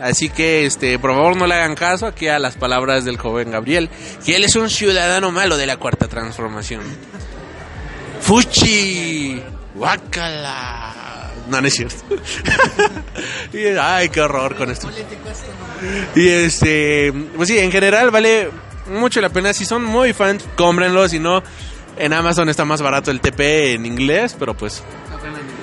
Así 0.00 0.30
que, 0.30 0.64
este, 0.66 0.98
por 0.98 1.12
favor 1.12 1.36
no 1.36 1.46
le 1.46 1.54
hagan 1.54 1.74
caso 1.74 2.06
aquí 2.06 2.28
a 2.28 2.38
las 2.38 2.56
palabras 2.56 3.04
del 3.04 3.18
joven 3.18 3.50
Gabriel, 3.50 3.90
que 4.24 4.36
él 4.36 4.44
es 4.44 4.56
un 4.56 4.70
ciudadano 4.70 5.30
malo 5.30 5.56
de 5.56 5.66
la 5.66 5.76
cuarta 5.76 6.08
transformación. 6.08 6.82
Fuchi, 8.20 9.42
guácala. 9.74 11.30
No, 11.48 11.60
no 11.60 11.66
es 11.66 11.74
cierto. 11.74 12.02
Y, 13.52 13.66
ay, 13.66 14.08
qué 14.10 14.20
horror 14.20 14.54
con 14.54 14.70
esto. 14.70 14.88
Y 16.14 16.28
este, 16.28 17.12
pues 17.36 17.48
sí, 17.48 17.58
en 17.58 17.72
general 17.72 18.10
vale 18.10 18.48
mucho 18.88 19.20
la 19.20 19.28
pena. 19.28 19.52
Si 19.52 19.64
son 19.64 19.82
muy 19.82 20.12
fans, 20.12 20.44
cómprenlo. 20.56 21.08
Si 21.08 21.18
no, 21.18 21.42
en 21.96 22.12
Amazon 22.12 22.48
está 22.48 22.64
más 22.64 22.80
barato 22.80 23.10
el 23.10 23.20
TP 23.20 23.74
en 23.74 23.86
inglés, 23.86 24.36
pero 24.38 24.54
pues 24.54 24.82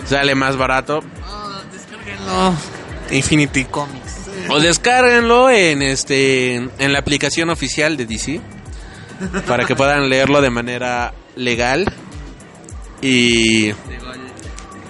sale 0.06 0.36
más 0.36 0.58
barato. 0.58 1.02
No, 2.26 2.56
Infinity 3.10 3.66
Comics. 3.66 4.07
O 4.50 4.60
descárguenlo 4.60 5.50
en 5.50 5.82
este 5.82 6.56
en 6.56 6.94
la 6.94 7.00
aplicación 7.00 7.50
oficial 7.50 7.98
de 7.98 8.06
DC 8.06 8.42
para 9.48 9.66
que 9.66 9.76
puedan 9.76 10.10
leerlo 10.10 10.42
de 10.42 10.50
manera 10.50 11.14
legal 11.36 11.92
y 13.02 13.72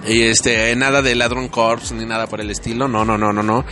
y 0.07 0.21
este 0.21 0.75
nada 0.75 1.01
de 1.01 1.15
Ladron 1.15 1.49
Corps 1.49 1.91
ni 1.91 2.05
nada 2.05 2.27
por 2.27 2.39
el 2.39 2.49
estilo. 2.49 2.87
No, 2.87 3.03
no, 3.03 3.17
no, 3.17 3.33
no, 3.33 3.43
no. 3.43 3.65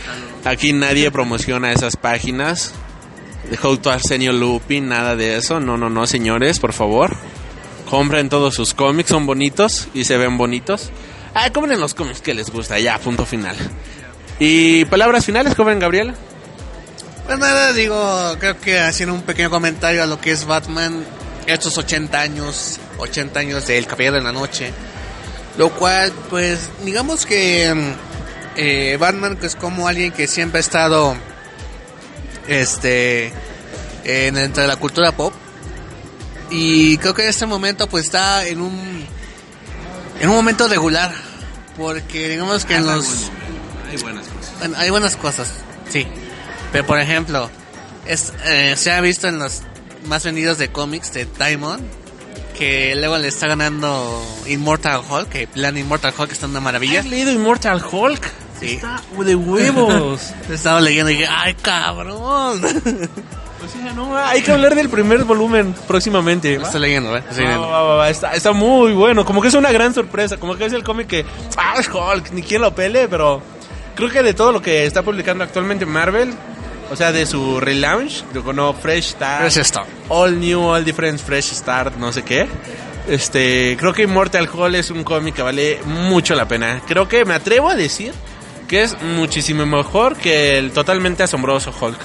Aquí 0.44 0.72
nadie 0.72 1.10
promociona 1.10 1.72
esas 1.72 1.96
páginas 1.96 2.74
de 3.50 3.58
How 3.62 3.76
to 3.78 3.90
Arsenio 3.90 4.32
Lupin, 4.32 4.88
nada 4.88 5.16
de 5.16 5.36
eso. 5.36 5.60
No, 5.60 5.76
no, 5.76 5.88
no, 5.88 6.06
señores, 6.06 6.58
por 6.58 6.72
favor. 6.72 7.16
Compren 7.88 8.28
todos 8.28 8.54
sus 8.54 8.74
cómics, 8.74 9.10
son 9.10 9.26
bonitos 9.26 9.88
y 9.94 10.04
se 10.04 10.16
ven 10.16 10.36
bonitos. 10.36 10.90
Ah, 11.34 11.50
compren 11.50 11.78
los 11.80 11.94
cómics 11.94 12.20
que 12.20 12.34
les 12.34 12.50
gusta, 12.50 12.78
ya, 12.78 12.98
punto 12.98 13.24
final. 13.24 13.56
Y 14.38 14.84
palabras 14.86 15.24
finales, 15.24 15.54
joven 15.54 15.78
Gabriel. 15.78 16.14
Pues 17.26 17.38
nada, 17.38 17.72
digo, 17.72 18.36
creo 18.38 18.60
que 18.60 18.78
haciendo 18.78 19.14
un 19.14 19.22
pequeño 19.22 19.50
comentario 19.50 20.02
a 20.02 20.06
lo 20.06 20.20
que 20.20 20.30
es 20.30 20.44
Batman, 20.44 21.04
estos 21.46 21.76
80 21.78 22.20
años, 22.20 22.78
80 22.98 23.40
años 23.40 23.66
del 23.66 23.86
Caballero 23.86 24.16
de 24.16 24.22
la 24.22 24.32
Noche, 24.32 24.72
lo 25.58 25.70
cual, 25.70 26.12
pues, 26.30 26.68
digamos 26.84 27.26
que 27.26 27.74
eh, 28.56 28.96
Batman 29.00 29.38
es 29.42 29.56
como 29.56 29.88
alguien 29.88 30.12
que 30.12 30.26
siempre 30.26 30.58
ha 30.58 30.60
estado, 30.60 31.16
este, 32.46 33.32
en 34.04 34.34
dentro 34.34 34.62
de 34.62 34.68
la 34.68 34.76
cultura 34.76 35.12
pop, 35.12 35.32
y 36.50 36.96
creo 36.98 37.14
que 37.14 37.22
en 37.22 37.30
este 37.30 37.46
momento, 37.46 37.88
pues, 37.88 38.04
está 38.04 38.46
en 38.46 38.60
un, 38.60 39.04
en 40.20 40.28
un 40.28 40.34
momento 40.36 40.68
regular, 40.68 41.12
porque 41.76 42.28
digamos 42.28 42.64
que 42.64 42.76
en 42.76 42.86
los... 42.86 43.30
Hay 43.88 43.96
buenas 43.98 44.26
cosas. 44.26 44.52
Bueno, 44.58 44.76
hay 44.78 44.90
buenas 44.90 45.16
cosas, 45.16 45.52
sí. 45.88 46.06
Pero 46.72 46.86
por 46.86 47.00
ejemplo, 47.00 47.50
es, 48.06 48.32
eh, 48.44 48.74
se 48.76 48.92
ha 48.92 49.00
visto 49.00 49.28
en 49.28 49.38
los 49.38 49.62
más 50.06 50.24
vendidos 50.24 50.58
de 50.58 50.68
cómics 50.68 51.12
de 51.12 51.26
Diamond 51.38 51.84
que 52.56 52.94
luego 52.96 53.18
le 53.18 53.28
está 53.28 53.46
ganando 53.48 54.24
Immortal 54.46 55.02
Hulk, 55.08 55.28
que 55.28 55.46
plan 55.46 55.76
Immortal 55.76 56.14
Hulk 56.16 56.32
está 56.32 56.46
una 56.46 56.60
maravilla. 56.60 57.00
¿Has 57.00 57.06
leído 57.06 57.30
Immortal 57.30 57.82
Hulk? 57.90 58.30
Sí. 58.58 58.74
Está 58.76 59.02
de 59.18 59.34
huevos. 59.34 60.32
Estaba 60.50 60.80
leyendo 60.80 61.10
y 61.10 61.16
dije, 61.16 61.28
¡ay, 61.30 61.54
cabrón! 61.54 62.60
O 63.56 63.68
sea, 63.68 63.92
no, 63.94 64.16
hay 64.16 64.42
que 64.42 64.52
hablar 64.52 64.76
del 64.76 64.88
primer 64.88 65.24
volumen 65.24 65.74
próximamente. 65.88 66.54
Estoy 66.54 66.78
leyendo, 66.78 67.16
¿eh? 67.16 67.24
Estoy 67.28 67.46
leyendo. 67.46 67.68
va, 67.68 67.82
va, 67.82 67.94
va, 67.96 68.10
Está, 68.10 68.32
está 68.32 68.52
muy 68.52 68.92
bueno, 68.92 69.24
como 69.24 69.42
que 69.42 69.48
es 69.48 69.54
una 69.54 69.72
gran 69.72 69.92
sorpresa, 69.92 70.36
como 70.36 70.56
que 70.56 70.66
es 70.66 70.72
el 70.72 70.84
cómic 70.84 71.08
que, 71.08 71.24
ah, 71.56 71.74
Hulk, 71.80 72.30
ni 72.32 72.42
quien 72.42 72.60
lo 72.60 72.74
pele, 72.74 73.08
pero 73.08 73.42
creo 73.96 74.10
que 74.10 74.22
de 74.22 74.34
todo 74.34 74.52
lo 74.52 74.62
que 74.62 74.86
está 74.86 75.02
publicando 75.02 75.42
actualmente 75.42 75.84
Marvel, 75.84 76.32
o 76.90 76.94
sea, 76.94 77.10
de 77.10 77.26
su 77.26 77.58
relaunch, 77.58 78.22
de 78.26 78.52
no 78.52 78.72
Fresh 78.74 79.10
Start, 79.12 79.50
Fresh 79.50 79.66
Start. 79.66 79.88
All 80.08 80.38
New, 80.38 80.62
All 80.62 80.84
Different, 80.84 81.20
Fresh 81.20 81.54
Start, 81.54 81.96
no 81.96 82.12
sé 82.12 82.22
qué. 82.22 82.46
Este, 83.08 83.76
creo 83.78 83.92
que 83.92 84.02
Immortal 84.02 84.48
Hulk 84.52 84.74
es 84.74 84.90
un 84.90 85.02
cómic 85.02 85.34
que 85.34 85.42
vale 85.42 85.80
mucho 85.84 86.34
la 86.34 86.46
pena. 86.46 86.82
Creo 86.86 87.08
que 87.08 87.24
me 87.24 87.34
atrevo 87.34 87.70
a 87.70 87.74
decir 87.74 88.12
que 88.68 88.82
es 88.82 89.00
muchísimo 89.00 89.64
mejor 89.64 90.16
que 90.16 90.58
el 90.58 90.72
totalmente 90.72 91.22
asombroso 91.22 91.72
Hulk. 91.78 91.98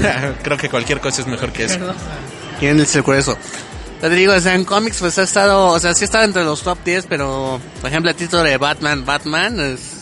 creo 0.42 0.56
que 0.56 0.68
cualquier 0.68 1.00
cosa 1.00 1.22
es 1.22 1.26
mejor 1.26 1.52
que 1.52 1.64
eso. 1.64 1.78
¿Quién 2.58 2.84
se 2.86 3.00
ocurre 3.00 3.18
eso? 3.18 3.36
Te 4.00 4.08
digo, 4.08 4.32
o 4.32 4.40
sea, 4.40 4.54
en 4.54 4.64
cómics 4.64 4.98
pues 4.98 5.18
ha 5.18 5.22
estado, 5.22 5.68
o 5.68 5.78
sea, 5.78 5.92
sí 5.92 6.04
está 6.04 6.24
entre 6.24 6.42
los 6.42 6.62
top 6.62 6.78
10, 6.82 7.06
pero 7.06 7.60
por 7.82 7.90
ejemplo 7.90 8.10
el 8.10 8.16
título 8.16 8.42
de 8.42 8.56
Batman, 8.56 9.04
Batman, 9.04 9.60
es, 9.60 9.99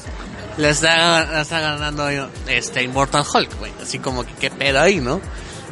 le 0.59 0.69
está, 0.71 1.25
le 1.25 1.41
está 1.41 1.61
ganando 1.61 2.09
este 2.47 2.83
Immortal 2.83 3.25
Hulk, 3.33 3.59
güey. 3.59 3.73
Así 3.83 3.99
como 3.99 4.25
que 4.25 4.33
qué 4.35 4.51
pedo 4.51 4.81
ahí, 4.81 5.01
¿no? 5.01 5.21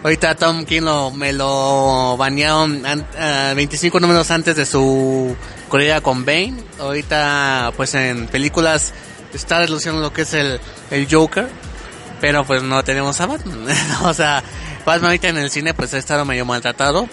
Ahorita 0.02 0.34
Tom 0.36 0.64
King 0.64 0.82
lo, 0.82 1.10
me 1.10 1.32
lo 1.32 2.16
banearon 2.16 2.84
an- 2.86 3.06
ah, 3.18 3.52
25 3.56 3.98
números 4.00 4.30
antes 4.30 4.54
de 4.56 4.64
su 4.64 5.34
corrida 5.68 6.00
con 6.00 6.24
Bane. 6.24 6.54
Ahorita, 6.78 7.72
pues 7.76 7.94
en 7.94 8.28
películas 8.28 8.92
está 9.34 9.58
reluciendo 9.58 10.00
lo 10.00 10.12
que 10.12 10.22
es 10.22 10.32
el, 10.34 10.60
el 10.90 11.08
Joker. 11.10 11.48
Pero 12.20 12.44
pues 12.46 12.62
no 12.62 12.82
tenemos 12.84 13.20
a 13.20 13.26
Batman. 13.26 13.66
o 14.04 14.14
sea, 14.14 14.42
Batman 14.86 15.06
ahorita 15.06 15.28
en 15.28 15.38
el 15.38 15.50
cine 15.50 15.74
pues 15.74 15.92
ha 15.94 15.98
estado 15.98 16.24
medio 16.24 16.44
maltratado. 16.46 17.08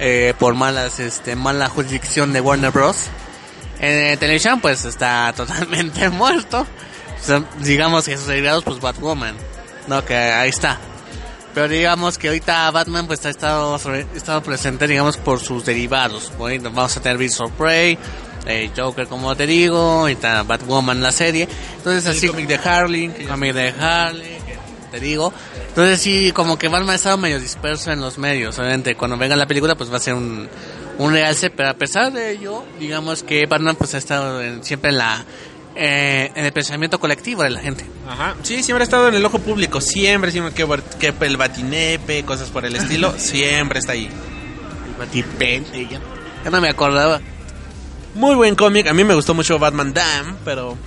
eh, 0.00 0.34
por 0.38 0.54
malas, 0.54 0.98
este, 1.00 1.36
mala 1.36 1.68
jurisdicción 1.68 2.32
de 2.32 2.40
Warner 2.40 2.70
Bros. 2.72 2.96
En 3.80 4.18
televisión 4.18 4.60
pues 4.60 4.84
está 4.86 5.32
totalmente 5.36 6.08
muerto. 6.08 6.66
Digamos 7.60 8.04
que 8.06 8.16
sus 8.16 8.26
derivados 8.26 8.64
pues 8.64 8.80
Batwoman. 8.80 9.34
No, 9.86 10.04
que 10.04 10.14
ahí 10.16 10.48
está. 10.50 10.78
Pero 11.54 11.68
digamos 11.68 12.18
que 12.18 12.28
ahorita 12.28 12.70
Batman 12.72 13.06
pues 13.06 13.24
ha 13.26 13.30
estado, 13.30 13.78
sobre- 13.78 14.06
estado 14.14 14.42
presente 14.42 14.86
digamos 14.88 15.16
por 15.16 15.38
sus 15.40 15.64
derivados. 15.64 16.32
Bueno, 16.36 16.70
vamos 16.72 16.96
a 16.96 17.00
tener 17.00 17.16
Beast 17.18 17.40
of 17.40 17.52
Prey, 17.52 17.96
eh, 18.46 18.70
Joker 18.76 19.06
como 19.06 19.34
te 19.36 19.46
digo, 19.46 19.78
ahorita 20.00 20.42
Batwoman 20.42 21.00
la 21.00 21.12
serie. 21.12 21.48
Entonces 21.76 22.06
así... 22.06 22.28
Cómic 22.28 22.48
de 22.48 22.56
Harley. 22.56 23.08
cómic 23.28 23.52
de 23.54 23.68
Harley, 23.78 24.36
te 24.90 24.98
digo. 24.98 25.32
Entonces 25.68 26.00
sí, 26.00 26.32
como 26.32 26.58
que 26.58 26.66
Batman 26.68 26.90
ha 26.90 26.94
estado 26.96 27.18
medio 27.18 27.38
disperso 27.38 27.92
en 27.92 28.00
los 28.00 28.18
medios. 28.18 28.58
Obviamente 28.58 28.96
cuando 28.96 29.16
venga 29.16 29.36
la 29.36 29.46
película 29.46 29.76
pues 29.76 29.92
va 29.92 29.98
a 29.98 30.00
ser 30.00 30.14
un, 30.14 30.48
un 30.98 31.12
realce, 31.12 31.50
pero 31.50 31.70
a 31.70 31.74
pesar 31.74 32.12
de 32.12 32.32
ello, 32.32 32.64
digamos 32.80 33.22
que 33.22 33.46
Batman 33.46 33.76
pues 33.76 33.94
ha 33.94 33.98
estado 33.98 34.42
en- 34.42 34.64
siempre 34.64 34.90
en 34.90 34.98
la 34.98 35.24
eh, 35.76 36.30
en 36.34 36.44
el 36.44 36.52
pensamiento 36.52 36.98
colectivo 37.00 37.42
de 37.42 37.50
la 37.50 37.60
gente. 37.60 37.84
Ajá. 38.08 38.34
Sí, 38.42 38.62
siempre 38.62 38.82
ha 38.82 38.84
estado 38.84 39.08
en 39.08 39.14
el 39.14 39.24
ojo 39.24 39.38
público. 39.38 39.80
Siempre, 39.80 40.30
siempre 40.30 40.54
que, 40.54 40.66
que 40.98 41.26
el 41.26 41.36
batinepe, 41.36 42.24
cosas 42.24 42.50
por 42.50 42.64
el 42.64 42.76
estilo, 42.76 43.14
siempre 43.18 43.78
está 43.78 43.92
ahí. 43.92 44.08
El 45.00 45.88
ya, 45.88 46.00
ya 46.44 46.50
no 46.50 46.60
me 46.60 46.68
acordaba. 46.68 47.20
Muy 48.14 48.34
buen 48.36 48.54
cómic. 48.54 48.86
A 48.86 48.94
mí 48.94 49.02
me 49.02 49.14
gustó 49.14 49.34
mucho 49.34 49.58
Batman 49.58 49.92
Dam, 49.92 50.36
pero 50.44 50.78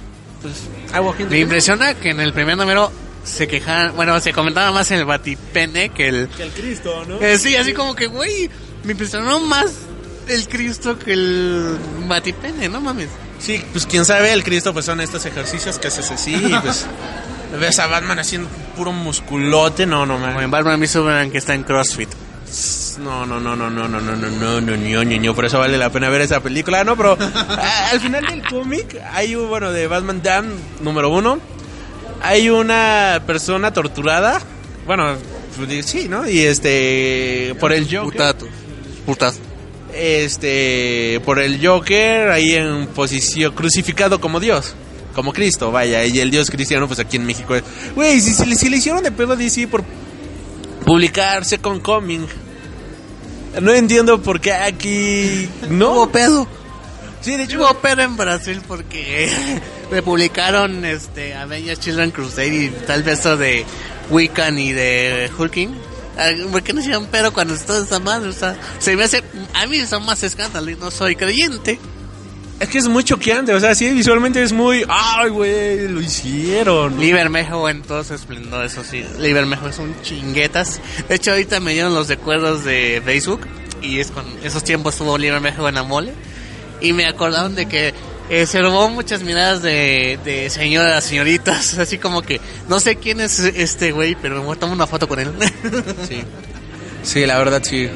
pues 0.41 1.30
Me 1.30 1.39
impresiona 1.39 1.93
que 1.95 2.11
en 2.11 2.19
el 2.19 2.31
primer 2.31 2.57
número 2.57 2.91
se 3.23 3.47
quejaban, 3.47 3.95
bueno, 3.95 4.19
se 4.22 4.31
comentaba 4.31 4.72
más 4.72 4.89
en 4.91 4.99
el 4.99 5.05
batipene 5.05 5.89
que 5.89 6.07
el... 6.07 6.30
Que 6.30 6.43
el 6.43 6.51
Cristo, 6.51 7.03
¿no? 7.05 7.19
Eh, 7.19 7.38
sí, 7.38 7.55
así 7.55 7.73
como 7.73 7.95
que, 7.95 8.07
güey, 8.07 8.49
me 8.84 8.93
impresionó 8.93 9.39
más 9.41 9.73
el 10.29 10.47
Cristo 10.47 10.97
que 10.97 11.13
el 11.13 11.77
batipene, 12.07 12.69
no 12.69 12.81
mames. 12.81 13.09
Sí, 13.39 13.63
pues 13.71 13.85
quién 13.85 14.05
sabe, 14.05 14.33
el 14.33 14.43
Cristo 14.43 14.73
pues 14.73 14.85
son 14.85 14.99
estos 15.01 15.25
ejercicios 15.25 15.77
que 15.79 15.87
haces 15.87 16.09
así 16.11 16.35
y 16.35 16.59
pues 16.61 16.85
ves 17.59 17.79
a 17.79 17.87
Batman 17.87 18.19
haciendo 18.19 18.49
puro 18.75 18.91
musculote, 18.91 19.85
no, 19.85 20.05
no, 20.05 20.17
man. 20.17 20.41
en 20.41 20.51
Batman 20.51 20.79
v 20.79 20.87
Superman 20.87 21.31
que 21.31 21.37
está 21.37 21.53
en 21.53 21.63
CrossFit. 21.63 22.09
No, 22.99 23.25
no, 23.25 23.39
no, 23.39 23.55
no, 23.55 23.69
no, 23.69 23.87
no, 23.87 23.99
no, 23.99 24.15
no, 24.15 24.15
no, 24.15 24.61
no, 24.61 24.61
no, 24.61 25.03
no, 25.03 25.19
no, 25.19 25.35
por 25.35 25.45
eso 25.45 25.59
vale 25.59 25.77
la 25.77 25.91
pena 25.91 26.09
ver 26.09 26.21
esa 26.21 26.39
película, 26.39 26.83
no, 26.83 26.95
pero 26.95 27.17
ah, 27.19 27.89
al 27.91 27.99
final 27.99 28.25
del 28.25 28.41
cómic 28.47 28.99
hay 29.13 29.35
un, 29.35 29.49
bueno, 29.49 29.71
de 29.71 29.85
Batman 29.87 30.21
Dam 30.23 30.47
número 30.81 31.09
uno, 31.09 31.39
hay 32.21 32.49
una 32.49 33.21
persona 33.27 33.71
torturada, 33.71 34.41
bueno, 34.87 35.15
pues, 35.57 35.85
sí, 35.85 36.07
¿no? 36.07 36.27
Y 36.27 36.39
este, 36.39 37.55
por 37.59 37.71
el 37.71 37.85
Joker. 37.85 38.11
Putato. 38.11 38.47
Putazo. 39.05 39.46
Este 39.97 41.19
por 41.25 41.39
el 41.39 41.65
Joker 41.65 42.29
ahí 42.29 42.53
en 42.53 42.87
posición 42.87 43.53
crucificado 43.53 44.21
como 44.21 44.39
Dios 44.39 44.75
como 45.15 45.33
Cristo 45.33 45.71
vaya 45.71 46.05
y 46.05 46.19
el 46.19 46.29
Dios 46.29 46.51
cristiano 46.51 46.87
pues 46.87 46.99
aquí 46.99 47.17
en 47.17 47.25
México 47.25 47.55
es- 47.55 47.63
güey 47.95 48.21
si, 48.21 48.33
si, 48.33 48.45
le- 48.45 48.55
si 48.55 48.69
le 48.69 48.77
hicieron 48.77 49.01
de 49.03 49.11
pedo 49.11 49.33
a 49.33 49.35
DC 49.35 49.67
por 49.67 49.83
publicarse 50.85 51.57
con 51.59 51.79
Coming 51.79 52.25
no 53.61 53.73
entiendo 53.73 54.21
por 54.21 54.39
qué 54.39 54.53
aquí 54.53 55.49
no 55.69 55.93
Hubo 55.93 56.09
pedo. 56.11 56.47
sí 57.21 57.35
de 57.35 57.43
hecho 57.43 57.57
Hubo 57.59 57.73
pedo 57.79 58.01
en 58.03 58.15
Brasil 58.15 58.61
porque 58.67 59.29
le 59.91 60.01
publicaron 60.03 60.85
este 60.85 61.33
Avengers 61.33 61.79
Children 61.79 62.11
Crusade 62.11 62.47
y 62.55 62.69
tal 62.85 63.03
vez 63.03 63.19
eso 63.19 63.35
de 63.37 63.65
Wiccan 64.09 64.57
y 64.57 64.71
de 64.71 65.29
Hulking. 65.37 65.75
¿Por 66.52 66.64
qué 66.64 66.73
no 66.73 66.81
hicieron 66.81 67.06
pedo 67.07 67.31
cuando 67.31 67.53
está 67.53 67.77
esa 67.77 67.99
madre? 67.99 68.30
O 68.30 68.34
sea, 68.34 68.57
se 68.80 68.95
me 68.95 69.03
hace. 69.03 69.23
A 69.53 69.68
mí 69.68 69.85
son 69.85 70.06
más 70.06 70.23
escándalo 70.23 70.69
y 70.72 70.76
no 70.76 70.91
soy 70.91 71.15
creyente. 71.15 71.80
es 72.60 72.69
que 72.69 72.77
es 72.80 72.88
muy 72.88 73.03
choqueante 73.03 73.53
o 73.53 73.60
sea 73.60 73.76
sí 73.76 73.91
visualmente 73.91 74.41
es 74.41 74.52
muy 74.52 74.84
ay 74.89 75.30
güey 75.30 75.88
lo 75.88 76.02
hicieron 76.02 76.99
Libermejo 76.99 77.69
en 77.69 77.84
todo 77.84 78.03
su 78.03 78.15
esplendor, 78.15 78.65
eso 78.65 78.84
sí. 78.84 79.06
Libermejo 79.19 79.68
es 79.68 79.77
un 79.80 79.95
chinguetas. 80.02 80.81
De 81.07 81.15
hecho, 81.15 81.31
ahorita 81.31 81.60
me 81.60 81.73
dieron 81.73 81.94
los 81.94 82.07
recuerdos 82.07 82.64
de 82.64 83.02
Facebook. 83.06 83.41
Y 83.81 83.99
es 83.99 84.10
con 84.10 84.26
esos 84.44 84.64
tiempos 84.64 84.95
estuvo 84.95 85.18
Libermejo 85.18 85.69
en 85.69 85.76
la 85.76 85.84
mole. 85.84 86.14
Y 86.81 86.94
me 86.94 87.06
acordaron 87.06 87.56
de 87.56 87.68
que 87.68 87.94
eh, 88.29 88.45
se 88.45 88.61
robó 88.61 88.89
muchas 88.89 89.23
miradas 89.23 89.61
de, 89.61 90.19
de 90.23 90.49
señoras, 90.49 91.03
señoritas. 91.03 91.77
Así 91.79 91.97
como 91.97 92.21
que 92.21 92.39
no 92.67 92.79
sé 92.79 92.97
quién 92.97 93.21
es 93.21 93.39
este 93.39 93.91
güey, 93.91 94.15
pero 94.15 94.35
me 94.35 94.41
voy 94.41 94.55
a 94.55 94.59
tomar 94.59 94.75
una 94.75 94.87
foto 94.87 95.07
con 95.07 95.19
él. 95.19 95.31
sí 96.07 96.23
sí 97.07 97.25
la 97.25 97.37
verdad 97.37 97.61
sí 97.63 97.89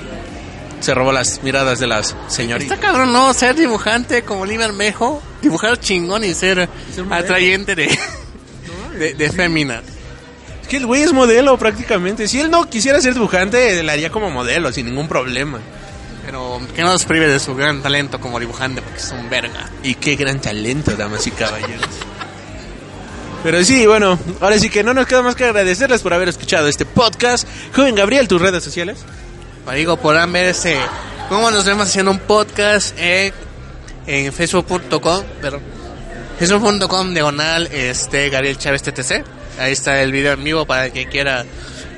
se 0.79 0.93
robó 0.95 1.11
las 1.11 1.43
miradas 1.43 1.79
de 1.79 1.85
las 1.85 2.15
señoritas 2.27 2.73
Está 2.75 2.87
cabrón, 2.87 3.13
¿no? 3.13 3.31
Ser 3.35 3.55
dibujante 3.55 4.23
como 4.23 4.47
Libermejo. 4.47 5.21
Dibujar 5.39 5.79
chingón 5.79 6.23
y 6.23 6.33
ser, 6.33 6.67
atrayente 7.11 7.75
de, 7.75 7.99
de, 8.97 9.13
de 9.13 9.31
fémina. 9.31 9.83
Es 10.61 10.67
que 10.67 10.77
el 10.77 10.87
güey 10.87 11.03
es 11.03 11.13
modelo 11.13 11.55
prácticamente. 11.57 12.27
Si 12.27 12.39
él 12.39 12.49
no 12.49 12.67
quisiera 12.67 12.99
ser 12.99 13.13
dibujante, 13.13 13.83
le 13.83 13.91
haría 13.91 14.09
como 14.09 14.31
modelo, 14.31 14.71
sin 14.71 14.87
ningún 14.87 15.07
problema. 15.07 15.59
Pero 16.25 16.61
que 16.75 16.81
no 16.81 16.89
nos 16.89 17.05
prive 17.05 17.27
de 17.27 17.39
su 17.39 17.55
gran 17.55 17.81
talento 17.81 18.19
como 18.19 18.39
dibujante, 18.39 18.81
porque 18.81 18.99
es 18.99 19.11
un 19.11 19.29
verga. 19.29 19.69
Y 19.83 19.95
qué 19.95 20.15
gran 20.15 20.39
talento, 20.39 20.95
damas 20.95 21.25
y 21.27 21.31
caballeros. 21.31 21.81
Pero 23.43 23.63
sí, 23.63 23.87
bueno, 23.87 24.19
ahora 24.39 24.59
sí 24.59 24.69
que 24.69 24.83
no 24.83 24.93
nos 24.93 25.07
queda 25.07 25.23
más 25.23 25.35
que 25.35 25.45
agradecerles 25.45 26.01
por 26.01 26.13
haber 26.13 26.29
escuchado 26.29 26.67
este 26.67 26.85
podcast. 26.85 27.47
Joven 27.75 27.95
Gabriel, 27.95 28.27
tus 28.27 28.39
redes 28.39 28.63
sociales. 28.63 28.99
Digo, 29.73 29.95
podrán 29.97 30.33
ver 30.33 30.47
ese, 30.47 30.77
cómo 31.29 31.49
nos 31.49 31.65
vemos 31.65 31.87
haciendo 31.87 32.11
un 32.11 32.19
podcast 32.19 32.93
en, 32.99 33.33
en 34.05 34.33
facebook.com, 34.33 35.23
perdón, 35.41 35.61
facebook.com 36.37 37.13
diagonal, 37.13 37.67
este, 37.71 38.29
Gabriel 38.29 38.57
Chávez 38.57 38.83
TTC. 38.83 39.23
Ahí 39.59 39.71
está 39.71 40.01
el 40.01 40.11
video 40.11 40.33
en 40.33 40.43
vivo 40.43 40.65
para 40.65 40.89
quien 40.89 41.09
quiera, 41.09 41.45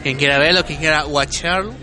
quien 0.03 0.17
quiera 0.17 0.37
verlo, 0.37 0.63
quien 0.65 0.79
quiera 0.79 1.05
watcharlo. 1.05 1.73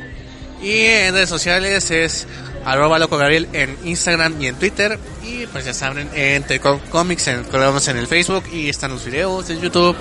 Y 0.63 0.87
en 0.87 1.15
redes 1.15 1.29
sociales 1.29 1.91
es 1.91 2.27
arroba 2.65 2.99
loco 2.99 3.17
Gabriel 3.17 3.49
en 3.53 3.77
Instagram 3.85 4.41
y 4.41 4.49
en 4.49 4.57
Twitter. 4.57 4.99
Y 5.25 5.47
pues 5.47 5.65
ya 5.65 5.75
saben, 5.75 6.11
en 6.15 6.43
Telecom 6.43 6.79
Comics, 6.91 7.29
en, 7.29 7.45
colgamos 7.45 7.87
en 7.89 7.97
el 7.97 8.07
Facebook 8.07 8.45
y 8.53 8.69
están 8.69 8.91
los 8.91 9.05
videos 9.05 9.49
en 9.51 9.61
YouTube, 9.61 9.97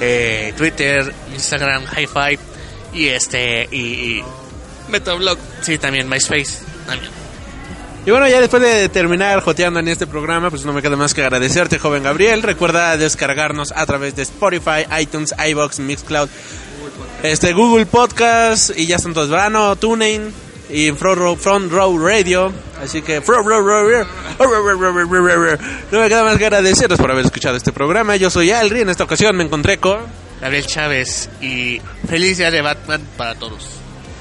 eh, 0.00 0.52
Twitter, 0.56 1.12
Instagram, 1.32 1.84
Hi-Fi 1.84 2.38
y 2.94 3.08
este, 3.08 3.68
y, 3.70 3.78
y 3.78 4.24
Metablog. 4.88 5.38
Sí, 5.62 5.78
también 5.78 6.08
MySpace. 6.08 6.58
También. 6.86 7.18
Y 8.06 8.10
bueno, 8.10 8.26
ya 8.26 8.40
después 8.40 8.62
de 8.62 8.88
terminar 8.88 9.40
joteando 9.42 9.80
en 9.80 9.88
este 9.88 10.06
programa, 10.06 10.48
pues 10.48 10.64
no 10.64 10.72
me 10.72 10.80
queda 10.80 10.96
más 10.96 11.12
que 11.12 11.22
agradecerte, 11.22 11.78
joven 11.78 12.02
Gabriel. 12.02 12.42
Recuerda 12.42 12.96
descargarnos 12.96 13.72
a 13.76 13.84
través 13.84 14.16
de 14.16 14.22
Spotify, 14.22 14.86
iTunes, 14.98 15.34
iBox, 15.46 15.80
Mixcloud, 15.80 16.30
este 17.22 17.52
Google 17.52 17.86
Podcast 17.86 18.70
y 18.76 18.86
ya 18.86 18.96
están 18.96 19.14
todos 19.14 19.28
verano, 19.28 19.74
TuneIn 19.76 20.32
y 20.70 20.90
Front 20.92 21.18
Row, 21.18 21.36
Front 21.36 21.72
Row 21.72 21.98
Radio. 21.98 22.52
Así 22.82 23.02
que 23.02 23.20
Front 23.20 23.46
Row 23.46 23.66
Radio. 23.66 24.06
No 25.90 26.00
me 26.00 26.08
queda 26.08 26.24
más 26.24 26.36
que 26.38 26.46
agradecerles 26.46 26.98
por 26.98 27.10
haber 27.10 27.24
escuchado 27.24 27.56
este 27.56 27.72
programa. 27.72 28.16
Yo 28.16 28.30
soy 28.30 28.50
Alri, 28.50 28.82
en 28.82 28.88
esta 28.88 29.04
ocasión 29.04 29.36
me 29.36 29.44
encontré 29.44 29.78
con... 29.78 29.98
Gabriel 30.40 30.66
Chávez 30.66 31.28
y 31.40 31.80
feliz 32.06 32.38
día 32.38 32.52
de 32.52 32.62
Batman 32.62 33.02
para 33.16 33.34
todos. 33.34 33.66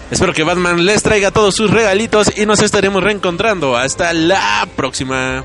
Espero 0.09 0.33
que 0.33 0.43
Batman 0.43 0.83
les 0.83 1.03
traiga 1.03 1.29
todos 1.31 1.53
sus 1.53 1.69
regalitos 1.69 2.35
y 2.35 2.45
nos 2.47 2.61
estaremos 2.63 3.03
reencontrando. 3.03 3.77
Hasta 3.77 4.13
la 4.13 4.67
próxima. 4.75 5.43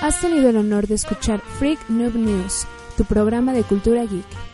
Has 0.00 0.20
tenido 0.20 0.50
el 0.50 0.56
honor 0.58 0.86
de 0.86 0.94
escuchar 0.94 1.42
Freak 1.58 1.80
Noob 1.88 2.14
News, 2.14 2.66
tu 2.96 3.04
programa 3.04 3.52
de 3.52 3.64
cultura 3.64 4.02
geek. 4.02 4.49